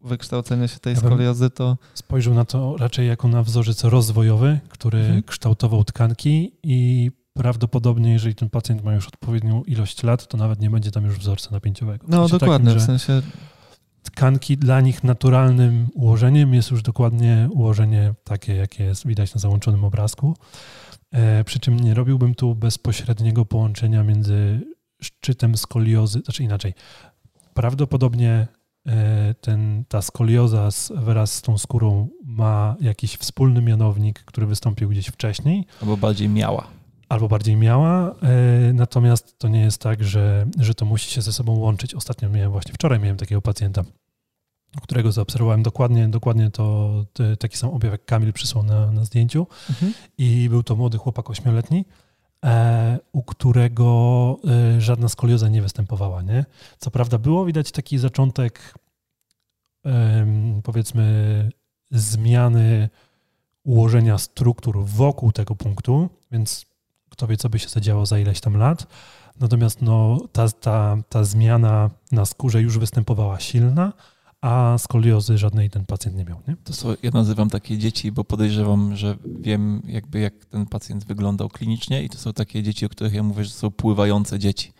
wykształcenie 0.00 0.68
się 0.68 0.78
tej 0.78 0.94
ja 0.94 1.00
skoliozy, 1.00 1.50
to... 1.50 1.76
Spojrzał 1.94 2.34
na 2.34 2.44
to 2.44 2.76
raczej 2.76 3.08
jako 3.08 3.28
na 3.28 3.42
wzorzec 3.42 3.84
rozwojowy, 3.84 4.60
który 4.68 4.98
mhm. 4.98 5.22
kształtował 5.22 5.84
tkanki 5.84 6.52
i 6.62 7.10
prawdopodobnie, 7.34 8.12
jeżeli 8.12 8.34
ten 8.34 8.50
pacjent 8.50 8.84
ma 8.84 8.94
już 8.94 9.08
odpowiednią 9.08 9.62
ilość 9.62 10.02
lat, 10.02 10.28
to 10.28 10.36
nawet 10.36 10.60
nie 10.60 10.70
będzie 10.70 10.90
tam 10.90 11.04
już 11.04 11.18
wzorca 11.18 11.50
napięciowego. 11.50 12.06
W 12.06 12.10
no 12.10 12.28
dokładnie, 12.28 12.66
takim, 12.66 12.82
w 12.82 12.86
sensie... 12.86 13.22
Tkanki 14.06 14.56
dla 14.56 14.80
nich 14.80 15.04
naturalnym 15.04 15.88
ułożeniem 15.94 16.54
jest 16.54 16.70
już 16.70 16.82
dokładnie 16.82 17.48
ułożenie 17.52 18.14
takie, 18.24 18.54
jakie 18.54 18.84
jest 18.84 19.06
widać 19.06 19.34
na 19.34 19.40
załączonym 19.40 19.84
obrazku. 19.84 20.36
E, 21.12 21.44
przy 21.44 21.60
czym 21.60 21.80
nie 21.80 21.94
robiłbym 21.94 22.34
tu 22.34 22.54
bezpośredniego 22.54 23.44
połączenia 23.44 24.02
między 24.02 24.60
szczytem 25.02 25.56
skoliozy, 25.56 26.20
znaczy 26.20 26.42
inaczej. 26.42 26.74
Prawdopodobnie 27.54 28.46
e, 28.86 29.34
ten, 29.40 29.84
ta 29.88 30.02
skolioza 30.02 30.70
z, 30.70 30.92
wraz 30.96 31.34
z 31.34 31.42
tą 31.42 31.58
skórą 31.58 32.08
ma 32.24 32.76
jakiś 32.80 33.16
wspólny 33.16 33.62
mianownik, 33.62 34.24
który 34.24 34.46
wystąpił 34.46 34.88
gdzieś 34.88 35.06
wcześniej. 35.06 35.66
Albo 35.82 35.96
bardziej 35.96 36.28
miała. 36.28 36.66
Albo 37.08 37.28
bardziej 37.28 37.56
miała, 37.56 38.10
e, 38.10 38.72
natomiast 38.72 39.38
to 39.38 39.48
nie 39.48 39.60
jest 39.60 39.80
tak, 39.80 40.04
że, 40.04 40.46
że 40.58 40.74
to 40.74 40.84
musi 40.84 41.10
się 41.10 41.22
ze 41.22 41.32
sobą 41.32 41.58
łączyć. 41.58 41.94
Ostatnio 41.94 42.30
miałem, 42.30 42.50
właśnie 42.50 42.72
wczoraj 42.72 43.00
miałem 43.00 43.16
takiego 43.16 43.42
pacjenta, 43.42 43.82
którego 44.82 45.12
zaobserwowałem 45.12 45.62
dokładnie, 45.62 46.08
dokładnie 46.08 46.50
to 46.50 46.90
taki 47.38 47.56
sam 47.56 47.70
objaw 47.70 47.92
jak 47.92 48.04
Kamil 48.04 48.32
przysłał 48.32 48.64
na, 48.64 48.92
na 48.92 49.04
zdjęciu 49.04 49.46
mhm. 49.70 49.92
i 50.18 50.48
był 50.48 50.62
to 50.62 50.76
młody 50.76 50.98
chłopak 50.98 51.30
ośmioletni, 51.30 51.84
e, 52.44 52.98
u 53.12 53.22
którego 53.22 54.36
e, 54.76 54.80
żadna 54.80 55.08
skolioza 55.08 55.48
nie 55.48 55.62
występowała. 55.62 56.22
Nie? 56.22 56.44
Co 56.78 56.90
prawda 56.90 57.18
było 57.18 57.44
widać 57.44 57.70
taki 57.70 57.98
zaczątek 57.98 58.74
powiedzmy 60.62 61.48
zmiany 61.90 62.88
ułożenia 63.64 64.18
struktur 64.18 64.84
wokół 64.84 65.32
tego 65.32 65.56
punktu, 65.56 66.08
więc 66.32 66.65
kto 67.16 67.26
wie, 67.26 67.36
co 67.36 67.48
by 67.48 67.58
się 67.58 67.68
zadziało 67.68 68.06
za 68.06 68.18
ileś 68.18 68.40
tam 68.40 68.56
lat. 68.56 68.86
Natomiast 69.40 69.82
no, 69.82 70.20
ta, 70.32 70.48
ta, 70.48 70.96
ta 71.08 71.24
zmiana 71.24 71.90
na 72.12 72.24
skórze 72.24 72.62
już 72.62 72.78
występowała 72.78 73.40
silna, 73.40 73.92
a 74.40 74.76
skoliozy 74.78 75.38
żadnej 75.38 75.70
ten 75.70 75.86
pacjent 75.86 76.16
nie 76.16 76.24
miał. 76.24 76.40
Nie? 76.48 76.56
To 76.64 76.72
są, 76.72 76.94
ja 77.02 77.10
nazywam 77.10 77.50
takie 77.50 77.78
dzieci, 77.78 78.12
bo 78.12 78.24
podejrzewam, 78.24 78.96
że 78.96 79.16
wiem 79.40 79.82
jakby 79.86 80.20
jak 80.20 80.44
ten 80.44 80.66
pacjent 80.66 81.04
wyglądał 81.04 81.48
klinicznie 81.48 82.02
i 82.02 82.08
to 82.08 82.18
są 82.18 82.32
takie 82.32 82.62
dzieci, 82.62 82.86
o 82.86 82.88
których 82.88 83.12
ja 83.12 83.22
mówię, 83.22 83.44
że 83.44 83.50
są 83.50 83.70
pływające 83.70 84.38
dzieci. 84.38 84.72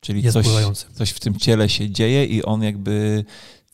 Czyli 0.00 0.32
coś, 0.32 0.46
coś 0.92 1.10
w 1.10 1.20
tym 1.20 1.34
ciele 1.34 1.68
się 1.68 1.90
dzieje 1.90 2.24
i 2.24 2.42
on 2.42 2.62
jakby 2.62 3.24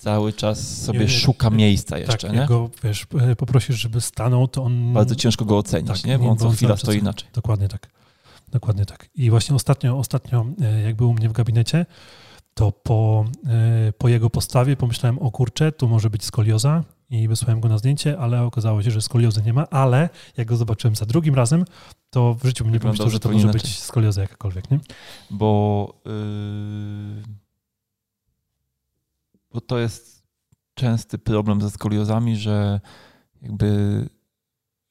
cały 0.02 0.32
czas 0.32 0.82
sobie 0.82 1.00
nie, 1.00 1.08
szuka 1.08 1.48
nie, 1.48 1.56
miejsca 1.56 1.98
jeszcze, 1.98 2.16
tak, 2.18 2.32
nie? 2.32 2.38
Jak 2.38 2.48
go, 2.48 2.70
wiesz, 2.84 3.06
poprosisz, 3.38 3.76
żeby 3.76 4.00
stanął, 4.00 4.48
to 4.48 4.62
on... 4.62 4.92
Bardzo 4.92 5.14
ciężko 5.14 5.44
go 5.44 5.58
ocenić, 5.58 5.88
tak, 5.88 6.04
nie? 6.04 6.18
Bo 6.18 6.28
on 6.28 6.38
co 6.38 6.50
chwila 6.50 6.76
stoi 6.76 6.98
inaczej. 6.98 7.28
Dokładnie 7.32 7.68
tak. 7.68 7.88
Dokładnie 8.48 8.86
tak. 8.86 9.08
I 9.14 9.30
właśnie 9.30 9.56
ostatnio, 9.56 9.98
ostatnio, 9.98 10.46
e, 10.60 10.82
jak 10.82 10.96
był 10.96 11.10
u 11.10 11.14
mnie 11.14 11.28
w 11.28 11.32
gabinecie, 11.32 11.86
to 12.54 12.72
po, 12.72 13.24
e, 13.46 13.92
po 13.92 14.08
jego 14.08 14.30
postawie 14.30 14.76
pomyślałem, 14.76 15.18
o 15.18 15.30
kurczę, 15.30 15.72
tu 15.72 15.88
może 15.88 16.10
być 16.10 16.24
skolioza 16.24 16.84
i 17.10 17.28
wysłałem 17.28 17.60
go 17.60 17.68
na 17.68 17.78
zdjęcie, 17.78 18.18
ale 18.18 18.42
okazało 18.42 18.82
się, 18.82 18.90
że 18.90 19.02
skoliozy 19.02 19.42
nie 19.42 19.52
ma, 19.52 19.70
ale 19.70 20.08
jak 20.36 20.48
go 20.48 20.56
zobaczyłem 20.56 20.96
za 20.96 21.06
drugim 21.06 21.34
razem, 21.34 21.64
to 22.10 22.34
w 22.34 22.46
życiu 22.46 22.64
bym 22.64 22.72
nie 22.72 22.80
pomyślał, 22.80 23.10
że 23.10 23.20
to 23.20 23.28
może 23.28 23.42
inaczej. 23.42 23.60
być 23.60 23.78
skolioza 23.78 24.20
jakakolwiek, 24.20 24.70
nie? 24.70 24.80
Bo, 25.30 25.94
yy, 26.06 27.41
bo 29.52 29.60
to 29.60 29.78
jest 29.78 30.22
częsty 30.74 31.18
problem 31.18 31.60
ze 31.60 31.70
skoliozami, 31.70 32.36
że 32.36 32.80
jakby 33.42 34.08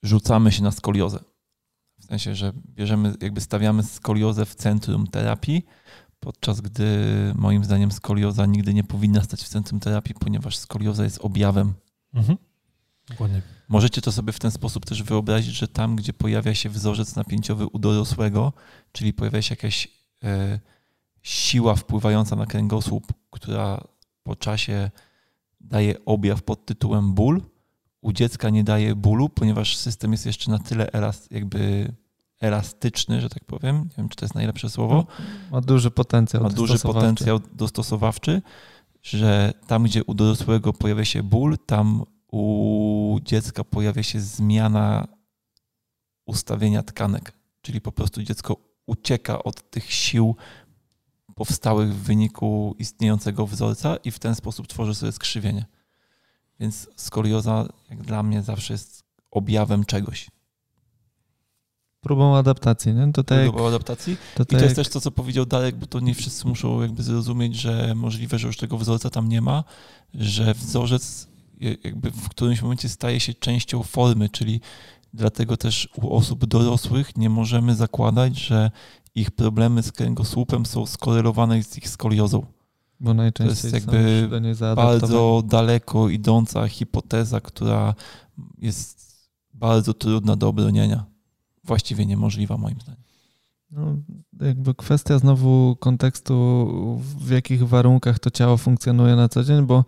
rzucamy 0.03 0.51
się 0.51 0.63
na 0.63 0.71
skoliozę. 0.71 1.19
W 1.99 2.05
sensie, 2.05 2.35
że 2.35 2.53
bierzemy, 2.55 3.13
jakby 3.21 3.41
stawiamy 3.41 3.83
skoliozę 3.83 4.45
w 4.45 4.55
centrum 4.55 5.07
terapii, 5.07 5.65
podczas 6.19 6.61
gdy 6.61 6.88
moim 7.35 7.63
zdaniem 7.63 7.91
skolioza 7.91 8.45
nigdy 8.45 8.73
nie 8.73 8.83
powinna 8.83 9.23
stać 9.23 9.43
w 9.43 9.47
centrum 9.47 9.79
terapii, 9.79 10.15
ponieważ 10.19 10.57
skolioza 10.57 11.03
jest 11.03 11.19
objawem. 11.21 11.73
Mhm. 12.13 12.38
Dokładnie. 13.09 13.41
Możecie 13.67 14.01
to 14.01 14.11
sobie 14.11 14.33
w 14.33 14.39
ten 14.39 14.51
sposób 14.51 14.85
też 14.85 15.03
wyobrazić, 15.03 15.55
że 15.55 15.67
tam, 15.67 15.95
gdzie 15.95 16.13
pojawia 16.13 16.55
się 16.55 16.69
wzorzec 16.69 17.15
napięciowy 17.15 17.67
u 17.67 17.79
dorosłego, 17.79 18.53
czyli 18.91 19.13
pojawia 19.13 19.41
się 19.41 19.53
jakaś 19.53 19.88
e, 20.23 20.59
siła 21.21 21.75
wpływająca 21.75 22.35
na 22.35 22.45
kręgosłup, 22.45 23.13
która 23.29 23.83
po 24.31 24.35
czasie 24.35 24.91
daje 25.61 26.05
objaw 26.05 26.41
pod 26.41 26.65
tytułem 26.65 27.13
ból, 27.13 27.41
u 28.01 28.11
dziecka 28.11 28.49
nie 28.49 28.63
daje 28.63 28.95
bólu, 28.95 29.29
ponieważ 29.29 29.77
system 29.77 30.11
jest 30.11 30.25
jeszcze 30.25 30.51
na 30.51 30.59
tyle 30.59 30.91
elast, 30.91 31.31
jakby 31.31 31.93
elastyczny, 32.39 33.21
że 33.21 33.29
tak 33.29 33.45
powiem. 33.45 33.75
Nie 33.75 33.95
wiem, 33.97 34.09
czy 34.09 34.15
to 34.15 34.25
jest 34.25 34.35
najlepsze 34.35 34.69
słowo. 34.69 35.05
Ma 35.51 35.61
duży 35.61 35.91
potencjał. 35.91 36.43
Ma 36.43 36.49
duży 36.49 36.79
potencjał 36.79 37.39
dostosowawczy, 37.53 38.41
że 39.03 39.53
tam, 39.67 39.83
gdzie 39.83 40.03
u 40.03 40.13
dorosłego 40.13 40.73
pojawia 40.73 41.05
się 41.05 41.23
ból, 41.23 41.57
tam 41.65 42.03
u 42.31 43.19
dziecka 43.23 43.63
pojawia 43.63 44.03
się 44.03 44.19
zmiana 44.19 45.07
ustawienia 46.25 46.83
tkanek. 46.83 47.33
Czyli 47.61 47.81
po 47.81 47.91
prostu 47.91 48.23
dziecko 48.23 48.57
ucieka 48.85 49.43
od 49.43 49.69
tych 49.69 49.91
sił 49.91 50.35
powstałych 51.41 51.95
w 51.95 52.03
wyniku 52.03 52.76
istniejącego 52.80 53.47
wzorca 53.47 53.95
i 53.95 54.11
w 54.11 54.19
ten 54.19 54.35
sposób 54.35 54.68
tworzy 54.68 54.95
sobie 54.95 55.11
skrzywienie. 55.11 55.65
Więc 56.59 56.88
skolioza, 56.95 57.68
jak 57.89 58.01
dla 58.01 58.23
mnie, 58.23 58.41
zawsze 58.41 58.73
jest 58.73 59.03
objawem 59.31 59.85
czegoś. 59.85 60.30
Próbą 62.01 62.38
adaptacji, 62.38 62.93
nie? 62.93 63.13
To 63.13 63.23
tak 63.23 63.43
Próbą 63.49 63.68
adaptacji. 63.68 64.18
To 64.35 64.43
I 64.43 64.45
to 64.45 64.57
jest 64.57 64.76
też 64.76 64.89
to, 64.89 65.01
co 65.01 65.11
powiedział 65.11 65.45
Darek, 65.45 65.76
bo 65.76 65.85
to 65.85 65.99
nie 65.99 66.15
wszyscy 66.15 66.47
muszą 66.47 66.81
jakby 66.81 67.03
zrozumieć, 67.03 67.55
że 67.55 67.95
możliwe, 67.95 68.39
że 68.39 68.47
już 68.47 68.57
tego 68.57 68.77
wzorca 68.77 69.09
tam 69.09 69.30
nie 69.30 69.41
ma, 69.41 69.63
że 70.13 70.53
wzorzec 70.53 71.27
jakby 71.84 72.11
w 72.11 72.30
którymś 72.30 72.61
momencie 72.61 72.89
staje 72.89 73.19
się 73.19 73.34
częścią 73.34 73.84
formy, 73.84 74.30
czyli 74.30 74.61
dlatego 75.13 75.57
też 75.57 75.89
u 75.95 76.15
osób 76.15 76.45
dorosłych 76.45 77.18
nie 77.18 77.30
możemy 77.30 77.76
zakładać, 77.76 78.39
że 78.39 78.72
ich 79.15 79.31
problemy 79.31 79.83
z 79.83 79.91
kręgosłupem 79.91 80.65
są 80.65 80.85
skorelowane 80.85 81.63
z 81.63 81.77
ich 81.77 81.89
skoliozą. 81.89 82.45
Bo 82.99 83.13
najczęściej 83.13 83.71
to 83.71 83.77
jest 83.77 83.91
jakby 83.91 84.29
bardzo 84.75 85.43
daleko 85.45 86.09
idąca 86.09 86.67
hipoteza, 86.67 87.41
która 87.41 87.95
jest 88.57 89.11
bardzo 89.53 89.93
trudna 89.93 90.35
do 90.35 90.47
obronienia. 90.47 91.05
Właściwie 91.63 92.05
niemożliwa 92.05 92.57
moim 92.57 92.81
zdaniem. 92.81 93.01
No, 93.71 93.95
jakby 94.41 94.75
kwestia 94.75 95.19
znowu 95.19 95.75
kontekstu, 95.79 96.33
w 97.17 97.29
jakich 97.29 97.67
warunkach 97.67 98.19
to 98.19 98.31
ciało 98.31 98.57
funkcjonuje 98.57 99.15
na 99.15 99.29
co 99.29 99.43
dzień, 99.43 99.61
bo 99.61 99.85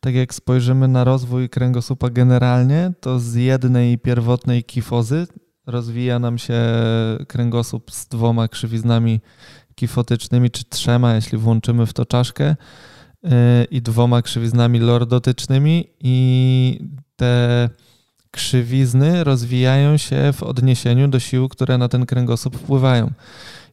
tak 0.00 0.14
jak 0.14 0.34
spojrzymy 0.34 0.88
na 0.88 1.04
rozwój 1.04 1.48
kręgosłupa 1.48 2.10
generalnie, 2.10 2.92
to 3.00 3.18
z 3.18 3.34
jednej 3.34 3.98
pierwotnej 3.98 4.64
kifozy 4.64 5.26
rozwija 5.66 6.18
nam 6.18 6.38
się 6.38 6.60
kręgosłup 7.28 7.90
z 7.90 8.08
dwoma 8.08 8.48
krzywiznami 8.48 9.20
kifotycznymi, 9.74 10.50
czy 10.50 10.64
trzema, 10.64 11.14
jeśli 11.14 11.38
włączymy 11.38 11.86
w 11.86 11.92
to 11.92 12.06
czaszkę, 12.06 12.56
yy, 13.22 13.30
i 13.70 13.82
dwoma 13.82 14.22
krzywiznami 14.22 14.78
lordotycznymi 14.78 15.88
i 16.00 16.80
te 17.16 17.68
krzywizny 18.30 19.24
rozwijają 19.24 19.96
się 19.96 20.32
w 20.32 20.42
odniesieniu 20.42 21.08
do 21.08 21.20
sił, 21.20 21.48
które 21.48 21.78
na 21.78 21.88
ten 21.88 22.06
kręgosłup 22.06 22.56
wpływają. 22.56 23.10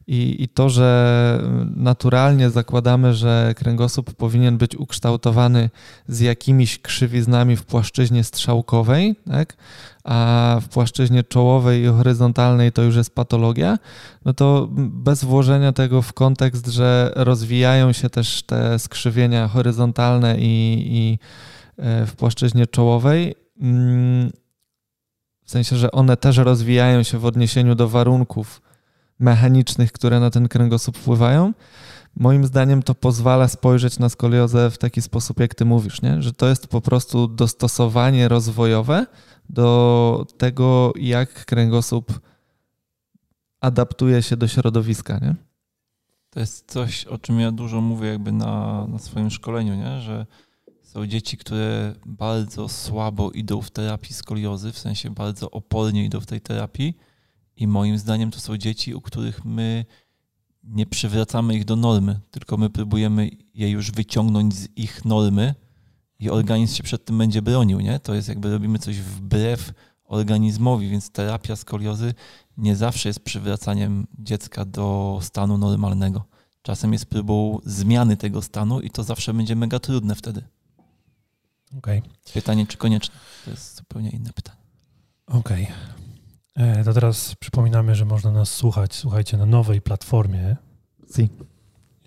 I, 0.06 0.42
I 0.42 0.48
to, 0.48 0.70
że 0.70 1.40
naturalnie 1.76 2.50
zakładamy, 2.50 3.14
że 3.14 3.54
kręgosłup 3.56 4.14
powinien 4.14 4.58
być 4.58 4.76
ukształtowany 4.76 5.70
z 6.08 6.20
jakimiś 6.20 6.78
krzywiznami 6.78 7.56
w 7.56 7.64
płaszczyźnie 7.64 8.24
strzałkowej, 8.24 9.14
tak? 9.26 9.56
a 10.04 10.58
w 10.62 10.68
płaszczyźnie 10.68 11.24
czołowej 11.24 11.82
i 11.82 11.86
horyzontalnej 11.86 12.72
to 12.72 12.82
już 12.82 12.96
jest 12.96 13.14
patologia, 13.14 13.78
no 14.24 14.34
to 14.34 14.68
bez 14.76 15.24
włożenia 15.24 15.72
tego 15.72 16.02
w 16.02 16.12
kontekst, 16.12 16.66
że 16.66 17.12
rozwijają 17.16 17.92
się 17.92 18.10
też 18.10 18.42
te 18.42 18.78
skrzywienia 18.78 19.48
horyzontalne 19.48 20.36
i, 20.38 20.84
i 20.86 21.18
e, 21.78 22.06
w 22.06 22.16
płaszczyźnie 22.16 22.66
czołowej, 22.66 23.34
mm, 23.60 24.30
w 25.44 25.50
sensie, 25.50 25.76
że 25.76 25.90
one 25.90 26.16
też 26.16 26.36
rozwijają 26.36 27.02
się 27.02 27.18
w 27.18 27.24
odniesieniu 27.24 27.74
do 27.74 27.88
warunków 27.88 28.63
mechanicznych, 29.18 29.92
które 29.92 30.20
na 30.20 30.30
ten 30.30 30.48
kręgosłup 30.48 30.98
wpływają, 30.98 31.52
moim 32.16 32.46
zdaniem 32.46 32.82
to 32.82 32.94
pozwala 32.94 33.48
spojrzeć 33.48 33.98
na 33.98 34.08
skoliozę 34.08 34.70
w 34.70 34.78
taki 34.78 35.02
sposób, 35.02 35.40
jak 35.40 35.54
ty 35.54 35.64
mówisz, 35.64 36.02
nie? 36.02 36.22
że 36.22 36.32
to 36.32 36.48
jest 36.48 36.66
po 36.66 36.80
prostu 36.80 37.28
dostosowanie 37.28 38.28
rozwojowe 38.28 39.06
do 39.50 40.26
tego, 40.38 40.92
jak 40.96 41.44
kręgosłup 41.44 42.20
adaptuje 43.60 44.22
się 44.22 44.36
do 44.36 44.48
środowiska. 44.48 45.18
Nie? 45.18 45.34
To 46.30 46.40
jest 46.40 46.70
coś, 46.72 47.04
o 47.04 47.18
czym 47.18 47.40
ja 47.40 47.52
dużo 47.52 47.80
mówię 47.80 48.08
jakby 48.08 48.32
na, 48.32 48.86
na 48.86 48.98
swoim 48.98 49.30
szkoleniu, 49.30 49.74
nie? 49.74 50.00
że 50.00 50.26
są 50.82 51.06
dzieci, 51.06 51.36
które 51.36 51.94
bardzo 52.06 52.68
słabo 52.68 53.30
idą 53.30 53.62
w 53.62 53.70
terapii 53.70 54.14
skoliozy, 54.14 54.72
w 54.72 54.78
sensie 54.78 55.10
bardzo 55.10 55.50
opornie 55.50 56.04
idą 56.04 56.20
w 56.20 56.26
tej 56.26 56.40
terapii 56.40 56.96
i 57.56 57.66
moim 57.66 57.98
zdaniem 57.98 58.30
to 58.30 58.40
są 58.40 58.56
dzieci, 58.56 58.94
u 58.94 59.00
których 59.00 59.44
my 59.44 59.84
nie 60.64 60.86
przywracamy 60.86 61.54
ich 61.54 61.64
do 61.64 61.76
normy, 61.76 62.20
tylko 62.30 62.56
my 62.56 62.70
próbujemy 62.70 63.30
je 63.54 63.70
już 63.70 63.90
wyciągnąć 63.90 64.54
z 64.54 64.68
ich 64.76 65.04
normy 65.04 65.54
i 66.18 66.30
organizm 66.30 66.74
się 66.74 66.82
przed 66.82 67.04
tym 67.04 67.18
będzie 67.18 67.42
bronił, 67.42 67.80
nie? 67.80 68.00
To 68.00 68.14
jest 68.14 68.28
jakby 68.28 68.50
robimy 68.50 68.78
coś 68.78 69.00
wbrew 69.00 69.72
organizmowi, 70.04 70.88
więc 70.88 71.10
terapia 71.10 71.56
skoliozy 71.56 72.14
nie 72.56 72.76
zawsze 72.76 73.08
jest 73.08 73.20
przywracaniem 73.20 74.06
dziecka 74.18 74.64
do 74.64 75.18
stanu 75.22 75.58
normalnego. 75.58 76.24
Czasem 76.62 76.92
jest 76.92 77.06
próbą 77.06 77.58
zmiany 77.64 78.16
tego 78.16 78.42
stanu 78.42 78.80
i 78.80 78.90
to 78.90 79.04
zawsze 79.04 79.34
będzie 79.34 79.56
mega 79.56 79.78
trudne 79.78 80.14
wtedy. 80.14 80.42
Okay. 81.78 82.02
Pytanie, 82.34 82.66
czy 82.66 82.76
konieczne? 82.76 83.14
To 83.44 83.50
jest 83.50 83.76
zupełnie 83.76 84.10
inne 84.10 84.32
pytanie. 84.32 84.60
Okej. 85.26 85.64
Okay. 85.64 86.03
To 86.84 86.92
teraz 86.92 87.34
przypominamy, 87.34 87.94
że 87.94 88.04
można 88.04 88.30
nas 88.30 88.52
słuchać, 88.52 88.94
słuchajcie, 88.94 89.36
na 89.36 89.46
nowej 89.46 89.80
platformie. 89.80 90.56
Si. 91.14 91.28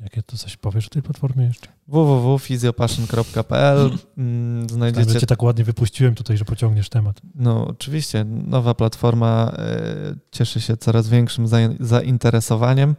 Jakie 0.02 0.24
to 0.24 0.38
coś 0.38 0.58
powiesz 0.58 0.88
o 0.88 0.90
tej 0.90 1.02
platformie 1.02 1.46
jeszcze? 1.46 1.68
www.physiopassion.pl 1.88 3.98
mm, 4.18 4.70
Znajdziecie... 4.70 5.12
Tak, 5.12 5.20
cię 5.20 5.28
tak 5.28 5.44
ładnie 5.44 5.64
wypuściłem 5.64 6.16
tutaj, 6.16 6.38
że 6.38 6.46
pociągniesz 6.46 6.90
temat. 6.90 7.22
No 7.36 7.68
oczywiście, 7.68 8.26
nowa 8.26 8.74
platforma 8.74 9.52
e, 9.58 10.16
cieszy 10.32 10.62
się 10.62 10.78
coraz 10.78 11.10
większym 11.10 11.48
zainteresowaniem. 11.80 12.96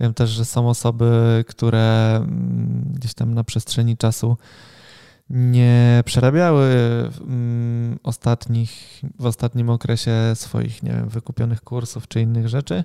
Wiem 0.00 0.14
też, 0.14 0.30
że 0.30 0.44
są 0.44 0.68
osoby, 0.68 1.44
które 1.48 2.16
mm, 2.16 2.92
gdzieś 2.94 3.14
tam 3.14 3.34
na 3.34 3.44
przestrzeni 3.44 3.96
czasu 3.96 4.36
nie 5.30 6.02
przerabiały 6.04 6.66
mm, 7.20 7.98
ostatnich, 8.02 9.00
w 9.18 9.26
ostatnim 9.26 9.70
okresie 9.70 10.12
swoich, 10.34 10.82
nie 10.82 10.90
wiem, 10.90 11.08
wykupionych 11.08 11.62
kursów 11.62 12.08
czy 12.08 12.20
innych 12.20 12.48
rzeczy, 12.48 12.84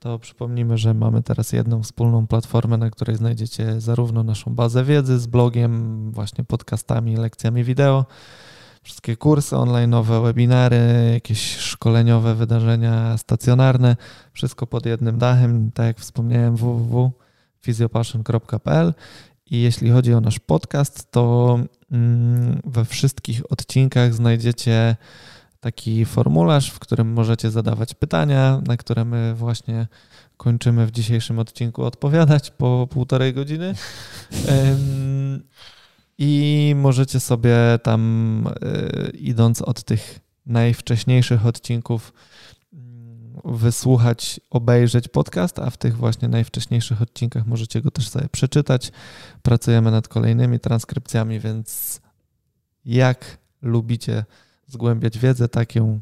to 0.00 0.18
przypomnimy, 0.18 0.78
że 0.78 0.94
mamy 0.94 1.22
teraz 1.22 1.52
jedną 1.52 1.82
wspólną 1.82 2.26
platformę, 2.26 2.76
na 2.76 2.90
której 2.90 3.16
znajdziecie 3.16 3.80
zarówno 3.80 4.22
naszą 4.22 4.54
bazę 4.54 4.84
wiedzy 4.84 5.18
z 5.18 5.26
blogiem, 5.26 6.10
właśnie 6.12 6.44
podcastami, 6.44 7.16
lekcjami 7.16 7.64
wideo, 7.64 8.06
wszystkie 8.82 9.16
kursy 9.16 9.56
online, 9.56 9.94
webinary, 10.22 11.10
jakieś 11.12 11.56
szkoleniowe 11.56 12.34
wydarzenia 12.34 13.18
stacjonarne, 13.18 13.96
wszystko 14.32 14.66
pod 14.66 14.86
jednym 14.86 15.18
dachem, 15.18 15.72
tak 15.72 15.86
jak 15.86 15.98
wspomniałem 15.98 16.56
www.physiopassion.pl 16.56 18.94
i 19.52 19.62
jeśli 19.62 19.90
chodzi 19.90 20.14
o 20.14 20.20
nasz 20.20 20.38
podcast, 20.38 21.10
to 21.10 21.58
mm, 21.90 22.60
we 22.64 22.84
wszystkich 22.84 23.52
odcinkach 23.52 24.14
znajdziecie 24.14 24.96
taki 25.60 26.04
formularz, 26.04 26.70
w 26.70 26.78
którym 26.78 27.12
możecie 27.12 27.50
zadawać 27.50 27.94
pytania, 27.94 28.62
na 28.66 28.76
które 28.76 29.04
my 29.04 29.34
właśnie 29.34 29.86
kończymy 30.36 30.86
w 30.86 30.90
dzisiejszym 30.90 31.38
odcinku 31.38 31.84
odpowiadać 31.84 32.50
po 32.50 32.88
półtorej 32.90 33.34
godziny. 33.34 33.74
I 36.18 36.74
możecie 36.76 37.20
sobie 37.20 37.56
tam, 37.82 38.44
e, 38.46 39.10
idąc 39.10 39.62
od 39.62 39.84
tych 39.84 40.20
najwcześniejszych 40.46 41.46
odcinków, 41.46 42.12
wysłuchać, 43.44 44.40
obejrzeć 44.50 45.08
podcast, 45.08 45.58
a 45.58 45.70
w 45.70 45.76
tych 45.76 45.96
właśnie 45.96 46.28
najwcześniejszych 46.28 47.02
odcinkach 47.02 47.46
możecie 47.46 47.80
go 47.80 47.90
też 47.90 48.08
sobie 48.08 48.28
przeczytać. 48.28 48.92
Pracujemy 49.42 49.90
nad 49.90 50.08
kolejnymi 50.08 50.60
transkrypcjami, 50.60 51.40
więc 51.40 52.00
jak 52.84 53.38
lubicie 53.62 54.24
zgłębiać 54.66 55.18
wiedzę, 55.18 55.48
taką, 55.48 56.00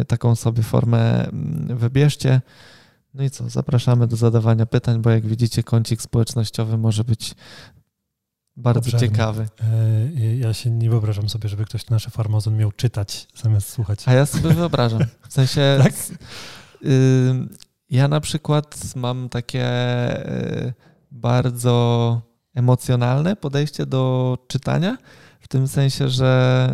y, 0.00 0.04
taką 0.04 0.34
sobie 0.34 0.62
formę 0.62 1.28
mm, 1.28 1.78
wybierzcie. 1.78 2.40
No 3.14 3.24
i 3.24 3.30
co, 3.30 3.48
zapraszamy 3.48 4.06
do 4.06 4.16
zadawania 4.16 4.66
pytań, 4.66 5.02
bo 5.02 5.10
jak 5.10 5.26
widzicie, 5.26 5.62
kącik 5.62 6.02
społecznościowy 6.02 6.78
może 6.78 7.04
być 7.04 7.34
bardzo 8.58 8.98
ciekawy. 8.98 9.48
E, 9.60 10.36
ja 10.36 10.54
się 10.54 10.70
nie 10.70 10.90
wyobrażam 10.90 11.28
sobie, 11.28 11.48
żeby 11.48 11.64
ktoś 11.64 11.90
nasze 11.90 12.10
farmazon 12.10 12.56
miał 12.56 12.72
czytać 12.72 13.28
zamiast 13.34 13.68
słuchać. 13.68 14.08
A 14.08 14.12
ja 14.12 14.26
sobie 14.26 14.54
wyobrażam. 14.54 15.00
W 15.28 15.32
sensie. 15.32 15.60
tak? 15.82 15.92
y, 16.84 17.48
ja 17.90 18.08
na 18.08 18.20
przykład 18.20 18.94
mam 18.96 19.28
takie 19.28 19.66
y, 20.66 20.72
bardzo 21.10 22.22
emocjonalne 22.54 23.36
podejście 23.36 23.86
do 23.86 24.38
czytania, 24.48 24.98
w 25.40 25.48
tym 25.48 25.68
sensie, 25.68 26.08
że 26.08 26.70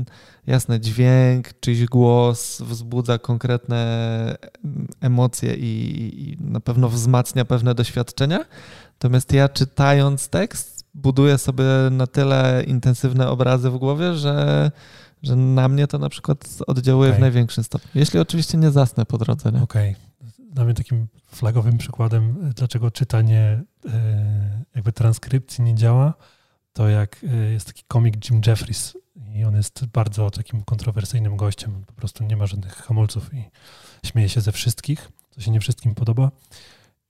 y, 0.00 0.50
jasne, 0.50 0.80
dźwięk, 0.80 1.60
czyjś 1.60 1.84
głos 1.84 2.60
wzbudza 2.60 3.18
konkretne 3.18 4.36
emocje 5.00 5.54
i, 5.54 6.30
i 6.30 6.36
na 6.40 6.60
pewno 6.60 6.88
wzmacnia 6.88 7.44
pewne 7.44 7.74
doświadczenia. 7.74 8.44
Natomiast 8.92 9.32
ja 9.32 9.48
czytając 9.48 10.28
tekst, 10.28 10.73
buduję 10.94 11.38
sobie 11.38 11.64
na 11.90 12.06
tyle 12.06 12.64
intensywne 12.66 13.28
obrazy 13.28 13.70
w 13.70 13.78
głowie, 13.78 14.14
że, 14.14 14.70
że 15.22 15.36
na 15.36 15.68
mnie 15.68 15.86
to 15.86 15.98
na 15.98 16.08
przykład 16.08 16.48
oddziałuje 16.66 17.10
okay. 17.10 17.18
w 17.18 17.20
największym 17.20 17.64
stopniu. 17.64 17.90
Jeśli 17.94 18.20
oczywiście 18.20 18.58
nie 18.58 18.70
zasnę 18.70 19.06
po 19.06 19.18
drodze. 19.18 19.48
Okej. 19.48 19.62
Okay. 19.62 19.94
Dla 20.50 20.64
mnie 20.64 20.74
takim 20.74 21.06
flagowym 21.26 21.78
przykładem, 21.78 22.52
dlaczego 22.56 22.90
czytanie 22.90 23.62
e, 23.88 24.64
jakby 24.74 24.92
transkrypcji 24.92 25.64
nie 25.64 25.74
działa, 25.74 26.14
to 26.72 26.88
jak 26.88 27.24
e, 27.24 27.36
jest 27.36 27.66
taki 27.66 27.82
komik 27.88 28.30
Jim 28.30 28.40
Jeffries 28.46 28.96
i 29.34 29.44
on 29.44 29.56
jest 29.56 29.86
bardzo 29.86 30.30
takim 30.30 30.62
kontrowersyjnym 30.62 31.36
gościem, 31.36 31.84
po 31.86 31.92
prostu 31.92 32.24
nie 32.24 32.36
ma 32.36 32.46
żadnych 32.46 32.74
hamulców 32.74 33.34
i 33.34 33.44
śmieje 34.06 34.28
się 34.28 34.40
ze 34.40 34.52
wszystkich, 34.52 35.12
co 35.30 35.40
się 35.40 35.50
nie 35.50 35.60
wszystkim 35.60 35.94
podoba. 35.94 36.30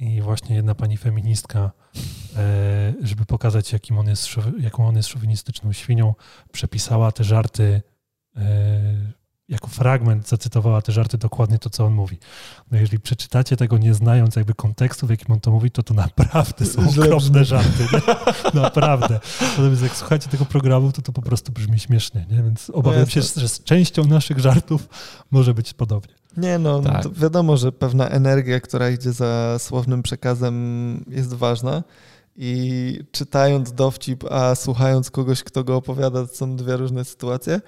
I 0.05 0.21
właśnie 0.21 0.57
jedna 0.57 0.75
pani 0.75 0.97
feministka, 0.97 1.71
e, 2.37 2.95
żeby 3.03 3.27
pokazać, 3.27 3.73
jakim 3.73 3.99
on 3.99 4.07
jest, 4.07 4.29
jaką 4.61 4.87
on 4.87 4.97
jest 4.97 5.09
szowinistyczną 5.09 5.73
świnią, 5.73 6.15
przepisała 6.53 7.13
te 7.13 7.25
żarty, 7.25 7.83
e, 8.37 9.15
jako 9.49 9.69
fragment 9.69 10.29
zacytowała 10.29 10.83
te 10.83 10.93
żarty 10.93 11.19
dokładnie 11.19 11.59
to, 11.59 11.71
co 11.71 11.85
on 11.85 11.93
mówi. 11.93 12.19
No 12.71 12.79
jeżeli 12.79 13.01
przeczytacie 13.01 13.57
tego 13.57 13.79
nie 13.79 13.95
znając 13.95 14.37
jakby 14.37 14.55
kontekstu, 14.55 15.07
w 15.07 15.11
jakim 15.11 15.33
on 15.33 15.41
to 15.41 15.51
mówi, 15.51 15.71
to 15.71 15.83
to 15.83 15.95
naprawdę 15.95 16.67
są 16.67 16.89
okropne 16.89 17.45
żarty. 17.45 17.87
Naprawdę. 18.55 19.21
Natomiast 19.41 19.83
jak 19.83 19.97
słuchacie 19.97 20.29
tego 20.29 20.45
programu, 20.45 20.93
to 20.93 21.03
to 21.03 21.13
po 21.13 21.23
prostu 21.23 21.53
brzmi 21.53 21.81
śmiesznie. 21.81 22.27
Nie? 22.31 22.43
Więc 22.43 22.71
obawiam 22.71 23.01
no 23.01 23.07
się, 23.07 23.23
że 23.23 23.49
z 23.49 23.65
częścią 23.65 24.05
naszych 24.05 24.39
żartów 24.39 24.89
może 25.31 25.55
być 25.55 25.75
podobnie. 25.75 26.15
Nie 26.37 26.59
no, 26.59 26.83
tak. 26.83 27.13
wiadomo, 27.13 27.57
że 27.57 27.73
pewna 27.73 28.09
energia, 28.09 28.61
która 28.61 28.91
idzie 28.91 29.13
za 29.13 29.57
słownym 29.59 30.03
przekazem 30.03 31.05
jest 31.09 31.35
ważna 31.35 31.83
i 32.37 32.99
czytając 33.13 33.73
dowcip, 33.73 34.25
a 34.31 34.55
słuchając 34.55 35.11
kogoś, 35.11 35.43
kto 35.43 35.65
go 35.65 35.77
opowiada, 35.77 36.27
to 36.27 36.35
są 36.35 36.57
dwie 36.57 36.77
różne 36.77 37.05
sytuacje. 37.05 37.61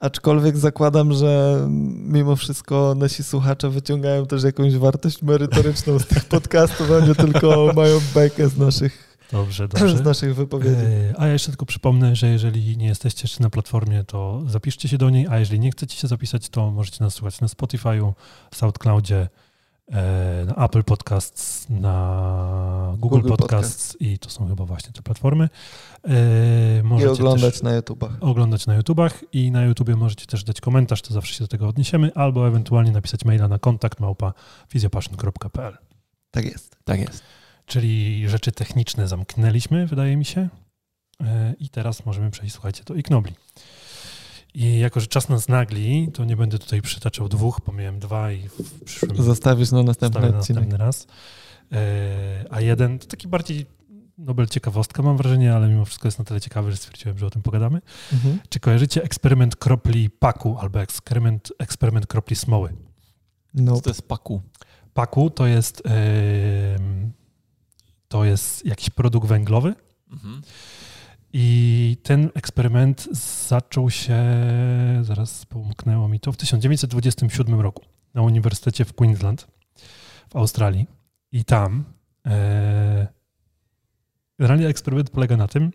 Aczkolwiek 0.00 0.56
zakładam, 0.56 1.12
że 1.12 1.60
mimo 1.88 2.36
wszystko 2.36 2.94
nasi 2.96 3.24
słuchacze 3.24 3.70
wyciągają 3.70 4.26
też 4.26 4.42
jakąś 4.42 4.76
wartość 4.76 5.22
merytoryczną 5.22 5.98
z 5.98 6.06
tych 6.06 6.24
podcastów, 6.24 6.90
a 6.92 7.06
nie 7.06 7.14
tylko 7.14 7.72
mają 7.76 8.00
bekę 8.14 8.48
z 8.48 8.58
naszych 8.58 9.07
Dobrze, 9.32 9.68
dobrze. 9.68 9.96
Z 9.96 10.04
naszych 10.04 10.34
wypowiedzi. 10.34 10.84
E, 10.84 11.14
a 11.20 11.26
ja 11.26 11.32
jeszcze 11.32 11.48
tylko 11.48 11.66
przypomnę, 11.66 12.16
że 12.16 12.28
jeżeli 12.28 12.76
nie 12.76 12.86
jesteście 12.86 13.22
jeszcze 13.22 13.42
na 13.42 13.50
platformie, 13.50 14.04
to 14.04 14.42
zapiszcie 14.46 14.88
się 14.88 14.98
do 14.98 15.10
niej, 15.10 15.26
a 15.30 15.38
jeżeli 15.38 15.60
nie 15.60 15.70
chcecie 15.70 15.96
się 15.96 16.08
zapisać, 16.08 16.48
to 16.48 16.70
możecie 16.70 17.04
nas 17.04 17.14
słuchać 17.14 17.40
na 17.40 17.46
Spotify'u, 17.46 18.12
SoundCloudzie, 18.54 19.28
e, 19.92 20.44
na 20.46 20.64
Apple 20.64 20.84
Podcasts, 20.84 21.66
na 21.70 22.94
Google, 22.98 23.16
Google 23.16 23.28
Podcasts, 23.28 23.92
Podcasts 23.92 23.96
i 24.00 24.18
to 24.18 24.30
są 24.30 24.48
chyba 24.48 24.64
właśnie 24.64 24.92
te 24.92 25.02
platformy. 25.02 25.48
E, 26.04 26.82
możecie 26.82 27.10
I 27.10 27.14
oglądać 27.14 27.62
na 27.62 27.74
YouTubach. 27.74 28.12
Oglądać 28.20 28.66
na 28.66 28.74
YouTubach 28.74 29.24
i 29.32 29.50
na 29.50 29.64
YouTubie 29.64 29.96
możecie 29.96 30.26
też 30.26 30.44
dać 30.44 30.60
komentarz, 30.60 31.02
to 31.02 31.14
zawsze 31.14 31.34
się 31.34 31.44
do 31.44 31.48
tego 31.48 31.68
odniesiemy, 31.68 32.14
albo 32.14 32.48
ewentualnie 32.48 32.92
napisać 32.92 33.24
maila 33.24 33.48
na 33.48 33.58
kontakt 33.58 34.00
małpa. 34.00 34.32
Tak 36.30 36.44
jest. 36.44 36.76
Tak 36.84 37.00
jest 37.00 37.37
czyli 37.68 38.28
rzeczy 38.28 38.52
techniczne 38.52 39.08
zamknęliśmy, 39.08 39.86
wydaje 39.86 40.16
mi 40.16 40.24
się. 40.24 40.48
E, 41.22 41.54
I 41.60 41.68
teraz 41.68 42.06
możemy 42.06 42.30
przejść, 42.30 42.54
słuchajcie, 42.54 42.84
do 42.84 42.94
Ignobli. 42.94 43.34
I 44.54 44.78
jako, 44.78 45.00
że 45.00 45.06
czas 45.06 45.28
nas 45.28 45.48
nagli, 45.48 46.08
to 46.14 46.24
nie 46.24 46.36
będę 46.36 46.58
tutaj 46.58 46.82
przytaczał 46.82 47.28
dwóch, 47.28 47.60
bo 47.66 47.72
miałem 47.72 47.98
dwa 47.98 48.32
i 48.32 48.48
w 48.48 48.84
przyszłym... 48.84 49.16
Zostawisz 49.22 49.70
na 49.70 49.82
następny. 49.82 50.20
Na 50.20 50.30
następny 50.30 50.76
raz. 50.76 51.06
E, 51.72 52.44
a 52.50 52.60
jeden 52.60 52.98
to 52.98 53.06
taki 53.06 53.28
bardziej 53.28 53.66
Nobel 54.18 54.46
ciekawostka, 54.46 55.02
mam 55.02 55.16
wrażenie, 55.16 55.54
ale 55.54 55.68
mimo 55.68 55.84
wszystko 55.84 56.08
jest 56.08 56.18
na 56.18 56.24
tyle 56.24 56.40
ciekawy, 56.40 56.70
że 56.70 56.76
stwierdziłem, 56.76 57.18
że 57.18 57.26
o 57.26 57.30
tym 57.30 57.42
pogadamy. 57.42 57.80
Mhm. 58.12 58.38
Czy 58.48 58.60
kojarzycie 58.60 59.02
eksperyment 59.02 59.56
kropli 59.56 60.10
paku 60.10 60.58
albo 60.58 60.80
eksperyment, 60.80 61.52
eksperyment 61.58 62.06
kropli 62.06 62.36
smoły? 62.36 62.74
No, 63.54 63.76
Co 63.76 63.80
to 63.80 63.90
jest 63.90 64.02
paku? 64.02 64.42
Paku 64.94 65.30
to 65.30 65.46
jest, 65.46 65.82
em, 65.84 67.12
to 68.08 68.24
jest 68.24 68.66
jakiś 68.66 68.90
produkt 68.90 69.28
węglowy 69.28 69.74
Mhm. 70.12 70.42
i 71.32 71.96
ten 72.02 72.30
eksperyment 72.34 73.08
zaczął 73.48 73.90
się, 73.90 74.24
zaraz 75.02 75.46
pomknęło 75.46 76.08
mi 76.08 76.20
to, 76.20 76.32
w 76.32 76.36
1927 76.36 77.60
roku 77.60 77.84
na 78.14 78.22
Uniwersytecie 78.22 78.84
w 78.84 78.92
Queensland 78.92 79.46
w 80.30 80.36
Australii. 80.36 80.86
I 81.32 81.44
tam 81.44 81.84
e, 82.26 83.06
generalnie 84.38 84.68
eksperyment 84.68 85.10
polega 85.10 85.36
na 85.36 85.48
tym, 85.48 85.72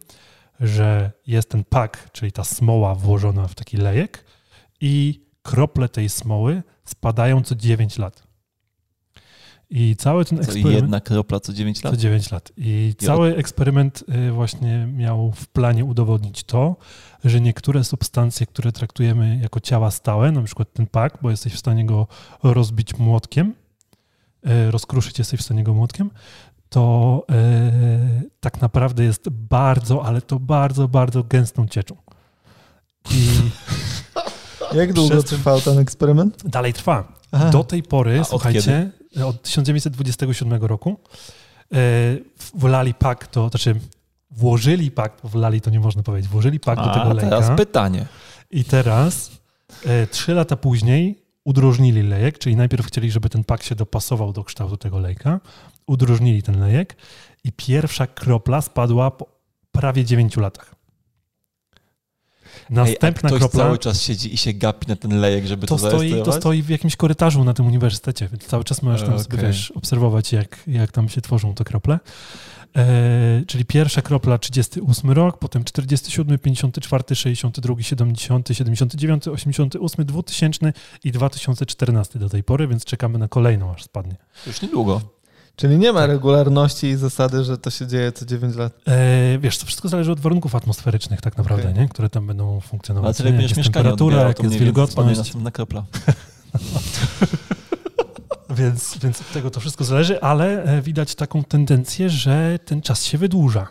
że 0.60 1.11
jest 1.27 1.49
ten 1.49 1.64
pak, 1.64 2.11
czyli 2.11 2.31
ta 2.31 2.43
smoła 2.43 2.95
włożona 2.95 3.47
w 3.47 3.55
taki 3.55 3.77
lejek 3.77 4.26
i 4.81 5.26
krople 5.41 5.89
tej 5.89 6.10
smoły 6.10 6.64
spadają 6.85 7.43
co 7.43 7.55
9 7.55 7.97
lat. 7.97 8.23
I 9.69 9.95
cały 9.95 10.26
ten 10.26 10.40
eksperyment... 10.40 10.76
jedna 10.76 10.99
kropla 11.02 11.40
co 11.40 11.53
9 11.53 11.84
lat? 11.84 11.94
Co 11.94 11.99
9 11.99 12.31
lat. 12.31 12.52
I 12.57 12.95
cały 12.98 13.35
eksperyment 13.35 14.03
y, 14.27 14.31
właśnie 14.31 14.88
miał 14.94 15.31
w 15.31 15.48
planie 15.48 15.85
udowodnić 15.85 16.44
to, 16.44 16.76
że 17.26 17.41
niektóre 17.41 17.84
substancje, 17.84 18.45
które 18.45 18.72
traktujemy 18.72 19.40
jako 19.41 19.60
ciała 19.60 19.91
stałe, 19.91 20.31
na 20.31 20.41
przykład 20.41 20.73
ten 20.73 20.88
pak, 20.88 21.18
bo 21.22 21.30
jesteś 21.31 21.53
w 21.53 21.60
stanie 21.60 21.85
go 21.85 22.07
rozbić 22.44 22.98
młotkiem, 22.98 23.53
y, 24.48 24.72
rozkruszyć 24.72 25.19
jesteś 25.19 25.40
w 25.40 25.44
stanie 25.44 25.64
go 25.64 25.73
młotkiem, 25.73 26.10
to 26.69 27.26
y, 27.31 28.30
tak 28.40 28.61
naprawdę 28.61 29.03
jest 29.03 29.30
bardzo, 29.30 30.06
ale 30.06 30.22
to 30.22 30.40
bardzo, 30.40 30.88
bardzo 30.88 31.23
gęstą 31.23 31.68
cieczą. 31.68 31.95
I 33.11 33.27
jak 34.77 34.94
długo 34.94 35.10
Przez 35.10 35.26
trwał 35.26 35.61
ten 35.61 35.80
eksperyment? 35.80 36.44
dalej 36.49 36.73
trwa. 36.73 37.14
Aha. 37.31 37.49
Do 37.49 37.64
tej 37.64 37.84
pory, 37.84 38.19
A 38.19 38.23
słuchajcie, 38.23 38.91
od 39.26 39.41
1927 39.41 40.64
roku 40.64 40.99
e, 41.73 41.76
wlali 42.53 42.94
pak 42.94 43.31
do, 43.31 43.49
znaczy 43.49 43.76
włożyli 44.31 44.91
pak, 44.91 45.18
bo 45.23 45.30
wlali 45.30 45.61
to 45.61 45.69
nie 45.69 45.80
można 45.80 46.03
powiedzieć, 46.03 46.31
włożyli 46.31 46.60
pak 46.60 46.80
do 46.80 46.85
tego 46.85 47.02
A 47.02 47.14
lejka 47.14 47.30
teraz 47.30 47.57
pytanie. 47.57 48.06
i 48.52 48.64
teraz 48.64 49.31
e, 49.85 50.07
trzy 50.07 50.34
lata 50.34 50.57
później 50.57 51.23
udrożnili 51.44 52.03
lejek, 52.03 52.38
czyli 52.40 52.56
najpierw 52.56 52.85
chcieli, 52.85 53.11
żeby 53.11 53.30
ten 53.30 53.44
pak 53.44 53.64
się 53.64 53.76
dopasował 53.76 54.34
do 54.34 54.44
kształtu 54.44 54.77
tego 54.77 54.99
lejka, 54.99 55.40
udrożnili 55.88 56.44
ten 56.44 56.60
lejek 56.60 56.95
i 57.44 57.52
pierwsza 57.52 58.07
kropla 58.07 58.61
spadła 58.61 59.11
po 59.11 59.27
prawie 59.72 60.06
9 60.06 60.38
latach. 60.38 60.76
Ej, 62.69 62.76
Następna 62.76 63.30
ktoś 63.30 63.40
kropla... 63.40 63.64
cały 63.64 63.77
czas 63.77 64.02
siedzi 64.02 64.34
i 64.34 64.38
się 64.38 64.53
gapi 64.53 64.88
na 64.88 64.95
ten 64.95 65.19
lejek, 65.19 65.45
żeby 65.45 65.68
to, 65.68 65.77
To 65.77 65.88
stoi, 65.88 66.23
to 66.23 66.31
stoi 66.31 66.61
w 66.61 66.69
jakimś 66.69 66.95
korytarzu 66.95 67.44
na 67.44 67.53
tym 67.53 67.65
uniwersytecie, 67.65 68.27
więc 68.31 68.45
cały 68.45 68.64
czas 68.64 68.81
możesz 68.81 69.02
tam 69.02 69.19
sobie 69.19 69.38
Okej. 69.38 69.48
wiesz, 69.48 69.72
obserwować, 69.72 70.31
jak, 70.31 70.64
jak 70.68 70.91
tam 70.91 71.10
się 71.10 71.22
tworzą 71.22 71.53
te 71.53 71.64
krople. 71.64 71.99
E, 72.77 73.44
czyli 73.48 73.65
pierwsza 73.65 74.02
kropla 74.02 74.38
38 74.38 75.11
rok, 75.11 75.38
potem 75.40 75.64
47, 75.64 76.40
54, 76.40 77.15
62, 77.15 77.76
70, 77.81 78.49
79, 78.52 79.27
88, 79.27 80.06
2000 80.06 80.73
i 81.03 81.11
2014 81.11 82.19
do 82.19 82.30
tej 82.30 82.44
pory, 82.44 82.68
więc 82.68 82.85
czekamy 82.85 83.19
na 83.19 83.27
kolejną, 83.27 83.73
aż 83.73 83.84
spadnie. 83.84 84.15
Już 84.48 84.61
niedługo. 84.61 85.02
Czyli 85.56 85.78
nie 85.78 85.92
ma 85.94 86.06
regularności 86.06 86.88
i 86.88 86.96
zasady, 86.96 87.44
że 87.44 87.58
to 87.58 87.70
się 87.70 87.88
dzieje 87.88 88.12
co 88.12 88.26
9 88.26 88.56
lat. 88.56 88.74
E, 88.88 89.38
wiesz, 89.40 89.58
to 89.58 89.66
wszystko 89.66 89.90
zależy 89.90 90.12
od 90.12 90.20
warunków 90.20 90.56
atmosferycznych 90.56 91.22
tak 91.22 91.38
naprawdę, 91.38 91.70
Okej. 91.70 91.82
nie? 91.82 91.90
które 91.90 92.10
tam 92.10 92.28
będą 92.28 92.52
Ale 92.52 92.62
funkcjonować. 92.62 93.18
tyle 93.18 93.30
nie? 93.32 93.38
będziesz 93.38 93.52
Jak 93.52 93.58
jest 93.58 93.74
temperatura, 93.74 94.06
odbierał, 94.16 94.28
jak 94.28 94.38
to 94.38 94.44
jest 94.44 94.56
wilgotność. 94.56 95.18
następna 95.18 95.52
kropla. 95.52 95.84
Więc, 98.50 98.98
więc 98.98 99.22
od 99.22 99.32
tego 99.32 99.52
to 99.52 99.60
wszystko 99.60 99.84
zależy, 99.84 100.22
ale 100.22 100.64
e, 100.64 100.82
widać 100.82 101.16
taką 101.16 101.44
tendencję, 101.44 102.10
że 102.10 102.60
ten 102.66 102.82
czas 102.82 103.04
się 103.06 103.18
wydłuża. 103.18 103.68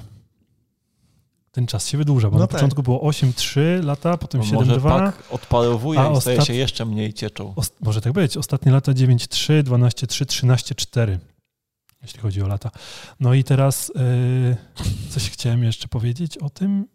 Ten 1.52 1.66
czas 1.66 1.88
się 1.88 1.98
wydłuża, 1.98 2.30
bo 2.30 2.36
No 2.36 2.40
na 2.40 2.46
tak. 2.46 2.56
początku 2.56 2.82
było 2.82 3.10
8,3 3.10 3.84
lata, 3.84 4.16
potem 4.16 4.40
może 4.40 4.56
7,2. 4.56 4.80
pak 4.82 5.22
odparowuje 5.30 6.00
a 6.00 6.12
i 6.12 6.20
staje 6.20 6.38
ostat- 6.38 6.46
się 6.46 6.54
jeszcze 6.54 6.84
mniej 6.84 7.12
cieczą. 7.12 7.52
Os- 7.56 7.72
może 7.80 8.00
tak 8.00 8.12
być. 8.12 8.36
Ostatnie 8.36 8.72
lata 8.72 8.92
9,3, 8.92 9.62
12,3, 9.62 10.24
13,4, 10.26 11.18
jeśli 12.02 12.20
chodzi 12.20 12.42
o 12.42 12.46
lata. 12.48 12.70
No 13.20 13.34
i 13.34 13.44
teraz 13.44 13.92
e, 13.96 14.56
coś 15.10 15.30
chciałem 15.30 15.64
jeszcze 15.64 15.88
powiedzieć 15.88 16.38
o 16.38 16.50
tym. 16.50 16.86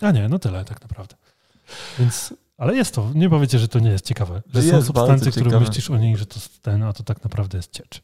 A 0.00 0.10
nie, 0.10 0.28
no 0.28 0.38
tyle 0.38 0.64
tak 0.64 0.82
naprawdę. 0.82 1.14
Więc, 1.98 2.34
ale 2.56 2.76
jest 2.76 2.94
to, 2.94 3.10
nie 3.14 3.30
powiecie, 3.30 3.58
że 3.58 3.68
to 3.68 3.78
nie 3.78 3.90
jest 3.90 4.06
ciekawe. 4.06 4.42
Że 4.54 4.60
Jest 4.60 4.70
są 4.70 4.82
substancje, 4.82 5.30
które 5.30 5.46
ciekawe. 5.46 5.66
myślisz 5.66 5.90
o 5.90 5.98
nich, 5.98 6.18
że 6.18 6.26
to 6.26 6.40
ten, 6.62 6.82
a 6.82 6.92
to 6.92 7.02
tak 7.02 7.24
naprawdę 7.24 7.58
jest 7.58 7.72
ciecz. 7.72 8.02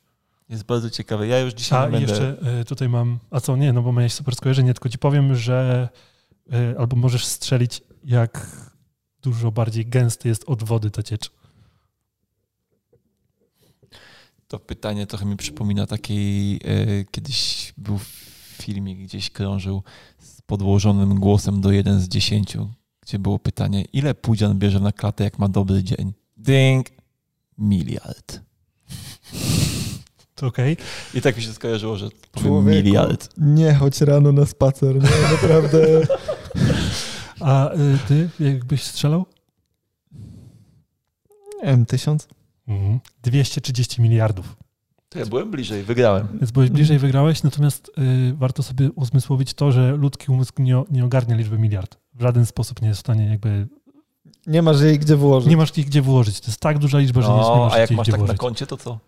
Jest 0.48 0.64
bardzo 0.64 0.90
ciekawe. 0.90 1.26
Ja 1.26 1.38
już 1.40 1.54
dzisiaj 1.54 1.78
A 1.78 1.90
będę... 1.90 2.00
jeszcze 2.00 2.36
y, 2.60 2.64
tutaj 2.64 2.88
mam. 2.88 3.18
A 3.30 3.40
co 3.40 3.56
nie, 3.56 3.72
no 3.72 3.82
bo 3.82 3.92
miałeś 3.92 4.12
super 4.12 4.34
skojarzenie, 4.34 4.74
tylko 4.74 4.88
ci 4.88 4.98
powiem, 4.98 5.34
że 5.34 5.88
y, 6.52 6.78
albo 6.78 6.96
możesz 6.96 7.24
strzelić, 7.24 7.82
jak 8.04 8.46
dużo 9.22 9.50
bardziej 9.50 9.86
gęsty 9.86 10.28
jest 10.28 10.44
od 10.46 10.62
wody 10.62 10.90
ta 10.90 11.02
ciecz. 11.02 11.30
To 14.54 14.58
pytanie 14.58 15.06
trochę 15.06 15.24
mi 15.26 15.36
przypomina 15.36 15.86
takiej... 15.86 16.56
E, 16.56 16.58
kiedyś 17.10 17.72
był 17.76 17.98
filmik 18.58 18.98
gdzieś 18.98 19.30
krążył 19.30 19.82
z 20.18 20.42
podłożonym 20.42 21.20
głosem 21.20 21.60
do 21.60 21.72
1 21.72 22.00
z 22.00 22.08
10, 22.08 22.56
gdzie 23.00 23.18
było 23.18 23.38
pytanie, 23.38 23.84
ile 23.92 24.14
pudzian 24.14 24.58
bierze 24.58 24.80
na 24.80 24.92
klatę, 24.92 25.24
jak 25.24 25.38
ma 25.38 25.48
dobry 25.48 25.84
dzień? 25.84 26.12
Ding! 26.36 26.86
Miliard. 27.58 28.40
To 30.34 30.46
okej. 30.46 30.76
I 31.14 31.20
tak 31.20 31.36
mi 31.36 31.42
się 31.42 31.52
skojarzyło, 31.52 31.96
że 31.96 32.08
Człowieku. 32.32 32.62
miliard. 32.62 33.28
Nie 33.36 33.74
chodź 33.74 34.00
rano 34.00 34.32
na 34.32 34.46
spacer, 34.46 34.94
nie? 34.94 35.10
Naprawdę. 35.32 35.78
A 37.40 37.72
y, 37.72 37.98
ty, 38.08 38.30
jakbyś 38.40 38.82
strzelał? 38.82 39.26
Nie 41.62 41.66
wiem, 41.66 41.86
tysiąc? 41.86 42.28
Mhm. 42.68 43.00
230 43.22 44.02
miliardów. 44.02 44.56
To 45.08 45.18
ja 45.18 45.26
byłem 45.26 45.50
bliżej, 45.50 45.82
wygrałem. 45.82 46.28
Więc 46.38 46.50
byłeś 46.50 46.70
bliżej, 46.70 46.98
wygrałeś, 46.98 47.42
natomiast 47.42 47.90
y, 47.98 48.34
warto 48.34 48.62
sobie 48.62 48.92
uzmysłowić 48.92 49.54
to, 49.54 49.72
że 49.72 49.92
ludzki 49.96 50.30
umysł 50.32 50.52
nie, 50.58 50.82
nie 50.90 51.04
ogarnia 51.04 51.36
liczby 51.36 51.58
miliard. 51.58 51.96
W 52.14 52.22
żaden 52.22 52.46
sposób 52.46 52.82
nie 52.82 52.88
jest 52.88 52.98
w 52.98 53.00
stanie 53.00 53.26
jakby... 53.26 53.68
Nie 54.46 54.62
masz 54.62 54.80
jej 54.80 54.98
gdzie 54.98 55.16
włożyć. 55.16 55.50
Nie 55.50 55.56
masz 55.56 55.78
ich 55.78 55.86
gdzie 55.86 56.02
włożyć. 56.02 56.40
To 56.40 56.46
jest 56.46 56.60
tak 56.60 56.78
duża 56.78 56.98
liczba, 56.98 57.22
że 57.22 57.28
nie, 57.28 57.34
nie 57.34 57.40
No, 57.40 57.56
masz 57.56 57.72
a 57.72 57.78
jak 57.78 57.90
masz 57.90 58.08
gdzie 58.08 58.18
tak 58.18 58.28
na 58.28 58.34
koncie, 58.34 58.66
to 58.66 58.76
co? 58.76 58.98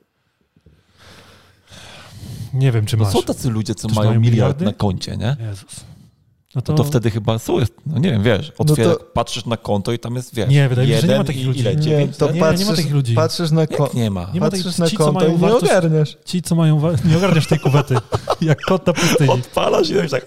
Nie 2.55 2.73
wiem, 2.73 2.87
czy 2.87 2.97
No 2.97 3.05
masz. 3.05 3.13
są 3.13 3.23
tacy 3.23 3.51
ludzie, 3.51 3.75
co 3.75 3.89
mają 3.89 4.11
miliard 4.11 4.23
miliardy? 4.25 4.65
na 4.65 4.73
koncie, 4.73 5.17
nie? 5.17 5.37
Jezus. 5.41 5.85
No 6.57 6.61
No 6.61 6.63
to, 6.63 6.75
to 6.75 6.85
wtedy 6.85 7.11
chyba 7.11 7.39
są, 7.39 7.59
no 7.87 7.99
nie 7.99 8.11
wiem, 8.11 8.23
wiesz, 8.23 8.53
No 8.59 8.65
otwiera, 8.73 8.95
to- 8.95 9.05
patrz 9.05 9.47
na 9.47 9.57
konto 9.57 9.93
i 9.93 9.99
tam 9.99 10.15
jest, 10.15 10.35
wiesz, 10.35 10.51
Nie, 10.51 10.69
wydaje 10.69 10.89
mi 10.89 10.95
się, 10.95 11.01
że 11.01 11.07
nie 11.09 11.19
ma 11.19 11.25
takich 11.25 11.47
ludzi. 11.47 11.61
ile, 11.61 11.77
Nie, 11.77 12.09
to 12.09 12.27
nie, 12.27 12.33
nie 12.33 12.41
patrzysz, 12.41 12.67
ma 12.69 12.77
takich 12.77 12.93
ludzi. 12.93 13.15
patrzysz 13.15 13.51
na, 13.51 13.67
ko- 13.67 13.85
Jak 13.85 13.95
nie 13.95 14.11
ma? 14.11 14.31
Nie 14.35 14.41
ma 14.41 14.47
patrzysz 14.51 14.65
takich- 14.65 14.79
na 14.79 14.87
ci, 14.89 14.97
co 14.97 15.05
konto 15.05 15.21
mają 15.21 15.37
i 15.39 15.41
nie 15.41 15.55
ogarniasz. 15.55 16.17
Ci, 16.25 16.43
co 16.43 16.55
mają. 16.55 16.81
Nie 17.05 17.17
ogarniasz 17.17 17.47
tej 17.47 17.59
kuwety. 17.59 17.95
Jak 18.41 18.61
kot 18.63 18.87
na 18.87 18.93
pustyni. 18.93 19.31
Odpalasz 19.31 19.91
i 19.91 19.95
robisz 19.95 20.11
tak 20.11 20.27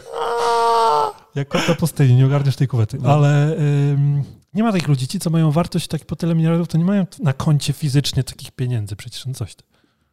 Jak 1.35 1.47
kot 1.47 1.67
na 1.67 1.75
pustyni, 1.75 2.15
nie 2.15 2.25
ogarniasz 2.25 2.55
tej 2.55 2.67
kuwety. 2.67 2.97
No. 3.01 3.09
Ale 3.09 3.55
ym, 3.91 4.23
nie 4.53 4.63
ma 4.63 4.71
takich 4.71 4.87
ludzi. 4.87 5.07
Ci, 5.07 5.19
co 5.19 5.29
mają 5.29 5.51
wartość 5.51 5.87
tak 5.87 6.05
po 6.05 6.15
tyle 6.15 6.35
miliardów, 6.35 6.67
to 6.67 6.77
nie 6.77 6.85
mają 6.85 7.05
na 7.19 7.33
koncie 7.33 7.73
fizycznie 7.73 8.23
takich 8.23 8.51
pieniędzy. 8.51 8.95
Przecież 8.95 9.25
no 9.25 9.33
coś. 9.33 9.55
To, 9.55 9.63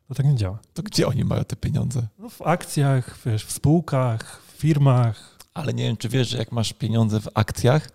to 0.09 0.15
tak 0.15 0.27
nie 0.27 0.35
działa. 0.35 0.59
to 0.75 0.83
gdzie 0.83 1.07
oni 1.07 1.25
mają 1.25 1.45
te 1.45 1.57
pieniądze? 1.57 2.03
No, 2.19 2.29
w 2.29 2.43
akcjach, 2.43 3.19
wiesz, 3.27 3.45
w 3.45 3.53
spółkach, 3.53 4.41
w 4.57 4.61
firmach. 4.61 5.36
Ale 5.57 5.75
nie 5.75 5.85
wiem, 5.85 5.97
czy 5.97 6.09
wiesz, 6.09 6.29
że 6.29 6.39
jak 6.39 6.53
masz 6.53 6.73
pieniądze 6.73 7.21
w 7.21 7.29
akcjach, 7.35 7.91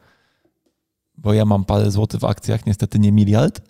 bo 1.18 1.34
ja 1.34 1.46
mam 1.46 1.66
parę 1.66 1.92
złotych 1.92 2.20
w 2.20 2.26
akcjach, 2.26 2.66
niestety 2.66 3.00
nie 3.00 3.12
miliard, 3.12 3.62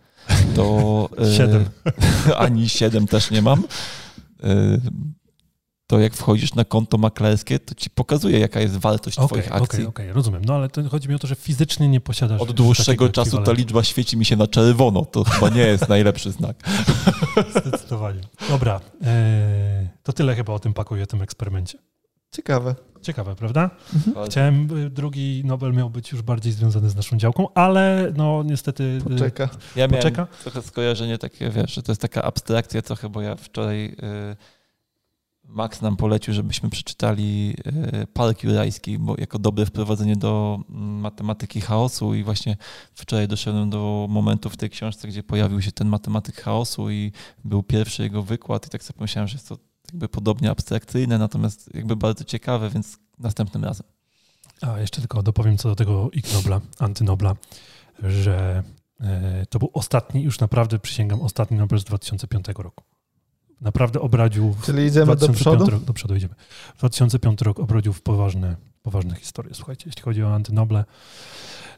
to... 0.55 1.09
e, 1.21 1.37
Siedem. 1.37 1.65
ani 2.37 2.69
siedem 2.69 3.07
też 3.07 3.31
nie 3.31 3.41
mam. 3.41 3.63
E, 4.43 4.77
to 5.87 5.99
jak 5.99 6.13
wchodzisz 6.13 6.53
na 6.53 6.65
konto 6.65 6.97
maklerskie, 6.97 7.59
to 7.59 7.75
ci 7.75 7.89
pokazuje, 7.89 8.39
jaka 8.39 8.59
jest 8.59 8.77
wartość 8.77 9.17
Okej, 9.17 9.27
twoich 9.27 9.47
okej, 9.47 9.63
akcji. 9.63 9.85
okej, 9.85 10.13
rozumiem. 10.13 10.45
No 10.45 10.53
ale 10.53 10.69
to 10.69 10.89
chodzi 10.89 11.09
mi 11.09 11.15
o 11.15 11.19
to, 11.19 11.27
że 11.27 11.35
fizycznie 11.35 11.87
nie 11.87 12.01
posiadasz. 12.01 12.41
Od 12.41 12.51
dłuższego 12.51 13.09
czasu 13.09 13.37
ta 13.37 13.51
liczba 13.51 13.83
świeci 13.83 14.17
mi 14.17 14.25
się 14.25 14.35
na 14.35 14.47
czerwono. 14.47 15.05
To 15.05 15.23
chyba 15.23 15.49
nie 15.49 15.61
jest 15.61 15.89
najlepszy 15.89 16.31
znak. 16.31 16.63
Zdecydowanie. 17.65 18.21
Dobra. 18.49 18.81
e, 19.03 19.87
to 20.03 20.13
tyle 20.13 20.35
chyba 20.35 20.53
o 20.53 20.59
tym 20.59 20.73
pakuję, 20.73 21.07
tym 21.07 21.21
eksperymencie. 21.21 21.77
Ciekawe. 22.31 22.75
Ciekawe, 23.01 23.35
prawda? 23.35 23.69
Chciałem, 24.25 24.77
y, 24.77 24.89
drugi 24.89 25.43
Nobel 25.45 25.73
miał 25.73 25.89
być 25.89 26.11
już 26.11 26.21
bardziej 26.21 26.53
związany 26.53 26.89
z 26.89 26.95
naszą 26.95 27.17
działką, 27.17 27.53
ale 27.53 28.13
no 28.17 28.43
niestety 28.43 28.83
y, 28.83 29.09
Poczeka. 29.09 29.49
Ja 29.75 29.87
miałem 29.87 30.03
Poczeka? 30.03 30.27
trochę 30.41 30.61
skojarzenie 30.61 31.17
takie, 31.17 31.49
wiesz, 31.49 31.73
że 31.73 31.83
to 31.83 31.91
jest 31.91 32.01
taka 32.01 32.23
abstrakcja 32.23 32.81
trochę, 32.81 33.09
bo 33.09 33.21
ja 33.21 33.35
wczoraj 33.35 33.85
y, 33.85 33.95
Max 35.43 35.81
nam 35.81 35.97
polecił, 35.97 36.33
żebyśmy 36.33 36.69
przeczytali 36.69 37.55
Park 38.13 38.43
Jurajski, 38.43 38.99
bo 38.99 39.15
jako 39.17 39.39
dobre 39.39 39.65
wprowadzenie 39.65 40.15
do 40.15 40.59
mm, 40.69 40.99
matematyki 40.99 41.61
chaosu 41.61 42.15
i 42.15 42.23
właśnie 42.23 42.57
wczoraj 42.93 43.27
doszedłem 43.27 43.69
do 43.69 44.07
momentu 44.09 44.49
w 44.49 44.57
tej 44.57 44.69
książce, 44.69 45.07
gdzie 45.07 45.23
pojawił 45.23 45.61
się 45.61 45.71
ten 45.71 45.87
matematyk 45.87 46.41
chaosu 46.41 46.91
i 46.91 47.11
był 47.43 47.63
pierwszy 47.63 48.03
jego 48.03 48.23
wykład 48.23 48.67
i 48.67 48.69
tak 48.69 48.83
sobie 48.83 48.97
pomyślałem, 48.97 49.27
że 49.27 49.35
jest 49.35 49.49
to 49.49 49.57
jakby 49.91 50.09
podobnie 50.09 50.51
abstrakcyjne, 50.51 51.17
natomiast 51.17 51.75
jakby 51.75 51.95
bardzo 51.95 52.23
ciekawe, 52.23 52.69
więc 52.69 52.97
następnym 53.19 53.63
razem. 53.63 53.87
A 54.61 54.79
jeszcze 54.79 55.01
tylko 55.01 55.23
dopowiem 55.23 55.57
co 55.57 55.69
do 55.69 55.75
tego 55.75 56.09
Ig 56.13 56.33
Nobla, 56.33 56.61
antynobla, 56.79 57.35
że 58.03 58.63
e, 58.99 59.45
to 59.45 59.59
był 59.59 59.69
ostatni, 59.73 60.23
już 60.23 60.39
naprawdę 60.39 60.79
przysięgam, 60.79 61.21
ostatni 61.21 61.57
Nobel 61.57 61.79
z 61.79 61.83
2005 61.83 62.45
roku. 62.57 62.83
Naprawdę 63.61 64.01
obradził. 64.01 64.55
Czyli 64.65 64.85
idziemy 64.85 65.15
do 65.15 65.29
przodu? 65.29 65.69
Rok, 65.69 65.83
do 65.83 65.93
przodu 65.93 66.15
idziemy. 66.15 66.35
2005 66.79 67.41
rok 67.41 67.59
obradził 67.59 67.93
w 67.93 68.01
poważne, 68.01 68.55
poważne 68.81 69.15
historie, 69.15 69.53
słuchajcie, 69.53 69.83
jeśli 69.85 70.01
chodzi 70.01 70.23
o 70.23 70.33
antynoble. 70.35 70.85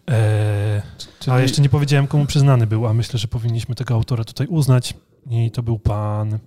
Eee, 0.08 0.82
Czyli... 1.20 1.36
A 1.36 1.40
jeszcze 1.40 1.62
nie 1.62 1.70
powiedziałem, 1.70 2.08
komu 2.08 2.26
przyznany 2.26 2.68
był, 2.68 2.88
a 2.88 2.94
myślę, 2.94 3.20
że 3.20 3.28
powinniśmy 3.28 3.76
tego 3.76 3.94
autora 3.94 4.24
tutaj 4.24 4.48
uznać. 4.48 4.94
I 5.30 5.52
to 5.52 5.64
był 5.64 5.80
pan. 5.80 6.40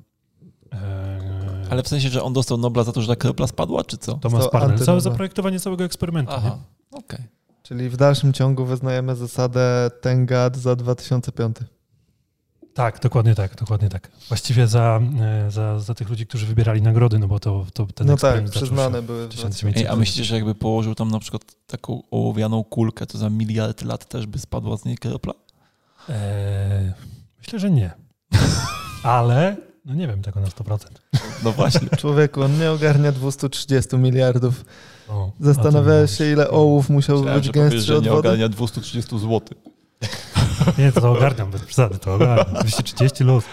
Ale 1.71 1.83
w 1.83 1.89
sensie, 1.89 2.09
że 2.09 2.23
on 2.23 2.33
dostał 2.33 2.59
Nobla 2.59 2.85
za 2.85 2.93
to, 2.93 3.03
że 3.03 3.09
ta 3.09 3.17
kropla 3.17 3.47
spadła, 3.47 3.85
czy 3.85 3.99
co? 3.99 4.15
Thomas 4.15 4.51
Parnell. 4.51 4.79
Całe 4.79 5.01
zaprojektowanie 5.01 5.61
całego 5.61 5.85
eksperymentu. 5.85 6.33
Aha, 6.37 6.59
okej. 6.91 7.19
Okay. 7.19 7.29
Czyli 7.63 7.89
w 7.89 7.97
dalszym 7.97 8.33
ciągu 8.33 8.65
wyznajemy 8.65 9.17
zasadę 9.17 9.91
Tengat 10.01 10.57
za 10.57 10.77
2005. 10.77 11.57
Tak, 12.75 13.01
dokładnie 13.01 13.35
tak, 13.35 13.55
dokładnie 13.55 13.89
tak. 13.89 14.11
Właściwie 14.29 14.67
za, 14.67 15.01
e, 15.21 15.51
za, 15.51 15.81
za 15.81 15.95
tych 15.95 16.09
ludzi, 16.09 16.27
którzy 16.27 16.47
wybierali 16.47 16.83
nagrody, 16.83 17.19
no 17.19 17.29
bo 17.29 17.41
to, 17.41 17.67
to 17.75 17.87
ten 17.87 18.07
No 18.07 18.17
tak, 18.17 18.45
przyznane 18.45 19.03
były. 19.03 19.29
Ej, 19.77 19.87
a 19.87 19.97
myślicie, 19.97 20.25
że 20.25 20.35
jakby 20.35 20.55
położył 20.55 20.95
tam 20.95 21.11
na 21.11 21.19
przykład 21.19 21.43
taką 21.67 22.03
ołowianą 22.11 22.65
kulkę, 22.65 23.07
to 23.07 23.19
za 23.19 23.31
miliard 23.31 23.83
lat 23.83 24.09
też 24.09 24.27
by 24.27 24.39
spadła 24.39 24.77
z 24.77 24.85
niej 24.85 24.99
kropla? 24.99 25.35
Eee, 26.09 26.93
myślę, 27.39 27.59
że 27.59 27.71
nie. 27.71 27.91
Ale 29.03 29.57
no 29.87 29.95
nie 29.95 30.07
wiem 30.07 30.23
tego 30.23 30.41
na 30.41 30.47
100%. 30.47 30.79
No 31.45 31.53
właśnie. 31.53 31.89
Człowieku, 31.99 32.43
on 32.43 32.59
nie 32.59 32.71
ogarnia 32.71 33.13
230 33.13 33.97
miliardów. 33.97 34.65
O, 35.09 35.31
Zastanawiałeś 35.41 36.19
się, 36.19 36.33
ile 36.33 36.51
ołów 36.51 36.91
musiał 36.91 37.17
Myślałem, 37.17 37.41
być 37.41 37.51
gęstszy 37.51 37.97
od 37.97 38.05
nie 38.05 38.13
ogarnia 38.13 38.49
230 38.49 39.19
zł. 39.19 39.41
Nie, 40.79 40.93
to, 40.93 41.01
to 41.01 41.13
ogarniam 41.13 41.51
bez 41.51 41.63
przesady, 41.63 41.99
to 41.99 42.15
ogarniam. 42.15 42.55
230 42.55 43.25
luz. 43.25 43.45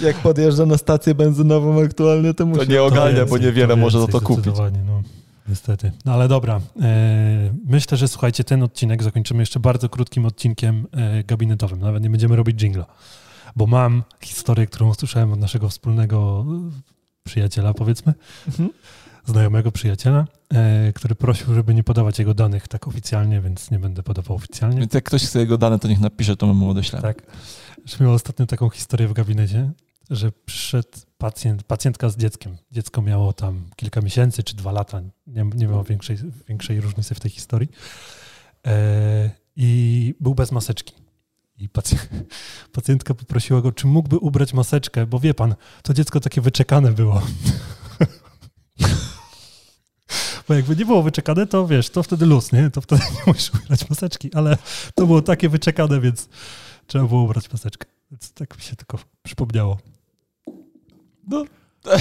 Jak 0.00 0.16
podjeżdża 0.16 0.66
na 0.66 0.78
stację 0.78 1.14
benzynową 1.14 1.82
aktualnie, 1.84 2.34
to 2.34 2.46
musi... 2.46 2.66
To 2.66 2.72
nie 2.72 2.82
ogarnia, 2.82 3.26
bo 3.26 3.38
niewiele 3.38 3.76
może 3.76 4.00
za 4.00 4.06
to 4.06 4.20
kupić. 4.20 4.54
No, 4.86 5.02
niestety. 5.48 5.92
No 6.04 6.12
ale 6.12 6.28
dobra. 6.28 6.60
E, 6.82 7.54
myślę, 7.66 7.96
że 7.96 8.08
słuchajcie, 8.08 8.44
ten 8.44 8.62
odcinek 8.62 9.02
zakończymy 9.02 9.42
jeszcze 9.42 9.60
bardzo 9.60 9.88
krótkim 9.88 10.26
odcinkiem 10.26 10.86
e, 10.92 11.24
gabinetowym. 11.24 11.80
Nawet 11.80 12.02
nie 12.02 12.10
będziemy 12.10 12.36
robić 12.36 12.62
jingla. 12.62 12.86
Bo 13.56 13.66
mam 13.66 14.02
historię, 14.20 14.66
którą 14.66 14.88
usłyszałem 14.88 15.32
od 15.32 15.40
naszego 15.40 15.68
wspólnego 15.68 16.46
przyjaciela, 17.24 17.74
powiedzmy. 17.74 18.14
Mhm 18.48 18.70
znajomego 19.24 19.72
przyjaciela, 19.72 20.26
e, 20.54 20.92
który 20.92 21.14
prosił, 21.14 21.54
żeby 21.54 21.74
nie 21.74 21.84
podawać 21.84 22.18
jego 22.18 22.34
danych 22.34 22.68
tak 22.68 22.88
oficjalnie, 22.88 23.40
więc 23.40 23.70
nie 23.70 23.78
będę 23.78 24.02
podawał 24.02 24.36
oficjalnie. 24.36 24.80
Więc 24.80 24.94
jak 24.94 25.04
ktoś 25.04 25.24
chce 25.24 25.38
jego 25.38 25.58
dane, 25.58 25.78
to 25.78 25.88
niech 25.88 26.00
napisze, 26.00 26.36
to 26.36 26.46
my 26.46 26.54
mu 26.54 26.70
odeślemy. 26.70 27.02
Tak. 27.02 27.22
Że 27.84 28.04
miał 28.04 28.12
ostatnio 28.12 28.46
taką 28.46 28.70
historię 28.70 29.08
w 29.08 29.12
gabinecie, 29.12 29.70
że 30.10 30.32
przyszedł 30.32 30.98
pacjent, 31.18 31.62
pacjentka 31.62 32.08
z 32.08 32.16
dzieckiem. 32.16 32.56
Dziecko 32.70 33.02
miało 33.02 33.32
tam 33.32 33.64
kilka 33.76 34.00
miesięcy 34.00 34.42
czy 34.42 34.56
dwa 34.56 34.72
lata. 34.72 35.02
Nie, 35.26 35.44
nie 35.54 35.66
miało 35.66 35.84
większej, 35.84 36.16
większej 36.48 36.80
różnicy 36.80 37.14
w 37.14 37.20
tej 37.20 37.30
historii. 37.30 37.68
E, 38.66 39.30
I 39.56 40.14
był 40.20 40.34
bez 40.34 40.52
maseczki. 40.52 41.01
I 41.62 41.68
pacjentka 42.72 43.14
poprosiła 43.14 43.60
go, 43.60 43.72
czy 43.72 43.86
mógłby 43.86 44.18
ubrać 44.18 44.54
maseczkę, 44.54 45.06
bo 45.06 45.20
wie 45.20 45.34
pan, 45.34 45.54
to 45.82 45.94
dziecko 45.94 46.20
takie 46.20 46.40
wyczekane 46.40 46.92
było. 46.92 47.22
Bo 50.48 50.54
jakby 50.54 50.76
nie 50.76 50.86
było 50.86 51.02
wyczekane, 51.02 51.46
to 51.46 51.66
wiesz, 51.66 51.90
to 51.90 52.02
wtedy 52.02 52.26
luz, 52.26 52.52
nie? 52.52 52.70
To 52.70 52.80
wtedy 52.80 53.02
nie 53.02 53.32
musisz 53.32 53.54
ubrać 53.54 53.90
maseczki, 53.90 54.34
ale 54.34 54.58
to 54.94 55.06
było 55.06 55.22
takie 55.22 55.48
wyczekane, 55.48 56.00
więc 56.00 56.28
trzeba 56.86 57.04
było 57.04 57.22
ubrać 57.22 57.52
maseczkę. 57.52 57.86
Więc 58.10 58.32
tak 58.32 58.56
mi 58.56 58.62
się 58.62 58.76
tylko 58.76 58.98
przypomniało. 59.22 59.78
No. 61.28 61.44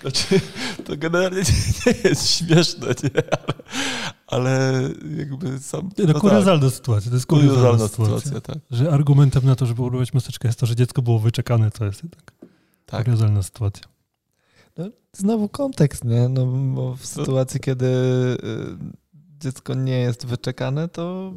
Znaczy, 0.00 0.40
to 0.84 0.96
generalnie 0.96 1.42
nie, 1.86 1.94
jest 2.10 2.30
śmieszne, 2.30 2.86
nie? 2.86 3.22
Ale, 3.32 3.54
ale 4.26 4.82
jakby 5.16 5.58
sam... 5.58 5.90
Nie, 5.98 6.04
no, 6.04 6.12
no 6.12 6.20
kuriozalna 6.20 6.66
tak. 6.66 6.74
sytuacja, 6.74 7.10
to 7.10 7.16
jest 7.16 7.26
kuriozalna, 7.26 7.60
kuriozalna 7.60 7.88
sytuacja, 7.88 8.20
sytuacja 8.20 8.54
tak. 8.54 8.62
Że 8.70 8.92
argumentem 8.92 9.46
na 9.46 9.56
to, 9.56 9.66
żeby 9.66 9.82
ubrać 9.82 10.12
maseczkę 10.12 10.48
jest 10.48 10.60
to, 10.60 10.66
że 10.66 10.76
dziecko 10.76 11.02
było 11.02 11.18
wyczekane, 11.18 11.70
to 11.70 11.84
jest 11.84 12.02
jednak 12.02 12.32
tak. 12.86 13.04
kuriozalna 13.04 13.42
sytuacja. 13.42 13.84
No, 14.76 14.90
znowu 15.12 15.48
kontekst, 15.48 16.04
nie? 16.04 16.28
No, 16.28 16.46
bo 16.46 16.96
w 16.96 17.06
sytuacji, 17.06 17.60
kiedy 17.60 17.86
y, 17.86 18.36
dziecko 19.40 19.74
nie 19.74 19.98
jest 19.98 20.26
wyczekane, 20.26 20.88
to 20.88 21.32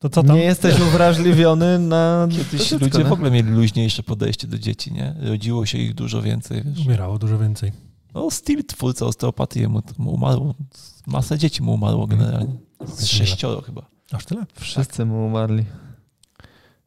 to 0.00 0.08
co 0.08 0.22
tam? 0.22 0.36
Nie 0.36 0.42
jesteś 0.42 0.80
uwrażliwiony 0.80 1.78
na. 1.78 2.28
Kiedyś 2.30 2.68
dziecko, 2.68 2.84
ludzie 2.84 2.98
nie? 2.98 3.04
w 3.04 3.12
ogóle 3.12 3.30
mieli 3.30 3.50
luźniejsze 3.50 4.02
podejście 4.02 4.46
do 4.46 4.58
dzieci, 4.58 4.92
nie? 4.92 5.14
Rodziło 5.20 5.66
się 5.66 5.78
ich 5.78 5.94
dużo 5.94 6.22
więcej. 6.22 6.62
Wiesz? 6.64 6.86
Umierało 6.86 7.18
dużo 7.18 7.38
więcej. 7.38 7.72
No, 8.14 8.30
Steel, 8.30 8.64
twórca 8.64 9.06
osteopatii, 9.06 9.68
mu, 9.68 9.82
mu 9.98 10.14
umarło. 10.14 10.54
Masę 11.06 11.38
dzieci 11.38 11.62
mu 11.62 11.74
umarło 11.74 12.06
generalnie. 12.06 12.54
Z 12.86 13.06
sześcioro 13.06 13.62
chyba. 13.62 13.82
Aż 14.12 14.24
tyle? 14.24 14.46
Wszyscy 14.54 14.96
tak. 14.96 15.06
mu 15.06 15.26
umarli. 15.26 15.64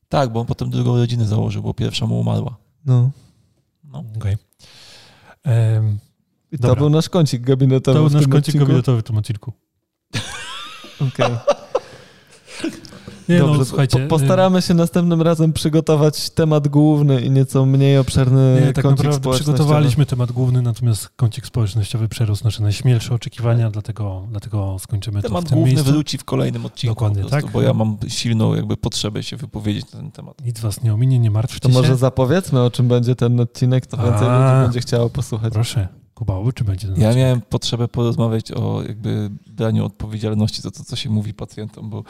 Tak, 0.09 0.33
bo 0.33 0.39
on 0.39 0.45
potem 0.45 0.69
drugą 0.69 0.97
rodzinę 0.97 1.25
założył, 1.25 1.63
bo 1.63 1.73
pierwsza 1.73 2.05
mu 2.05 2.19
umarła. 2.19 2.57
No. 2.85 3.11
No. 3.83 4.03
Okay. 4.17 4.37
Um, 5.45 5.97
I 6.51 6.57
to 6.57 6.75
był 6.75 6.89
nasz 6.89 7.09
kącik 7.09 7.41
gabinetowy. 7.41 7.99
To 7.99 8.09
był 8.09 8.13
nasz 8.13 8.27
kącik 8.27 8.37
odcinku? 8.37 8.65
gabinetowy 8.65 9.01
w 9.01 9.03
tym 9.03 9.17
odcinku. 9.17 9.53
Okej. 11.07 11.25
Okay. 11.25 11.62
Nie, 13.29 13.39
no, 13.39 13.45
Dobrze, 13.45 13.59
no, 13.59 13.65
słuchajcie. 13.65 13.99
Po, 13.99 14.07
postaramy 14.07 14.61
się 14.61 14.73
następnym 14.73 15.21
razem 15.21 15.53
przygotować 15.53 16.29
temat 16.29 16.67
główny 16.67 17.21
i 17.21 17.29
nieco 17.29 17.65
mniej 17.65 17.97
obszerny 17.97 18.61
nie, 18.65 18.73
tak 18.73 18.83
kącik 18.83 19.05
naprawdę 19.05 19.31
przygotowaliśmy 19.31 20.05
temat 20.05 20.31
główny, 20.31 20.61
natomiast 20.61 21.09
kącik 21.09 21.45
społecznościowy 21.45 22.07
przerósł 22.07 22.43
nasze 22.43 22.63
najśmielsze 22.63 23.15
oczekiwania, 23.15 23.71
dlatego, 23.71 24.27
dlatego 24.29 24.77
skończymy 24.79 25.21
temat 25.21 25.41
to 25.41 25.47
w 25.47 25.49
tym 25.49 25.57
główny 25.57 25.73
miejscu. 25.73 25.91
wróci 25.91 26.17
w 26.17 26.23
kolejnym 26.23 26.65
odcinku. 26.65 26.95
Dokładnie, 26.95 27.21
prostu, 27.21 27.41
tak. 27.41 27.51
Bo 27.51 27.61
ja 27.61 27.73
mam 27.73 27.97
silną 28.07 28.55
jakby 28.55 28.77
potrzebę 28.77 29.23
się 29.23 29.37
wypowiedzieć 29.37 29.91
na 29.93 29.99
ten 29.99 30.11
temat. 30.11 30.45
Nic 30.45 30.59
was 30.59 30.83
nie 30.83 30.93
ominie, 30.93 31.19
nie 31.19 31.31
martwcie 31.31 31.59
to 31.59 31.69
się. 31.69 31.73
To 31.73 31.81
może 31.81 31.95
zapowiedzmy, 31.95 32.61
o 32.61 32.71
czym 32.71 32.87
będzie 32.87 33.15
ten 33.15 33.39
odcinek, 33.39 33.85
to 33.85 33.97
więcej 33.97 34.27
A, 34.27 34.51
ludzi 34.51 34.65
będzie 34.65 34.79
chciało 34.79 35.09
posłuchać. 35.09 35.53
Proszę. 35.53 36.02
Czy 36.55 36.63
będzie 36.63 36.87
Ja 36.97 37.13
miałem 37.13 37.41
potrzebę 37.41 37.87
porozmawiać 37.87 38.51
o 38.51 38.83
jakby 38.87 39.29
braniu 39.47 39.85
odpowiedzialności 39.85 40.61
za 40.61 40.71
to, 40.71 40.83
co 40.83 40.95
się 40.95 41.09
mówi 41.09 41.33
pacjentom, 41.33 41.89
bo 41.89 42.03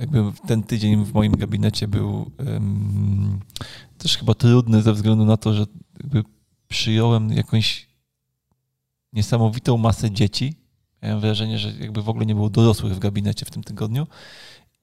jakby 0.00 0.22
ten 0.46 0.62
tydzień 0.62 1.04
w 1.04 1.14
moim 1.14 1.32
gabinecie 1.32 1.88
był 1.88 2.30
um, 2.38 3.40
też 3.98 4.16
chyba 4.16 4.34
trudny 4.34 4.82
ze 4.82 4.92
względu 4.92 5.24
na 5.24 5.36
to, 5.36 5.54
że 5.54 5.66
przyjąłem 6.68 7.32
jakąś 7.32 7.88
niesamowitą 9.12 9.76
masę 9.76 10.10
dzieci. 10.10 10.54
Miałem 11.02 11.20
wrażenie, 11.20 11.58
że 11.58 11.72
jakby 11.72 12.02
w 12.02 12.08
ogóle 12.08 12.26
nie 12.26 12.34
było 12.34 12.50
dorosłych 12.50 12.94
w 12.94 12.98
gabinecie 12.98 13.46
w 13.46 13.50
tym 13.50 13.62
tygodniu. 13.62 14.06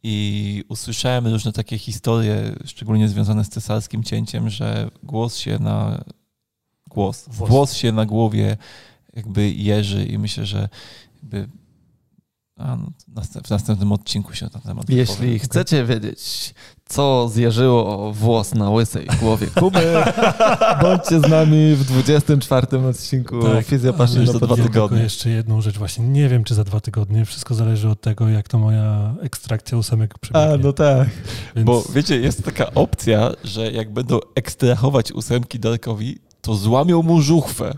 I 0.03 0.63
usłyszałem 0.69 1.27
różne 1.27 1.51
takie 1.53 1.77
historie, 1.77 2.55
szczególnie 2.65 3.09
związane 3.09 3.45
z 3.45 3.49
cesarskim 3.49 4.03
cięciem, 4.03 4.49
że 4.49 4.89
głos 5.03 5.37
się 5.37 5.59
na 5.59 6.03
głos, 6.95 7.25
włos, 7.27 7.49
włos 7.49 7.73
się 7.73 7.91
na 7.91 8.05
głowie 8.05 8.57
jakby 9.13 9.51
jeży 9.51 10.05
i 10.05 10.17
myślę, 10.17 10.45
że 10.45 10.69
jakby 11.23 11.47
a, 12.59 12.75
no, 12.75 13.21
w 13.43 13.49
następnym 13.49 13.91
odcinku 13.91 14.33
się 14.33 14.45
na 14.45 14.49
ten 14.49 14.61
temat 14.61 14.89
Jeśli 14.89 15.15
powiem. 15.15 15.39
chcecie 15.39 15.85
wiedzieć, 15.85 16.53
co 16.85 17.29
zjeżyło 17.29 18.13
włos 18.13 18.53
na 18.53 18.69
łysej 18.69 19.07
głowie 19.19 19.47
Kuby, 19.47 19.93
bądźcie 20.81 21.19
z 21.19 21.29
nami 21.29 21.75
w 21.75 21.83
24 21.83 22.77
odcinku 22.77 23.43
tak, 23.43 23.65
Fizjopaszyn 23.65 24.27
za 24.27 24.39
dwa 24.39 24.55
tygodnie. 24.55 25.01
jeszcze 25.01 25.29
jedną 25.29 25.61
rzecz 25.61 25.77
właśnie. 25.77 26.05
Nie 26.05 26.29
wiem, 26.29 26.43
czy 26.43 26.55
za 26.55 26.63
dwa 26.63 26.79
tygodnie. 26.79 27.25
Wszystko 27.25 27.53
zależy 27.55 27.89
od 27.89 28.01
tego, 28.01 28.29
jak 28.29 28.47
to 28.47 28.59
moja 28.59 29.15
ekstrakcja 29.21 29.77
ósemek 29.77 30.19
przebiegnie. 30.19 30.53
A, 30.53 30.57
no 30.57 30.73
tak. 30.73 31.09
Więc... 31.55 31.65
Bo 31.65 31.83
wiecie, 31.93 32.19
jest 32.19 32.43
taka 32.43 32.73
opcja, 32.73 33.31
że 33.43 33.71
jak 33.71 33.93
będą 33.93 34.19
ekstrahować 34.35 35.11
ósemki 35.11 35.59
Darkowi, 35.59 36.19
to 36.45 36.55
złamią 36.55 37.01
mu 37.01 37.21
żuchwę. 37.21 37.73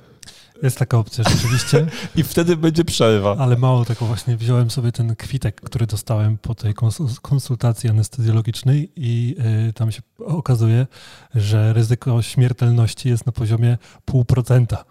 Jest 0.64 0.78
taka 0.78 0.98
opcja 0.98 1.24
rzeczywiście. 1.30 1.88
I 2.16 2.24
wtedy 2.24 2.58
będzie 2.58 2.86
przerwa. 2.86 3.36
Ale 3.40 3.58
mało 3.58 3.86
tego, 3.86 4.06
właśnie 4.06 4.38
wziąłem 4.38 4.70
sobie 4.72 4.92
ten 4.92 5.16
kwitek, 5.16 5.62
który 5.62 5.88
dostałem 5.88 6.38
po 6.38 6.56
tej 6.56 6.74
konsultacji 7.22 7.90
anestezjologicznej 7.90 8.92
i 8.96 9.36
y, 9.70 9.74
tam 9.74 9.92
się 9.92 10.02
okazuje, 10.20 10.88
że 11.36 11.74
ryzyko 11.74 12.22
śmiertelności 12.22 13.10
jest 13.10 13.26
na 13.26 13.32
poziomie 13.32 13.78
pół 14.06 14.26
procenta. 14.26 14.86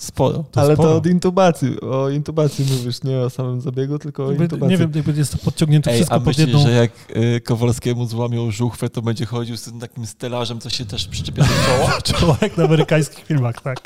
Sporo. 0.00 0.44
To 0.52 0.60
Ale 0.60 0.74
sporo. 0.74 0.88
to 0.88 0.96
od 0.96 1.06
intubacji. 1.06 1.80
O 1.80 2.10
intubacji 2.10 2.66
mówisz, 2.70 3.02
nie 3.02 3.18
o 3.18 3.30
samym 3.30 3.60
zabiegu, 3.60 3.98
tylko 3.98 4.26
o 4.26 4.32
intubacji. 4.32 4.68
Nie 4.68 4.76
wiem, 4.76 4.92
jakby 4.94 5.12
jest 5.12 5.32
to 5.32 5.38
podciągnięte 5.38 5.90
Ej, 5.90 5.96
wszystko 5.96 6.16
a 6.16 6.18
myślisz, 6.18 6.46
jedną... 6.46 6.62
że 6.62 6.70
jak 6.70 6.90
y, 7.16 7.40
Kowalskiemu 7.40 8.06
złamią 8.06 8.50
żuchwę, 8.50 8.90
to 8.90 9.02
będzie 9.02 9.26
chodził 9.26 9.56
z 9.56 9.62
tym 9.62 9.80
takim 9.80 10.06
stelażem, 10.06 10.60
co 10.60 10.70
się 10.70 10.84
też 10.84 11.08
przyczepia 11.08 11.42
do 11.42 11.48
czoła? 11.48 12.00
czoła 12.18 12.36
jak 12.42 12.56
na 12.56 12.64
amerykańskich 12.64 13.24
filmach, 13.24 13.60
tak. 13.60 13.78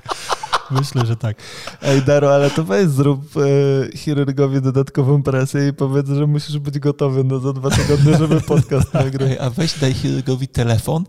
Myślę, 0.71 1.07
że 1.07 1.17
tak. 1.17 1.37
Ej, 1.83 2.03
Daro, 2.03 2.35
ale 2.35 2.51
to 2.51 2.65
weź 2.65 2.89
zrób 2.89 3.23
e, 3.37 3.97
chirurgowi 3.97 4.63
dodatkową 4.63 5.23
presję 5.23 5.69
i 5.69 5.73
powiedz, 5.73 6.09
że 6.09 6.27
musisz 6.27 6.59
być 6.59 6.79
gotowy 6.79 7.25
no, 7.25 7.39
za 7.39 7.53
dwa 7.53 7.71
tygodnie, 7.71 8.17
żeby 8.19 8.41
podcast 8.53 8.95
nagrać. 8.95 9.31
Ej, 9.31 9.39
a 9.39 9.51
weź 9.51 9.79
daj 9.79 9.95
chirurgowi 9.95 10.49
telefon 10.49 11.05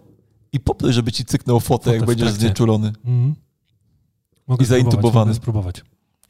i 0.53 0.59
poproś, 0.59 0.95
żeby 0.95 1.11
ci 1.11 1.25
cyknął 1.25 1.59
fotę, 1.59 1.83
fotę 1.83 1.97
jak 1.97 2.05
będziesz 2.05 2.31
znieczulony. 2.31 2.93
Mm. 3.05 3.35
Mogę 4.51 4.63
I 4.63 4.67
zaintubowany. 4.67 5.33
spróbować. 5.33 5.81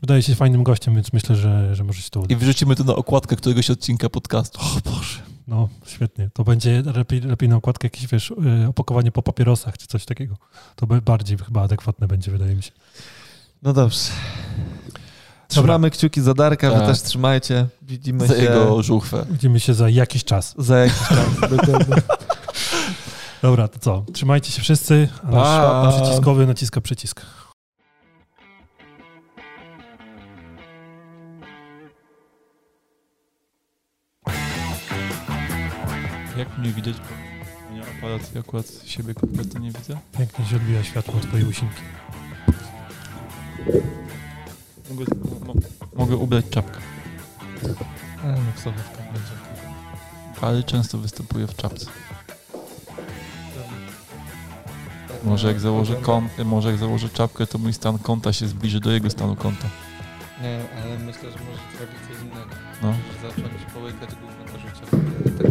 Wydaje 0.01 0.23
się 0.23 0.35
fajnym 0.35 0.63
gościem, 0.63 0.95
więc 0.95 1.13
myślę, 1.13 1.35
że, 1.35 1.75
że 1.75 1.83
może 1.83 2.01
się 2.01 2.09
to 2.09 2.19
uda. 2.19 2.33
I 2.35 2.37
wrzucimy 2.37 2.75
to 2.75 2.83
na 2.83 2.95
okładkę 2.95 3.35
któregoś 3.35 3.69
odcinka 3.69 4.09
podcastu. 4.09 4.59
O 4.59 4.89
Boże. 4.89 5.19
No, 5.47 5.69
świetnie. 5.85 6.29
To 6.33 6.43
będzie 6.43 6.83
lepiej, 6.95 7.21
lepiej 7.21 7.49
na 7.49 7.55
okładkę 7.55 7.85
jakieś, 7.85 8.07
wiesz, 8.07 8.31
y, 8.63 8.67
opakowanie 8.67 9.11
po 9.11 9.23
papierosach 9.23 9.77
czy 9.77 9.87
coś 9.87 10.05
takiego. 10.05 10.35
To 10.75 10.87
bardziej 10.87 11.37
chyba 11.37 11.61
adekwatne 11.61 12.07
będzie, 12.07 12.31
wydaje 12.31 12.55
mi 12.55 12.63
się. 12.63 12.71
No 13.63 13.73
dobrze. 13.73 13.99
Trzymamy 15.47 15.87
Dobra. 15.87 15.89
kciuki 15.89 16.21
za 16.21 16.33
Darka, 16.33 16.71
tak. 16.71 16.79
wy 16.79 16.85
też 16.87 17.01
trzymajcie. 17.01 17.67
Widzimy 17.81 18.27
za 18.27 18.35
się... 18.35 18.43
jego 18.43 18.83
żuchwę. 18.83 19.25
Widzimy 19.31 19.59
się 19.59 19.73
za 19.73 19.89
jakiś 19.89 20.23
czas. 20.23 20.55
Za 20.57 20.77
jakiś 20.77 21.07
czas, 21.07 21.39
dokładnie. 21.57 21.95
Dobra, 23.41 23.67
to 23.67 23.79
co? 23.79 24.05
Trzymajcie 24.13 24.51
się 24.51 24.61
wszyscy, 24.61 25.09
a 25.23 25.81
nasz 25.83 26.01
przyciskowy 26.01 26.47
naciska 26.47 26.81
przycisk. 26.81 27.21
Jak 36.37 36.57
mnie 36.57 36.71
widać? 36.71 36.95
Nie 37.73 37.81
aparat, 37.81 38.31
akurat 38.39 38.65
siebie 38.85 39.13
kompletnie 39.13 39.59
nie 39.59 39.71
widzę. 39.71 39.97
Pięknie 40.17 40.45
się 40.45 40.55
odbija 40.55 40.83
światło 40.83 41.19
twojej 41.19 41.45
łysinki. 41.45 41.81
Mogę, 44.89 45.05
mogę 45.95 46.15
ubrać 46.15 46.45
czapkę. 46.49 46.79
Ale 48.23 48.33
no 48.33 48.51
w 48.55 49.13
będzie. 49.13 49.31
Ale 50.41 50.63
często 50.63 50.97
występuje 50.97 51.47
w 51.47 51.55
czapce. 51.55 51.85
Może 55.23 55.47
jak 55.47 55.59
założę 55.59 55.95
kąt, 55.95 56.31
może 56.45 56.69
jak 56.69 56.77
założę 56.77 57.09
czapkę, 57.09 57.47
to 57.47 57.57
mój 57.57 57.73
stan 57.73 57.99
konta 57.99 58.33
się 58.33 58.47
zbliży 58.47 58.79
do 58.79 58.91
jego 58.91 59.09
stanu 59.09 59.35
konta. 59.35 59.67
Nie, 60.41 60.59
ale 60.83 60.99
myślę, 60.99 61.31
że 61.31 61.37
możesz 61.37 61.77
zrobić 61.77 61.97
coś 62.07 62.21
innego. 62.21 62.55
No. 62.81 62.87
Możesz 62.87 63.35
zacząć 63.35 63.71
połykać 63.73 64.09
główne 64.15 64.45
do 64.45 64.59
życia. 64.59 65.50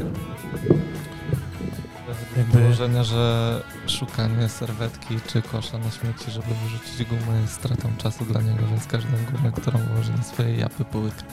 Jakby... 2.41 2.63
Założenia, 2.63 3.05
że 3.05 3.63
szukanie 3.87 4.49
serwetki 4.49 5.21
czy 5.27 5.43
kosza 5.43 5.79
na 5.79 5.91
śmieci, 5.91 6.31
żeby 6.31 6.47
wyrzucić 6.63 7.09
gumę 7.09 7.41
jest 7.41 7.53
stratą 7.55 7.89
czasu 7.99 8.25
dla 8.25 8.41
niego, 8.41 8.67
więc 8.71 8.87
każdą 8.87 9.11
gumę, 9.33 9.53
którą 9.53 9.79
włoży 9.79 10.13
na 10.13 10.23
swoje 10.23 10.57
japy 10.57 10.85
połyknie. 10.85 11.29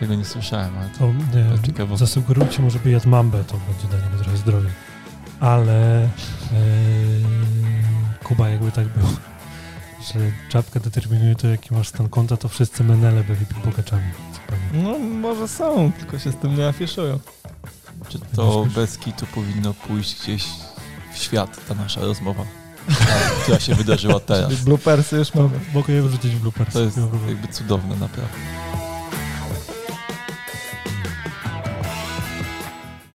Tego 0.00 0.14
nie 0.14 0.24
słyszałem, 0.24 0.78
ale 0.78 0.88
to, 0.88 0.98
to 1.76 1.84
nie, 1.90 1.96
Zasugerujcie 1.96 2.62
mu, 2.62 2.70
żeby 2.70 2.90
jadł 2.90 3.08
mambę, 3.08 3.44
to 3.44 3.54
będzie 3.54 3.88
dla 3.88 3.98
niego 3.98 4.22
trochę 4.22 4.36
zdrowie. 4.36 4.70
Ale 5.40 6.08
yy, 6.52 6.58
Kuba 8.24 8.48
jakby 8.48 8.72
tak 8.72 8.88
był, 8.88 9.06
że 10.08 10.20
czapka 10.48 10.80
determinuje 10.80 11.34
to, 11.34 11.48
jaki 11.48 11.74
masz 11.74 11.88
stan 11.88 12.08
konta, 12.08 12.36
to 12.36 12.48
wszyscy 12.48 12.84
menele 12.84 13.24
byli 13.24 13.46
bogaczami. 13.64 14.10
No 14.72 14.98
może 14.98 15.48
są, 15.48 15.92
tylko 15.92 16.18
się 16.18 16.32
z 16.32 16.36
tym 16.36 16.56
nie 16.56 16.68
afiszują. 16.68 17.18
Czy 18.08 18.18
to 18.36 18.66
bez 18.74 18.98
kitu 18.98 19.26
powinno 19.34 19.74
pójść 19.74 20.22
gdzieś 20.22 20.44
w 21.14 21.18
świat 21.18 21.66
ta 21.68 21.74
nasza 21.74 22.00
rozmowa, 22.00 22.44
która 23.42 23.60
się 23.60 23.74
wydarzyła 23.74 24.20
teraz? 24.26 24.50
Czyli 24.50 24.64
bloopersy 24.64 25.16
już 25.16 25.34
mamy. 25.34 25.60
Mogę 25.74 25.94
je 25.94 26.02
wrzucić 26.02 26.32
w 26.32 26.40
bloopersy. 26.40 26.72
To 26.72 26.80
jest 26.80 26.98
jakby 27.28 27.48
cudowne 27.48 27.96
naprawdę. 27.96 28.38